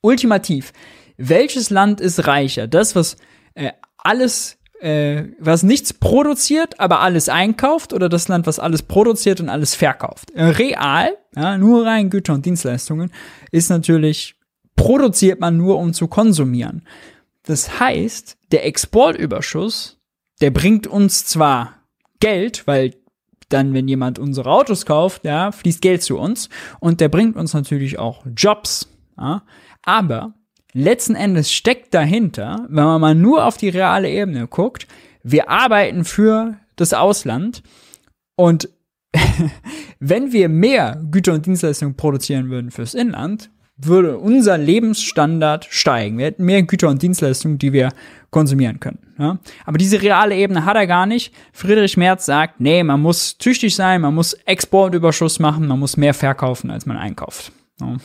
Ultimativ, 0.00 0.72
welches 1.16 1.70
Land 1.70 2.00
ist 2.00 2.26
reicher? 2.26 2.66
Das, 2.66 2.96
was 2.96 3.16
äh, 3.54 3.72
alles, 3.98 4.58
äh, 4.80 5.24
was 5.38 5.62
nichts 5.62 5.92
produziert, 5.92 6.80
aber 6.80 7.00
alles 7.00 7.28
einkauft, 7.28 7.92
oder 7.92 8.08
das 8.08 8.28
Land, 8.28 8.46
was 8.46 8.58
alles 8.58 8.82
produziert 8.82 9.40
und 9.40 9.48
alles 9.48 9.74
verkauft? 9.74 10.30
Äh, 10.30 10.44
real, 10.44 11.16
ja, 11.36 11.58
nur 11.58 11.84
rein 11.84 12.10
Güter 12.10 12.34
und 12.34 12.46
Dienstleistungen, 12.46 13.10
ist 13.50 13.68
natürlich 13.68 14.36
produziert 14.76 15.40
man 15.40 15.56
nur, 15.56 15.78
um 15.78 15.92
zu 15.92 16.08
konsumieren. 16.08 16.86
Das 17.44 17.78
heißt, 17.78 18.36
der 18.52 18.66
Exportüberschuss, 18.66 19.98
der 20.40 20.50
bringt 20.50 20.86
uns 20.86 21.26
zwar 21.26 21.74
Geld, 22.20 22.66
weil 22.66 22.94
dann, 23.48 23.74
wenn 23.74 23.88
jemand 23.88 24.18
unsere 24.18 24.50
Autos 24.50 24.86
kauft, 24.86 25.24
ja, 25.24 25.52
fließt 25.52 25.80
Geld 25.80 26.02
zu 26.02 26.18
uns 26.18 26.48
und 26.80 27.00
der 27.00 27.08
bringt 27.08 27.36
uns 27.36 27.54
natürlich 27.54 27.98
auch 27.98 28.24
Jobs. 28.36 28.88
Ja, 29.16 29.42
aber 29.82 30.34
letzten 30.72 31.14
Endes 31.14 31.52
steckt 31.52 31.94
dahinter, 31.94 32.66
wenn 32.68 32.84
man 32.84 33.00
mal 33.00 33.14
nur 33.14 33.44
auf 33.44 33.56
die 33.56 33.68
reale 33.68 34.10
Ebene 34.10 34.48
guckt, 34.48 34.88
wir 35.22 35.48
arbeiten 35.48 36.04
für 36.04 36.58
das 36.76 36.92
Ausland 36.92 37.62
und 38.36 38.68
wenn 40.00 40.32
wir 40.32 40.48
mehr 40.48 41.00
Güter 41.10 41.34
und 41.34 41.46
Dienstleistungen 41.46 41.96
produzieren 41.96 42.50
würden 42.50 42.70
fürs 42.72 42.94
Inland, 42.94 43.50
würde 43.76 44.18
unser 44.18 44.56
Lebensstandard 44.56 45.66
steigen. 45.68 46.18
Wir 46.18 46.26
hätten 46.26 46.44
mehr 46.44 46.62
Güter 46.62 46.88
und 46.88 47.02
Dienstleistungen, 47.02 47.58
die 47.58 47.72
wir 47.72 47.90
konsumieren 48.30 48.80
können. 48.80 48.98
Ja? 49.18 49.38
Aber 49.64 49.78
diese 49.78 50.00
reale 50.00 50.36
Ebene 50.36 50.64
hat 50.64 50.76
er 50.76 50.86
gar 50.86 51.06
nicht. 51.06 51.34
Friedrich 51.52 51.96
Merz 51.96 52.26
sagt, 52.26 52.60
nee, 52.60 52.82
man 52.82 53.00
muss 53.00 53.38
tüchtig 53.38 53.74
sein, 53.74 54.00
man 54.00 54.14
muss 54.14 54.32
Exportüberschuss 54.32 55.38
machen, 55.40 55.66
man 55.66 55.78
muss 55.78 55.96
mehr 55.96 56.14
verkaufen, 56.14 56.70
als 56.70 56.86
man 56.86 56.96
einkauft. 56.96 57.52
Ja? 57.80 57.96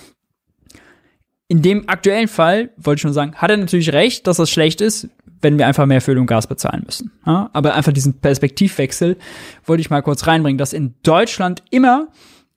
In 1.47 1.63
dem 1.63 1.89
aktuellen 1.89 2.27
Fall, 2.27 2.71
wollte 2.77 2.99
ich 2.99 3.01
schon 3.01 3.13
sagen, 3.13 3.35
hat 3.35 3.49
er 3.49 3.57
natürlich 3.57 3.91
recht, 3.91 4.27
dass 4.27 4.37
das 4.37 4.51
schlecht 4.51 4.81
ist, 4.81 5.09
wenn 5.41 5.57
wir 5.57 5.65
einfach 5.67 5.85
mehr 5.85 6.01
für 6.01 6.11
Öl 6.11 6.19
und 6.19 6.27
Gas 6.27 6.47
bezahlen 6.47 6.83
müssen. 6.85 7.11
Ja? 7.25 7.49
Aber 7.53 7.75
einfach 7.75 7.91
diesen 7.91 8.19
Perspektivwechsel 8.19 9.17
wollte 9.65 9.81
ich 9.81 9.89
mal 9.89 10.01
kurz 10.01 10.27
reinbringen, 10.27 10.57
dass 10.57 10.73
in 10.73 10.95
Deutschland 11.03 11.63
immer 11.69 12.09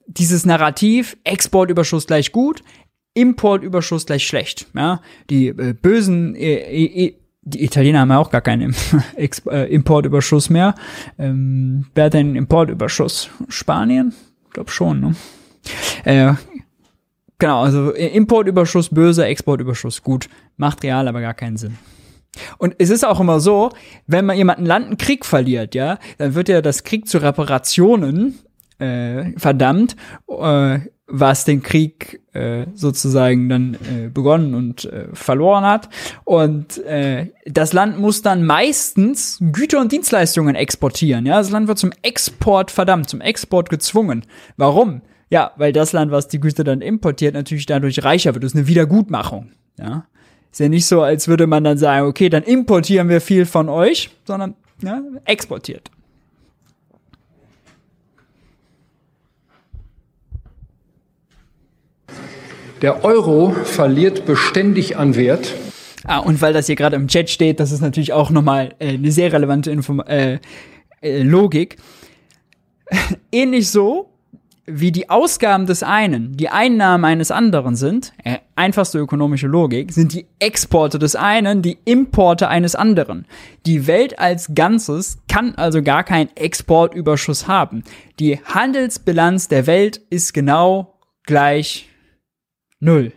dieses 0.07 0.45
Narrativ 0.45 1.17
Exportüberschuss 1.25 2.07
gleich 2.07 2.33
gut, 2.33 2.63
Importüberschuss 3.15 4.07
gleich 4.07 4.27
schlecht. 4.27 4.67
Ja? 4.75 5.01
Die 5.31 5.49
äh, 5.49 5.75
bösen 5.75 6.35
äh, 6.35 7.07
äh, 7.07 7.15
die 7.45 7.65
Italiener 7.65 8.01
haben 8.01 8.11
ja 8.11 8.19
auch 8.19 8.31
gar 8.31 8.41
keinen 8.41 8.75
äh, 9.17 9.75
Importüberschuss 9.75 10.49
mehr. 10.49 10.75
Ähm, 11.19 11.87
wer 11.95 12.05
hat 12.05 12.15
denn 12.15 12.37
Importüberschuss? 12.37 13.31
Spanien? 13.49 14.15
Ich 14.47 14.51
glaube 14.53 14.71
schon, 14.71 15.01
ne? 15.01 15.15
Äh, 16.05 16.35
genau, 17.39 17.63
also 17.63 17.91
Importüberschuss 17.91 18.91
böse, 18.91 19.27
Exportüberschuss 19.27 20.03
gut. 20.03 20.29
Macht 20.57 20.85
real 20.85 21.09
aber 21.09 21.21
gar 21.21 21.35
keinen 21.35 21.57
Sinn. 21.57 21.79
Und 22.59 22.77
es 22.79 22.91
ist 22.91 23.05
auch 23.05 23.21
immer 23.21 23.41
so, 23.41 23.71
wenn 24.07 24.25
man 24.25 24.37
jemanden 24.37 24.65
Land 24.65 24.87
einen 24.87 24.97
Krieg 24.97 25.27
verliert, 25.27 25.75
ja, 25.75 25.99
dann 26.19 26.35
wird 26.35 26.49
ja 26.49 26.63
das 26.63 26.85
Krieg 26.85 27.09
zu 27.09 27.19
Reparationen 27.19 28.39
äh, 28.79 29.33
verdammt, 29.39 29.97
äh, 30.29 30.81
was 31.13 31.45
den 31.45 31.63
Krieg 31.63 32.21
äh, 32.33 32.67
sozusagen 32.75 33.49
dann 33.51 33.75
äh, 33.75 34.09
begonnen 34.09 34.55
und 34.55 34.87
äh, 34.87 35.09
verloren 35.13 35.65
hat. 35.65 35.91
Und 36.25 36.79
äh, 36.85 37.29
das 37.45 37.75
Land 37.75 37.99
muss 37.99 38.23
dann 38.23 38.45
meistens 38.47 39.39
Güter 39.53 39.81
und 39.81 39.93
Dienstleistungen 39.93 40.55
exportieren. 40.55 41.27
Ja, 41.27 41.37
das 41.37 41.51
Land 41.51 41.69
wird 41.69 41.79
zum 41.79 41.93
Export 42.01 42.71
verdammt, 42.71 43.11
zum 43.11 43.21
Export 43.21 43.69
gezwungen. 43.69 44.25
Warum? 44.57 45.03
Ja, 45.29 45.53
weil 45.57 45.73
das 45.73 45.93
Land, 45.93 46.11
was 46.11 46.29
die 46.29 46.41
Güter 46.41 46.65
dann 46.65 46.81
importiert, 46.81 47.35
natürlich 47.35 47.67
dadurch 47.67 48.03
reicher 48.03 48.35
wird. 48.35 48.43
Das 48.43 48.53
ist 48.53 48.59
eine 48.59 48.67
Wiedergutmachung. 48.67 49.53
Ja, 49.79 50.07
ist 50.51 50.61
ja 50.61 50.69
nicht 50.69 50.87
so, 50.87 51.03
als 51.03 51.29
würde 51.29 51.47
man 51.47 51.65
dann 51.65 51.77
sagen, 51.79 52.07
okay, 52.07 52.31
dann 52.31 52.43
importieren 52.43 53.11
wir 53.11 53.21
viel 53.21 53.45
von 53.45 53.69
euch, 53.69 54.11
sondern 54.27 54.55
ja, 54.83 55.03
exportiert. 55.27 55.91
Der 62.83 63.05
Euro 63.05 63.53
verliert 63.53 64.27
beständig 64.27 64.97
an 64.97 65.15
Wert. 65.15 65.55
Ah, 66.05 66.19
und 66.19 66.43
weil 66.43 66.53
das 66.53 66.67
hier 66.67 66.75
gerade 66.75 66.97
im 66.97 67.07
Chat 67.07 67.31
steht, 67.31 67.61
das 67.61 67.71
ist 67.71 67.81
natürlich 67.81 68.13
auch 68.13 68.31
nochmal 68.31 68.75
äh, 68.81 68.95
eine 68.95 69.13
sehr 69.13 69.33
relevante 69.33 69.71
Inform 69.71 70.01
äh, 70.01 70.41
äh, 71.01 71.23
Logik. 71.23 71.77
Ähnlich 73.31 73.71
so, 73.71 74.11
wie 74.67 74.91
die 74.91 75.11
Ausgaben 75.11 75.67
des 75.67 75.85
einen 75.85 76.37
die 76.37 76.49
Einnahmen 76.49 77.05
eines 77.05 77.31
anderen 77.31 77.77
sind, 77.77 78.15
äh, 78.25 78.39
einfachste 78.57 78.99
ökonomische 78.99 79.47
Logik, 79.47 79.93
sind 79.93 80.13
die 80.13 80.27
Exporte 80.41 80.99
des 80.99 81.15
einen 81.15 81.63
die 81.63 81.79
Importe 81.85 82.49
eines 82.49 82.75
anderen. 82.75 83.27
Die 83.65 83.87
Welt 83.87 84.19
als 84.19 84.57
Ganzes 84.57 85.19
kann 85.29 85.55
also 85.55 85.85
gar 85.85 86.03
keinen 86.03 86.31
Exportüberschuss 86.35 87.47
haben. 87.47 87.85
Die 88.19 88.41
Handelsbilanz 88.45 89.47
der 89.47 89.69
Welt 89.69 90.01
ist 90.11 90.35
genau 90.35 90.99
gleich 91.25 91.89
Null. 92.83 93.13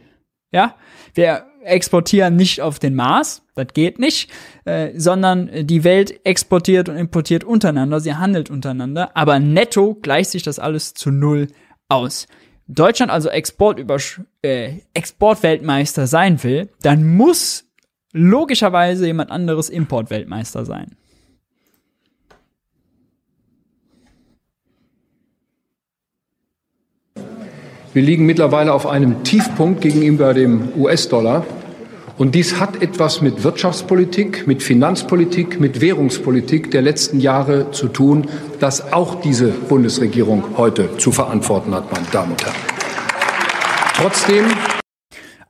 Ja, 0.51 0.75
wir 1.15 1.47
exportieren 1.63 2.35
nicht 2.35 2.61
auf 2.61 2.77
den 2.77 2.93
Mars, 2.93 3.41
das 3.55 3.67
geht 3.73 3.97
nicht, 3.97 4.31
äh, 4.65 4.91
sondern 4.95 5.49
die 5.65 5.83
Welt 5.83 6.19
exportiert 6.23 6.87
und 6.87 6.97
importiert 6.97 7.43
untereinander, 7.43 7.99
sie 7.99 8.13
handelt 8.13 8.51
untereinander, 8.51 9.17
aber 9.17 9.39
netto 9.39 9.95
gleicht 9.95 10.29
sich 10.29 10.43
das 10.43 10.59
alles 10.59 10.93
zu 10.93 11.09
Null 11.09 11.47
aus. 11.89 12.27
Deutschland 12.67 13.11
also 13.11 13.29
Export 13.29 13.79
über, 13.79 13.97
äh, 14.43 14.73
Exportweltmeister 14.93 16.05
sein 16.05 16.43
will, 16.43 16.69
dann 16.83 17.15
muss 17.15 17.65
logischerweise 18.13 19.07
jemand 19.07 19.31
anderes 19.31 19.69
Importweltmeister 19.69 20.65
sein. 20.65 20.95
Wir 27.95 28.03
liegen 28.03 28.25
mittlerweile 28.25 28.73
auf 28.73 28.87
einem 28.87 29.23
Tiefpunkt 29.23 29.79
gegenüber 29.79 30.33
dem 30.33 30.67
US-Dollar. 30.75 31.45
Und 32.17 32.35
dies 32.35 32.59
hat 32.59 32.81
etwas 32.81 33.21
mit 33.21 33.45
Wirtschaftspolitik, 33.45 34.45
mit 34.47 34.61
Finanzpolitik, 34.61 35.61
mit 35.61 35.79
Währungspolitik 35.79 36.71
der 36.71 36.81
letzten 36.81 37.21
Jahre 37.21 37.71
zu 37.71 37.87
tun, 37.87 38.27
das 38.59 38.91
auch 38.91 39.21
diese 39.21 39.47
Bundesregierung 39.47 40.57
heute 40.57 40.97
zu 40.97 41.13
verantworten 41.13 41.73
hat, 41.73 41.89
meine 41.93 42.05
Damen 42.11 42.33
und 42.33 42.45
Herren. 42.45 42.57
Trotzdem. 43.95 44.43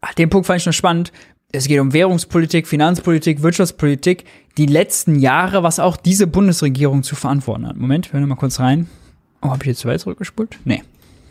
Ach, 0.01 0.13
den 0.13 0.29
Punkt 0.29 0.45
fand 0.45 0.59
ich 0.59 0.67
noch 0.67 0.73
spannend. 0.73 1.11
Es 1.51 1.67
geht 1.67 1.79
um 1.79 1.93
Währungspolitik, 1.93 2.67
Finanzpolitik, 2.67 3.41
Wirtschaftspolitik. 3.41 4.25
Die 4.59 4.67
letzten 4.67 5.15
Jahre, 5.15 5.63
was 5.63 5.79
auch 5.79 5.97
diese 5.97 6.27
Bundesregierung 6.27 7.01
zu 7.01 7.15
verantworten 7.15 7.67
hat. 7.67 7.75
Moment, 7.75 8.13
hören 8.13 8.21
wir 8.21 8.27
mal 8.27 8.35
kurz 8.35 8.59
rein. 8.59 8.87
Oh, 9.41 9.49
habe 9.49 9.63
ich 9.63 9.69
jetzt 9.69 9.79
zu 9.79 9.87
weit 9.87 9.99
zurückgespult? 9.99 10.59
Nee. 10.63 10.83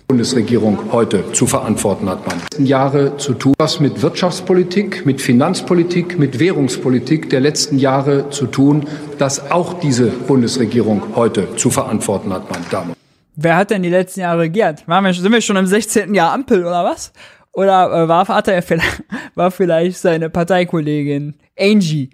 Bundesregierung 0.06 0.92
heute 0.92 1.32
zu 1.32 1.46
verantworten 1.46 2.08
hat. 2.08 2.26
Man 2.26 2.66
Jahre 2.66 3.16
zu 3.16 3.34
tun, 3.34 3.54
was 3.58 3.80
mit 3.80 4.02
Wirtschaftspolitik, 4.02 5.06
mit 5.06 5.20
Finanzpolitik, 5.20 6.18
mit 6.18 6.38
Währungspolitik 6.38 7.30
der 7.30 7.40
letzten 7.40 7.78
Jahre 7.78 8.30
zu 8.30 8.46
tun, 8.46 8.86
das 9.18 9.50
auch 9.50 9.80
diese 9.80 10.08
Bundesregierung 10.08 11.16
heute 11.16 11.56
zu 11.56 11.70
verantworten 11.70 12.32
hat, 12.32 12.50
meine 12.50 12.64
Damen. 12.70 12.92
Wer 13.36 13.56
hat 13.56 13.70
denn 13.70 13.82
die 13.82 13.88
letzten 13.88 14.20
Jahre 14.20 14.40
regiert? 14.40 14.86
Waren 14.86 15.04
wir, 15.04 15.14
sind 15.14 15.32
wir 15.32 15.40
schon 15.40 15.56
im 15.56 15.66
16. 15.66 16.14
Jahr 16.14 16.32
Ampel 16.32 16.60
oder 16.60 16.84
was? 16.84 17.12
Oder 17.52 18.04
äh, 18.04 18.08
war, 18.08 18.28
hat 18.28 18.48
er 18.48 18.62
vielleicht, 18.62 19.02
war 19.34 19.50
vielleicht 19.50 19.98
seine 19.98 20.28
Parteikollegin 20.28 21.34
Angie 21.58 22.10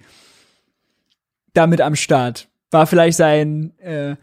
damit 1.54 1.80
am 1.80 1.96
Start? 1.96 2.48
War 2.70 2.86
vielleicht 2.86 3.16
sein 3.16 3.72
äh, 3.80 4.16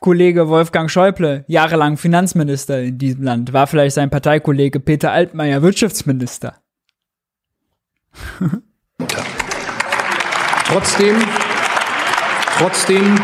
Kollege 0.00 0.48
Wolfgang 0.48 0.90
Schäuble 0.90 1.44
jahrelang 1.48 1.96
Finanzminister 1.96 2.80
in 2.80 2.98
diesem 2.98 3.22
Land, 3.22 3.52
war 3.52 3.66
vielleicht 3.66 3.94
sein 3.94 4.10
Parteikollege 4.10 4.78
Peter 4.80 5.12
Altmaier 5.12 5.62
Wirtschaftsminister. 5.62 6.56
trotzdem, 10.68 11.16
trotzdem, 12.58 13.18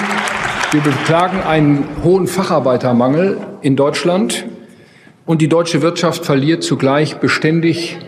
wir 0.73 0.81
beklagen 0.81 1.41
einen 1.43 1.87
hohen 2.03 2.27
Facharbeitermangel 2.27 3.39
in 3.61 3.77
Deutschland 3.77 4.47
und 5.27 5.43
die 5.43 5.49
deutsche 5.49 5.83
Wirtschaft 5.83 6.25
verliert 6.25 6.63
zugleich 6.63 7.19
beständig 7.19 7.99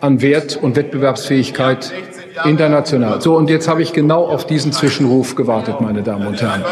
an 0.00 0.22
Wert 0.22 0.56
und 0.56 0.76
Wettbewerbsfähigkeit 0.76 1.92
International. 2.44 3.20
So, 3.20 3.36
und 3.36 3.50
jetzt 3.50 3.68
habe 3.68 3.82
ich 3.82 3.92
genau 3.92 4.26
auf 4.26 4.46
diesen 4.46 4.72
Zwischenruf 4.72 5.34
gewartet, 5.34 5.80
meine 5.80 6.02
Damen 6.02 6.26
und 6.26 6.40
Herren. 6.40 6.64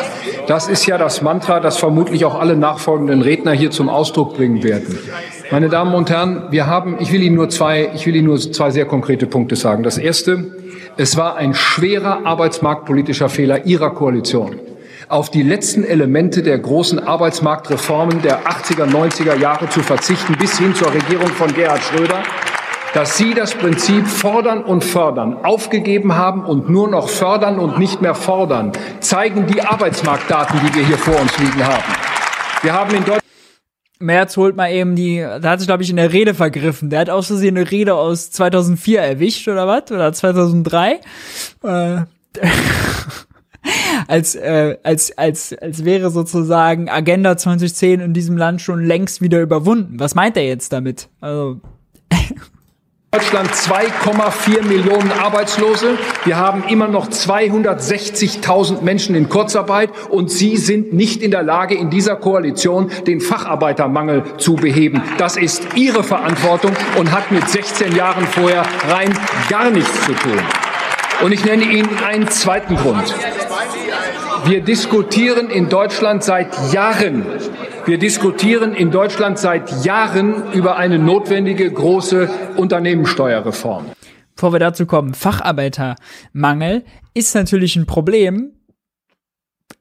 Das 0.46 0.68
ist 0.68 0.86
ja 0.86 0.98
das 0.98 1.22
Mantra, 1.22 1.60
das 1.60 1.76
vermutlich 1.76 2.24
auch 2.24 2.38
alle 2.38 2.56
nachfolgenden 2.56 3.22
Redner 3.22 3.52
hier 3.52 3.70
zum 3.70 3.88
Ausdruck 3.88 4.36
bringen 4.36 4.62
werden. 4.62 4.98
Meine 5.50 5.68
Damen 5.68 5.94
und 5.94 6.10
Herren, 6.10 6.44
wir 6.50 6.66
haben, 6.66 6.96
ich 7.00 7.12
will 7.12 7.22
Ihnen 7.22 7.36
nur 7.36 7.48
zwei, 7.48 7.90
ich 7.94 8.06
will 8.06 8.16
Ihnen 8.16 8.26
nur 8.26 8.38
zwei 8.38 8.70
sehr 8.70 8.86
konkrete 8.86 9.26
Punkte 9.26 9.56
sagen. 9.56 9.82
Das 9.82 9.98
erste, 9.98 10.46
es 10.96 11.16
war 11.16 11.36
ein 11.36 11.54
schwerer 11.54 12.24
arbeitsmarktpolitischer 12.24 13.28
Fehler 13.28 13.66
Ihrer 13.66 13.90
Koalition 13.90 14.60
auf 15.08 15.28
die 15.28 15.42
letzten 15.42 15.82
Elemente 15.82 16.40
der 16.40 16.56
großen 16.56 17.00
Arbeitsmarktreformen 17.00 18.22
der 18.22 18.46
80er, 18.46 18.84
90er 18.84 19.36
Jahre 19.36 19.68
zu 19.68 19.80
verzichten, 19.80 20.36
bis 20.38 20.56
hin 20.56 20.72
zur 20.72 20.94
Regierung 20.94 21.26
von 21.26 21.52
Gerhard 21.52 21.82
Schröder 21.82 22.22
dass 22.94 23.16
Sie 23.16 23.34
das 23.34 23.54
Prinzip 23.54 24.06
fordern 24.06 24.62
und 24.64 24.84
fördern 24.84 25.44
aufgegeben 25.44 26.14
haben 26.16 26.44
und 26.44 26.68
nur 26.68 26.88
noch 26.88 27.08
fördern 27.08 27.58
und 27.58 27.78
nicht 27.78 28.02
mehr 28.02 28.14
fordern, 28.14 28.72
zeigen 29.00 29.46
die 29.46 29.62
Arbeitsmarktdaten, 29.62 30.60
die 30.66 30.74
wir 30.74 30.86
hier 30.86 30.98
vor 30.98 31.18
uns 31.20 31.38
liegen 31.38 31.64
haben. 31.64 31.84
Wir 32.62 32.72
haben 32.72 32.90
in 32.90 32.98
Deutschland 32.98 33.20
Merz 34.02 34.38
holt 34.38 34.56
mal 34.56 34.72
eben 34.72 34.96
die, 34.96 35.18
da 35.18 35.50
hat 35.50 35.60
sich, 35.60 35.68
glaube 35.68 35.82
ich, 35.82 35.90
in 35.90 35.96
der 35.96 36.10
Rede 36.10 36.32
vergriffen. 36.32 36.88
Der 36.88 37.00
hat 37.00 37.10
aus 37.10 37.26
Versehen 37.26 37.58
eine 37.58 37.70
Rede 37.70 37.94
aus 37.94 38.30
2004 38.30 38.98
erwischt, 38.98 39.46
oder 39.46 39.66
was? 39.66 39.90
Oder 39.92 40.10
2003. 40.10 41.00
Äh, 41.62 42.00
als, 44.08 44.34
äh, 44.36 44.78
als, 44.82 45.16
als, 45.18 45.52
als 45.52 45.84
wäre 45.84 46.08
sozusagen 46.08 46.88
Agenda 46.88 47.36
2010 47.36 48.00
in 48.00 48.14
diesem 48.14 48.38
Land 48.38 48.62
schon 48.62 48.82
längst 48.82 49.20
wieder 49.20 49.42
überwunden. 49.42 50.00
Was 50.00 50.14
meint 50.14 50.38
er 50.38 50.46
jetzt 50.46 50.72
damit? 50.72 51.10
Also. 51.20 51.60
Deutschland 53.12 53.50
2,4 53.50 54.62
Millionen 54.62 55.10
Arbeitslose. 55.10 55.98
Wir 56.24 56.36
haben 56.36 56.62
immer 56.68 56.86
noch 56.86 57.08
260.000 57.08 58.82
Menschen 58.82 59.16
in 59.16 59.28
Kurzarbeit 59.28 59.90
und 60.10 60.30
Sie 60.30 60.56
sind 60.56 60.92
nicht 60.92 61.20
in 61.20 61.32
der 61.32 61.42
Lage, 61.42 61.74
in 61.74 61.90
dieser 61.90 62.14
Koalition 62.14 62.88
den 63.08 63.20
Facharbeitermangel 63.20 64.22
zu 64.38 64.54
beheben. 64.54 65.02
Das 65.18 65.36
ist 65.36 65.74
Ihre 65.74 66.04
Verantwortung 66.04 66.70
und 67.00 67.10
hat 67.10 67.32
mit 67.32 67.48
16 67.48 67.96
Jahren 67.96 68.28
vorher 68.28 68.62
rein 68.88 69.12
gar 69.48 69.70
nichts 69.70 70.06
zu 70.06 70.12
tun. 70.12 70.38
Und 71.24 71.32
ich 71.32 71.44
nenne 71.44 71.64
Ihnen 71.64 71.90
einen 72.06 72.28
zweiten 72.28 72.76
Grund. 72.76 73.12
Wir 74.44 74.60
diskutieren 74.60 75.50
in 75.50 75.68
Deutschland 75.68 76.22
seit 76.22 76.72
Jahren 76.72 77.26
wir 77.86 77.98
diskutieren 77.98 78.74
in 78.74 78.90
Deutschland 78.90 79.38
seit 79.38 79.84
Jahren 79.84 80.52
über 80.52 80.76
eine 80.76 80.98
notwendige 80.98 81.70
große 81.70 82.28
Unternehmenssteuerreform. 82.56 83.86
Bevor 84.34 84.52
wir 84.52 84.58
dazu 84.60 84.86
kommen, 84.86 85.14
Facharbeitermangel 85.14 86.84
ist 87.14 87.34
natürlich 87.34 87.76
ein 87.76 87.86
Problem, 87.86 88.52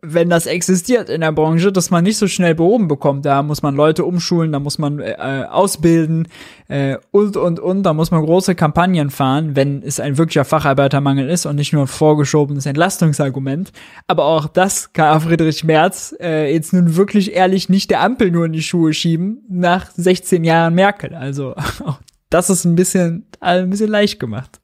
wenn 0.02 0.30
das 0.30 0.46
existiert 0.46 1.10
in 1.10 1.22
der 1.22 1.32
Branche, 1.32 1.72
dass 1.72 1.90
man 1.90 2.04
nicht 2.04 2.18
so 2.18 2.28
schnell 2.28 2.56
behoben 2.56 2.88
bekommt. 2.88 3.26
Da 3.26 3.44
muss 3.44 3.62
man 3.62 3.76
Leute 3.76 4.06
umschulen, 4.06 4.52
da 4.52 4.60
muss 4.60 4.78
man 4.78 5.00
äh, 5.00 5.46
ausbilden 5.50 6.28
äh, 6.68 6.98
und, 7.12 7.36
und, 7.38 7.60
und. 7.60 7.84
Da 7.84 7.94
muss 7.94 8.12
man 8.12 8.24
große 8.24 8.56
Kampagnen 8.56 9.10
fahren, 9.10 9.56
wenn 9.56 9.84
es 9.84 10.00
ein 10.00 10.18
wirklicher 10.18 10.46
Facharbeitermangel 10.46 11.30
ist 11.30 11.46
und 11.46 11.56
nicht 11.56 11.74
nur 11.74 11.84
ein 11.84 11.88
vorgeschobenes 11.88 12.66
Entlastungsargument. 12.66 13.72
Aber 14.08 14.26
auch 14.26 14.48
das 14.48 14.94
kann 14.94 15.22
Friedrich 15.22 15.64
Merz 15.64 16.16
äh, 16.20 16.54
jetzt 16.54 16.74
nun 16.74 16.96
wirklich 16.96 17.34
ehrlich 17.34 17.70
nicht 17.70 17.90
der 17.90 18.02
Ampel 18.02 18.32
nur 18.32 18.46
in 18.46 18.54
die 18.54 18.64
Schuhe 18.64 18.94
schieben 18.94 19.44
nach 19.50 19.92
16 19.92 20.44
Jahren 20.44 20.76
Merkel. 20.76 21.14
Also 21.14 21.56
auch 21.86 22.00
das 22.30 22.50
ist 22.50 22.66
ein 22.66 22.76
bisschen, 22.76 23.26
ein 23.40 23.70
bisschen 23.70 23.90
leicht 23.90 24.20
gemacht. 24.20 24.60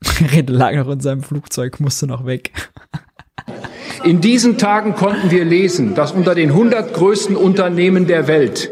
Rede 0.32 0.52
lag 0.52 0.74
noch 0.74 0.88
in 0.88 1.00
seinem 1.00 1.22
Flugzeug, 1.22 1.80
musste 1.80 2.06
noch 2.06 2.24
weg. 2.26 2.52
In 4.04 4.20
diesen 4.20 4.58
Tagen 4.58 4.94
konnten 4.94 5.30
wir 5.30 5.44
lesen, 5.44 5.94
dass 5.94 6.12
unter 6.12 6.34
den 6.34 6.50
100 6.50 6.94
größten 6.94 7.36
Unternehmen 7.36 8.06
der 8.06 8.28
Welt 8.28 8.70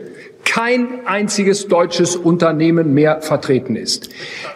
kein 0.57 1.07
einziges 1.07 1.69
deutsches 1.69 2.17
Unternehmen 2.17 2.95
mehr 2.95 3.21
vertreten 3.21 3.77
ist. 3.77 4.09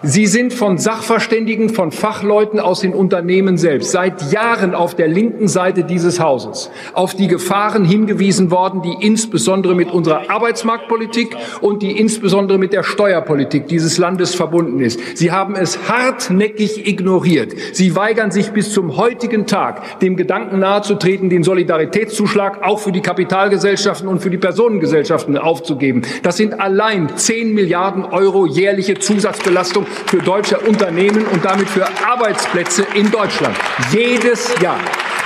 Sie 0.02 0.24
sind 0.24 0.54
von 0.54 0.78
Sachverständigen, 0.78 1.68
von 1.68 1.92
Fachleuten 1.92 2.58
aus 2.58 2.80
den 2.80 2.94
Unternehmen 2.94 3.58
selbst 3.58 3.90
seit 3.90 4.32
Jahren 4.32 4.74
auf 4.74 4.94
der 4.94 5.08
linken 5.08 5.46
Seite 5.46 5.84
dieses 5.84 6.18
Hauses 6.18 6.70
auf 6.94 7.12
die 7.12 7.28
Gefahren 7.28 7.84
hingewiesen 7.84 8.50
worden, 8.50 8.80
die 8.80 9.06
insbesondere 9.06 9.74
mit 9.74 9.90
unserer 9.90 10.30
Arbeitsmarktpolitik 10.30 11.36
und 11.60 11.82
die 11.82 12.00
insbesondere 12.00 12.56
mit 12.56 12.72
der 12.72 12.82
Steuerpolitik 12.82 13.68
dieses 13.68 13.98
Landes 13.98 14.34
verbunden 14.34 14.80
ist. 14.80 15.18
Sie 15.18 15.32
haben 15.32 15.54
es 15.54 15.86
hartnäckig 15.86 16.88
ignoriert. 16.88 17.52
Sie 17.74 17.94
weigern 17.94 18.30
sich 18.30 18.52
bis 18.52 18.72
zum 18.72 18.96
heutigen 18.96 19.46
Tag, 19.46 20.00
dem 20.00 20.16
Gedanken 20.16 20.60
nahezutreten, 20.60 21.28
den 21.28 21.42
Solidaritätszuschlag 21.42 22.62
auch 22.62 22.78
für 22.78 22.90
die 22.90 23.02
Kapitalgesellschaften 23.02 24.08
und 24.08 24.20
für 24.20 24.30
die 24.30 24.38
Personengesellschaften 24.38 25.36
aufzugeben 25.36 25.89
ausgeben. 25.90 26.02
Das 26.22 26.36
sind 26.36 26.60
allein 26.60 27.16
10 27.16 27.54
Milliarden 27.54 28.04
Euro 28.04 28.46
jährliche 28.46 28.98
Zusatzbelastung 28.98 29.86
für 30.06 30.18
deutsche 30.18 30.58
Unternehmen 30.58 31.26
und 31.26 31.44
damit 31.44 31.68
für 31.68 31.86
Arbeitsplätze 32.06 32.86
in 32.94 33.10
Deutschland. 33.10 33.56
Jedes 33.92 34.54
Jahr. 34.60 34.78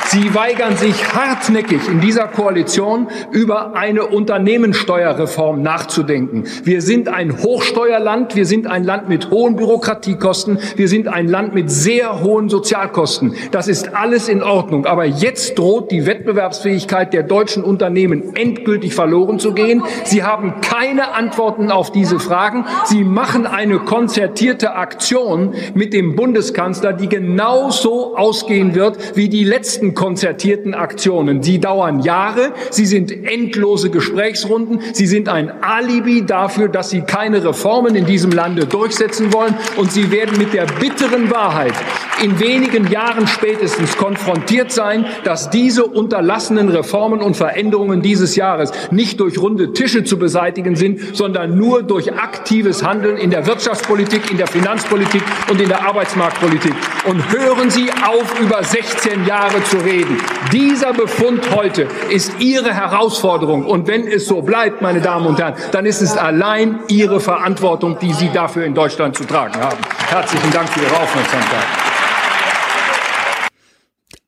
Sie 0.07 0.35
weigern 0.35 0.77
sich 0.77 1.15
hartnäckig 1.15 1.89
in 1.89 2.01
dieser 2.01 2.29
Koalition 2.29 3.09
über 3.33 3.75
eine 3.75 4.07
Unternehmenssteuerreform 4.07 5.63
nachzudenken. 5.63 6.45
Wir 6.63 6.83
sind 6.83 7.09
ein 7.09 7.43
Hochsteuerland, 7.43 8.37
wir 8.37 8.45
sind 8.45 8.67
ein 8.67 8.85
Land 8.85 9.09
mit 9.09 9.31
hohen 9.31 9.57
Bürokratiekosten, 9.57 10.59
wir 10.77 10.89
sind 10.89 11.09
ein 11.09 11.27
Land 11.27 11.55
mit 11.55 11.71
sehr 11.71 12.23
hohen 12.23 12.51
Sozialkosten. 12.51 13.35
Das 13.51 13.67
ist 13.67 13.95
alles 13.95 14.29
in 14.29 14.43
Ordnung. 14.43 14.85
Aber 14.85 15.07
jetzt 15.07 15.59
droht 15.59 15.91
die 15.91 16.05
Wettbewerbsfähigkeit 16.05 17.15
der 17.15 17.23
deutschen 17.23 17.65
Unternehmen 17.65 18.37
endgültig 18.37 18.95
verloren 18.95 19.39
zu 19.39 19.53
gehen. 19.53 19.83
Sie 20.05 20.23
haben 20.23 20.61
keine 20.61 21.15
Antworten 21.15 21.71
auf 21.71 21.93
diese 21.93 22.21
Fragen. 22.21 22.67
Sie 22.85 23.05
machen 23.05 23.47
eine 23.47 23.79
konzertierte 23.79 24.75
Aktion 24.75 25.55
mit 25.75 25.95
dem 25.95 26.15
Bundeskanzler, 26.15 26.93
die 26.93 27.09
genauso 27.09 28.17
ausgehen 28.17 28.75
wird 28.75 29.17
wie 29.17 29.29
die 29.31 29.45
letzten 29.45 29.94
konzertierten 29.95 30.75
Aktionen. 30.75 31.43
Sie 31.43 31.59
dauern 31.59 32.01
Jahre, 32.01 32.53
sie 32.71 32.87
sind 32.87 33.11
endlose 33.11 33.91
Gesprächsrunden, 33.91 34.81
sie 34.93 35.07
sind 35.07 35.29
ein 35.29 35.51
Alibi 35.63 36.25
dafür, 36.27 36.69
dass 36.69 36.91
sie 36.91 37.03
keine 37.03 37.45
Reformen 37.45 37.95
in 37.95 38.07
diesem 38.07 38.31
Lande 38.31 38.67
durchsetzen 38.67 39.33
wollen 39.33 39.55
und 39.77 39.93
sie 39.93 40.11
werden 40.11 40.39
mit 40.39 40.53
der 40.53 40.67
bitteren 40.67 41.31
Wahrheit 41.31 41.75
in 42.23 42.39
wenigen 42.41 42.91
Jahren 42.91 43.27
spätestens 43.27 43.97
konfrontiert 43.97 44.73
sein, 44.73 45.07
dass 45.25 45.51
diese 45.51 45.85
unterlassenen 45.85 46.69
Reformen 46.69 47.21
und 47.21 47.37
Veränderungen 47.37 48.03
dieses 48.03 48.37
Jahres 48.37 48.73
nicht 48.91 49.21
durch 49.21 49.39
runde 49.39 49.73
Tische 49.73 50.05
zu 50.05 50.19
beseitigen 50.19 50.77
sind, 50.77 51.17
sondern 51.17 51.57
nur 51.59 51.83
durch 51.83 52.13
aktives 52.13 52.83
Handeln 52.83 53.17
in 53.17 53.31
der 53.31 53.47
Wirtschaftspolitik, 53.47 54.31
in 54.31 54.37
der 54.37 54.47
Finanzpolitik 54.47 55.23
und 55.51 55.61
in 55.61 55.69
der 55.69 55.87
Arbeitsmarktpolitik. 55.87 56.75
Und 57.07 57.33
hören 57.33 57.71
Sie 57.71 57.91
auf, 57.91 58.41
über 58.41 58.63
16 58.63 59.27
Jahre 59.27 59.63
zu 59.65 59.84
reden. 59.85 60.19
Dieser 60.53 60.93
Befund 60.93 61.55
heute 61.55 61.89
ist 62.11 62.41
Ihre 62.41 62.75
Herausforderung. 62.75 63.67
Und 63.67 63.87
wenn 63.87 64.07
es 64.07 64.27
so 64.27 64.43
bleibt, 64.43 64.83
meine 64.83 65.01
Damen 65.01 65.27
und 65.27 65.39
Herren, 65.39 65.55
dann 65.73 65.87
ist 65.87 66.01
es 66.01 66.17
allein 66.17 66.81
Ihre 66.89 67.21
Verantwortung, 67.21 67.99
die 67.99 68.13
Sie 68.13 68.31
dafür 68.31 68.65
in 68.65 68.75
Deutschland 68.75 69.17
zu 69.17 69.25
tragen 69.25 69.57
haben. 69.57 69.79
Herzlichen 70.09 70.51
Dank 70.51 70.69
für 70.69 70.81
Ihre 70.81 70.97
Aufmerksamkeit. 70.97 71.65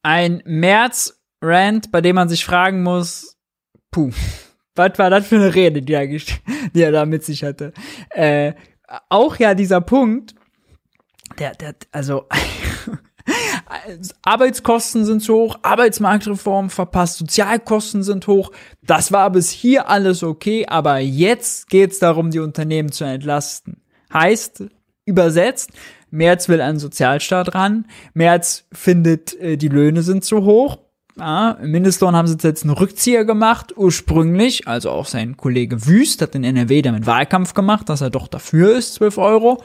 Ein 0.02 0.42
März-Rant, 0.44 1.90
bei 1.90 2.00
dem 2.00 2.14
man 2.14 2.28
sich 2.28 2.44
fragen 2.44 2.82
muss, 2.82 3.36
puh, 3.90 4.12
was 4.76 4.98
war 4.98 5.10
das 5.10 5.26
für 5.26 5.36
eine 5.36 5.54
Rede, 5.54 5.82
die 5.82 5.94
er, 5.94 6.06
die 6.06 6.82
er 6.82 6.92
da 6.92 7.06
mit 7.06 7.24
sich 7.24 7.42
hatte? 7.42 7.72
Äh, 8.10 8.52
auch 9.08 9.36
ja 9.36 9.54
dieser 9.54 9.80
Punkt, 9.80 10.34
der, 11.38 11.54
der, 11.54 11.74
also 11.92 12.26
Arbeitskosten 14.22 15.05
sind 15.05 15.20
zu 15.20 15.34
hoch, 15.34 15.59
Arbeitsmarktreform 15.62 16.70
verpasst, 16.70 17.18
Sozialkosten 17.18 18.02
sind 18.02 18.26
hoch. 18.26 18.52
Das 18.82 19.12
war 19.12 19.30
bis 19.30 19.51
hier 19.51 19.88
alles 19.88 20.22
okay, 20.22 20.66
aber 20.66 20.98
jetzt 20.98 21.68
geht 21.68 21.93
es 21.93 21.98
darum, 21.98 22.30
die 22.30 22.38
Unternehmen 22.38 22.93
zu 22.93 23.05
entlasten. 23.05 23.82
Heißt, 24.12 24.64
übersetzt, 25.05 25.70
Merz 26.10 26.48
will 26.48 26.60
an 26.60 26.78
Sozialstaat 26.78 27.55
ran, 27.55 27.86
Merz 28.14 28.64
findet, 28.72 29.38
äh, 29.40 29.56
die 29.56 29.68
Löhne 29.68 30.02
sind 30.02 30.24
zu 30.24 30.44
hoch. 30.44 30.78
Ja, 31.18 31.52
Im 31.52 31.70
Mindestlohn 31.70 32.14
haben 32.14 32.28
sie 32.28 32.36
jetzt 32.43 32.62
einen 32.62 32.74
Rückzieher 32.74 33.24
gemacht, 33.24 33.72
ursprünglich, 33.76 34.68
also 34.68 34.90
auch 34.90 35.06
sein 35.06 35.36
Kollege 35.36 35.86
Wüst 35.86 36.20
hat 36.20 36.34
in 36.34 36.44
NRW 36.44 36.82
damit 36.82 37.06
Wahlkampf 37.06 37.55
gemacht, 37.55 37.88
dass 37.88 38.02
er 38.02 38.10
doch 38.10 38.28
dafür 38.28 38.76
ist, 38.76 38.94
12 38.94 39.18
Euro 39.18 39.62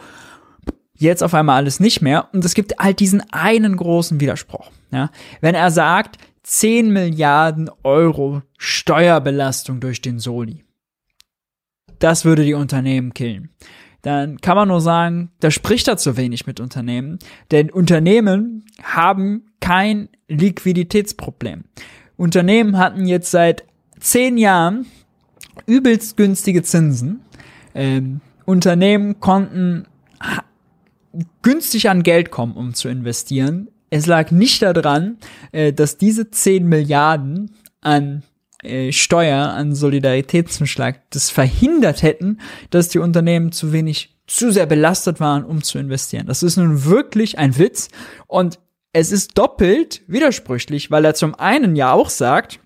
jetzt 1.02 1.24
auf 1.24 1.34
einmal 1.34 1.58
alles 1.58 1.80
nicht 1.80 2.02
mehr. 2.02 2.30
Und 2.34 2.46
es 2.46 2.54
gibt 2.54 2.78
halt 2.80 3.00
diesen 3.00 3.22
einen 3.32 3.76
großen 3.76 4.20
Widerspruch. 4.20 4.72
Ja? 4.92 5.10
Wenn 5.42 5.56
er 5.56 5.72
sagt, 5.72 6.18
10 6.44 6.92
Milliarden 6.92 7.70
Euro 7.84 8.42
Steuerbelastung 8.58 9.80
durch 9.80 10.02
den 10.02 10.20
Soli. 10.20 10.64
Das 12.00 12.26
würde 12.26 12.44
die 12.44 12.56
Unternehmen 12.56 13.14
killen. 13.14 13.50
Dann 14.02 14.42
kann 14.42 14.56
man 14.56 14.68
nur 14.68 14.82
sagen, 14.82 15.32
da 15.40 15.52
spricht 15.52 15.88
er 15.88 15.98
zu 15.98 16.18
wenig 16.18 16.48
mit 16.48 16.60
Unternehmen, 16.60 17.20
denn 17.52 17.70
Unternehmen 17.70 18.66
haben 18.82 19.52
kein 19.60 20.10
Liquiditätsproblem. 20.28 21.66
Unternehmen 22.18 22.78
hatten 22.80 23.06
jetzt 23.06 23.30
seit 23.30 23.64
zehn 24.00 24.38
Jahren 24.38 24.88
übelst 25.68 26.18
günstige 26.18 26.64
Zinsen. 26.64 27.22
Ähm, 27.76 28.22
Unternehmen 28.46 29.20
konnten 29.20 29.86
günstig 31.42 31.90
an 31.90 32.04
Geld 32.04 32.32
kommen, 32.32 32.56
um 32.56 32.74
zu 32.74 32.90
investieren. 32.90 33.70
Es 33.90 34.06
lag 34.06 34.32
nicht 34.32 34.62
daran, 34.62 35.18
äh, 35.52 35.74
dass 35.74 35.98
diese 35.98 36.32
10 36.32 36.68
Milliarden 36.68 37.52
an 37.82 38.24
äh, 38.64 38.92
Steuer, 38.92 39.50
an 39.50 39.76
Solidaritätszuschlag 39.76 41.02
das 41.10 41.30
verhindert 41.30 42.04
hätten, 42.04 42.40
dass 42.70 42.90
die 42.90 43.00
Unternehmen 43.00 43.52
zu 43.52 43.74
wenig, 43.74 44.16
zu 44.28 44.52
sehr 44.52 44.66
belastet 44.66 45.20
waren, 45.20 45.44
um 45.44 45.62
zu 45.62 45.78
investieren. 45.78 46.28
Das 46.28 46.44
ist 46.44 46.58
nun 46.58 46.86
wirklich 46.86 47.38
ein 47.38 47.58
Witz 47.58 47.90
und 48.28 48.60
es 48.94 49.12
ist 49.12 49.38
doppelt 49.38 50.02
widersprüchlich, 50.08 50.92
weil 50.92 51.06
er 51.06 51.14
zum 51.14 51.36
einen 51.36 51.76
ja 51.76 51.92
auch 51.92 52.10
sagt, 52.10 52.61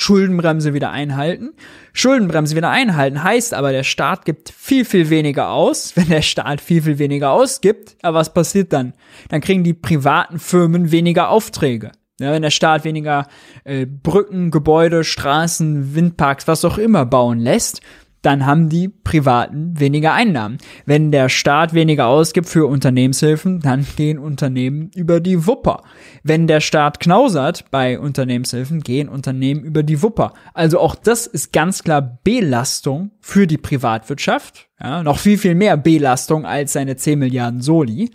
Schuldenbremse 0.00 0.72
wieder 0.72 0.90
einhalten. 0.92 1.50
Schuldenbremse 1.92 2.56
wieder 2.56 2.70
einhalten 2.70 3.22
heißt 3.22 3.52
aber, 3.52 3.70
der 3.70 3.82
Staat 3.82 4.24
gibt 4.24 4.48
viel, 4.48 4.86
viel 4.86 5.10
weniger 5.10 5.50
aus. 5.50 5.94
Wenn 5.94 6.08
der 6.08 6.22
Staat 6.22 6.62
viel, 6.62 6.80
viel 6.80 6.98
weniger 6.98 7.32
ausgibt, 7.32 7.96
aber 8.00 8.20
was 8.20 8.32
passiert 8.32 8.72
dann? 8.72 8.94
Dann 9.28 9.42
kriegen 9.42 9.62
die 9.62 9.74
privaten 9.74 10.38
Firmen 10.38 10.90
weniger 10.90 11.28
Aufträge. 11.28 11.92
Ja, 12.18 12.32
wenn 12.32 12.40
der 12.40 12.50
Staat 12.50 12.84
weniger 12.84 13.28
äh, 13.64 13.84
Brücken, 13.84 14.50
Gebäude, 14.50 15.04
Straßen, 15.04 15.94
Windparks, 15.94 16.48
was 16.48 16.64
auch 16.64 16.78
immer 16.78 17.04
bauen 17.04 17.38
lässt, 17.38 17.82
dann 18.22 18.44
haben 18.44 18.68
die 18.68 18.88
Privaten 18.88 19.78
weniger 19.78 20.12
Einnahmen. 20.12 20.58
Wenn 20.84 21.10
der 21.10 21.28
Staat 21.28 21.72
weniger 21.72 22.06
ausgibt 22.06 22.48
für 22.48 22.66
Unternehmenshilfen, 22.66 23.60
dann 23.60 23.86
gehen 23.96 24.18
Unternehmen 24.18 24.90
über 24.94 25.20
die 25.20 25.46
Wupper. 25.46 25.82
Wenn 26.22 26.46
der 26.46 26.60
Staat 26.60 27.00
knausert 27.00 27.70
bei 27.70 27.98
Unternehmenshilfen, 27.98 28.80
gehen 28.80 29.08
Unternehmen 29.08 29.62
über 29.64 29.82
die 29.82 30.02
Wupper. 30.02 30.34
Also 30.52 30.78
auch 30.78 30.94
das 30.94 31.26
ist 31.26 31.52
ganz 31.52 31.82
klar 31.82 32.18
Belastung 32.22 33.12
für 33.20 33.46
die 33.46 33.58
Privatwirtschaft. 33.58 34.68
Ja, 34.78 35.02
noch 35.02 35.18
viel, 35.18 35.38
viel 35.38 35.54
mehr 35.54 35.76
Belastung 35.76 36.44
als 36.44 36.74
seine 36.74 36.96
10 36.96 37.18
Milliarden 37.18 37.60
Soli. 37.62 38.10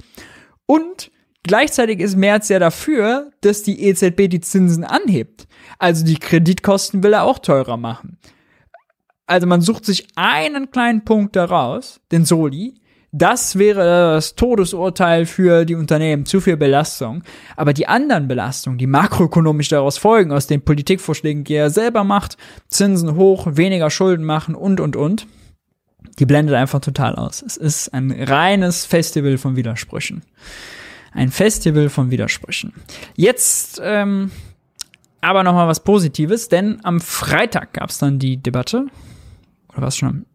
Und 0.65 1.11
gleichzeitig 1.43 1.99
ist 1.99 2.15
Merz 2.15 2.49
ja 2.49 2.59
dafür, 2.59 3.31
dass 3.41 3.63
die 3.63 3.83
EZB 3.83 4.29
die 4.29 4.41
Zinsen 4.41 4.83
anhebt. 4.83 5.47
Also 5.79 6.05
die 6.05 6.17
Kreditkosten 6.17 7.03
will 7.03 7.13
er 7.13 7.23
auch 7.23 7.39
teurer 7.39 7.77
machen. 7.77 8.17
Also 9.27 9.47
man 9.47 9.61
sucht 9.61 9.85
sich 9.85 10.07
einen 10.15 10.69
kleinen 10.71 11.03
Punkt 11.03 11.35
daraus, 11.35 11.99
den 12.11 12.25
Soli. 12.25 12.75
Das 13.11 13.57
wäre 13.57 14.13
das 14.15 14.35
Todesurteil 14.35 15.25
für 15.25 15.63
die 15.63 15.75
Unternehmen, 15.75 16.25
zu 16.25 16.41
viel 16.41 16.57
Belastung. 16.57 17.23
Aber 17.55 17.73
die 17.73 17.87
anderen 17.87 18.27
Belastungen, 18.27 18.77
die 18.77 18.87
makroökonomisch 18.87 19.69
daraus 19.69 19.97
folgen, 19.97 20.33
aus 20.33 20.47
den 20.47 20.61
Politikvorschlägen, 20.61 21.45
die 21.45 21.53
er 21.53 21.69
selber 21.69 22.03
macht, 22.03 22.37
Zinsen 22.67 23.15
hoch, 23.15 23.47
weniger 23.51 23.89
Schulden 23.89 24.25
machen 24.25 24.53
und, 24.53 24.81
und, 24.81 24.97
und, 24.97 25.27
die 26.19 26.25
blendet 26.25 26.55
einfach 26.55 26.81
total 26.81 27.15
aus. 27.15 27.41
Es 27.41 27.55
ist 27.55 27.93
ein 27.93 28.11
reines 28.11 28.85
Festival 28.85 29.37
von 29.37 29.55
Widersprüchen. 29.55 30.23
Ein 31.13 31.31
Festival 31.31 31.87
von 31.87 32.11
Widersprüchen. 32.11 32.73
Jetzt 33.15 33.79
ähm, 33.81 34.29
aber 35.21 35.43
noch 35.43 35.53
mal 35.53 35.67
was 35.67 35.79
Positives, 35.79 36.49
denn 36.49 36.79
am 36.83 36.99
Freitag 36.99 37.73
gab 37.73 37.89
es 37.89 37.97
dann 37.97 38.19
die 38.19 38.37
Debatte 38.37 38.87
oder 39.75 39.83
war 39.83 39.89
es 39.89 39.97
schon 39.97 40.09
am, 40.09 40.25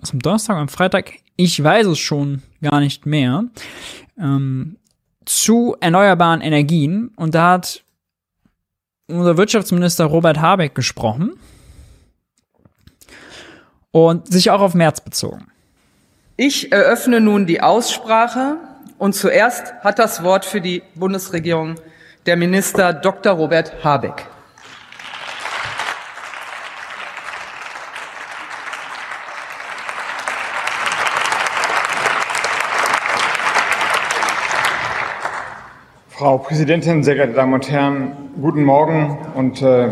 was 0.00 0.12
am 0.12 0.18
Donnerstag, 0.18 0.56
am 0.56 0.68
Freitag? 0.68 1.12
Ich 1.36 1.62
weiß 1.62 1.86
es 1.86 1.98
schon 1.98 2.42
gar 2.60 2.80
nicht 2.80 3.06
mehr. 3.06 3.44
Ähm, 4.18 4.76
zu 5.24 5.76
erneuerbaren 5.80 6.40
Energien. 6.40 7.08
Und 7.16 7.34
da 7.34 7.52
hat 7.52 7.84
unser 9.08 9.36
Wirtschaftsminister 9.36 10.06
Robert 10.06 10.40
Habeck 10.40 10.74
gesprochen 10.74 11.34
und 13.92 14.30
sich 14.32 14.50
auch 14.50 14.60
auf 14.60 14.74
März 14.74 15.00
bezogen. 15.00 15.46
Ich 16.36 16.72
eröffne 16.72 17.20
nun 17.20 17.46
die 17.46 17.60
Aussprache 17.60 18.56
und 18.98 19.14
zuerst 19.14 19.74
hat 19.80 19.98
das 19.98 20.22
Wort 20.22 20.44
für 20.44 20.60
die 20.60 20.82
Bundesregierung 20.94 21.76
der 22.26 22.36
Minister 22.36 22.92
Dr. 22.92 23.34
Robert 23.34 23.84
Habeck. 23.84 24.26
Frau 36.18 36.38
Präsidentin, 36.38 37.04
sehr 37.04 37.14
geehrte 37.14 37.34
Damen 37.34 37.52
und 37.52 37.70
Herren, 37.70 38.12
guten 38.40 38.64
Morgen 38.64 39.18
und 39.34 39.60
äh, 39.60 39.86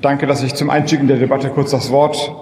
danke, 0.00 0.28
dass 0.28 0.44
ich 0.44 0.54
zum 0.54 0.70
Einstieg 0.70 1.00
in 1.00 1.08
der 1.08 1.16
Debatte 1.16 1.50
kurz 1.50 1.72
das 1.72 1.90
Wort 1.90 2.32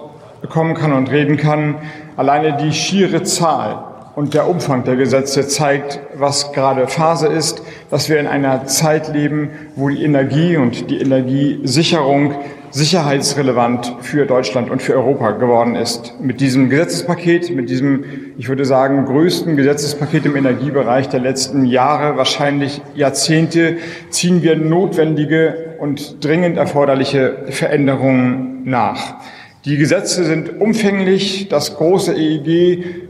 bekommen 0.41 0.75
kann 0.75 0.93
und 0.93 1.09
reden 1.09 1.35
kann. 1.35 1.73
Alleine 2.17 2.55
die 2.57 2.71
schiere 2.71 3.23
Zahl 3.23 3.83
und 4.15 4.35
der 4.35 4.47
Umfang 4.47 4.83
der 4.83 4.95
Gesetze 4.95 5.47
zeigt, 5.47 6.01
was 6.13 6.53
gerade 6.53 6.87
Phase 6.87 7.25
ist, 7.25 7.63
dass 7.89 8.09
wir 8.09 8.19
in 8.19 8.27
einer 8.27 8.67
Zeit 8.67 9.11
leben, 9.11 9.49
wo 9.75 9.89
die 9.89 10.03
Energie 10.03 10.57
und 10.57 10.91
die 10.91 11.01
Energiesicherung 11.01 12.35
sicherheitsrelevant 12.75 13.95
für 14.01 14.25
Deutschland 14.25 14.69
und 14.69 14.81
für 14.81 14.95
Europa 14.95 15.31
geworden 15.31 15.77
ist. 15.77 16.15
Mit 16.19 16.41
diesem 16.41 16.69
Gesetzespaket, 16.69 17.55
mit 17.55 17.69
diesem, 17.69 18.03
ich 18.37 18.49
würde 18.49 18.65
sagen, 18.65 19.05
größten 19.05 19.55
Gesetzespaket 19.55 20.25
im 20.25 20.35
Energiebereich 20.35 21.07
der 21.07 21.21
letzten 21.21 21.63
Jahre, 21.63 22.17
wahrscheinlich 22.17 22.81
Jahrzehnte, 22.93 23.77
ziehen 24.09 24.43
wir 24.43 24.57
notwendige 24.57 25.77
und 25.79 26.21
dringend 26.21 26.57
erforderliche 26.57 27.45
Veränderungen 27.47 28.63
nach. 28.65 29.21
Die 29.63 29.77
Gesetze 29.77 30.25
sind 30.25 30.59
umfänglich. 30.59 31.47
Das 31.47 31.77
große 31.77 32.13
EEG 32.13 33.04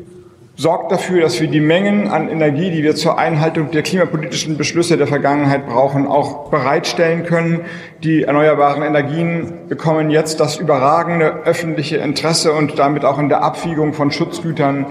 sorgt 0.56 0.91
dafür, 0.91 1.22
dass 1.22 1.40
wir 1.41 1.48
die 1.48 1.60
Mengen 1.60 2.07
an 2.07 2.30
Energie, 2.30 2.72
die 2.72 2.84
wir 2.84 2.95
zur 2.95 3.18
Einhaltung 3.18 3.72
der 3.72 3.84
klimapolitischen 3.84 4.57
Beschlüsse 4.57 4.98
der 4.98 5.07
Vergangenheit 5.07 5.68
brauchen, 5.68 6.07
auch 6.07 6.49
bereitstellen 6.49 7.26
können. 7.26 7.61
Die 8.03 8.23
erneuerbaren 8.23 8.84
Energien 8.84 9.68
bekommen 9.68 10.10
jetzt 10.10 10.40
das 10.40 10.57
überragende 10.57 11.44
öffentliche 11.44 11.98
Interesse 11.98 12.53
und 12.53 12.80
damit 12.80 13.03
auch 13.03 13.19
in 13.19 13.30
der 13.30 13.44
Abwiegung 13.44 13.94
von 13.94 14.11
Schutzgütern 14.11 14.86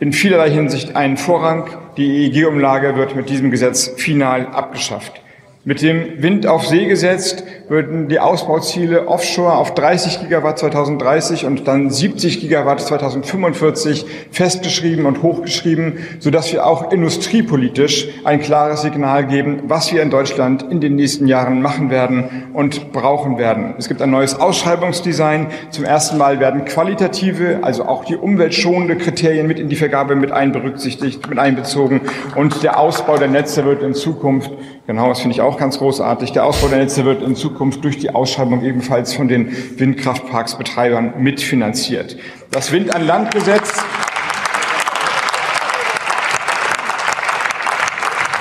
in 0.00 0.12
vielerlei 0.12 0.50
Hinsicht 0.50 0.94
einen 0.94 1.16
Vorrang. 1.16 1.68
Die 1.96 2.26
EEG-Umlage 2.26 2.94
wird 2.94 3.16
mit 3.16 3.28
diesem 3.28 3.50
Gesetz 3.50 3.88
final 3.96 4.46
abgeschafft. 4.46 5.20
Mit 5.68 5.82
dem 5.82 6.22
Wind 6.22 6.46
auf 6.46 6.66
See 6.66 6.86
gesetzt 6.86 7.44
würden 7.68 8.08
die 8.08 8.20
Ausbauziele 8.20 9.06
offshore 9.06 9.52
auf 9.52 9.74
30 9.74 10.20
Gigawatt 10.22 10.58
2030 10.58 11.44
und 11.44 11.68
dann 11.68 11.90
70 11.90 12.40
Gigawatt 12.40 12.80
2045 12.80 14.06
festgeschrieben 14.30 15.04
und 15.04 15.22
hochgeschrieben, 15.22 15.98
sodass 16.20 16.50
wir 16.54 16.66
auch 16.66 16.90
industriepolitisch 16.90 18.08
ein 18.24 18.40
klares 18.40 18.80
Signal 18.80 19.26
geben, 19.26 19.64
was 19.64 19.92
wir 19.92 20.00
in 20.00 20.08
Deutschland 20.08 20.64
in 20.70 20.80
den 20.80 20.96
nächsten 20.96 21.26
Jahren 21.26 21.60
machen 21.60 21.90
werden 21.90 22.46
und 22.54 22.90
brauchen 22.92 23.36
werden. 23.36 23.74
Es 23.76 23.88
gibt 23.88 24.00
ein 24.00 24.10
neues 24.10 24.40
Ausschreibungsdesign. 24.40 25.48
Zum 25.68 25.84
ersten 25.84 26.16
Mal 26.16 26.40
werden 26.40 26.64
qualitative, 26.64 27.58
also 27.60 27.84
auch 27.84 28.06
die 28.06 28.16
umweltschonende 28.16 28.96
Kriterien 28.96 29.46
mit 29.46 29.58
in 29.58 29.68
die 29.68 29.76
Vergabe 29.76 30.16
mit 30.16 30.32
einberücksichtigt, 30.32 31.28
mit 31.28 31.38
einbezogen 31.38 32.00
und 32.36 32.62
der 32.62 32.80
Ausbau 32.80 33.18
der 33.18 33.28
Netze 33.28 33.66
wird 33.66 33.82
in 33.82 33.92
Zukunft 33.92 34.50
Genau, 34.88 35.10
das 35.10 35.20
finde 35.20 35.34
ich 35.34 35.42
auch 35.42 35.58
ganz 35.58 35.76
großartig. 35.76 36.32
Der 36.32 36.46
Ausbau 36.46 36.68
der 36.68 36.78
Netze 36.78 37.04
wird 37.04 37.22
in 37.22 37.36
Zukunft 37.36 37.84
durch 37.84 37.98
die 37.98 38.08
Ausschreibung 38.08 38.64
ebenfalls 38.64 39.12
von 39.12 39.28
den 39.28 39.54
Windkraftparksbetreibern 39.78 41.12
mitfinanziert. 41.18 42.16
Das 42.50 42.72
Wind 42.72 42.94
an 42.94 43.06
Land 43.06 43.30
Gesetz 43.32 43.84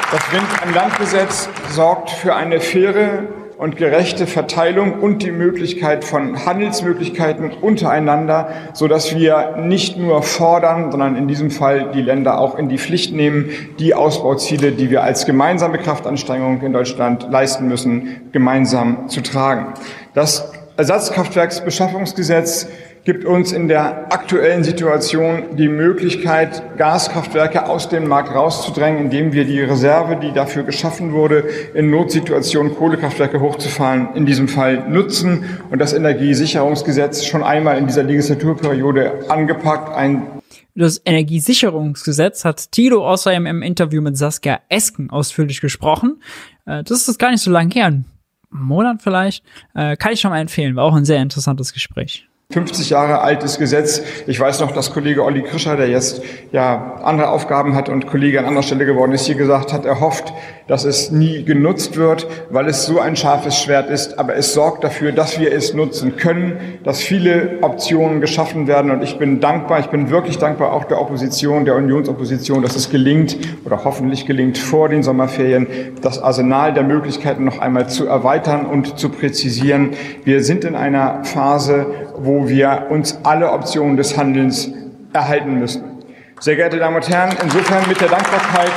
Das 0.09 0.31
Wind 0.31 0.47
an 0.63 0.73
Land 0.73 0.97
Gesetz 0.97 1.49
sorgt 1.71 2.11
für 2.11 2.33
eine 2.33 2.61
faire 2.61 3.23
und 3.57 3.75
gerechte 3.75 4.27
Verteilung 4.27 4.99
und 4.99 5.23
die 5.23 5.31
Möglichkeit 5.31 6.03
von 6.03 6.45
Handelsmöglichkeiten 6.45 7.51
untereinander, 7.51 8.49
so 8.73 8.87
dass 8.87 9.15
wir 9.17 9.57
nicht 9.57 9.97
nur 9.97 10.21
fordern, 10.21 10.91
sondern 10.91 11.15
in 11.15 11.27
diesem 11.27 11.49
Fall 11.49 11.91
die 11.91 12.03
Länder 12.03 12.39
auch 12.39 12.57
in 12.57 12.69
die 12.69 12.77
Pflicht 12.77 13.13
nehmen, 13.13 13.49
die 13.79 13.95
Ausbauziele, 13.95 14.73
die 14.73 14.91
wir 14.91 15.01
als 15.03 15.25
gemeinsame 15.25 15.79
Kraftanstrengung 15.79 16.61
in 16.61 16.71
Deutschland 16.71 17.27
leisten 17.31 17.67
müssen, 17.67 18.29
gemeinsam 18.31 19.09
zu 19.09 19.21
tragen. 19.21 19.73
Das 20.13 20.51
Ersatzkraftwerksbeschaffungsgesetz 20.77 22.67
gibt 23.07 23.23
uns 23.23 23.53
in 23.53 23.69
der 23.69 24.11
aktuellen 24.11 24.65
Situation 24.65 25.55
die 25.55 25.69
Möglichkeit, 25.69 26.61
Gaskraftwerke 26.75 27.69
aus 27.69 27.87
dem 27.87 28.05
Markt 28.05 28.35
rauszudrängen, 28.35 29.05
indem 29.05 29.31
wir 29.31 29.45
die 29.45 29.61
Reserve, 29.61 30.17
die 30.17 30.33
dafür 30.33 30.63
geschaffen 30.63 31.13
wurde, 31.13 31.45
in 31.73 31.89
Notsituationen 31.89 32.75
Kohlekraftwerke 32.75 33.39
hochzufahren, 33.39 34.09
in 34.15 34.25
diesem 34.25 34.49
Fall 34.49 34.89
nutzen 34.89 35.45
und 35.71 35.79
das 35.79 35.93
Energiesicherungsgesetz 35.93 37.23
schon 37.23 37.43
einmal 37.43 37.77
in 37.77 37.87
dieser 37.87 38.03
Legislaturperiode 38.03 39.29
angepackt. 39.29 39.95
Ein 39.95 40.27
das 40.75 41.01
Energiesicherungsgesetz 41.05 42.43
hat 42.43 42.73
Tilo 42.73 43.07
außerdem 43.07 43.45
im 43.45 43.61
Interview 43.61 44.01
mit 44.01 44.17
Saskia 44.17 44.59
Esken 44.67 45.11
ausführlich 45.11 45.61
gesprochen. 45.61 46.21
Äh, 46.65 46.83
das 46.83 47.07
ist 47.07 47.19
gar 47.19 47.31
nicht 47.31 47.41
so 47.41 47.51
lang 47.51 47.71
her, 47.71 47.85
ein 47.85 48.05
Monat 48.49 49.01
vielleicht. 49.01 49.45
Äh, 49.75 49.95
kann 49.95 50.11
ich 50.11 50.19
schon 50.19 50.31
mal 50.31 50.41
empfehlen, 50.41 50.75
war 50.75 50.83
auch 50.83 50.95
ein 50.95 51.05
sehr 51.05 51.21
interessantes 51.21 51.71
Gespräch. 51.71 52.26
50 52.53 52.89
Jahre 52.89 53.19
altes 53.19 53.59
Gesetz. 53.59 54.01
Ich 54.25 54.39
weiß 54.39 54.61
noch, 54.61 54.71
dass 54.71 54.93
Kollege 54.93 55.21
Olli 55.25 55.43
Krischer, 55.43 55.75
der 55.75 55.89
jetzt 55.89 56.21
ja 56.53 56.95
andere 57.03 57.29
Aufgaben 57.29 57.75
hat 57.75 57.89
und 57.89 58.07
Kollege 58.07 58.39
an 58.39 58.45
anderer 58.45 58.63
Stelle 58.63 58.85
geworden 58.85 59.11
ist, 59.11 59.25
hier 59.25 59.35
gesagt 59.35 59.73
hat, 59.73 59.83
er 59.83 59.99
hofft, 59.99 60.31
dass 60.67 60.83
es 60.83 61.11
nie 61.11 61.43
genutzt 61.43 61.95
wird, 61.97 62.27
weil 62.49 62.67
es 62.67 62.85
so 62.85 62.99
ein 62.99 63.15
scharfes 63.15 63.57
Schwert 63.61 63.89
ist. 63.89 64.19
Aber 64.19 64.35
es 64.35 64.53
sorgt 64.53 64.83
dafür, 64.83 65.11
dass 65.11 65.39
wir 65.39 65.51
es 65.51 65.73
nutzen 65.73 66.17
können, 66.17 66.79
dass 66.83 67.01
viele 67.01 67.59
Optionen 67.61 68.21
geschaffen 68.21 68.67
werden. 68.67 68.91
Und 68.91 69.01
ich 69.01 69.17
bin 69.17 69.39
dankbar, 69.39 69.79
ich 69.79 69.87
bin 69.87 70.09
wirklich 70.09 70.37
dankbar 70.37 70.73
auch 70.73 70.83
der 70.85 70.99
Opposition, 71.01 71.65
der 71.65 71.75
Unionsopposition, 71.75 72.61
dass 72.61 72.75
es 72.75 72.89
gelingt 72.89 73.37
oder 73.65 73.83
hoffentlich 73.83 74.25
gelingt, 74.25 74.57
vor 74.57 74.89
den 74.89 75.03
Sommerferien 75.03 75.67
das 76.01 76.21
Arsenal 76.21 76.73
der 76.73 76.83
Möglichkeiten 76.83 77.45
noch 77.45 77.59
einmal 77.59 77.87
zu 77.87 78.05
erweitern 78.05 78.65
und 78.65 78.99
zu 78.99 79.09
präzisieren. 79.09 79.91
Wir 80.23 80.43
sind 80.43 80.65
in 80.65 80.75
einer 80.75 81.23
Phase, 81.23 81.85
wo 82.17 82.49
wir 82.49 82.87
uns 82.89 83.19
alle 83.23 83.51
Optionen 83.51 83.97
des 83.97 84.17
Handelns 84.17 84.71
erhalten 85.13 85.59
müssen. 85.59 85.83
Sehr 86.39 86.55
geehrte 86.55 86.77
Damen 86.77 86.97
und 86.97 87.09
Herren, 87.09 87.35
insofern 87.41 87.87
mit 87.87 87.99
der 87.99 88.09
Dankbarkeit 88.09 88.71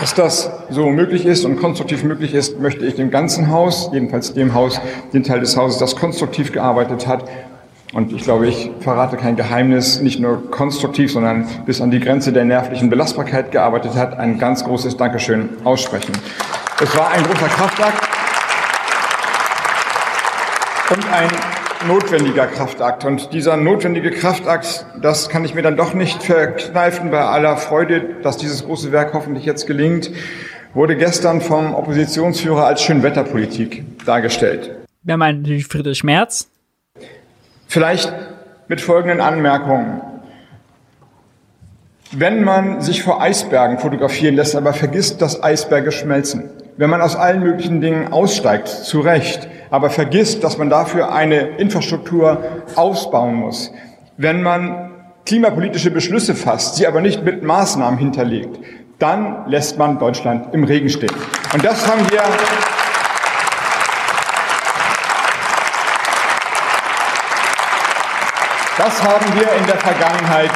Dass 0.00 0.14
das 0.14 0.50
so 0.70 0.90
möglich 0.90 1.26
ist 1.26 1.44
und 1.44 1.58
konstruktiv 1.58 2.04
möglich 2.04 2.34
ist, 2.34 2.60
möchte 2.60 2.86
ich 2.86 2.94
dem 2.94 3.10
ganzen 3.10 3.50
Haus, 3.50 3.90
jedenfalls 3.92 4.32
dem 4.32 4.54
Haus, 4.54 4.80
den 5.12 5.24
Teil 5.24 5.40
des 5.40 5.56
Hauses, 5.56 5.78
das 5.78 5.96
konstruktiv 5.96 6.52
gearbeitet 6.52 7.06
hat, 7.06 7.24
und 7.94 8.12
ich 8.12 8.22
glaube, 8.22 8.46
ich 8.46 8.70
verrate 8.80 9.16
kein 9.16 9.36
Geheimnis, 9.36 10.00
nicht 10.00 10.20
nur 10.20 10.50
konstruktiv, 10.50 11.10
sondern 11.10 11.48
bis 11.64 11.80
an 11.80 11.90
die 11.90 12.00
Grenze 12.00 12.32
der 12.32 12.44
nervlichen 12.44 12.90
Belastbarkeit 12.90 13.50
gearbeitet 13.50 13.94
hat, 13.94 14.18
ein 14.18 14.38
ganz 14.38 14.62
großes 14.62 14.98
Dankeschön 14.98 15.48
aussprechen. 15.64 16.12
Es 16.82 16.94
war 16.96 17.10
ein 17.10 17.22
großer 17.22 17.48
Kraftakt 17.48 18.08
und 20.90 21.12
ein 21.12 21.28
notwendiger 21.86 22.46
Kraftakt. 22.46 23.04
Und 23.04 23.32
dieser 23.32 23.56
notwendige 23.56 24.10
Kraftakt, 24.10 24.86
das 25.00 25.28
kann 25.28 25.44
ich 25.44 25.54
mir 25.54 25.62
dann 25.62 25.76
doch 25.76 25.94
nicht 25.94 26.22
verkneifen 26.22 27.10
bei 27.10 27.20
aller 27.20 27.56
Freude, 27.56 28.16
dass 28.22 28.36
dieses 28.36 28.64
große 28.64 28.92
Werk 28.92 29.14
hoffentlich 29.14 29.44
jetzt 29.44 29.66
gelingt, 29.66 30.10
wurde 30.74 30.96
gestern 30.96 31.40
vom 31.40 31.74
Oppositionsführer 31.74 32.66
als 32.66 32.82
Schönwetterpolitik 32.82 34.04
dargestellt. 34.04 34.70
Wer 35.02 35.16
meint 35.16 35.42
natürlich 35.42 35.66
Friedrich 35.66 36.04
Merz? 36.04 36.48
Vielleicht 37.66 38.12
mit 38.68 38.80
folgenden 38.80 39.20
Anmerkungen. 39.20 40.00
Wenn 42.12 42.42
man 42.42 42.80
sich 42.80 43.02
vor 43.02 43.20
Eisbergen 43.20 43.78
fotografieren 43.78 44.34
lässt, 44.34 44.56
aber 44.56 44.72
vergisst, 44.72 45.20
dass 45.20 45.42
Eisberge 45.42 45.92
schmelzen, 45.92 46.50
wenn 46.78 46.88
man 46.88 47.02
aus 47.02 47.16
allen 47.16 47.40
möglichen 47.40 47.80
Dingen 47.80 48.12
aussteigt, 48.12 48.68
zu 48.68 49.00
Recht, 49.00 49.48
aber 49.70 49.90
vergisst, 49.90 50.44
dass 50.44 50.58
man 50.58 50.70
dafür 50.70 51.12
eine 51.12 51.56
Infrastruktur 51.58 52.42
ausbauen 52.76 53.34
muss, 53.34 53.72
wenn 54.16 54.42
man 54.42 54.90
klimapolitische 55.26 55.90
Beschlüsse 55.90 56.34
fasst, 56.34 56.76
sie 56.76 56.86
aber 56.86 57.00
nicht 57.00 57.24
mit 57.24 57.42
Maßnahmen 57.42 57.98
hinterlegt, 57.98 58.58
dann 58.98 59.48
lässt 59.48 59.78
man 59.78 59.98
Deutschland 59.98 60.54
im 60.54 60.64
Regen 60.64 60.88
stehen. 60.88 61.14
Und 61.52 61.64
das 61.64 61.86
haben 61.86 62.10
wir 62.10 62.22
Das 68.78 69.02
haben 69.02 69.34
wir 69.34 69.52
in 69.58 69.66
der 69.66 69.76
Vergangenheit 69.76 70.52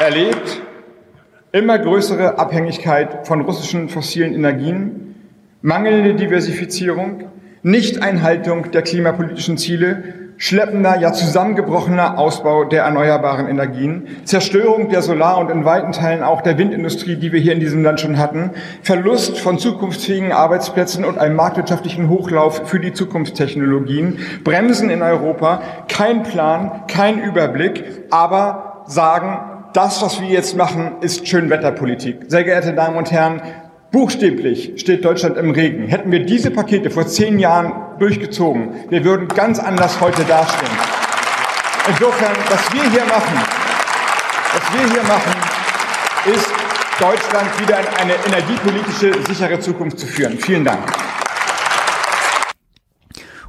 erlebt. 0.00 0.60
Immer 1.52 1.78
größere 1.78 2.36
Abhängigkeit 2.36 3.28
von 3.28 3.42
russischen 3.42 3.88
fossilen 3.88 4.34
Energien, 4.34 5.14
mangelnde 5.62 6.14
Diversifizierung, 6.14 7.30
Nichteinhaltung 7.66 8.72
der 8.72 8.82
klimapolitischen 8.82 9.56
Ziele, 9.56 10.04
schleppender, 10.36 10.98
ja 11.00 11.14
zusammengebrochener 11.14 12.18
Ausbau 12.18 12.64
der 12.64 12.82
erneuerbaren 12.82 13.48
Energien, 13.48 14.06
Zerstörung 14.24 14.90
der 14.90 15.00
Solar- 15.00 15.38
und 15.38 15.50
in 15.50 15.64
weiten 15.64 15.92
Teilen 15.92 16.22
auch 16.22 16.42
der 16.42 16.58
Windindustrie, 16.58 17.16
die 17.16 17.32
wir 17.32 17.40
hier 17.40 17.54
in 17.54 17.60
diesem 17.60 17.82
Land 17.82 18.00
schon 18.00 18.18
hatten, 18.18 18.50
Verlust 18.82 19.38
von 19.38 19.58
zukunftsfähigen 19.58 20.32
Arbeitsplätzen 20.32 21.06
und 21.06 21.16
einem 21.16 21.36
marktwirtschaftlichen 21.36 22.10
Hochlauf 22.10 22.68
für 22.68 22.80
die 22.80 22.92
Zukunftstechnologien, 22.92 24.18
Bremsen 24.44 24.90
in 24.90 25.00
Europa, 25.00 25.62
kein 25.88 26.22
Plan, 26.22 26.82
kein 26.86 27.18
Überblick, 27.18 27.82
aber 28.10 28.84
sagen, 28.86 29.38
das, 29.72 30.02
was 30.02 30.20
wir 30.20 30.28
jetzt 30.28 30.54
machen, 30.54 30.96
ist 31.00 31.26
Schönwetterpolitik. 31.26 32.26
Sehr 32.28 32.44
geehrte 32.44 32.74
Damen 32.74 32.96
und 32.96 33.10
Herren, 33.10 33.40
buchstäblich 33.94 34.72
steht 34.74 35.04
Deutschland 35.04 35.36
im 35.36 35.50
Regen. 35.52 35.86
Hätten 35.86 36.10
wir 36.10 36.26
diese 36.26 36.50
Pakete 36.50 36.90
vor 36.90 37.06
zehn 37.06 37.38
Jahren 37.38 37.96
durchgezogen, 38.00 38.74
wir 38.90 39.04
würden 39.04 39.28
ganz 39.28 39.60
anders 39.60 40.00
heute 40.00 40.24
dastehen. 40.24 40.72
Insofern, 41.88 42.34
was 42.48 42.74
wir 42.74 42.90
hier 42.90 43.04
machen, 43.04 43.38
was 44.52 44.72
wir 44.72 44.92
hier 44.92 45.02
machen, 45.04 45.32
ist 46.34 46.52
Deutschland 46.98 47.60
wieder 47.60 47.78
in 47.78 47.86
eine 47.86 48.14
energiepolitische 48.26 49.12
sichere 49.28 49.60
Zukunft 49.60 50.00
zu 50.00 50.08
führen. 50.08 50.38
Vielen 50.38 50.64
Dank. 50.64 50.92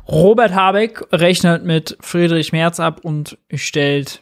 Robert 0.08 0.54
Habeck 0.54 1.02
rechnet 1.12 1.66
mit 1.66 1.98
Friedrich 2.02 2.52
Merz 2.52 2.80
ab 2.80 3.00
und 3.02 3.40
stellt 3.52 4.22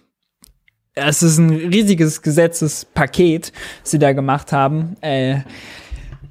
es 0.96 1.24
ist 1.24 1.40
ein 1.40 1.50
riesiges 1.50 2.22
Gesetzespaket, 2.22 3.52
das 3.82 3.92
sie 3.92 4.00
da 4.00 4.14
gemacht 4.14 4.52
haben. 4.52 4.96
Äh, 5.02 5.40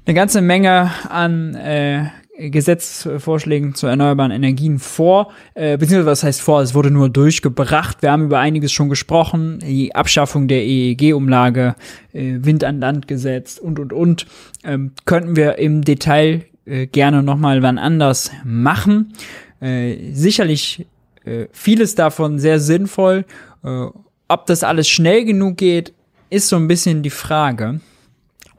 eine 0.05 0.13
ganze 0.13 0.41
Menge 0.41 0.91
an 1.09 1.55
äh, 1.55 2.05
Gesetzvorschlägen 2.37 3.75
zu 3.75 3.87
erneuerbaren 3.87 4.31
Energien 4.31 4.79
vor, 4.79 5.31
äh, 5.53 5.77
beziehungsweise 5.77 6.11
was 6.11 6.23
heißt 6.23 6.41
vor, 6.41 6.61
es 6.61 6.73
wurde 6.73 6.89
nur 6.91 7.09
durchgebracht. 7.09 8.01
Wir 8.01 8.11
haben 8.11 8.23
über 8.23 8.39
einiges 8.39 8.71
schon 8.71 8.89
gesprochen, 8.89 9.59
die 9.59 9.93
Abschaffung 9.93 10.47
der 10.47 10.63
EEG-Umlage, 10.63 11.75
äh, 12.11 12.39
Wind 12.41 12.63
an 12.63 12.79
Land 12.79 13.07
gesetzt 13.07 13.59
und, 13.59 13.79
und, 13.79 13.93
und. 13.93 14.25
Ähm, 14.63 14.91
könnten 15.05 15.35
wir 15.35 15.57
im 15.59 15.83
Detail 15.83 16.45
äh, 16.65 16.87
gerne 16.87 17.21
nochmal 17.23 17.61
wann 17.61 17.77
anders 17.77 18.31
machen. 18.43 19.13
Äh, 19.61 20.11
sicherlich 20.13 20.87
äh, 21.23 21.45
vieles 21.51 21.95
davon 21.95 22.39
sehr 22.39 22.59
sinnvoll 22.59 23.25
äh, 23.63 23.87
ob 24.27 24.45
das 24.45 24.63
alles 24.63 24.89
schnell 24.89 25.25
genug 25.25 25.57
geht, 25.57 25.93
ist 26.29 26.49
so 26.49 26.55
ein 26.55 26.67
bisschen 26.67 27.03
die 27.03 27.09
Frage. 27.09 27.81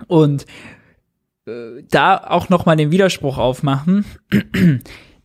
Und 0.07 0.47
da 1.91 2.17
auch 2.19 2.49
noch 2.49 2.67
mal 2.67 2.77
den 2.77 2.91
Widerspruch 2.91 3.39
aufmachen, 3.39 4.05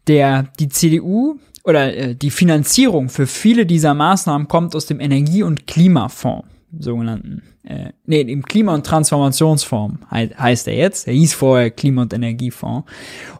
der 0.07 0.43
die 0.59 0.69
CDU 0.69 1.37
oder 1.63 1.95
äh, 1.95 2.15
die 2.15 2.31
Finanzierung 2.31 3.09
für 3.09 3.27
viele 3.27 3.65
dieser 3.65 3.93
Maßnahmen 3.93 4.47
kommt 4.47 4.75
aus 4.75 4.85
dem 4.85 4.99
Energie- 4.99 5.43
und 5.43 5.67
Klimafonds, 5.67 6.47
sogenannten. 6.77 7.43
Äh, 7.63 7.91
nee, 8.05 8.21
im 8.21 8.43
Klima- 8.43 8.73
und 8.73 8.85
Transformationsfonds 8.85 9.99
he 10.11 10.29
heißt 10.37 10.67
er 10.67 10.75
jetzt. 10.75 11.07
Er 11.07 11.13
hieß 11.13 11.33
vorher 11.33 11.71
Klima- 11.71 12.01
und 12.03 12.13
Energiefonds. 12.13 12.89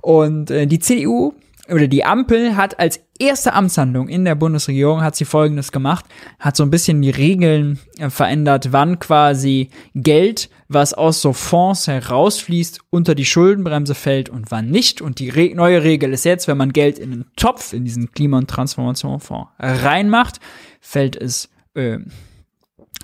Und 0.01 0.51
äh, 0.51 0.68
die 0.68 0.80
CDU 0.80 1.34
oder 1.72 1.88
die 1.88 2.03
Ampel 2.03 2.56
hat 2.56 2.80
als 2.80 3.01
erste 3.19 3.53
Amtshandlung 3.53 4.07
in 4.07 4.26
der 4.26 4.35
Bundesregierung 4.35 5.01
hat 5.01 5.15
sie 5.15 5.26
Folgendes 5.26 5.72
gemacht, 5.72 6.06
hat 6.39 6.56
so 6.56 6.64
ein 6.64 6.72
bisschen 6.72 7.01
die 7.01 7.10
Regeln 7.10 7.80
äh, 7.97 8.10
verändert, 8.10 8.72
wann 8.72 8.99
quasi 8.99 9.69
Geld, 9.95 10.49
was 10.70 10.94
aus 10.94 11.22
so 11.22 11.34
Fonds 11.34 11.88
herausfließt, 11.88 12.80
unter 12.91 13.16
die 13.16 13.26
Schuldenbremse 13.26 13.96
fällt 13.96 14.30
und 14.30 14.52
wann 14.52 14.70
nicht. 14.70 15.02
Und 15.02 15.20
die 15.20 15.30
Re 15.30 15.54
neue 15.56 15.84
Regel 15.84 16.14
ist 16.14 16.26
jetzt, 16.26 16.48
wenn 16.48 16.58
man 16.58 16.72
Geld 16.72 17.00
in 17.00 17.12
einen 17.12 17.26
Topf, 17.36 17.74
in 17.74 17.86
diesen 17.86 18.12
Klima- 18.12 18.38
und 18.38 18.50
Transformationsfonds 18.50 19.50
reinmacht, 19.58 20.40
fällt 20.80 21.16
es 21.16 21.50
äh, 21.74 21.98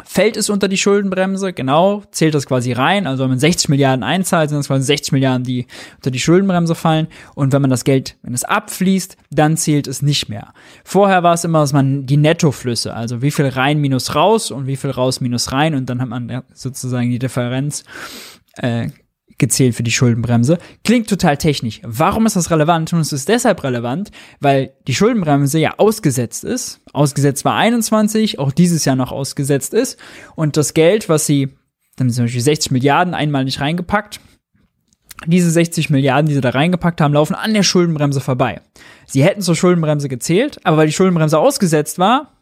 fällt 0.04 0.36
es 0.36 0.50
unter 0.50 0.68
die 0.68 0.78
Schuldenbremse, 0.78 1.54
genau, 1.54 2.04
zählt 2.12 2.36
das 2.36 2.46
quasi 2.46 2.74
rein. 2.74 3.08
Also 3.08 3.24
wenn 3.24 3.30
man 3.30 3.40
60 3.40 3.70
Milliarden 3.70 4.04
einzahlt, 4.04 4.50
sind 4.50 4.60
das 4.60 4.68
quasi 4.68 4.84
60 4.84 5.14
Milliarden, 5.14 5.44
die 5.44 5.68
unter 5.96 6.12
die 6.12 6.20
Schuldenbremse 6.20 6.76
fallen. 6.76 7.08
Und 7.34 7.54
wenn 7.54 7.62
man 7.62 7.70
das 7.70 7.86
Geld, 7.86 8.18
wenn 8.22 8.34
es 8.34 8.44
abfließt, 8.44 9.16
dann 9.32 9.56
zählt 9.56 9.88
es 9.88 10.02
nicht 10.02 10.28
mehr. 10.28 10.54
Vorher 10.84 11.24
war 11.24 11.34
es 11.34 11.44
immer, 11.44 11.60
dass 11.62 11.72
man 11.72 12.06
die 12.06 12.18
Nettoflüsse, 12.18 12.94
also 12.94 13.22
wie 13.22 13.32
viel 13.32 13.48
rein 13.48 13.80
minus 13.80 14.16
raus 14.16 14.52
und 14.52 14.68
wie 14.68 14.76
viel 14.76 14.92
raus 14.92 15.22
minus 15.22 15.52
rein 15.52 15.76
und 15.76 15.90
dann 15.90 16.02
hat 16.02 16.10
man 16.10 16.44
sozusagen 16.54 17.10
die 17.10 17.20
Differenz 17.20 17.84
äh, 18.58 18.90
gezählt 19.38 19.76
für 19.76 19.84
die 19.84 19.92
Schuldenbremse. 19.92 20.58
Klingt 20.84 21.10
total 21.10 21.38
technisch. 21.38 21.82
Warum 21.84 22.26
ist 22.26 22.36
das 22.36 22.52
relevant? 22.52 22.94
Und 22.94 23.00
es 23.00 23.14
ist 23.14 23.28
deshalb 23.28 23.64
relevant, 23.64 24.12
weil 24.40 24.74
die 24.88 24.96
Schuldenbremse 24.96 25.60
ja 25.60 25.76
ausgesetzt 25.78 26.44
ist. 26.44 26.82
Ausgesetzt 26.94 27.46
war 27.46 27.56
21, 27.56 28.40
auch 28.40 28.52
dieses 28.52 28.86
Jahr 28.86 28.96
noch 28.96 29.12
ausgesetzt 29.12 29.74
ist. 29.74 30.00
Und 30.36 30.58
das 30.58 30.74
Geld, 30.74 31.10
was 31.10 31.26
sie, 31.26 31.50
dann 31.98 32.10
zum 32.10 32.26
Beispiel 32.26 32.42
60 32.42 32.72
Milliarden 32.72 33.14
einmal 33.14 33.46
nicht 33.46 33.60
reingepackt, 33.60 34.20
diese 35.26 35.50
60 35.50 35.90
Milliarden, 35.90 36.28
die 36.28 36.36
sie 36.36 36.42
da 36.42 36.50
reingepackt 36.50 37.02
haben, 37.02 37.14
laufen 37.14 37.36
an 37.36 37.54
der 37.54 37.64
Schuldenbremse 37.64 38.20
vorbei. 38.20 38.62
Sie 39.06 39.24
hätten 39.24 39.42
zur 39.42 39.56
Schuldenbremse 39.56 40.10
gezählt, 40.10 40.60
aber 40.64 40.78
weil 40.78 40.88
die 40.88 40.94
Schuldenbremse 40.94 41.40
ausgesetzt 41.40 42.00
war, 42.00 42.35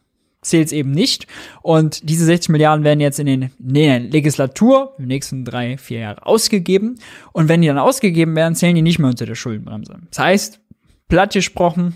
zählt 0.43 0.67
es 0.67 0.71
eben 0.71 0.91
nicht. 0.91 1.27
Und 1.61 2.09
diese 2.09 2.25
60 2.25 2.49
Milliarden 2.49 2.83
werden 2.83 2.99
jetzt 2.99 3.19
in 3.19 3.25
den 3.25 3.43
in 3.43 3.73
der 3.73 3.99
Legislatur, 3.99 4.93
den 4.99 5.07
nächsten 5.07 5.45
drei, 5.45 5.77
vier 5.77 5.99
Jahre 5.99 6.25
ausgegeben. 6.25 6.99
Und 7.31 7.49
wenn 7.49 7.61
die 7.61 7.67
dann 7.67 7.79
ausgegeben 7.79 8.35
werden, 8.35 8.55
zählen 8.55 8.75
die 8.75 8.81
nicht 8.81 8.99
mehr 8.99 9.09
unter 9.09 9.25
der 9.25 9.35
Schuldenbremse. 9.35 9.97
Das 10.09 10.19
heißt, 10.19 10.59
platt 11.07 11.33
gesprochen, 11.33 11.95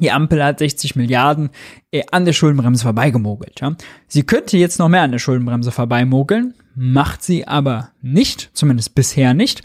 Die 0.00 0.10
Ampel 0.10 0.42
hat 0.42 0.58
60 0.58 0.96
Milliarden 0.96 1.50
äh, 1.90 2.02
an 2.10 2.24
der 2.24 2.32
Schuldenbremse 2.32 2.82
vorbeigemogelt. 2.82 3.60
Ja. 3.60 3.76
Sie 4.06 4.22
könnte 4.22 4.56
jetzt 4.56 4.78
noch 4.78 4.88
mehr 4.88 5.02
an 5.02 5.12
der 5.12 5.18
Schuldenbremse 5.18 5.70
vorbeimogeln, 5.70 6.54
macht 6.74 7.22
sie 7.22 7.46
aber 7.46 7.90
nicht, 8.00 8.50
zumindest 8.54 8.94
bisher 8.94 9.34
nicht. 9.34 9.62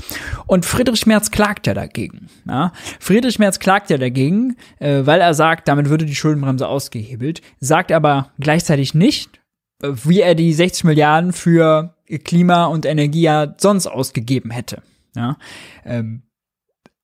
Und 0.48 0.66
Friedrich 0.66 1.06
Merz 1.06 1.32
klagt 1.32 1.68
ja 1.68 1.74
dagegen. 1.74 2.28
Ja. 2.48 2.74
Friedrich 3.00 3.40
Merz 3.40 3.60
klagt 3.60 3.90
ja 3.90 3.98
dagegen, 3.98 4.58
äh, 4.80 5.06
weil 5.06 5.22
er 5.22 5.34
sagt, 5.34 5.68
damit 5.68 5.90
würde 5.90 6.06
die 6.06 6.16
Schuldenbremse 6.16 6.68
ausgehebelt, 6.68 7.42
sagt 7.60 7.92
aber 7.92 8.32
gleichzeitig 8.40 8.94
nicht, 8.94 9.40
äh, 9.82 9.92
wie 10.04 10.22
er 10.22 10.36
die 10.36 10.54
60 10.54 10.84
Milliarden 10.84 11.32
für 11.34 11.96
Klima 12.24 12.66
und 12.66 12.86
Energie 12.86 13.22
ja 13.22 13.56
sonst 13.58 13.88
ausgegeben 13.88 14.52
hätte. 14.52 14.84
Ja. 15.16 15.38
Ähm, 15.86 16.24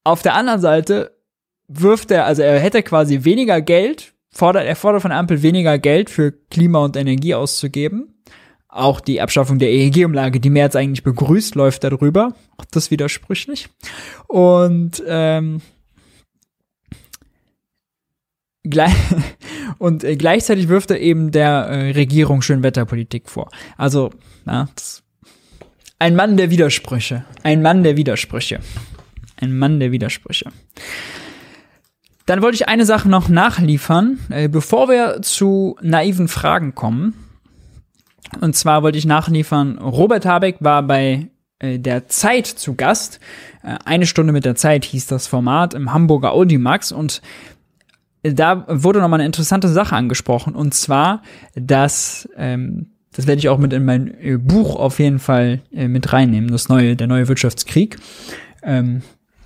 auf 0.03 0.21
der 0.21 0.35
anderen 0.35 0.61
Seite 0.61 1.15
wirft 1.79 2.11
er, 2.11 2.25
also 2.25 2.41
er 2.41 2.59
hätte 2.59 2.83
quasi 2.83 3.23
weniger 3.23 3.61
Geld, 3.61 4.13
fordert, 4.29 4.65
er 4.65 4.75
fordert 4.75 5.01
von 5.01 5.11
Ampel 5.11 5.41
weniger 5.41 5.77
Geld 5.77 6.09
für 6.09 6.31
Klima 6.31 6.79
und 6.79 6.95
Energie 6.95 7.35
auszugeben. 7.35 8.21
Auch 8.67 9.01
die 9.01 9.19
Abschaffung 9.19 9.59
der 9.59 9.69
EEG-Umlage, 9.69 10.39
die 10.39 10.49
März 10.49 10.77
eigentlich 10.77 11.03
begrüßt, 11.03 11.55
läuft 11.55 11.83
darüber. 11.83 12.33
Auch 12.57 12.65
das 12.71 12.89
widersprüchlich. 12.89 13.67
Und, 14.27 15.03
ähm, 15.05 15.61
gleich, 18.63 18.93
und 19.77 20.05
äh, 20.05 20.15
gleichzeitig 20.15 20.69
wirft 20.69 20.89
er 20.89 21.01
eben 21.01 21.31
der 21.31 21.49
äh, 21.49 21.91
Regierung 21.91 22.41
Schönwetterpolitik 22.41 23.29
vor. 23.29 23.49
Also, 23.77 24.11
na, 24.45 24.69
das, 24.73 25.03
ein 25.99 26.15
Mann 26.15 26.37
der 26.37 26.49
Widersprüche. 26.49 27.25
Ein 27.43 27.61
Mann 27.61 27.83
der 27.83 27.97
Widersprüche. 27.97 28.59
Ein 29.35 29.57
Mann 29.57 29.79
der 29.79 29.91
Widersprüche. 29.91 30.49
Dann 32.31 32.41
wollte 32.41 32.55
ich 32.55 32.69
eine 32.69 32.85
Sache 32.85 33.09
noch 33.09 33.27
nachliefern, 33.27 34.17
äh, 34.29 34.47
bevor 34.47 34.87
wir 34.87 35.21
zu 35.21 35.75
naiven 35.81 36.29
Fragen 36.29 36.75
kommen. 36.75 37.13
Und 38.39 38.55
zwar 38.55 38.83
wollte 38.83 38.97
ich 38.97 39.05
nachliefern, 39.05 39.77
Robert 39.79 40.25
Habeck 40.25 40.55
war 40.61 40.81
bei 40.81 41.27
äh, 41.59 41.77
der 41.77 42.07
Zeit 42.07 42.47
zu 42.47 42.75
Gast. 42.75 43.19
Äh, 43.63 43.75
eine 43.83 44.05
Stunde 44.05 44.31
mit 44.31 44.45
der 44.45 44.55
Zeit 44.55 44.85
hieß 44.85 45.07
das 45.07 45.27
Format 45.27 45.73
im 45.73 45.91
Hamburger 45.91 46.31
Audimax 46.31 46.93
und 46.93 47.21
da 48.23 48.63
wurde 48.69 49.01
nochmal 49.01 49.19
eine 49.19 49.27
interessante 49.27 49.67
Sache 49.67 49.97
angesprochen 49.97 50.55
und 50.55 50.73
zwar, 50.73 51.23
dass 51.55 52.29
ähm, 52.37 52.91
das 53.13 53.27
werde 53.27 53.39
ich 53.39 53.49
auch 53.49 53.57
mit 53.57 53.73
in 53.73 53.83
mein 53.83 54.07
äh, 54.21 54.37
Buch 54.37 54.77
auf 54.77 54.99
jeden 54.99 55.19
Fall 55.19 55.59
äh, 55.73 55.89
mit 55.89 56.13
reinnehmen, 56.13 56.49
das 56.49 56.69
neue, 56.69 56.95
der 56.95 57.07
neue 57.07 57.27
Wirtschaftskrieg. 57.27 57.97
Ähm, 58.63 59.01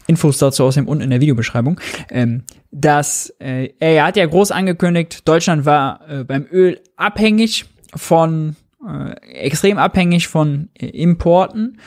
Infos 0.07 0.38
dazu 0.38 0.64
außerdem 0.64 0.88
unten 0.88 1.03
in 1.03 1.10
der 1.10 1.22
Videobeschreibung, 1.22 1.80
ähm, 2.10 2.44
dass 2.72 3.34
äh, 3.40 3.69
er 3.80 4.06
hat 4.06 4.18
ja 4.18 4.26
groß 4.26 4.52
angekündigt, 4.52 5.27
Deutschland 5.27 5.65
war 5.65 6.02
äh, 6.07 6.23
beim 6.23 6.45
Öl 6.52 6.80
abhängig 6.95 7.65
von, 7.95 8.56
äh, 8.88 9.14
extrem 9.34 9.77
abhängig 9.77 10.27
von 10.27 10.69
äh, 10.80 10.88
Importen 10.88 11.80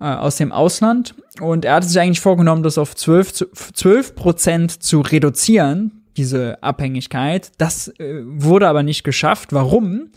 äh, 0.00 0.04
aus 0.04 0.36
dem 0.36 0.52
Ausland 0.52 1.14
und 1.40 1.64
er 1.64 1.74
hat 1.74 1.84
sich 1.84 1.98
eigentlich 2.00 2.20
vorgenommen, 2.20 2.62
das 2.62 2.78
auf 2.78 2.94
12, 2.94 3.72
12 3.74 4.14
Prozent 4.14 4.82
zu 4.82 5.00
reduzieren, 5.00 6.04
diese 6.16 6.62
Abhängigkeit. 6.62 7.50
Das 7.58 7.88
äh, 7.98 8.22
wurde 8.24 8.68
aber 8.68 8.84
nicht 8.84 9.02
geschafft. 9.02 9.52
Warum? 9.52 10.10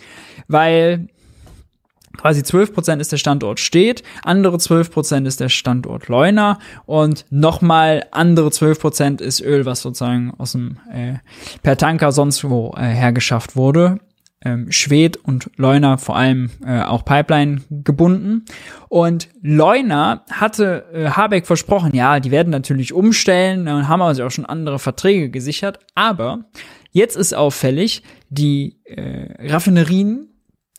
Weil 0.48 1.08
quasi 2.18 2.42
12% 2.42 3.00
ist 3.00 3.12
der 3.12 3.18
Standort 3.18 3.60
Steht, 3.60 4.04
andere 4.24 4.58
12% 4.58 5.26
ist 5.26 5.40
der 5.40 5.50
Standort 5.50 6.08
Leuna 6.08 6.60
und 6.86 7.26
nochmal 7.30 8.06
andere 8.12 8.50
12% 8.50 9.22
ist 9.22 9.42
Öl, 9.42 9.66
was 9.66 9.82
sozusagen 9.82 10.34
aus 10.38 10.54
dem 10.54 10.78
äh, 10.92 11.16
per 11.64 11.78
Tanker 11.78 12.12
sonst 12.12 12.44
wo 12.44 12.74
äh, 12.76 12.82
hergeschafft 12.82 13.56
wurde. 13.56 14.00
Ähm, 14.40 14.72
Schwed 14.72 15.18
und 15.18 15.50
Leuna 15.58 15.98
vor 15.98 16.16
allem 16.16 16.52
äh, 16.64 16.84
auch 16.84 17.04
Pipeline 17.04 17.62
gebunden. 17.72 18.46
Und 18.88 19.30
Leuna 19.42 20.24
hatte 20.32 20.86
äh, 20.94 21.10
Habeck 21.10 21.48
versprochen, 21.48 21.96
ja, 21.96 22.20
die 22.20 22.30
werden 22.30 22.52
natürlich 22.52 22.94
umstellen 22.94 23.68
und 23.68 23.88
haben 23.88 24.04
also 24.04 24.24
auch 24.24 24.30
schon 24.30 24.46
andere 24.46 24.78
Verträge 24.78 25.32
gesichert. 25.32 25.80
Aber 25.96 26.46
jetzt 26.92 27.18
ist 27.18 27.34
auffällig, 27.34 28.04
die 28.30 28.78
äh, 28.86 29.50
Raffinerien 29.52 30.28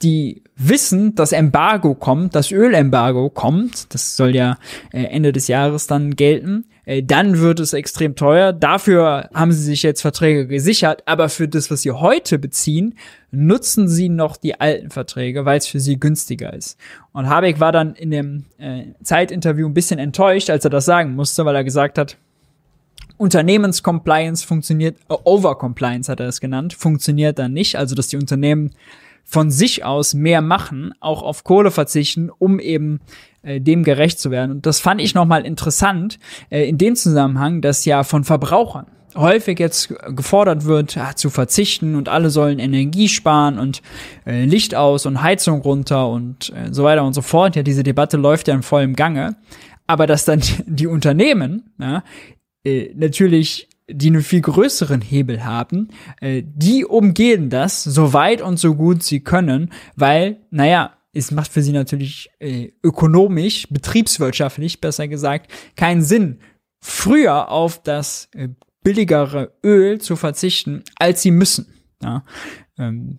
die 0.02 0.42
wissen, 0.56 1.14
dass 1.14 1.32
Embargo 1.32 1.94
kommt, 1.94 2.34
das 2.34 2.50
Ölembargo 2.50 3.30
kommt, 3.30 3.92
das 3.92 4.16
soll 4.16 4.34
ja 4.34 4.58
äh, 4.92 5.04
Ende 5.04 5.32
des 5.32 5.48
Jahres 5.48 5.86
dann 5.86 6.14
gelten, 6.16 6.64
äh, 6.84 7.02
dann 7.02 7.38
wird 7.38 7.60
es 7.60 7.72
extrem 7.72 8.14
teuer. 8.14 8.52
Dafür 8.52 9.28
haben 9.34 9.52
sie 9.52 9.62
sich 9.62 9.82
jetzt 9.82 10.00
Verträge 10.00 10.46
gesichert, 10.46 11.02
aber 11.06 11.28
für 11.28 11.48
das, 11.48 11.70
was 11.70 11.82
sie 11.82 11.92
heute 11.92 12.38
beziehen, 12.38 12.94
nutzen 13.30 13.88
sie 13.88 14.08
noch 14.08 14.36
die 14.36 14.60
alten 14.60 14.90
Verträge, 14.90 15.44
weil 15.44 15.58
es 15.58 15.66
für 15.66 15.80
sie 15.80 15.98
günstiger 15.98 16.52
ist. 16.52 16.78
Und 17.12 17.28
Habeck 17.28 17.60
war 17.60 17.72
dann 17.72 17.94
in 17.94 18.10
dem 18.10 18.44
äh, 18.58 18.84
Zeitinterview 19.02 19.66
ein 19.66 19.74
bisschen 19.74 19.98
enttäuscht, 19.98 20.50
als 20.50 20.64
er 20.64 20.70
das 20.70 20.84
sagen 20.84 21.14
musste, 21.14 21.44
weil 21.44 21.56
er 21.56 21.64
gesagt 21.64 21.98
hat, 21.98 22.16
Unternehmenscompliance 23.16 24.46
funktioniert, 24.46 24.96
Overcompliance 25.08 26.10
hat 26.10 26.20
er 26.20 26.28
es 26.28 26.40
genannt, 26.40 26.72
funktioniert 26.72 27.38
dann 27.38 27.52
nicht, 27.52 27.76
also 27.76 27.96
dass 27.96 28.06
die 28.06 28.16
Unternehmen 28.16 28.70
von 29.28 29.50
sich 29.50 29.84
aus 29.84 30.14
mehr 30.14 30.40
machen, 30.40 30.94
auch 31.00 31.22
auf 31.22 31.44
Kohle 31.44 31.70
verzichten, 31.70 32.30
um 32.30 32.58
eben 32.58 33.00
äh, 33.42 33.60
dem 33.60 33.84
gerecht 33.84 34.18
zu 34.18 34.30
werden. 34.30 34.50
Und 34.50 34.66
das 34.66 34.80
fand 34.80 35.02
ich 35.02 35.14
nochmal 35.14 35.44
interessant 35.44 36.18
äh, 36.48 36.66
in 36.66 36.78
dem 36.78 36.96
Zusammenhang, 36.96 37.60
dass 37.60 37.84
ja 37.84 38.04
von 38.04 38.24
Verbrauchern 38.24 38.86
häufig 39.14 39.58
jetzt 39.58 39.94
gefordert 40.14 40.64
wird, 40.64 40.94
ja, 40.94 41.14
zu 41.14 41.28
verzichten 41.28 41.94
und 41.94 42.08
alle 42.08 42.30
sollen 42.30 42.58
Energie 42.58 43.08
sparen 43.08 43.58
und 43.58 43.82
äh, 44.26 44.44
Licht 44.44 44.74
aus 44.74 45.06
und 45.06 45.22
Heizung 45.22 45.60
runter 45.60 46.08
und 46.08 46.50
äh, 46.50 46.72
so 46.72 46.84
weiter 46.84 47.04
und 47.04 47.12
so 47.12 47.22
fort. 47.22 47.56
Ja, 47.56 47.62
diese 47.62 47.82
Debatte 47.82 48.16
läuft 48.16 48.48
ja 48.48 48.54
in 48.54 48.62
vollem 48.62 48.96
Gange. 48.96 49.36
Aber 49.86 50.06
dass 50.06 50.24
dann 50.24 50.40
die 50.66 50.86
Unternehmen 50.86 51.70
ja, 51.78 52.02
äh, 52.64 52.92
natürlich 52.94 53.67
die 53.90 54.08
einen 54.08 54.22
viel 54.22 54.40
größeren 54.40 55.00
Hebel 55.00 55.44
haben, 55.44 55.88
äh, 56.20 56.42
die 56.44 56.84
umgehen 56.84 57.50
das 57.50 57.84
so 57.84 58.12
weit 58.12 58.42
und 58.42 58.58
so 58.58 58.74
gut 58.74 59.02
sie 59.02 59.20
können, 59.20 59.72
weil, 59.96 60.38
naja, 60.50 60.94
es 61.12 61.30
macht 61.30 61.50
für 61.50 61.62
sie 61.62 61.72
natürlich 61.72 62.30
äh, 62.38 62.70
ökonomisch, 62.82 63.66
betriebswirtschaftlich 63.70 64.80
besser 64.80 65.08
gesagt, 65.08 65.50
keinen 65.74 66.02
Sinn, 66.02 66.38
früher 66.80 67.50
auf 67.50 67.82
das 67.82 68.28
äh, 68.34 68.48
billigere 68.82 69.52
Öl 69.64 70.00
zu 70.00 70.16
verzichten, 70.16 70.84
als 70.96 71.22
sie 71.22 71.30
müssen. 71.30 71.66
Ja? 72.02 72.22
Ähm, 72.78 73.18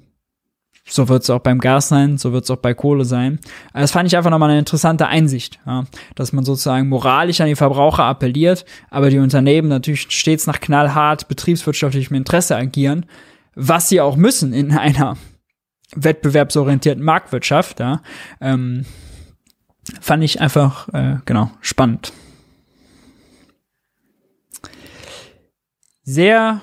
so 0.90 1.08
wird 1.08 1.24
es 1.24 1.30
auch 1.30 1.40
beim 1.40 1.60
Gas 1.60 1.90
sein, 1.90 2.18
so 2.18 2.34
wird 2.34 2.44
es 2.44 2.52
auch 2.52 2.58
bei 2.58 2.74
Kohle 2.74 3.06
sein. 3.06 3.40
Das 3.74 3.92
fand 3.92 4.08
ich 4.08 4.18
einfach 4.18 4.32
nochmal 4.32 4.50
eine 4.50 4.60
interessante 4.60 5.08
Einsicht, 5.08 5.60
ja, 5.66 5.86
dass 6.16 6.34
man 6.34 6.44
sozusagen 6.44 6.90
moralisch 6.90 7.42
an 7.42 7.48
die 7.48 7.56
Verbraucher 7.56 8.04
appelliert, 8.04 8.66
aber 8.90 9.10
die 9.10 9.20
Unternehmen 9.20 9.70
natürlich 9.70 10.08
stets 10.10 10.48
nach 10.48 10.60
knallhart 10.60 11.28
betriebswirtschaftlichem 11.28 12.16
Interesse 12.16 12.56
agieren, 12.56 13.06
was 13.56 13.90
sie 13.90 14.02
auch 14.02 14.16
müssen 14.16 14.54
in 14.54 14.72
einer 14.78 15.18
wettbewerbsorientierten 15.96 17.04
Marktwirtschaft. 17.04 17.80
Ja, 17.80 18.02
ähm, 18.42 18.86
fand 20.02 20.24
ich 20.24 20.42
einfach 20.42 20.90
äh, 20.94 21.18
genau 21.26 21.52
spannend. 21.62 22.14
Sehr 26.04 26.62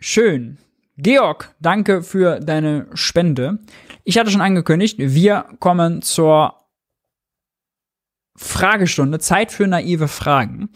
schön. 0.00 0.58
Georg, 1.00 1.54
danke 1.60 2.02
für 2.02 2.40
deine 2.40 2.88
Spende. 2.92 3.60
Ich 4.02 4.18
hatte 4.18 4.32
schon 4.32 4.40
angekündigt, 4.40 4.96
wir 4.98 5.44
kommen 5.60 6.02
zur 6.02 6.54
Fragestunde, 8.36 9.20
Zeit 9.20 9.52
für 9.52 9.68
naive 9.68 10.08
Fragen. 10.08 10.70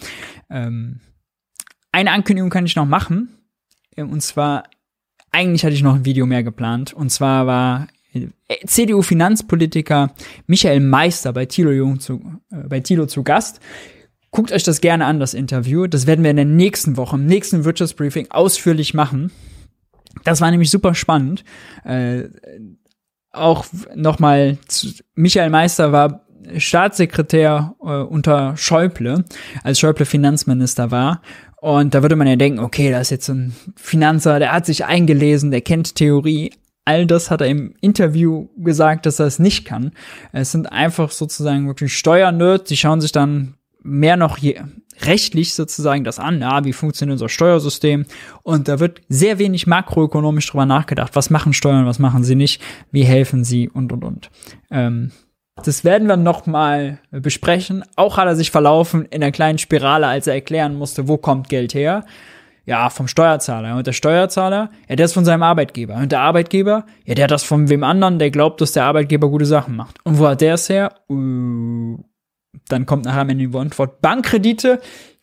Ähm, 0.49 1.01
eine 1.90 2.12
Ankündigung 2.12 2.51
kann 2.51 2.66
ich 2.66 2.77
noch 2.77 2.86
machen. 2.86 3.36
Und 3.97 4.23
zwar, 4.23 4.65
eigentlich 5.32 5.65
hatte 5.65 5.74
ich 5.74 5.82
noch 5.82 5.97
ein 5.97 6.05
Video 6.05 6.24
mehr 6.24 6.44
geplant. 6.44 6.93
Und 6.93 7.11
zwar 7.11 7.49
war 7.49 7.89
äh, 8.12 8.28
CDU-Finanzpolitiker 8.65 10.15
Michael 10.47 10.81
Meister 10.81 11.32
bei 11.32 11.47
Thilo, 11.47 11.73
Jung 11.73 11.99
zu, 11.99 12.23
äh, 12.53 12.69
bei 12.69 12.78
Thilo 12.78 13.07
zu 13.07 13.24
Gast. 13.24 13.61
Guckt 14.31 14.53
euch 14.53 14.62
das 14.62 14.81
gerne 14.81 15.05
an, 15.07 15.19
das 15.19 15.35
Interview. 15.35 15.89
Das 15.89 16.07
werden 16.07 16.23
wir 16.23 16.31
in 16.31 16.36
der 16.36 16.44
nächsten 16.44 16.97
Woche, 16.97 17.16
im 17.16 17.27
nächsten 17.27 17.65
Wirtschaftsbriefing 17.65 18.31
ausführlich 18.31 18.94
machen. 18.94 19.32
Das 20.24 20.40
war 20.40 20.51
nämlich 20.51 20.70
super 20.70 20.94
spannend. 20.94 21.44
Äh, 21.84 22.24
auch 23.32 23.64
nochmal, 23.94 24.59
Michael 25.14 25.51
Meister 25.51 25.93
war 25.93 26.26
Staatssekretär 26.56 27.74
äh, 27.80 28.02
unter 28.02 28.56
Schäuble, 28.56 29.24
als 29.62 29.78
Schäuble 29.78 30.05
Finanzminister 30.05 30.90
war. 30.90 31.22
Und 31.60 31.94
da 31.94 32.02
würde 32.02 32.16
man 32.16 32.26
ja 32.26 32.36
denken, 32.36 32.59
okay, 32.59 32.90
da 32.90 33.01
ist 33.01 33.10
jetzt 33.10 33.28
ein 33.28 33.55
Finanzer, 33.76 34.39
der 34.39 34.52
hat 34.52 34.66
sich 34.66 34.84
eingelesen, 34.84 35.51
der 35.51 35.60
kennt 35.60 35.94
Theorie. 35.94 36.52
All 36.84 37.06
das 37.06 37.30
hat 37.30 37.40
er 37.40 37.47
im 37.47 37.74
Interview 37.80 38.48
gesagt, 38.56 39.06
dass 39.06 39.20
er 39.20 39.26
es 39.26 39.39
nicht 39.39 39.64
kann. 39.64 39.93
Es 40.32 40.51
sind 40.51 40.72
einfach 40.72 41.12
sozusagen 41.12 41.68
wirklich 41.68 41.97
Steuernerds, 41.97 42.68
die 42.68 42.76
schauen 42.76 43.01
sich 43.01 43.12
dann 43.12 43.55
mehr 43.82 44.16
noch 44.16 44.38
je, 44.38 44.60
rechtlich 45.00 45.54
sozusagen 45.54 46.04
das 46.04 46.18
an, 46.18 46.40
ja, 46.40 46.64
wie 46.64 46.72
funktioniert 46.72 47.14
unser 47.14 47.28
Steuersystem 47.28 48.06
und 48.42 48.68
da 48.68 48.80
wird 48.80 49.00
sehr 49.09 49.38
wenig 49.38 49.66
makroökonomisch 49.66 50.48
drüber 50.48 50.66
nachgedacht, 50.66 51.16
was 51.16 51.30
machen 51.30 51.52
Steuern, 51.52 51.86
was 51.86 51.98
machen 51.98 52.24
sie 52.24 52.34
nicht, 52.34 52.62
wie 52.90 53.04
helfen 53.04 53.44
sie 53.44 53.68
und 53.68 53.92
und 53.92 54.04
und. 54.04 54.30
Ähm, 54.70 55.12
das 55.56 55.84
werden 55.84 56.09
wir 56.09 56.16
noch 56.16 56.46
mal 56.46 56.98
besprechen. 57.10 57.84
Auch 57.96 58.16
hat 58.16 58.26
er 58.26 58.36
sich 58.36 58.50
verlaufen 58.50 59.04
in 59.06 59.22
einer 59.22 59.32
kleinen 59.32 59.59
Spirale, 59.59 60.06
als 60.06 60.26
er 60.26 60.34
erklären 60.34 60.74
musste, 60.74 61.09
wo 61.09 61.18
kommt 61.18 61.48
Geld 61.48 61.74
her. 61.74 62.04
Ja, 62.64 62.90
vom 62.90 63.09
Steuerzahler. 63.09 63.76
Und 63.76 63.86
der 63.86 63.92
Steuerzahler, 63.92 64.70
ja, 64.88 64.96
der 64.96 65.04
ist 65.04 65.12
von 65.12 65.24
seinem 65.24 65.42
Arbeitgeber. 65.42 65.96
Und 65.96 66.12
der 66.12 66.20
Arbeitgeber, 66.20 66.86
ja, 67.04 67.14
der 67.14 67.24
hat 67.24 67.32
das 67.32 67.42
von 67.42 67.68
wem 67.68 67.82
anderen, 67.82 68.18
der 68.18 68.30
glaubt, 68.30 68.60
dass 68.60 68.72
der 68.72 68.84
Arbeitgeber 68.84 69.28
gute 69.28 69.46
Sachen 69.46 69.76
macht. 69.76 69.98
Und 70.04 70.18
wo 70.18 70.26
hat 70.28 70.40
der 70.40 70.54
es 70.54 70.68
her? 70.68 70.94
Uh, 71.10 71.98
dann 72.69 72.87
kommt 72.87 73.05
nachher 73.05 73.23
am 73.23 73.29
Ende 73.29 73.49
die 73.49 73.57
Antwort 73.57 74.01
Bankkredite. 74.01 74.81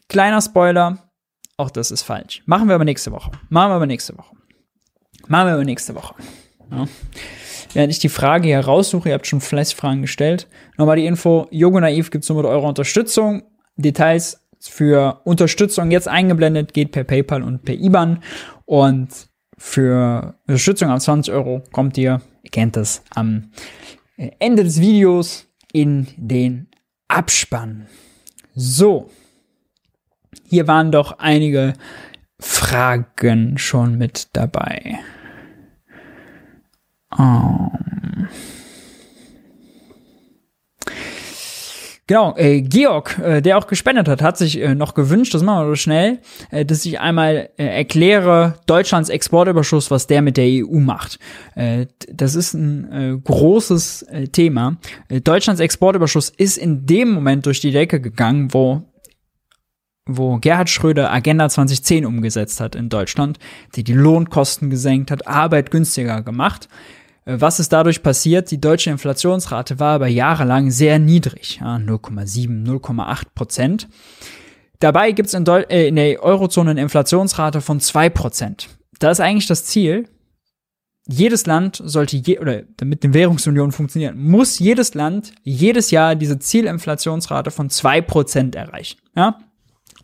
Kleiner 0.07 0.41
Spoiler, 0.41 1.09
auch 1.57 1.69
das 1.69 1.91
ist 1.91 2.03
falsch. 2.03 2.41
Machen 2.45 2.67
wir 2.67 2.75
aber 2.75 2.85
nächste 2.85 3.11
Woche. 3.11 3.31
Machen 3.49 3.71
wir 3.71 3.75
aber 3.75 3.85
nächste 3.85 4.17
Woche. 4.17 4.35
Machen 5.27 5.47
wir 5.47 5.53
aber 5.53 5.65
nächste 5.65 5.95
Woche. 5.95 6.15
Ja. 6.71 6.87
Während 7.73 7.91
ich 7.93 7.99
die 7.99 8.09
Frage 8.09 8.47
hier 8.47 8.59
raussuche, 8.59 9.09
ihr 9.09 9.15
habt 9.15 9.27
schon 9.27 9.41
fleißig 9.41 9.75
Fragen 9.75 10.01
gestellt. 10.01 10.47
Nochmal 10.77 10.95
die 10.95 11.05
Info, 11.05 11.47
Yogo 11.51 11.79
Naiv 11.79 12.09
gibt 12.09 12.23
es 12.23 12.29
nur 12.29 12.39
mit 12.39 12.47
eurer 12.47 12.67
Unterstützung. 12.67 13.43
Details 13.75 14.47
für 14.59 15.21
Unterstützung 15.23 15.91
jetzt 15.91 16.07
eingeblendet, 16.07 16.73
geht 16.73 16.91
per 16.91 17.03
PayPal 17.03 17.43
und 17.43 17.63
per 17.63 17.75
IBAN. 17.75 18.23
Und 18.65 19.09
für 19.57 20.35
Unterstützung 20.47 20.89
ab 20.89 21.01
20 21.01 21.33
Euro 21.33 21.61
kommt 21.71 21.97
ihr, 21.97 22.21
ihr 22.43 22.51
kennt 22.51 22.75
das, 22.75 23.03
am 23.13 23.51
Ende 24.17 24.63
des 24.63 24.81
Videos 24.81 25.47
in 25.71 26.07
den 26.17 26.68
Abspann. 27.09 27.87
So. 28.55 29.09
Hier 30.45 30.67
waren 30.67 30.91
doch 30.91 31.19
einige 31.19 31.73
Fragen 32.39 33.57
schon 33.57 33.97
mit 33.97 34.29
dabei. 34.33 34.99
Um. 37.15 37.69
Genau, 42.09 42.35
äh, 42.37 42.61
Georg, 42.63 43.19
äh, 43.19 43.39
der 43.39 43.59
auch 43.59 43.67
gespendet 43.67 44.07
hat, 44.07 44.23
hat 44.23 44.35
sich 44.35 44.59
äh, 44.59 44.73
noch 44.73 44.95
gewünscht, 44.95 45.31
das 45.35 45.43
machen 45.43 45.67
wir 45.67 45.69
so 45.69 45.75
schnell, 45.75 46.17
äh, 46.49 46.65
dass 46.65 46.83
ich 46.83 46.99
einmal 46.99 47.51
äh, 47.57 47.65
erkläre 47.65 48.55
Deutschlands 48.65 49.09
Exportüberschuss, 49.09 49.91
was 49.91 50.07
der 50.07 50.23
mit 50.23 50.35
der 50.35 50.47
EU 50.47 50.79
macht. 50.79 51.19
Äh, 51.53 51.85
das 52.11 52.33
ist 52.33 52.55
ein 52.55 52.91
äh, 52.91 53.15
großes 53.23 54.01
äh, 54.01 54.27
Thema. 54.27 54.77
Äh, 55.07 55.21
Deutschlands 55.21 55.61
Exportüberschuss 55.61 56.31
ist 56.35 56.57
in 56.57 56.87
dem 56.87 57.11
Moment 57.11 57.45
durch 57.45 57.59
die 57.59 57.69
Decke 57.69 58.01
gegangen, 58.01 58.55
wo 58.55 58.81
wo 60.11 60.39
Gerhard 60.39 60.71
Schröder 60.71 61.13
Agenda 61.13 61.47
2010 61.47 62.03
umgesetzt 62.03 62.59
hat 62.59 62.73
in 62.73 62.89
Deutschland, 62.89 63.37
die 63.75 63.83
die 63.83 63.93
Lohnkosten 63.93 64.71
gesenkt 64.71 65.11
hat, 65.11 65.27
Arbeit 65.27 65.69
günstiger 65.69 66.23
gemacht. 66.23 66.67
Äh, 67.29 67.41
was 67.41 67.59
ist 67.59 67.71
dadurch 67.71 68.01
passiert? 68.01 68.51
Die 68.51 68.59
deutsche 68.59 68.89
Inflationsrate 68.89 69.79
war 69.79 69.95
aber 69.95 70.07
jahrelang 70.07 70.71
sehr 70.71 70.99
niedrig, 70.99 71.59
ja, 71.61 71.75
0,7, 71.75 72.65
0,8 72.65 73.23
Prozent. 73.35 73.87
Dabei 74.79 75.11
gibt 75.11 75.27
es 75.27 75.33
in, 75.33 75.45
äh, 75.45 75.87
in, 75.87 75.95
der 75.95 76.23
Eurozone 76.23 76.71
eine 76.71 76.81
Inflationsrate 76.81 77.61
von 77.61 77.79
2 77.79 78.09
Prozent. 78.09 78.69
Da 78.99 79.11
ist 79.11 79.19
eigentlich 79.19 79.47
das 79.47 79.65
Ziel, 79.65 80.07
jedes 81.07 81.45
Land 81.45 81.81
sollte, 81.83 82.17
je, 82.17 82.39
oder 82.39 82.63
damit 82.77 83.03
eine 83.03 83.13
Währungsunion 83.13 83.71
funktioniert, 83.71 84.15
muss 84.15 84.59
jedes 84.59 84.93
Land 84.93 85.33
jedes 85.43 85.91
Jahr 85.91 86.15
diese 86.15 86.37
Zielinflationsrate 86.37 87.51
von 87.51 87.69
2 87.69 88.01
Prozent 88.01 88.55
erreichen. 88.55 88.99
Ja? 89.15 89.39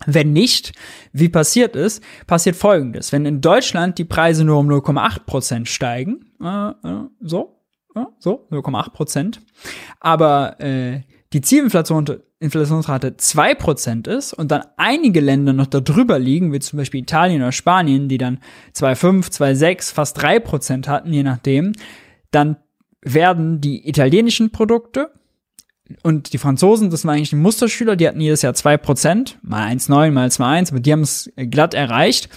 Wenn 0.06 0.34
nicht, 0.34 0.74
wie 1.14 1.30
passiert 1.30 1.76
ist, 1.76 2.04
passiert 2.28 2.56
Folgendes. 2.56 3.12
Wenn 3.12 3.26
in 3.26 3.40
Deutschland 3.40 3.98
die 3.98 4.04
Preise 4.04 4.44
nur 4.44 4.58
um 4.58 4.70
0,8 4.70 5.26
Prozent 5.26 5.70
steigen, 5.70 6.25
äh, 6.41 6.70
äh, 6.70 7.07
so, 7.22 7.62
äh, 7.95 8.06
so, 8.20 8.48
0,8 8.52 8.90
Prozent, 8.91 9.41
aber 9.99 10.60
äh, 10.60 11.02
die 11.34 11.41
Zielinflation 11.41 12.06
Inflationsrate 12.40 13.16
2% 13.18 14.07
ist 14.10 14.34
und 14.34 14.52
dann 14.52 14.64
einige 14.78 15.22
Länder 15.22 15.53
noch 15.53 15.68
darüber 15.68 16.20
liegen, 16.20 16.52
wie 16.53 16.60
zum 16.60 16.78
Beispiel 16.78 17.02
Italien 17.02 17.41
oder 17.41 17.52
Spanien, 17.52 18.10
die 18.10 18.18
dann 18.18 18.40
2,5, 18.76 19.32
2,6, 19.32 19.94
fast 19.94 20.20
3% 20.20 20.88
hatten, 20.88 21.14
je 21.14 21.24
nachdem, 21.24 21.74
dann 22.32 22.57
werden 23.02 23.62
die 23.62 23.88
italienischen 23.88 24.52
Produkte 24.52 25.12
und 26.02 26.34
die 26.34 26.38
Franzosen, 26.38 26.90
das 26.90 27.06
waren 27.06 27.16
eigentlich 27.16 27.30
die 27.30 27.36
Musterschüler, 27.36 27.95
die 27.95 28.07
hatten 28.07 28.20
jedes 28.20 28.41
Jahr 28.41 28.53
2%, 28.53 29.36
mal 29.41 29.68
1,9, 29.70 30.12
mal 30.12 30.28
2,1, 30.28 30.72
aber 30.72 30.80
die 30.80 30.91
haben 30.91 31.02
es 31.02 31.32
glatt 31.36 31.74
erreicht. 31.74 32.30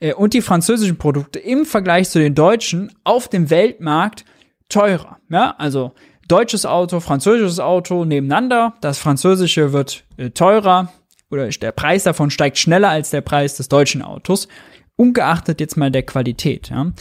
Äh, 0.00 0.14
und 0.14 0.34
die 0.34 0.42
französischen 0.42 0.96
Produkte 0.96 1.38
im 1.38 1.64
Vergleich 1.64 2.10
zu 2.10 2.18
den 2.18 2.34
deutschen 2.34 2.92
auf 3.04 3.28
dem 3.28 3.50
Weltmarkt 3.50 4.24
teurer. 4.68 5.18
Ja, 5.28 5.54
also 5.58 5.92
deutsches 6.26 6.66
Auto, 6.66 7.00
französisches 7.00 7.60
Auto 7.60 8.04
nebeneinander. 8.04 8.74
Das 8.80 8.98
französische 8.98 9.72
wird 9.72 10.04
äh, 10.16 10.30
teurer 10.30 10.92
oder 11.30 11.48
der 11.48 11.72
Preis 11.72 12.02
davon 12.04 12.30
steigt 12.30 12.58
schneller 12.58 12.88
als 12.88 13.10
der 13.10 13.20
Preis 13.20 13.56
des 13.56 13.68
deutschen 13.68 14.02
Autos. 14.02 14.48
Ungeachtet 14.96 15.60
jetzt 15.60 15.76
mal 15.76 15.90
der 15.90 16.02
Qualität. 16.02 16.70
Ja. 16.70 16.92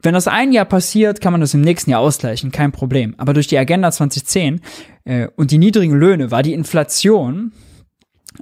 Wenn 0.00 0.14
das 0.14 0.28
ein 0.28 0.52
Jahr 0.52 0.64
passiert, 0.64 1.20
kann 1.20 1.32
man 1.32 1.40
das 1.40 1.54
im 1.54 1.60
nächsten 1.60 1.90
Jahr 1.90 2.00
ausgleichen, 2.00 2.52
kein 2.52 2.72
Problem. 2.72 3.14
Aber 3.18 3.34
durch 3.34 3.48
die 3.48 3.58
Agenda 3.58 3.90
2010 3.90 4.60
äh, 5.04 5.28
und 5.36 5.50
die 5.50 5.58
niedrigen 5.58 5.94
Löhne 5.94 6.30
war 6.30 6.42
die 6.42 6.54
Inflation 6.54 7.52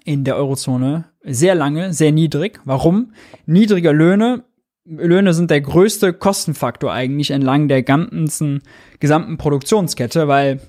in 0.04 0.24
der 0.24 0.36
Eurozone 0.36 1.06
sehr 1.26 1.54
lange 1.54 1.92
sehr 1.92 2.12
niedrig. 2.12 2.60
Warum? 2.64 3.12
Niedrige 3.46 3.92
Löhne. 3.92 4.44
Löhne 4.84 5.34
sind 5.34 5.50
der 5.50 5.60
größte 5.60 6.12
Kostenfaktor 6.12 6.92
eigentlich 6.92 7.32
entlang 7.32 7.66
der 7.66 7.82
ganzen 7.82 8.62
gesamten 9.00 9.36
Produktionskette, 9.36 10.28
weil 10.28 10.60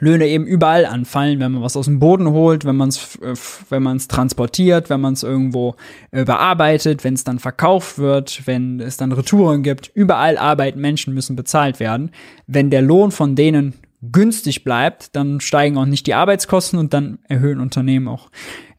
Löhne 0.00 0.26
eben 0.26 0.46
überall 0.46 0.86
anfallen, 0.86 1.40
wenn 1.40 1.52
man 1.52 1.62
was 1.62 1.76
aus 1.76 1.86
dem 1.86 1.98
Boden 1.98 2.28
holt, 2.28 2.64
wenn 2.64 2.76
man 2.76 2.88
es 2.88 3.16
äh, 3.16 3.34
wenn 3.68 3.82
man 3.82 3.98
transportiert, 3.98 4.90
wenn 4.90 5.00
man 5.00 5.14
es 5.14 5.22
irgendwo 5.22 5.76
äh, 6.10 6.24
bearbeitet, 6.24 7.04
wenn 7.04 7.14
es 7.14 7.24
dann 7.24 7.38
verkauft 7.38 7.98
wird, 7.98 8.46
wenn 8.46 8.80
es 8.80 8.96
dann 8.96 9.12
Retouren 9.12 9.62
gibt. 9.62 9.90
Überall 9.94 10.38
arbeiten 10.38 10.80
Menschen 10.80 11.14
müssen 11.14 11.36
bezahlt 11.36 11.80
werden. 11.80 12.10
Wenn 12.46 12.70
der 12.70 12.82
Lohn 12.82 13.10
von 13.10 13.34
denen 13.34 13.74
günstig 14.00 14.62
bleibt, 14.62 15.16
dann 15.16 15.40
steigen 15.40 15.76
auch 15.76 15.86
nicht 15.86 16.06
die 16.06 16.14
Arbeitskosten 16.14 16.78
und 16.78 16.94
dann 16.94 17.18
erhöhen 17.28 17.60
Unternehmen 17.60 18.08
auch 18.08 18.30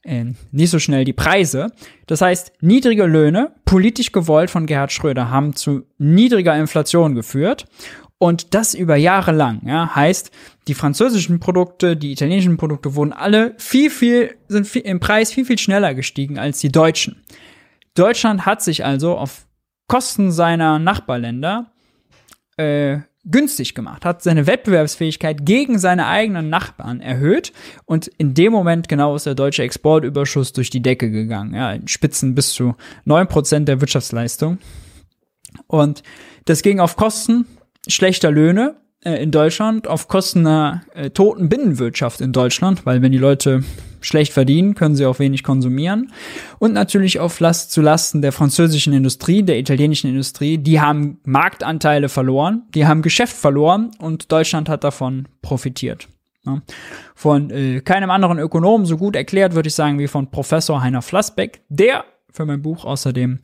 äh, 0.09 0.33
nicht 0.51 0.71
so 0.71 0.79
schnell 0.79 1.05
die 1.05 1.13
Preise. 1.13 1.67
Das 2.07 2.21
heißt, 2.21 2.53
niedrige 2.61 3.05
Löhne, 3.05 3.53
politisch 3.65 4.11
gewollt 4.11 4.49
von 4.49 4.65
Gerhard 4.65 4.91
Schröder, 4.91 5.29
haben 5.29 5.55
zu 5.55 5.83
niedriger 5.97 6.57
Inflation 6.57 7.15
geführt 7.15 7.67
und 8.17 8.53
das 8.53 8.73
über 8.73 8.97
Jahre 8.97 9.31
lang, 9.31 9.61
ja, 9.65 9.95
heißt, 9.95 10.31
die 10.67 10.73
französischen 10.73 11.39
Produkte, 11.39 11.95
die 11.95 12.11
italienischen 12.11 12.57
Produkte 12.57 12.95
wurden 12.95 13.13
alle 13.13 13.55
viel, 13.57 13.89
viel, 13.89 14.35
sind 14.49 14.67
viel, 14.67 14.81
im 14.81 14.99
Preis 14.99 15.31
viel, 15.31 15.45
viel 15.45 15.57
schneller 15.57 15.93
gestiegen 15.93 16.37
als 16.37 16.59
die 16.59 16.71
deutschen. 16.71 17.23
Deutschland 17.95 18.45
hat 18.45 18.61
sich 18.61 18.83
also 18.83 19.17
auf 19.17 19.47
Kosten 19.87 20.31
seiner 20.31 20.79
Nachbarländer 20.79 21.71
äh, 22.57 22.99
günstig 23.31 23.75
gemacht, 23.75 24.05
hat 24.05 24.21
seine 24.21 24.47
Wettbewerbsfähigkeit 24.47 25.45
gegen 25.45 25.79
seine 25.79 26.07
eigenen 26.07 26.49
Nachbarn 26.49 27.01
erhöht 27.01 27.53
und 27.85 28.07
in 28.07 28.33
dem 28.33 28.51
Moment 28.51 28.87
genau 28.87 29.15
ist 29.15 29.25
der 29.25 29.35
deutsche 29.35 29.63
Exportüberschuss 29.63 30.53
durch 30.53 30.69
die 30.69 30.81
Decke 30.81 31.11
gegangen, 31.11 31.53
ja, 31.53 31.71
in 31.71 31.87
Spitzen 31.87 32.35
bis 32.35 32.51
zu 32.51 32.75
neun 33.05 33.27
Prozent 33.27 33.67
der 33.67 33.81
Wirtschaftsleistung. 33.81 34.57
Und 35.67 36.03
das 36.45 36.61
ging 36.61 36.79
auf 36.79 36.95
Kosten 36.95 37.45
schlechter 37.87 38.31
Löhne 38.31 38.75
äh, 39.03 39.21
in 39.21 39.31
Deutschland 39.31 39.87
auf 39.87 40.07
Kosten 40.07 40.45
einer 40.45 40.83
äh, 40.93 41.09
toten 41.09 41.49
Binnenwirtschaft 41.49 42.21
in 42.21 42.33
Deutschland, 42.33 42.85
weil 42.85 43.01
wenn 43.01 43.11
die 43.11 43.17
Leute 43.17 43.63
schlecht 44.01 44.33
verdienen, 44.33 44.75
können 44.75 44.95
sie 44.95 45.05
auch 45.05 45.19
wenig 45.19 45.43
konsumieren. 45.43 46.11
Und 46.59 46.73
natürlich 46.73 47.19
auf 47.19 47.39
Last 47.39 47.71
zu 47.71 47.81
Lasten 47.81 48.21
der 48.21 48.31
französischen 48.31 48.93
Industrie, 48.93 49.43
der 49.43 49.59
italienischen 49.59 50.09
Industrie. 50.09 50.57
Die 50.57 50.81
haben 50.81 51.19
Marktanteile 51.23 52.09
verloren, 52.09 52.63
die 52.73 52.87
haben 52.87 53.01
Geschäft 53.01 53.35
verloren 53.35 53.91
und 53.99 54.31
Deutschland 54.31 54.69
hat 54.69 54.83
davon 54.83 55.27
profitiert. 55.41 56.07
Von 57.15 57.51
äh, 57.51 57.81
keinem 57.81 58.09
anderen 58.09 58.39
Ökonomen 58.39 58.85
so 58.85 58.97
gut 58.97 59.15
erklärt, 59.15 59.53
würde 59.53 59.67
ich 59.67 59.75
sagen, 59.75 59.99
wie 59.99 60.07
von 60.07 60.31
Professor 60.31 60.81
Heiner 60.81 61.01
Flassbeck, 61.01 61.61
der 61.69 62.05
für 62.31 62.45
mein 62.45 62.61
Buch 62.61 62.85
außerdem 62.85 63.39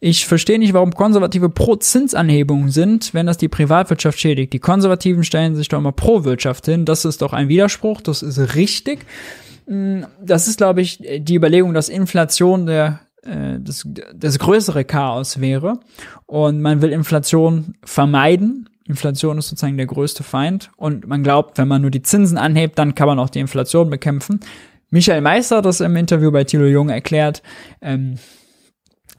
Ich 0.00 0.26
verstehe 0.26 0.58
nicht, 0.58 0.74
warum 0.74 0.92
Konservative 0.92 1.48
pro 1.48 1.76
Zinsanhebung 1.76 2.68
sind, 2.68 3.14
wenn 3.14 3.26
das 3.26 3.38
die 3.38 3.48
Privatwirtschaft 3.48 4.20
schädigt. 4.20 4.52
Die 4.52 4.58
Konservativen 4.58 5.24
stellen 5.24 5.56
sich 5.56 5.68
doch 5.68 5.78
immer 5.78 5.92
pro 5.92 6.24
Wirtschaft 6.24 6.66
hin. 6.66 6.84
Das 6.84 7.04
ist 7.04 7.22
doch 7.22 7.32
ein 7.32 7.48
Widerspruch, 7.48 8.00
das 8.02 8.22
ist 8.22 8.54
richtig. 8.54 9.06
Mm, 9.66 10.02
das 10.20 10.46
ist, 10.46 10.58
glaube 10.58 10.82
ich, 10.82 10.98
die 10.98 11.34
Überlegung, 11.36 11.72
dass 11.72 11.88
Inflation 11.88 12.66
der 12.66 13.00
äh, 13.22 13.58
das, 13.60 13.88
das 14.14 14.38
größere 14.38 14.84
Chaos 14.84 15.40
wäre. 15.40 15.80
Und 16.26 16.60
man 16.60 16.82
will 16.82 16.92
Inflation 16.92 17.74
vermeiden. 17.84 18.68
Inflation 18.86 19.38
ist 19.38 19.48
sozusagen 19.48 19.78
der 19.78 19.86
größte 19.86 20.22
Feind. 20.22 20.70
Und 20.76 21.06
man 21.06 21.22
glaubt, 21.22 21.56
wenn 21.56 21.68
man 21.68 21.80
nur 21.80 21.90
die 21.90 22.02
Zinsen 22.02 22.36
anhebt, 22.36 22.78
dann 22.78 22.94
kann 22.94 23.06
man 23.06 23.18
auch 23.18 23.30
die 23.30 23.40
Inflation 23.40 23.88
bekämpfen. 23.88 24.40
Michael 24.94 25.22
Meister 25.22 25.56
hat 25.56 25.64
das 25.64 25.80
im 25.80 25.96
Interview 25.96 26.30
bei 26.30 26.44
Thilo 26.44 26.66
Jung 26.66 26.88
erklärt. 26.88 27.42
Ähm, 27.82 28.14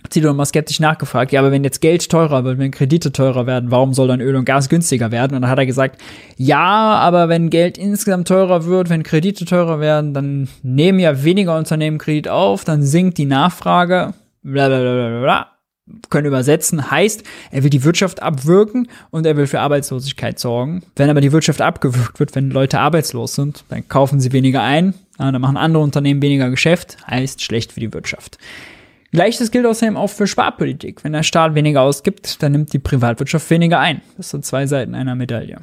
Tilo 0.10 0.34
mal 0.34 0.45
skeptisch 0.45 0.80
nachgefragt, 0.80 1.34
ja, 1.34 1.41
aber 1.41 1.52
wenn 1.52 1.65
jetzt 1.65 1.81
Geld 1.81 2.10
teurer 2.10 2.45
wird, 2.45 2.60
wenn 2.60 2.72
Kredite 2.72 3.11
teurer 3.11 3.45
werden, 3.45 3.72
warum 3.72 3.93
soll 3.93 4.07
dann 4.07 4.22
Öl 4.22 4.38
und 4.38 4.45
Gas 4.45 4.69
günstiger 4.69 5.11
werden? 5.11 5.35
Und 5.35 5.41
dann 5.41 5.52
hat 5.52 5.60
er 5.60 5.65
gesagt, 5.65 6.02
ja, 6.38 6.64
aber 6.64 7.27
wenn 7.27 7.49
Geld 7.49 7.77
insgesamt 7.77 8.30
teurer 8.30 8.64
wird, 8.64 8.89
wenn 8.89 9.03
Kredite 9.03 9.43
teurer 9.43 9.81
werden, 9.81 10.14
dann 10.14 10.47
nehmen 10.64 10.99
ja 10.99 11.26
weniger 11.26 11.57
Unternehmen 11.57 11.97
Kredit 11.97 12.30
auf, 12.30 12.64
dann 12.64 12.81
sinkt 12.81 13.18
die 13.18 13.26
Nachfrage, 13.26 14.14
bla 14.43 14.69
bla 14.69 14.80
bla 14.80 15.22
bla. 15.22 15.55
Können 16.10 16.26
übersetzen, 16.26 16.90
heißt, 16.90 17.24
er 17.52 17.64
will 17.64 17.70
die 17.70 17.84
Wirtschaft 17.84 18.22
abwirken 18.24 18.88
und 19.12 19.26
er 19.28 19.38
will 19.38 19.45
für 19.45 19.60
Arbeitslosigkeit 19.60 20.40
sorgen. 20.40 20.82
Wenn 20.95 21.12
aber 21.12 21.22
die 21.22 21.32
Wirtschaft 21.32 21.62
abgewürgt 21.62 22.20
wird, 22.20 22.34
wenn 22.34 22.49
Leute 22.49 22.80
arbeitslos 22.80 23.36
sind, 23.36 23.64
dann 23.70 23.88
kaufen 23.88 24.20
sie 24.20 24.32
weniger 24.32 24.64
ein, 24.64 24.95
dann 25.20 25.40
machen 25.40 25.57
andere 25.57 25.84
Unternehmen 25.84 26.24
weniger 26.24 26.49
Geschäft, 26.49 26.98
heißt 27.07 27.44
schlecht 27.44 27.72
für 27.72 27.82
die 27.82 27.94
Wirtschaft. 27.94 28.40
Gleiches 29.12 29.52
gilt 29.52 29.66
außerdem 29.66 29.95
auch 29.95 30.10
für 30.10 30.28
Sparpolitik. 30.28 31.03
Wenn 31.03 31.14
der 31.14 31.24
Staat 31.24 31.56
weniger 31.56 31.82
ausgibt, 31.82 32.41
dann 32.41 32.52
nimmt 32.52 32.74
die 32.74 32.80
Privatwirtschaft 32.80 33.49
weniger 33.49 33.80
ein. 33.80 34.02
Das 34.18 34.32
sind 34.32 34.44
zwei 34.44 34.66
Seiten 34.68 34.95
einer 34.95 35.16
Medaille. 35.16 35.60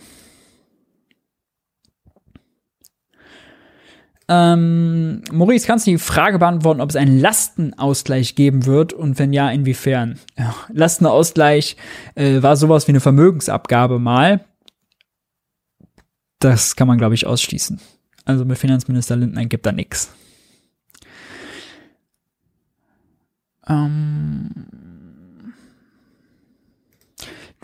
Ähm, 4.34 5.22
Maurice, 5.30 5.66
kannst 5.66 5.86
du 5.86 5.90
die 5.90 5.98
Frage 5.98 6.38
beantworten, 6.38 6.80
ob 6.80 6.88
es 6.88 6.96
einen 6.96 7.20
Lastenausgleich 7.20 8.34
geben 8.34 8.64
wird 8.64 8.94
und 8.94 9.18
wenn 9.18 9.34
ja, 9.34 9.50
inwiefern? 9.50 10.18
Ja, 10.38 10.54
Lastenausgleich 10.72 11.76
äh, 12.14 12.42
war 12.42 12.56
sowas 12.56 12.88
wie 12.88 12.92
eine 12.92 13.00
Vermögensabgabe 13.00 13.98
mal. 13.98 14.42
Das 16.38 16.76
kann 16.76 16.88
man, 16.88 16.96
glaube 16.96 17.14
ich, 17.14 17.26
ausschließen. 17.26 17.78
Also 18.24 18.46
mit 18.46 18.56
Finanzminister 18.56 19.16
Lindner 19.16 19.44
gibt 19.44 19.66
da 19.66 19.72
nichts. 19.72 20.14
Ähm 23.68 24.66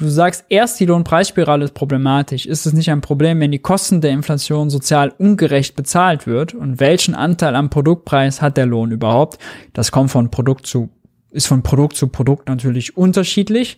du 0.04 0.10
sagst, 0.10 0.44
erst 0.48 0.80
die 0.80 0.86
Lohnpreisspirale 0.86 1.64
ist 1.64 1.74
problematisch. 1.74 2.46
Ist 2.46 2.66
es 2.66 2.72
nicht 2.72 2.90
ein 2.90 3.00
Problem, 3.00 3.40
wenn 3.40 3.52
die 3.52 3.58
Kosten 3.58 4.00
der 4.00 4.12
Inflation 4.12 4.70
sozial 4.70 5.12
ungerecht 5.18 5.76
bezahlt 5.76 6.26
wird? 6.26 6.54
Und 6.54 6.80
welchen 6.80 7.14
Anteil 7.14 7.54
am 7.54 7.70
Produktpreis 7.70 8.40
hat 8.40 8.56
der 8.56 8.66
Lohn 8.66 8.90
überhaupt? 8.90 9.38
Das 9.72 9.92
kommt 9.92 10.10
von 10.10 10.30
Produkt 10.30 10.66
zu 10.66 10.90
ist 11.30 11.46
von 11.46 11.62
Produkt 11.62 11.94
zu 11.94 12.08
Produkt 12.08 12.48
natürlich 12.48 12.96
unterschiedlich. 12.96 13.76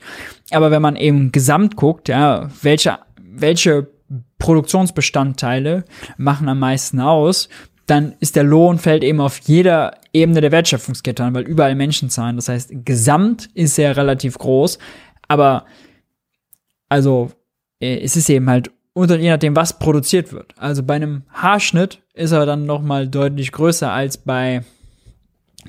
Aber 0.53 0.71
wenn 0.71 0.83
man 0.83 0.95
eben 0.95 1.33
gesamt 1.33 1.75
guckt, 1.75 2.09
ja, 2.09 2.49
welche, 2.63 2.99
welche 3.21 3.89
Produktionsbestandteile 4.39 5.85
machen 6.17 6.49
am 6.49 6.61
meisten 6.61 7.01
aus, 7.01 7.49
dann 7.87 8.15
ist 8.21 8.37
der 8.37 8.45
Lohn 8.45 8.79
fällt 8.79 9.03
eben 9.03 9.21
auf 9.21 9.39
jeder 9.41 9.95
Ebene 10.13 10.41
der 10.41 10.53
Wertschöpfungskette 10.53 11.25
an, 11.25 11.35
weil 11.35 11.43
überall 11.43 11.75
Menschen 11.75 12.09
zahlen. 12.09 12.37
Das 12.37 12.49
heißt, 12.49 12.71
gesamt 12.85 13.49
ist 13.55 13.79
er 13.79 13.97
relativ 13.97 14.39
groß, 14.39 14.79
aber 15.27 15.65
also 16.91 17.31
äh, 17.81 18.01
es 18.01 18.17
ist 18.17 18.29
eben 18.29 18.51
halt 18.51 18.71
unter 18.93 19.19
je 19.19 19.31
nachdem, 19.31 19.57
was 19.57 19.79
produziert 19.79 20.33
wird. 20.33 20.53
Also 20.59 20.83
bei 20.83 20.97
einem 20.97 21.23
Haarschnitt 21.31 22.03
ist 22.13 22.33
er 22.33 22.45
dann 22.45 22.67
noch 22.67 22.83
mal 22.83 23.09
deutlich 23.09 23.53
größer 23.53 23.91
als 23.91 24.19
bei 24.19 24.63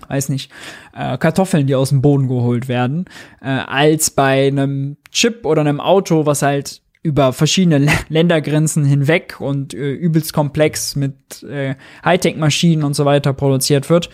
weiß 0.08 0.30
nicht, 0.30 0.52
äh, 0.96 1.18
Kartoffeln, 1.18 1.68
die 1.68 1.76
aus 1.76 1.90
dem 1.90 2.02
Boden 2.02 2.28
geholt 2.28 2.68
werden, 2.68 3.06
äh, 3.42 3.50
als 3.50 4.10
bei 4.10 4.48
einem 4.48 4.98
Chip 5.12 5.46
oder 5.46 5.62
einem 5.62 5.80
Auto, 5.80 6.26
was 6.26 6.42
halt 6.42 6.82
über 7.04 7.34
verschiedene 7.34 7.88
Ländergrenzen 8.10 8.86
hinweg 8.86 9.40
und 9.40 9.74
äh, 9.74 9.92
übelst 9.92 10.34
komplex 10.34 10.96
mit 10.96 11.44
äh, 11.44 11.76
Hightech-Maschinen 12.06 12.84
und 12.84 12.96
so 12.96 13.06
weiter 13.06 13.34
produziert 13.34 13.90
wird. 13.90 14.10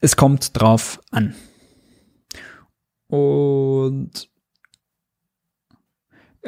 Es 0.00 0.16
kommt 0.16 0.58
drauf 0.58 1.00
an. 1.10 1.34
Und 3.08 4.28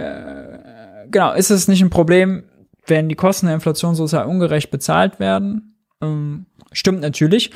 äh, 0.00 1.08
genau, 1.10 1.32
ist 1.34 1.50
es 1.50 1.68
nicht 1.68 1.82
ein 1.82 1.90
Problem, 1.90 2.44
wenn 2.86 3.08
die 3.08 3.14
Kosten 3.14 3.46
der 3.46 3.54
Inflation 3.54 3.94
sozial 3.94 4.26
ungerecht 4.26 4.70
bezahlt 4.70 5.20
werden? 5.20 5.76
Ähm, 6.00 6.46
stimmt 6.72 7.00
natürlich. 7.00 7.50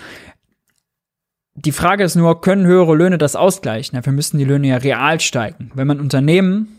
Die 1.56 1.72
Frage 1.72 2.04
ist 2.04 2.16
nur, 2.16 2.40
können 2.40 2.66
höhere 2.66 2.94
Löhne 2.94 3.18
das 3.18 3.36
ausgleichen? 3.36 3.96
Dafür 3.96 4.12
müssten 4.12 4.38
die 4.38 4.44
Löhne 4.44 4.68
ja 4.68 4.76
real 4.76 5.20
steigen. 5.20 5.70
Wenn 5.74 5.86
man 5.86 6.00
Unternehmen 6.00 6.78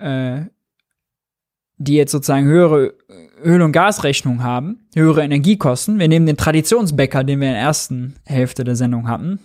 äh, 0.00 0.42
die 1.82 1.94
jetzt 1.94 2.12
sozusagen 2.12 2.44
höhere 2.44 2.92
Öl- 3.42 3.62
und 3.62 3.72
Gasrechnung 3.72 4.42
haben, 4.42 4.86
höhere 4.94 5.22
Energiekosten. 5.22 5.98
Wir 5.98 6.08
nehmen 6.08 6.26
den 6.26 6.36
Traditionsbäcker, 6.36 7.24
den 7.24 7.40
wir 7.40 7.48
in 7.48 7.54
der 7.54 7.62
ersten 7.62 8.16
Hälfte 8.26 8.64
der 8.64 8.76
Sendung 8.76 9.08
hatten. 9.08 9.38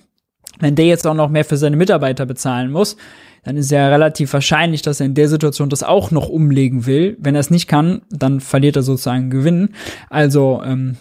Wenn 0.59 0.75
der 0.75 0.85
jetzt 0.85 1.07
auch 1.07 1.13
noch 1.13 1.29
mehr 1.29 1.45
für 1.45 1.55
seine 1.55 1.77
Mitarbeiter 1.77 2.25
bezahlen 2.25 2.71
muss, 2.71 2.97
dann 3.45 3.57
ist 3.57 3.71
ja 3.71 3.87
relativ 3.89 4.33
wahrscheinlich, 4.33 4.81
dass 4.81 4.99
er 4.99 5.05
in 5.05 5.13
der 5.13 5.29
Situation 5.29 5.69
das 5.69 5.83
auch 5.83 6.09
noch 6.09 6.27
umlegen 6.27 6.87
will. 6.87 7.15
Wenn 7.19 7.35
er 7.35 7.41
es 7.41 7.51
nicht 7.51 7.67
kann, 7.67 8.01
dann 8.09 8.41
verliert 8.41 8.75
er 8.75 8.81
sozusagen 8.81 9.29
Gewinn. 9.29 9.69
Also 10.09 10.61
ähm, 10.65 10.97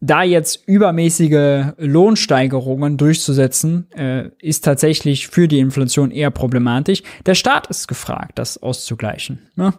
da 0.00 0.22
jetzt 0.22 0.62
übermäßige 0.66 1.72
Lohnsteigerungen 1.78 2.98
durchzusetzen, 2.98 3.90
äh, 3.92 4.28
ist 4.38 4.66
tatsächlich 4.66 5.28
für 5.28 5.48
die 5.48 5.58
Inflation 5.60 6.10
eher 6.10 6.30
problematisch. 6.30 7.02
Der 7.24 7.34
Staat 7.34 7.68
ist 7.68 7.88
gefragt, 7.88 8.38
das 8.38 8.62
auszugleichen. 8.62 9.38
Ne? 9.56 9.72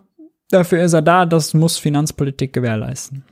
Dafür 0.50 0.84
ist 0.84 0.94
er 0.94 1.04
da, 1.04 1.28
das 1.28 1.54
muss 1.54 1.78
Finanzpolitik 1.78 2.54
gewährleisten. 2.54 3.24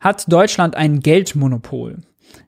Hat 0.00 0.30
Deutschland 0.30 0.76
ein 0.76 1.00
Geldmonopol? 1.00 1.98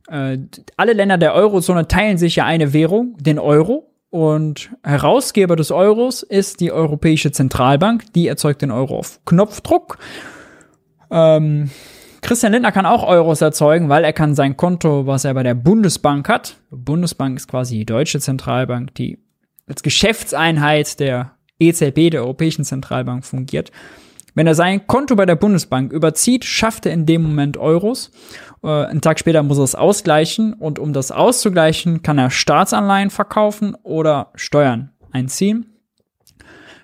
Äh, 0.09 0.39
alle 0.77 0.93
Länder 0.93 1.18
der 1.18 1.35
Eurozone 1.35 1.89
teilen 1.89 2.18
sich 2.18 2.36
ja 2.36 2.44
eine 2.44 2.72
Währung, 2.72 3.16
den 3.18 3.39
Euro. 3.39 3.86
Und 4.10 4.70
Herausgeber 4.82 5.55
des 5.55 5.70
Euros 5.70 6.24
ist 6.24 6.60
die 6.60 6.72
Europäische 6.72 7.31
Zentralbank. 7.31 8.12
Die 8.14 8.27
erzeugt 8.27 8.62
den 8.62 8.72
Euro 8.72 8.98
auf 8.98 9.20
Knopfdruck. 9.24 9.98
Ähm, 11.10 11.70
Christian 12.22 12.52
Lindner 12.52 12.72
kann 12.72 12.86
auch 12.86 13.06
Euros 13.06 13.40
erzeugen, 13.40 13.89
weil 13.89 14.05
er 14.05 14.12
kann 14.12 14.35
sein 14.35 14.56
Konto, 14.56 15.06
was 15.06 15.24
er 15.24 15.35
bei 15.35 15.43
der 15.43 15.55
Bundesbank 15.55 16.28
hat, 16.28 16.56
Bundesbank 16.70 17.36
ist 17.36 17.48
quasi 17.48 17.78
die 17.78 17.86
deutsche 17.86 18.20
Zentralbank, 18.20 18.94
die 18.94 19.18
als 19.66 19.82
Geschäftseinheit 19.82 21.01
der 21.01 21.32
EZB, 21.59 22.10
der 22.10 22.22
Europäischen 22.22 22.64
Zentralbank, 22.64 23.24
fungiert. 23.24 23.70
Wenn 24.35 24.47
er 24.47 24.55
sein 24.55 24.86
Konto 24.86 25.16
bei 25.16 25.27
der 25.27 25.36
Bundesbank 25.36 25.93
überzieht, 25.93 26.44
schafft 26.44 26.86
er 26.86 26.93
in 26.93 27.07
dem 27.07 27.23
Moment 27.23 27.57
Euros. 27.57 28.11
Äh, 28.62 28.69
einen 28.69 29.01
Tag 29.01 29.19
später 29.19 29.43
muss 29.43 29.59
er 29.59 29.65
es 29.65 29.74
ausgleichen 29.74 30.55
und 30.55 30.78
um 30.78 30.93
das 30.93 31.11
auszugleichen, 31.11 32.02
kann 32.02 32.19
er 32.19 32.31
Staatsanleihen 32.31 33.11
verkaufen 33.11 33.74
oder 33.82 34.31
Steuern 34.35 34.90
einziehen. 35.12 35.66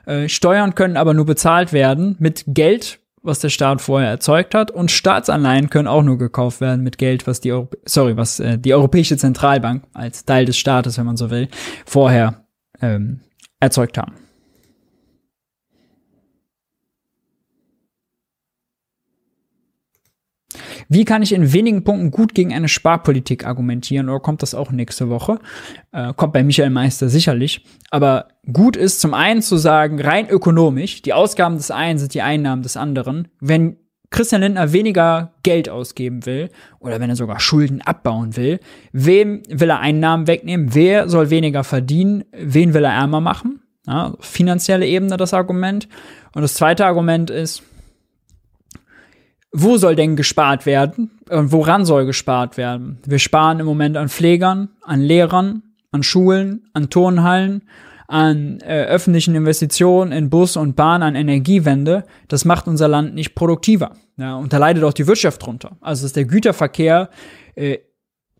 Äh, 0.07 0.29
Steuern 0.29 0.75
können 0.75 0.97
aber 0.97 1.15
nur 1.15 1.27
bezahlt 1.27 1.73
werden 1.73 2.17
mit 2.19 2.45
Geld, 2.47 3.01
was 3.23 3.41
der 3.41 3.49
Staat 3.49 3.81
vorher 3.81 4.09
erzeugt 4.09 4.55
hat 4.55 4.71
und 4.71 4.91
Staatsanleihen 4.91 5.69
können 5.69 5.89
auch 5.89 6.03
nur 6.03 6.17
gekauft 6.17 6.61
werden 6.61 6.83
mit 6.83 6.97
Geld, 6.97 7.27
was 7.27 7.41
die 7.41 7.53
Europ 7.53 7.77
sorry, 7.85 8.17
was 8.17 8.41
äh, 8.41 8.59
die 8.59 8.73
Europäische 8.73 9.17
Zentralbank 9.17 9.85
als 9.95 10.25
Teil 10.25 10.45
des 10.45 10.57
Staates, 10.57 10.97
wenn 10.97 11.07
man 11.07 11.17
so 11.17 11.31
will, 11.31 11.49
vorher 11.85 12.47
ähm, 12.81 13.21
erzeugt 13.59 13.99
haben. 13.99 14.26
Wie 20.89 21.05
kann 21.05 21.23
ich 21.23 21.33
in 21.33 21.53
wenigen 21.53 21.85
Punkten 21.85 22.11
gut 22.11 22.35
gegen 22.35 22.53
eine 22.53 22.69
Sparpolitik 22.69 23.47
argumentieren? 23.47 24.09
Oder 24.09 24.21
kommt 24.21 24.43
das 24.43 24.55
auch 24.55 24.71
nächste 24.71 25.09
Woche? 25.09 25.39
Äh, 25.93 26.13
kommt 26.15 26.33
bei 26.33 26.45
Michael 26.45 26.71
Meister 26.71 27.09
sicherlich. 27.09 27.65
Aber 27.91 28.29
gut 28.53 28.77
ist 28.77 29.01
zum 29.01 29.15
einen 29.15 29.43
zu 29.43 29.57
sagen, 29.57 30.01
rein 30.01 30.29
ökonomisch, 30.29 31.03
die 31.03 31.13
Ausgaben 31.13 31.57
des 31.57 31.71
einen 31.71 31.99
sind 31.99 32.15
die 32.15 32.23
Einnahmen 32.23 32.63
des 32.63 32.77
anderen. 32.77 33.29
Wenn 33.41 33.77
Christian 34.11 34.43
Lindner 34.43 34.73
weniger 34.73 35.33
Geld 35.43 35.69
ausgeben 35.69 36.27
will 36.27 36.51
oder 36.79 37.01
wenn 37.01 37.11
er 37.11 37.17
sogar 37.17 37.41
Schulden 37.41 37.83
abbauen 37.83 38.37
will, 38.37 38.61
wem 38.93 39.43
will 39.49 39.71
er 39.71 39.81
Einnahmen 39.81 40.27
wegnehmen? 40.27 40.75
Wer 40.75 41.09
soll 41.09 41.31
weniger 41.31 41.65
verdienen? 41.65 42.25
Wen 42.33 42.73
will 42.73 42.85
er 42.85 42.93
ärmer 42.93 43.21
machen? 43.21 43.61
Ja, 43.87 44.15
finanzielle 44.21 44.87
Ebene 44.87 45.17
das 45.17 45.35
Argument. 45.35 45.89
Und 46.35 46.43
das 46.43 46.55
zweite 46.55 46.87
Argument 46.87 47.31
ist, 47.31 47.63
wo 49.59 49.79
soll 49.79 49.97
denn 49.97 50.17
gespart 50.17 50.67
werden? 50.67 51.11
Und 51.31 51.51
woran 51.51 51.85
soll 51.85 52.05
gespart 52.05 52.57
werden? 52.57 52.99
Wir 53.07 53.19
sparen 53.19 53.59
im 53.59 53.67
Moment 53.67 53.97
an 53.97 54.09
Pflegern, 54.09 54.69
an 54.83 55.01
Lehrern, 55.01 55.63
an 55.93 56.03
Schulen, 56.03 56.69
an 56.75 56.91
Turnhallen, 56.91 57.63
an 58.07 58.61
äh, 58.61 58.85
öffentlichen 58.85 59.35
Investitionen 59.35 60.13
in 60.13 60.31
Bus 60.31 60.57
und 60.57 60.77
Bahn, 60.77 61.03
an 61.03 61.15
Energiewende. 61.15 62.05
Das 62.29 62.45
macht 62.45 62.69
unser 62.69 62.87
Land 62.87 63.15
nicht 63.15 63.35
produktiver. 63.35 63.93
Ja, 64.19 64.37
und 64.37 64.53
da 64.53 64.59
leidet 64.59 64.85
auch 64.85 64.93
die 64.93 65.07
Wirtschaft 65.07 65.45
drunter. 65.45 65.77
Also 65.81 66.05
dass 66.05 66.13
der 66.13 66.27
Güterverkehr 66.27 67.09
äh, 67.55 67.79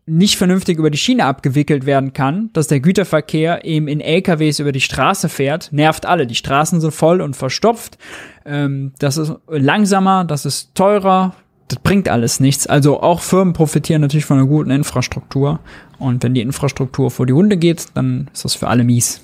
nicht 0.07 0.37
vernünftig 0.37 0.79
über 0.79 0.89
die 0.89 0.97
Schiene 0.97 1.25
abgewickelt 1.25 1.85
werden 1.85 2.13
kann, 2.13 2.49
dass 2.53 2.67
der 2.67 2.79
Güterverkehr 2.79 3.65
eben 3.65 3.89
in 3.89 3.99
LKWs 3.99 4.59
über 4.59 4.71
die 4.71 4.81
Straße 4.81 5.27
fährt, 5.27 5.71
nervt 5.73 6.05
alle. 6.05 6.25
Die 6.25 6.35
Straßen 6.35 6.79
sind 6.79 6.93
voll 6.93 7.21
und 7.21 7.35
verstopft. 7.35 7.97
Ähm, 8.45 8.93
das 8.99 9.17
ist 9.17 9.33
langsamer, 9.49 10.23
das 10.23 10.45
ist 10.45 10.73
teurer, 10.75 11.35
das 11.67 11.79
bringt 11.79 12.07
alles 12.07 12.39
nichts. 12.39 12.67
Also 12.67 13.01
auch 13.01 13.19
Firmen 13.19 13.53
profitieren 13.53 14.01
natürlich 14.01 14.25
von 14.25 14.37
einer 14.37 14.47
guten 14.47 14.71
Infrastruktur. 14.71 15.59
Und 15.99 16.23
wenn 16.23 16.33
die 16.33 16.41
Infrastruktur 16.41 17.11
vor 17.11 17.25
die 17.25 17.33
Hunde 17.33 17.57
geht, 17.57 17.87
dann 17.93 18.29
ist 18.33 18.45
das 18.45 18.55
für 18.55 18.69
alle 18.69 18.85
mies. 18.85 19.21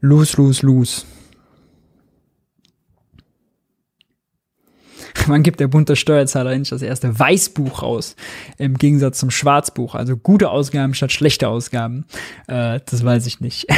Lose, 0.00 0.38
lose, 0.38 0.64
lose. 0.64 1.02
Wann 5.26 5.42
gibt 5.42 5.60
der 5.60 5.68
bunte 5.68 5.96
Steuerzahler 5.96 6.52
endlich 6.52 6.70
das 6.70 6.82
erste 6.82 7.18
Weißbuch 7.18 7.82
raus? 7.82 8.16
Im 8.58 8.74
Gegensatz 8.76 9.18
zum 9.18 9.30
Schwarzbuch. 9.30 9.94
Also 9.94 10.16
gute 10.16 10.50
Ausgaben 10.50 10.94
statt 10.94 11.12
schlechte 11.12 11.48
Ausgaben. 11.48 12.04
Äh, 12.48 12.80
das 12.86 13.04
weiß 13.04 13.26
ich 13.26 13.40
nicht. 13.40 13.66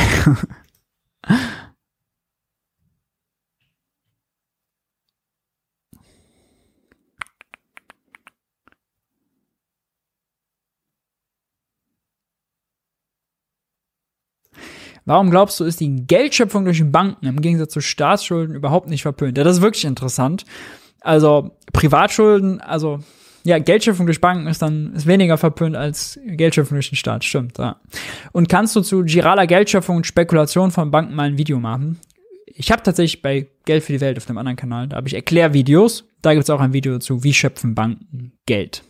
Warum 15.09 15.31
glaubst 15.31 15.59
du, 15.59 15.65
ist 15.65 15.81
die 15.81 16.07
Geldschöpfung 16.07 16.67
durch 16.67 16.83
Banken 16.85 17.25
im 17.25 17.41
Gegensatz 17.41 17.73
zu 17.73 17.81
Staatsschulden 17.81 18.55
überhaupt 18.55 18.91
nicht 18.91 19.01
verpönt? 19.01 19.39
Ja, 19.39 19.45
das 19.45 19.57
ist 19.57 19.63
wirklich 19.63 19.87
interessant. 19.87 20.45
Also 21.01 21.53
Privatschulden, 21.73 22.61
also 22.61 23.01
ja, 23.45 23.59
Geldschöpfung 23.59 24.07
durch 24.07 24.21
Banken 24.21 24.47
ist 24.47 24.63
dann 24.63 24.93
ist 24.95 25.07
weniger 25.07 25.39
verpönt 25.39 25.77
als 25.77 26.19
Geldschöpfung 26.27 26.77
durch 26.77 26.91
den 26.91 26.97
Staat, 26.97 27.25
stimmt, 27.25 27.59
ja. 27.59 27.77
Und 28.33 28.49
kannst 28.49 28.77
du 28.77 28.81
zu 28.81 29.05
giraler 29.05 29.47
Geldschöpfung 29.47 29.97
und 29.97 30.07
Spekulation 30.07 30.71
von 30.71 30.91
Banken 30.91 31.15
mal 31.15 31.29
ein 31.29 31.39
Video 31.39 31.59
machen? 31.59 31.99
Ich 32.47 32.73
habe 32.73 32.83
tatsächlich 32.83 33.23
bei 33.23 33.47
Geld 33.65 33.85
für 33.85 33.93
die 33.93 34.01
Welt 34.01 34.19
auf 34.19 34.27
dem 34.27 34.39
anderen 34.39 34.57
Kanal, 34.57 34.89
da 34.89 34.97
habe 34.97 35.09
ich 35.09 35.15
Erklärvideos. 35.15 36.05
Da 36.21 36.35
gibt's 36.35 36.51
auch 36.51 36.61
ein 36.61 36.73
Video 36.73 36.95
dazu, 36.95 37.23
wie 37.23 37.33
schöpfen 37.33 37.75
Banken 37.75 38.33
Geld. 38.45 38.83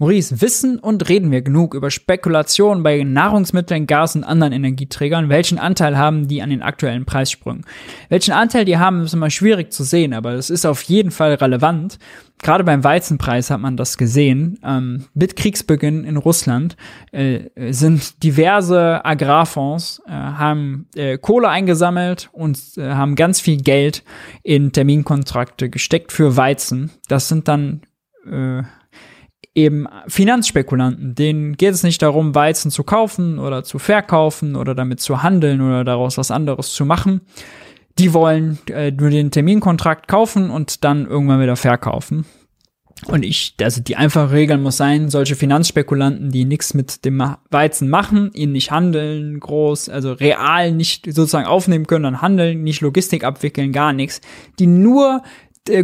Maurice, 0.00 0.40
wissen 0.40 0.78
und 0.78 1.08
reden 1.08 1.32
wir 1.32 1.42
genug 1.42 1.74
über 1.74 1.90
Spekulationen 1.90 2.84
bei 2.84 3.02
Nahrungsmitteln, 3.02 3.88
Gas 3.88 4.14
und 4.14 4.22
anderen 4.22 4.52
Energieträgern? 4.52 5.28
Welchen 5.28 5.58
Anteil 5.58 5.98
haben 5.98 6.28
die 6.28 6.40
an 6.40 6.50
den 6.50 6.62
aktuellen 6.62 7.04
Preissprüngen? 7.04 7.66
Welchen 8.08 8.30
Anteil 8.30 8.64
die 8.64 8.78
haben, 8.78 9.02
ist 9.02 9.12
immer 9.12 9.28
schwierig 9.28 9.72
zu 9.72 9.82
sehen, 9.82 10.14
aber 10.14 10.34
es 10.34 10.50
ist 10.50 10.66
auf 10.66 10.82
jeden 10.82 11.10
Fall 11.10 11.34
relevant. 11.34 11.98
Gerade 12.40 12.62
beim 12.62 12.84
Weizenpreis 12.84 13.50
hat 13.50 13.58
man 13.58 13.76
das 13.76 13.98
gesehen. 13.98 14.60
Ähm, 14.62 15.06
mit 15.14 15.34
Kriegsbeginn 15.34 16.04
in 16.04 16.16
Russland 16.16 16.76
äh, 17.10 17.48
sind 17.72 18.22
diverse 18.22 19.04
Agrarfonds, 19.04 20.00
äh, 20.06 20.12
haben 20.12 20.86
äh, 20.94 21.18
Kohle 21.18 21.48
eingesammelt 21.48 22.28
und 22.30 22.60
äh, 22.76 22.92
haben 22.92 23.16
ganz 23.16 23.40
viel 23.40 23.56
Geld 23.56 24.04
in 24.44 24.70
Terminkontrakte 24.70 25.68
gesteckt 25.68 26.12
für 26.12 26.36
Weizen. 26.36 26.92
Das 27.08 27.26
sind 27.26 27.48
dann 27.48 27.80
äh, 28.30 28.62
eben 29.58 29.86
Finanzspekulanten, 30.06 31.14
denen 31.14 31.56
geht 31.56 31.74
es 31.74 31.82
nicht 31.82 32.00
darum, 32.00 32.34
Weizen 32.34 32.70
zu 32.70 32.84
kaufen 32.84 33.38
oder 33.38 33.64
zu 33.64 33.78
verkaufen 33.78 34.56
oder 34.56 34.74
damit 34.74 35.00
zu 35.00 35.22
handeln 35.22 35.60
oder 35.60 35.84
daraus 35.84 36.16
was 36.16 36.30
anderes 36.30 36.72
zu 36.72 36.84
machen. 36.84 37.22
Die 37.98 38.14
wollen 38.14 38.58
äh, 38.70 38.92
nur 38.92 39.10
den 39.10 39.32
Terminkontrakt 39.32 40.06
kaufen 40.06 40.50
und 40.50 40.84
dann 40.84 41.06
irgendwann 41.06 41.40
wieder 41.40 41.56
verkaufen. 41.56 42.24
Und 43.06 43.24
ich, 43.24 43.54
also 43.62 43.80
die 43.80 43.96
einfache 43.96 44.32
Regel 44.32 44.58
muss 44.58 44.76
sein, 44.76 45.08
solche 45.08 45.36
Finanzspekulanten, 45.36 46.30
die 46.30 46.44
nichts 46.44 46.74
mit 46.74 47.04
dem 47.04 47.22
Weizen 47.50 47.88
machen, 47.88 48.32
ihn 48.34 48.50
nicht 48.50 48.72
handeln, 48.72 49.38
groß, 49.38 49.88
also 49.88 50.12
real 50.12 50.72
nicht 50.72 51.06
sozusagen 51.06 51.46
aufnehmen 51.46 51.86
können, 51.86 52.04
dann 52.04 52.22
handeln, 52.22 52.64
nicht 52.64 52.80
Logistik 52.80 53.22
abwickeln, 53.22 53.72
gar 53.72 53.92
nichts, 53.92 54.20
die 54.58 54.66
nur 54.66 55.22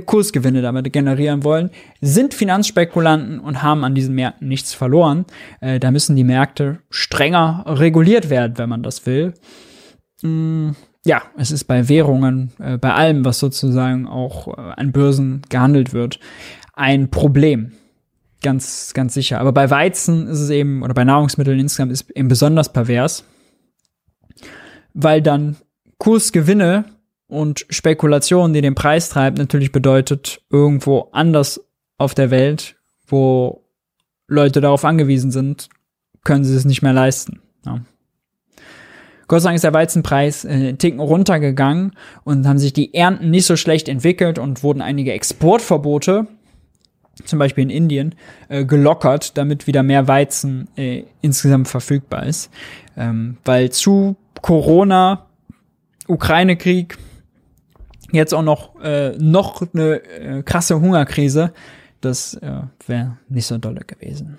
Kursgewinne 0.06 0.62
damit 0.62 0.92
generieren 0.92 1.44
wollen, 1.44 1.70
sind 2.00 2.34
Finanzspekulanten 2.34 3.38
und 3.40 3.62
haben 3.62 3.84
an 3.84 3.94
diesen 3.94 4.14
Märkten 4.14 4.48
nichts 4.48 4.74
verloren. 4.74 5.26
Äh, 5.60 5.78
da 5.78 5.90
müssen 5.90 6.16
die 6.16 6.24
Märkte 6.24 6.78
strenger 6.90 7.64
reguliert 7.66 8.30
werden, 8.30 8.56
wenn 8.56 8.68
man 8.68 8.82
das 8.82 9.06
will. 9.06 9.34
Mm, 10.22 10.70
ja, 11.04 11.22
es 11.36 11.50
ist 11.50 11.64
bei 11.64 11.88
Währungen, 11.88 12.52
äh, 12.58 12.78
bei 12.78 12.94
allem, 12.94 13.24
was 13.24 13.38
sozusagen 13.38 14.06
auch 14.06 14.48
äh, 14.48 14.60
an 14.76 14.92
Börsen 14.92 15.42
gehandelt 15.50 15.92
wird, 15.92 16.18
ein 16.72 17.10
Problem. 17.10 17.72
Ganz, 18.42 18.92
ganz 18.94 19.14
sicher. 19.14 19.40
Aber 19.40 19.52
bei 19.52 19.70
Weizen 19.70 20.26
ist 20.28 20.40
es 20.40 20.50
eben, 20.50 20.82
oder 20.82 20.94
bei 20.94 21.04
Nahrungsmitteln 21.04 21.58
insgesamt 21.58 21.92
ist 21.92 22.10
eben 22.10 22.28
besonders 22.28 22.72
pervers, 22.72 23.24
weil 24.92 25.22
dann 25.22 25.56
Kursgewinne 25.98 26.84
und 27.34 27.66
Spekulation, 27.68 28.52
die 28.52 28.60
den 28.60 28.74
Preis 28.74 29.08
treibt, 29.08 29.38
natürlich 29.38 29.72
bedeutet 29.72 30.40
irgendwo 30.50 31.08
anders 31.12 31.60
auf 31.98 32.14
der 32.14 32.30
Welt, 32.30 32.76
wo 33.06 33.64
Leute 34.26 34.60
darauf 34.60 34.84
angewiesen 34.84 35.30
sind, 35.30 35.68
können 36.24 36.44
sie 36.44 36.56
es 36.56 36.64
nicht 36.64 36.82
mehr 36.82 36.92
leisten. 36.92 37.40
Ja. 37.66 37.80
Gott 39.26 39.42
sei 39.42 39.48
Dank 39.48 39.56
ist 39.56 39.64
der 39.64 39.74
Weizenpreis 39.74 40.44
äh, 40.44 40.74
Ticken 40.74 41.00
runtergegangen 41.00 41.92
und 42.24 42.46
haben 42.46 42.58
sich 42.58 42.72
die 42.72 42.94
Ernten 42.94 43.30
nicht 43.30 43.46
so 43.46 43.56
schlecht 43.56 43.88
entwickelt 43.88 44.38
und 44.38 44.62
wurden 44.62 44.82
einige 44.82 45.12
Exportverbote, 45.12 46.26
zum 47.24 47.38
Beispiel 47.38 47.64
in 47.64 47.70
Indien, 47.70 48.14
äh, 48.48 48.64
gelockert, 48.64 49.38
damit 49.38 49.66
wieder 49.66 49.82
mehr 49.82 50.08
Weizen 50.08 50.68
äh, 50.76 51.04
insgesamt 51.22 51.68
verfügbar 51.68 52.26
ist. 52.26 52.50
Ähm, 52.96 53.38
weil 53.44 53.70
zu 53.70 54.16
Corona, 54.42 55.26
Ukraine-Krieg, 56.06 56.98
jetzt 58.14 58.32
auch 58.34 58.42
noch, 58.42 58.80
äh, 58.82 59.16
noch 59.18 59.62
eine 59.74 60.02
äh, 60.04 60.42
krasse 60.42 60.80
Hungerkrise, 60.80 61.52
das 62.00 62.34
äh, 62.34 62.62
wäre 62.86 63.18
nicht 63.28 63.46
so 63.46 63.58
dolle 63.58 63.80
gewesen. 63.80 64.38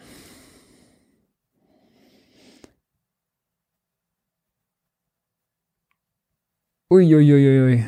Uiuiuiui. 6.89 7.83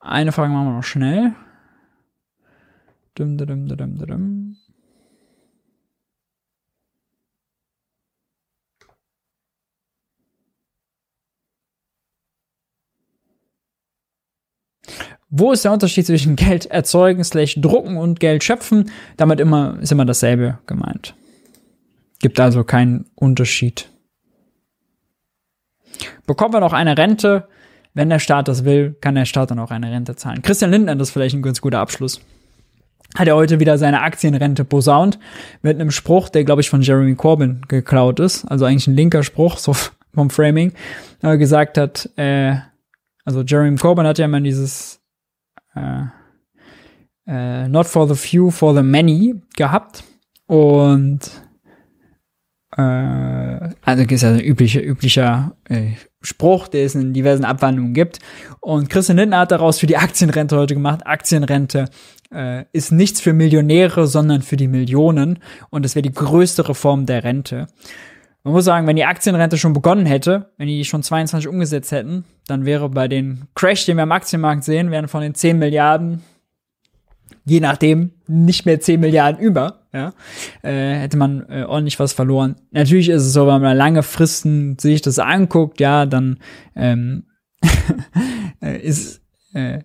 Eine 0.00 0.32
Frage 0.32 0.52
machen 0.52 0.66
wir 0.66 0.74
noch 0.74 0.82
schnell. 0.82 1.34
Dum, 3.14 3.38
dum, 3.38 3.66
dum, 3.68 3.76
dum, 3.76 3.98
dum. 3.98 4.59
Wo 15.30 15.52
ist 15.52 15.64
der 15.64 15.72
Unterschied 15.72 16.06
zwischen 16.06 16.34
Geld 16.34 16.66
erzeugen, 16.66 17.22
slash 17.22 17.54
drucken 17.60 17.96
und 17.96 18.18
Geld 18.18 18.42
schöpfen? 18.42 18.90
Damit 19.16 19.38
immer, 19.38 19.78
ist 19.80 19.92
immer 19.92 20.04
dasselbe 20.04 20.58
gemeint. 20.66 21.14
Gibt 22.18 22.40
also 22.40 22.64
keinen 22.64 23.06
Unterschied. 23.14 23.88
Bekommen 26.26 26.52
wir 26.52 26.60
noch 26.60 26.72
eine 26.72 26.98
Rente? 26.98 27.48
Wenn 27.94 28.08
der 28.08 28.18
Staat 28.18 28.48
das 28.48 28.64
will, 28.64 28.96
kann 29.00 29.14
der 29.14 29.24
Staat 29.24 29.50
dann 29.50 29.58
auch 29.58 29.70
eine 29.70 29.90
Rente 29.90 30.16
zahlen. 30.16 30.42
Christian 30.42 30.70
Lindner, 30.70 30.96
das 30.96 31.08
ist 31.08 31.12
vielleicht 31.12 31.34
ein 31.34 31.42
ganz 31.42 31.60
guter 31.60 31.78
Abschluss. 31.78 32.20
Hat 33.16 33.26
er 33.26 33.34
heute 33.34 33.58
wieder 33.58 33.78
seine 33.78 34.02
Aktienrente 34.02 34.64
posaunt 34.64 35.18
mit 35.62 35.80
einem 35.80 35.90
Spruch, 35.90 36.28
der 36.28 36.44
glaube 36.44 36.60
ich 36.60 36.70
von 36.70 36.82
Jeremy 36.82 37.16
Corbyn 37.16 37.62
geklaut 37.66 38.20
ist, 38.20 38.44
also 38.44 38.64
eigentlich 38.64 38.86
ein 38.86 38.94
linker 38.94 39.24
Spruch 39.24 39.58
so 39.58 39.74
vom 40.14 40.30
Framing, 40.30 40.72
er 41.20 41.36
gesagt 41.36 41.76
hat, 41.76 42.08
äh, 42.16 42.54
also 43.24 43.42
Jeremy 43.42 43.76
Corbyn 43.76 44.06
hat 44.06 44.18
ja 44.18 44.26
immer 44.26 44.40
dieses 44.40 44.99
äh, 45.74 46.04
äh, 47.26 47.68
Not 47.68 47.86
for 47.86 48.08
the 48.08 48.14
Few, 48.14 48.50
for 48.50 48.74
the 48.74 48.82
Many 48.82 49.34
gehabt. 49.56 50.04
Und 50.46 51.20
äh, 52.76 52.80
also 52.82 54.02
ist 54.02 54.22
ja 54.22 54.30
ein 54.30 54.40
üblicher, 54.40 54.82
üblicher 54.82 55.56
äh, 55.68 55.92
Spruch, 56.22 56.68
der 56.68 56.84
es 56.84 56.94
in 56.94 57.12
diversen 57.12 57.44
Abwandlungen 57.44 57.94
gibt. 57.94 58.18
Und 58.60 58.90
Christian 58.90 59.18
Lindner 59.18 59.40
hat 59.40 59.52
daraus 59.52 59.78
für 59.78 59.86
die 59.86 59.96
Aktienrente 59.96 60.56
heute 60.56 60.74
gemacht. 60.74 61.06
Aktienrente 61.06 61.86
äh, 62.32 62.64
ist 62.72 62.92
nichts 62.92 63.20
für 63.20 63.32
Millionäre, 63.32 64.06
sondern 64.06 64.42
für 64.42 64.56
die 64.56 64.68
Millionen. 64.68 65.38
Und 65.70 65.84
das 65.84 65.94
wäre 65.94 66.02
die 66.02 66.12
größte 66.12 66.68
Reform 66.68 67.06
der 67.06 67.24
Rente. 67.24 67.68
Man 68.42 68.54
muss 68.54 68.64
sagen, 68.64 68.86
wenn 68.86 68.96
die 68.96 69.04
Aktienrente 69.04 69.58
schon 69.58 69.74
begonnen 69.74 70.06
hätte, 70.06 70.50
wenn 70.56 70.66
die 70.66 70.84
schon 70.84 71.02
22 71.02 71.46
umgesetzt 71.46 71.92
hätten, 71.92 72.24
dann 72.46 72.64
wäre 72.64 72.88
bei 72.88 73.06
den 73.06 73.48
Crash, 73.54 73.84
den 73.84 73.96
wir 73.96 74.04
am 74.04 74.12
Aktienmarkt 74.12 74.64
sehen, 74.64 74.90
wären 74.90 75.08
von 75.08 75.20
den 75.20 75.34
10 75.34 75.58
Milliarden, 75.58 76.22
je 77.44 77.60
nachdem, 77.60 78.12
nicht 78.26 78.64
mehr 78.64 78.80
10 78.80 78.98
Milliarden 78.98 79.40
über, 79.40 79.80
ja, 79.92 80.14
äh, 80.62 80.94
hätte 80.94 81.18
man 81.18 81.46
äh, 81.50 81.64
ordentlich 81.64 81.98
was 81.98 82.14
verloren. 82.14 82.56
Natürlich 82.70 83.10
ist 83.10 83.22
es 83.24 83.32
so, 83.34 83.46
wenn 83.46 83.60
man 83.60 83.76
lange 83.76 84.02
Fristen 84.02 84.78
sich 84.78 85.02
das 85.02 85.18
anguckt, 85.18 85.78
ja, 85.78 86.06
dann 86.06 86.38
ähm, 86.74 87.24
ist 88.60 89.20
äh, 89.52 89.80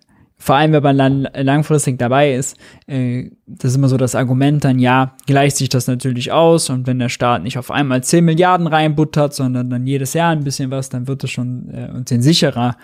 vor 0.45 0.57
allem 0.57 0.73
wenn 0.73 0.83
man 0.83 0.97
dann 0.99 1.27
langfristig 1.33 1.97
dabei 1.97 2.35
ist, 2.35 2.55
äh, 2.85 3.31
das 3.47 3.71
ist 3.71 3.77
immer 3.77 3.89
so 3.89 3.97
das 3.97 4.13
Argument 4.13 4.63
dann, 4.63 4.77
ja, 4.77 5.15
gleicht 5.25 5.57
sich 5.57 5.69
das 5.69 5.87
natürlich 5.87 6.31
aus 6.31 6.69
und 6.69 6.85
wenn 6.85 6.99
der 6.99 7.09
Staat 7.09 7.41
nicht 7.41 7.57
auf 7.57 7.71
einmal 7.71 8.03
10 8.03 8.23
Milliarden 8.23 8.67
reinbuttert, 8.67 9.33
sondern 9.33 9.71
dann 9.71 9.87
jedes 9.87 10.13
Jahr 10.13 10.31
ein 10.31 10.43
bisschen 10.43 10.69
was, 10.69 10.89
dann 10.89 11.07
wird 11.07 11.23
es 11.23 11.31
schon 11.31 11.69
äh, 11.73 11.89
uns 11.91 12.11
in 12.11 12.21
sicherer 12.21 12.77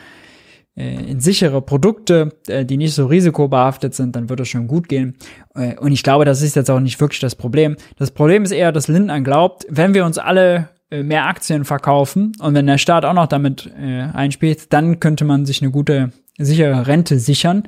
äh, 0.75 1.11
in 1.11 1.19
sichere 1.19 1.61
Produkte, 1.61 2.33
äh, 2.47 2.65
die 2.65 2.77
nicht 2.77 2.95
so 2.95 3.05
risikobehaftet 3.05 3.93
sind, 3.93 4.15
dann 4.15 4.27
wird 4.27 4.39
es 4.39 4.47
schon 4.47 4.65
gut 4.65 4.89
gehen. 4.89 5.15
Äh, 5.53 5.77
und 5.77 5.91
ich 5.91 6.01
glaube, 6.01 6.25
das 6.25 6.41
ist 6.41 6.55
jetzt 6.55 6.71
auch 6.71 6.79
nicht 6.79 6.99
wirklich 6.99 7.19
das 7.19 7.35
Problem. 7.35 7.75
Das 7.97 8.09
Problem 8.09 8.41
ist 8.41 8.51
eher, 8.51 8.71
dass 8.71 8.87
Lindner 8.87 9.21
glaubt, 9.21 9.67
wenn 9.69 9.93
wir 9.93 10.03
uns 10.03 10.17
alle 10.17 10.69
äh, 10.89 11.03
mehr 11.03 11.27
Aktien 11.27 11.63
verkaufen 11.63 12.31
und 12.39 12.55
wenn 12.55 12.65
der 12.65 12.79
Staat 12.79 13.05
auch 13.05 13.13
noch 13.13 13.27
damit 13.27 13.71
äh, 13.79 14.01
einspielt, 14.13 14.73
dann 14.73 14.99
könnte 14.99 15.25
man 15.25 15.45
sich 15.45 15.61
eine 15.61 15.69
gute 15.69 16.11
sichere 16.37 16.87
Rente 16.87 17.19
sichern. 17.19 17.63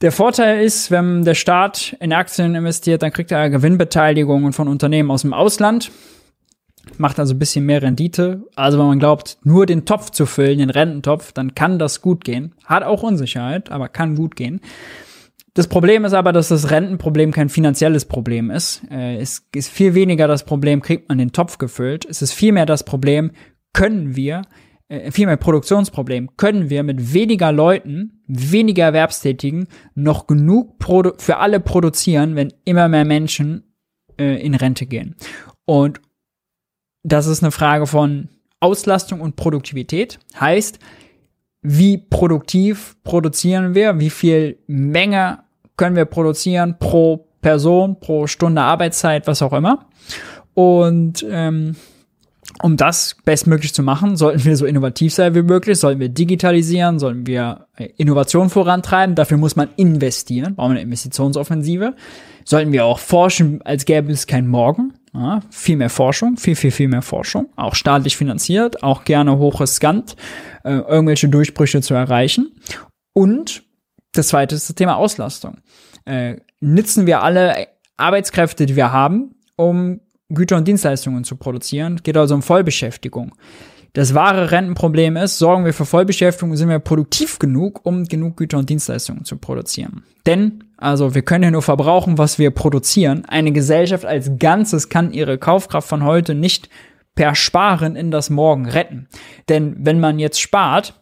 Der 0.00 0.12
Vorteil 0.12 0.64
ist, 0.64 0.90
wenn 0.90 1.24
der 1.24 1.34
Staat 1.34 1.96
in 2.00 2.12
Aktien 2.12 2.54
investiert, 2.54 3.02
dann 3.02 3.12
kriegt 3.12 3.30
er 3.32 3.50
Gewinnbeteiligungen 3.50 4.52
von 4.54 4.66
Unternehmen 4.66 5.10
aus 5.10 5.22
dem 5.22 5.34
Ausland. 5.34 5.90
Macht 6.96 7.18
also 7.18 7.34
ein 7.34 7.38
bisschen 7.38 7.66
mehr 7.66 7.82
Rendite. 7.82 8.44
Also 8.56 8.78
wenn 8.78 8.86
man 8.86 8.98
glaubt, 8.98 9.36
nur 9.44 9.66
den 9.66 9.84
Topf 9.84 10.10
zu 10.10 10.24
füllen, 10.24 10.58
den 10.58 10.70
Rententopf, 10.70 11.32
dann 11.32 11.54
kann 11.54 11.78
das 11.78 12.00
gut 12.00 12.24
gehen. 12.24 12.54
Hat 12.64 12.82
auch 12.82 13.02
Unsicherheit, 13.02 13.70
aber 13.70 13.88
kann 13.88 14.14
gut 14.14 14.36
gehen. 14.36 14.60
Das 15.52 15.66
Problem 15.66 16.06
ist 16.06 16.14
aber, 16.14 16.32
dass 16.32 16.48
das 16.48 16.70
Rentenproblem 16.70 17.32
kein 17.32 17.50
finanzielles 17.50 18.06
Problem 18.06 18.50
ist. 18.50 18.82
Äh, 18.90 19.16
es 19.16 19.46
ist 19.54 19.68
viel 19.68 19.94
weniger 19.94 20.28
das 20.28 20.44
Problem, 20.44 20.80
kriegt 20.80 21.08
man 21.08 21.18
den 21.18 21.32
Topf 21.32 21.58
gefüllt. 21.58 22.06
Es 22.08 22.22
ist 22.22 22.32
vielmehr 22.32 22.66
das 22.66 22.84
Problem, 22.84 23.32
können 23.72 24.16
wir 24.16 24.42
äh, 24.90 25.12
vielmehr 25.12 25.36
Produktionsproblem, 25.36 26.36
können 26.36 26.68
wir 26.68 26.82
mit 26.82 27.14
weniger 27.14 27.52
Leuten, 27.52 28.22
weniger 28.26 28.84
Erwerbstätigen 28.84 29.68
noch 29.94 30.26
genug 30.26 30.80
Produ 30.80 31.12
für 31.16 31.36
alle 31.36 31.60
produzieren, 31.60 32.34
wenn 32.34 32.52
immer 32.64 32.88
mehr 32.88 33.04
Menschen 33.04 33.72
äh, 34.18 34.44
in 34.44 34.56
Rente 34.56 34.86
gehen. 34.86 35.14
Und 35.64 36.00
das 37.04 37.28
ist 37.28 37.42
eine 37.42 37.52
Frage 37.52 37.86
von 37.86 38.30
Auslastung 38.58 39.20
und 39.20 39.36
Produktivität. 39.36 40.18
Heißt, 40.38 40.80
wie 41.62 41.96
produktiv 41.96 42.96
produzieren 43.04 43.76
wir, 43.76 44.00
wie 44.00 44.10
viel 44.10 44.58
Menge 44.66 45.44
können 45.76 45.94
wir 45.94 46.04
produzieren 46.04 46.78
pro 46.80 47.28
Person, 47.40 48.00
pro 48.00 48.26
Stunde 48.26 48.60
Arbeitszeit, 48.60 49.28
was 49.28 49.40
auch 49.40 49.52
immer. 49.52 49.86
Und 50.54 51.24
ähm, 51.30 51.76
um 52.62 52.76
das 52.76 53.16
bestmöglich 53.24 53.74
zu 53.74 53.82
machen, 53.82 54.16
sollten 54.16 54.44
wir 54.44 54.56
so 54.56 54.66
innovativ 54.66 55.14
sein 55.14 55.34
wie 55.34 55.42
möglich, 55.42 55.78
sollten 55.78 56.00
wir 56.00 56.08
digitalisieren, 56.08 56.98
sollten 56.98 57.26
wir 57.26 57.66
äh, 57.76 57.88
Innovation 57.96 58.50
vorantreiben. 58.50 59.14
Dafür 59.14 59.36
muss 59.36 59.56
man 59.56 59.70
investieren, 59.76 60.54
brauchen 60.54 60.70
wir 60.70 60.76
eine 60.76 60.82
Investitionsoffensive. 60.82 61.94
Sollten 62.44 62.72
wir 62.72 62.84
auch 62.84 62.98
forschen, 62.98 63.62
als 63.62 63.84
gäbe 63.84 64.12
es 64.12 64.26
kein 64.26 64.46
Morgen. 64.46 64.94
Ja, 65.12 65.40
viel 65.50 65.76
mehr 65.76 65.90
Forschung, 65.90 66.36
viel, 66.36 66.54
viel, 66.54 66.70
viel 66.70 66.86
mehr 66.86 67.02
Forschung, 67.02 67.48
auch 67.56 67.74
staatlich 67.74 68.16
finanziert, 68.16 68.84
auch 68.84 69.02
gerne 69.02 69.38
hochriskant, 69.38 70.14
äh, 70.62 70.74
irgendwelche 70.74 71.28
Durchbrüche 71.28 71.80
zu 71.80 71.94
erreichen. 71.94 72.52
Und 73.12 73.64
das 74.12 74.28
zweite 74.28 74.54
ist 74.54 74.68
das 74.68 74.76
Thema 74.76 74.96
Auslastung. 74.96 75.58
Äh, 76.04 76.36
nützen 76.60 77.06
wir 77.06 77.22
alle 77.22 77.66
Arbeitskräfte, 77.96 78.66
die 78.66 78.76
wir 78.76 78.92
haben, 78.92 79.34
um 79.56 80.00
Güter 80.30 80.56
und 80.56 80.66
Dienstleistungen 80.66 81.24
zu 81.24 81.36
produzieren. 81.36 82.00
Geht 82.02 82.16
also 82.16 82.34
um 82.34 82.42
Vollbeschäftigung. 82.42 83.34
Das 83.92 84.14
wahre 84.14 84.52
Rentenproblem 84.52 85.16
ist, 85.16 85.38
sorgen 85.38 85.64
wir 85.64 85.74
für 85.74 85.84
Vollbeschäftigung, 85.84 86.56
sind 86.56 86.68
wir 86.68 86.78
produktiv 86.78 87.40
genug, 87.40 87.84
um 87.84 88.04
genug 88.04 88.36
Güter 88.36 88.58
und 88.58 88.70
Dienstleistungen 88.70 89.24
zu 89.24 89.36
produzieren. 89.36 90.04
Denn, 90.26 90.62
also 90.76 91.14
wir 91.16 91.22
können 91.22 91.44
ja 91.44 91.50
nur 91.50 91.62
verbrauchen, 91.62 92.16
was 92.16 92.38
wir 92.38 92.52
produzieren. 92.52 93.24
Eine 93.26 93.50
Gesellschaft 93.50 94.04
als 94.04 94.30
Ganzes 94.38 94.88
kann 94.90 95.12
ihre 95.12 95.38
Kaufkraft 95.38 95.88
von 95.88 96.04
heute 96.04 96.34
nicht 96.34 96.68
per 97.16 97.34
Sparen 97.34 97.96
in 97.96 98.12
das 98.12 98.30
Morgen 98.30 98.66
retten. 98.66 99.08
Denn 99.48 99.74
wenn 99.80 99.98
man 99.98 100.20
jetzt 100.20 100.40
spart, 100.40 100.99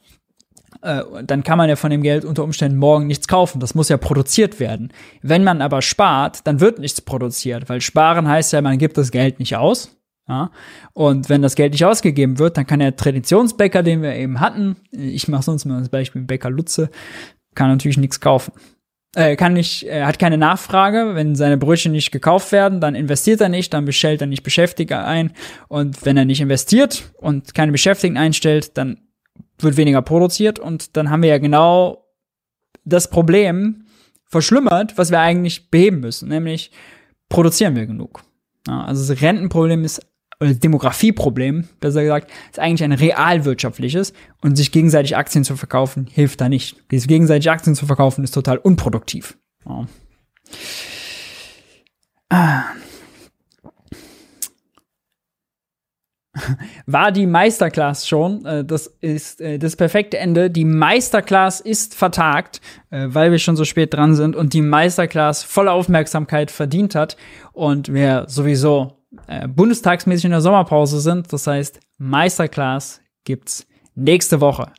äh, 0.83 1.03
dann 1.25 1.43
kann 1.43 1.59
man 1.59 1.69
ja 1.69 1.77
von 1.77 1.91
dem 1.91 2.03
Geld 2.03 2.25
unter 2.25 2.45
Umständen 2.45 2.79
morgen 2.79 3.07
nichts 3.07 3.29
kaufen. 3.29 3.61
Das 3.61 3.75
muss 3.75 3.89
ja 3.89 3.97
produziert 3.97 4.61
werden. 4.61 4.93
Wenn 5.23 5.45
man 5.45 5.63
aber 5.63 5.83
spart, 5.83 6.47
dann 6.47 6.61
wird 6.61 6.79
nichts 6.79 7.01
produziert, 7.01 7.69
weil 7.69 7.81
sparen 7.81 8.29
heißt 8.29 8.53
ja, 8.53 8.63
man 8.63 8.79
gibt 8.79 8.97
das 8.97 9.11
Geld 9.11 9.39
nicht 9.39 9.57
aus. 9.57 9.97
Ja? 10.29 10.51
Und 10.93 11.29
wenn 11.29 11.43
das 11.43 11.55
Geld 11.55 11.73
nicht 11.73 11.85
ausgegeben 11.85 12.39
wird, 12.39 12.57
dann 12.57 12.67
kann 12.67 12.81
der 12.81 12.97
Traditionsbäcker, 12.97 13.83
den 13.83 14.03
wir 14.03 14.15
eben 14.15 14.41
hatten, 14.41 14.77
ich 14.91 15.27
mache 15.29 15.43
sonst 15.43 15.65
mal 15.65 15.81
das 15.81 15.89
Beispiel 15.89 16.23
Bäcker 16.23 16.51
Lutze, 16.51 16.91
kann 17.55 17.71
natürlich 17.71 17.99
nichts 17.99 18.21
kaufen. 18.21 18.53
Äh, 19.17 19.37
kann 19.37 19.55
nicht, 19.55 19.85
er 19.85 20.07
hat 20.07 20.19
keine 20.19 20.37
Nachfrage, 20.37 21.15
wenn 21.15 21.35
seine 21.35 21.57
Brötchen 21.57 21.93
nicht 21.93 22.13
gekauft 22.13 22.53
werden, 22.53 22.81
dann 22.81 22.95
investiert 22.95 23.41
er 23.41 23.49
nicht, 23.49 23.73
dann 23.73 23.87
bestellt 23.87 24.21
er 24.21 24.27
nicht 24.27 24.43
Beschäftigte 24.43 24.99
ein 24.99 25.33
und 25.69 26.05
wenn 26.05 26.19
er 26.19 26.27
nicht 26.27 26.43
investiert 26.43 27.11
und 27.17 27.55
keine 27.55 27.73
Beschäftigten 27.73 28.19
einstellt, 28.19 28.77
dann 28.77 29.08
wird 29.61 29.77
weniger 29.77 30.03
produziert 30.03 30.59
und 30.59 30.97
dann 30.97 31.11
haben 31.11 31.23
wir 31.23 31.31
ja 31.31 31.39
genau 31.39 32.05
das 32.85 33.11
Problem 33.11 33.87
verschlimmert, 34.27 34.97
was 34.97 35.11
wir 35.11 35.21
eigentlich 35.21 35.71
beheben 35.71 36.01
müssen, 36.01 36.29
nämlich 36.29 36.71
produzieren 37.29 37.77
wir 37.77 37.87
genug. 37.87 38.23
Ja, 38.67 38.85
also 38.85 39.07
das 39.13 39.23
Rentenproblem 39.23 39.85
ist 39.85 40.01
oder 40.41 40.51
das 40.51 40.61
Demografieproblem, 40.61 41.69
besser 41.81 42.03
gesagt, 42.03 42.31
ist 42.51 42.61
eigentlich 42.61 42.85
ein 42.85 42.93
realwirtschaftliches 42.93 44.13
und 44.41 44.57
sich 44.57 44.71
gegenseitig 44.71 45.17
Aktien 45.17 45.43
zu 45.45 45.57
verkaufen 45.57 46.07
hilft 46.07 46.41
da 46.41 46.49
nicht. 46.49 46.77
Sich 46.91 47.09
gegenseitig 47.09 47.51
Aktien 47.51 47.75
zu 47.75 47.87
verkaufen 47.87 48.23
ist 48.23 48.33
total 48.33 48.59
unproduktiv. 48.59 49.37
Ja. 49.67 49.87
Ah. 52.29 52.65
war 56.87 57.13
die 57.13 57.27
Meisterclass 57.27 58.09
schon. 58.09 58.45
Äh, 58.45 58.65
das 58.65 58.87
ist 59.01 59.41
äh, 59.41 59.59
das 59.59 59.77
perfekte 59.77 60.19
Ende. 60.19 60.51
Die 60.51 60.65
Meisterclass 60.65 61.61
ist 61.61 61.95
vertagt, 61.95 62.61
äh, 62.91 63.07
weil 63.09 63.31
wir 63.31 63.39
schon 63.39 63.57
so 63.57 63.65
spät 63.65 63.95
dran 63.95 64.15
sind 64.15 64.37
und 64.37 64.53
die 64.53 64.63
Meisterclass 64.63 65.43
volle 65.43 65.73
Aufmerksamkeit 65.73 66.51
verdient 66.51 66.95
hat 66.95 67.17
und 67.53 67.93
wir 67.93 68.25
sowieso 68.29 68.95
bundestagsmäßig 69.49 70.27
in 70.27 70.31
der 70.33 70.43
Sommerpause 70.43 71.01
sind. 71.01 71.33
Das 71.33 71.47
heißt, 71.47 71.81
Meisterclass 71.97 73.01
gibt's 73.25 73.67
nächste 73.95 74.41
Woche. 74.41 74.71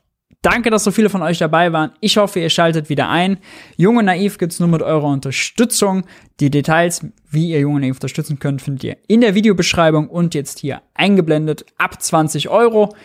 Danke, 0.41 0.70
dass 0.70 0.86
so 0.86 0.91
viele 0.91 1.10
von 1.10 1.22
euch 1.22 1.38
dabei 1.38 1.74
waren. 1.74 1.91
Ich 1.99 2.16
hoffe, 2.18 2.40
ihr 2.40 2.49
schaltet 2.49 2.90
wieder 2.90 3.10
ein. 3.10 3.40
Junge 3.76 4.03
Naiv 4.03 4.38
gibt's 4.38 4.60
nur 4.60 4.70
mit 4.70 4.82
eurer 4.82 5.07
Unterstützung. 5.07 6.06
Die 6.40 6.49
Details, 6.49 7.06
wie 7.30 7.49
ihr 7.49 7.60
Junge 7.60 7.82
Naiv 7.82 7.98
unterstützen 7.98 8.40
könnt, 8.40 8.61
findet 8.61 8.84
ihr 8.86 8.98
in 9.07 9.20
der 9.20 9.36
Videobeschreibung 9.36 10.07
und 10.07 10.34
jetzt 10.36 10.60
hier 10.60 10.82
eingeblendet. 10.94 11.66
Ab 11.78 12.02
20 12.02 12.48
Euro 12.48 12.95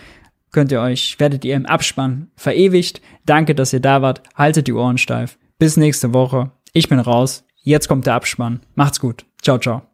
könnt 0.52 0.70
ihr 0.70 0.81
euch, 0.81 1.19
werdet 1.19 1.44
ihr 1.44 1.56
im 1.56 1.66
Abspann 1.66 2.31
verewigt. 2.36 3.02
Danke, 3.27 3.56
dass 3.56 3.73
ihr 3.73 3.81
da 3.81 4.01
wart. 4.01 4.23
Haltet 4.36 4.69
die 4.69 4.73
Ohren 4.73 4.98
steif. 4.98 5.36
Bis 5.59 5.77
nächste 5.77 6.15
Woche. 6.15 6.52
Ich 6.73 6.89
bin 6.89 7.01
raus. 7.01 7.44
Jetzt 7.62 7.89
kommt 7.89 8.06
der 8.06 8.15
Abspann. 8.15 8.61
Macht's 8.77 9.01
gut. 9.01 9.24
Ciao, 9.43 9.59
ciao. 9.59 9.94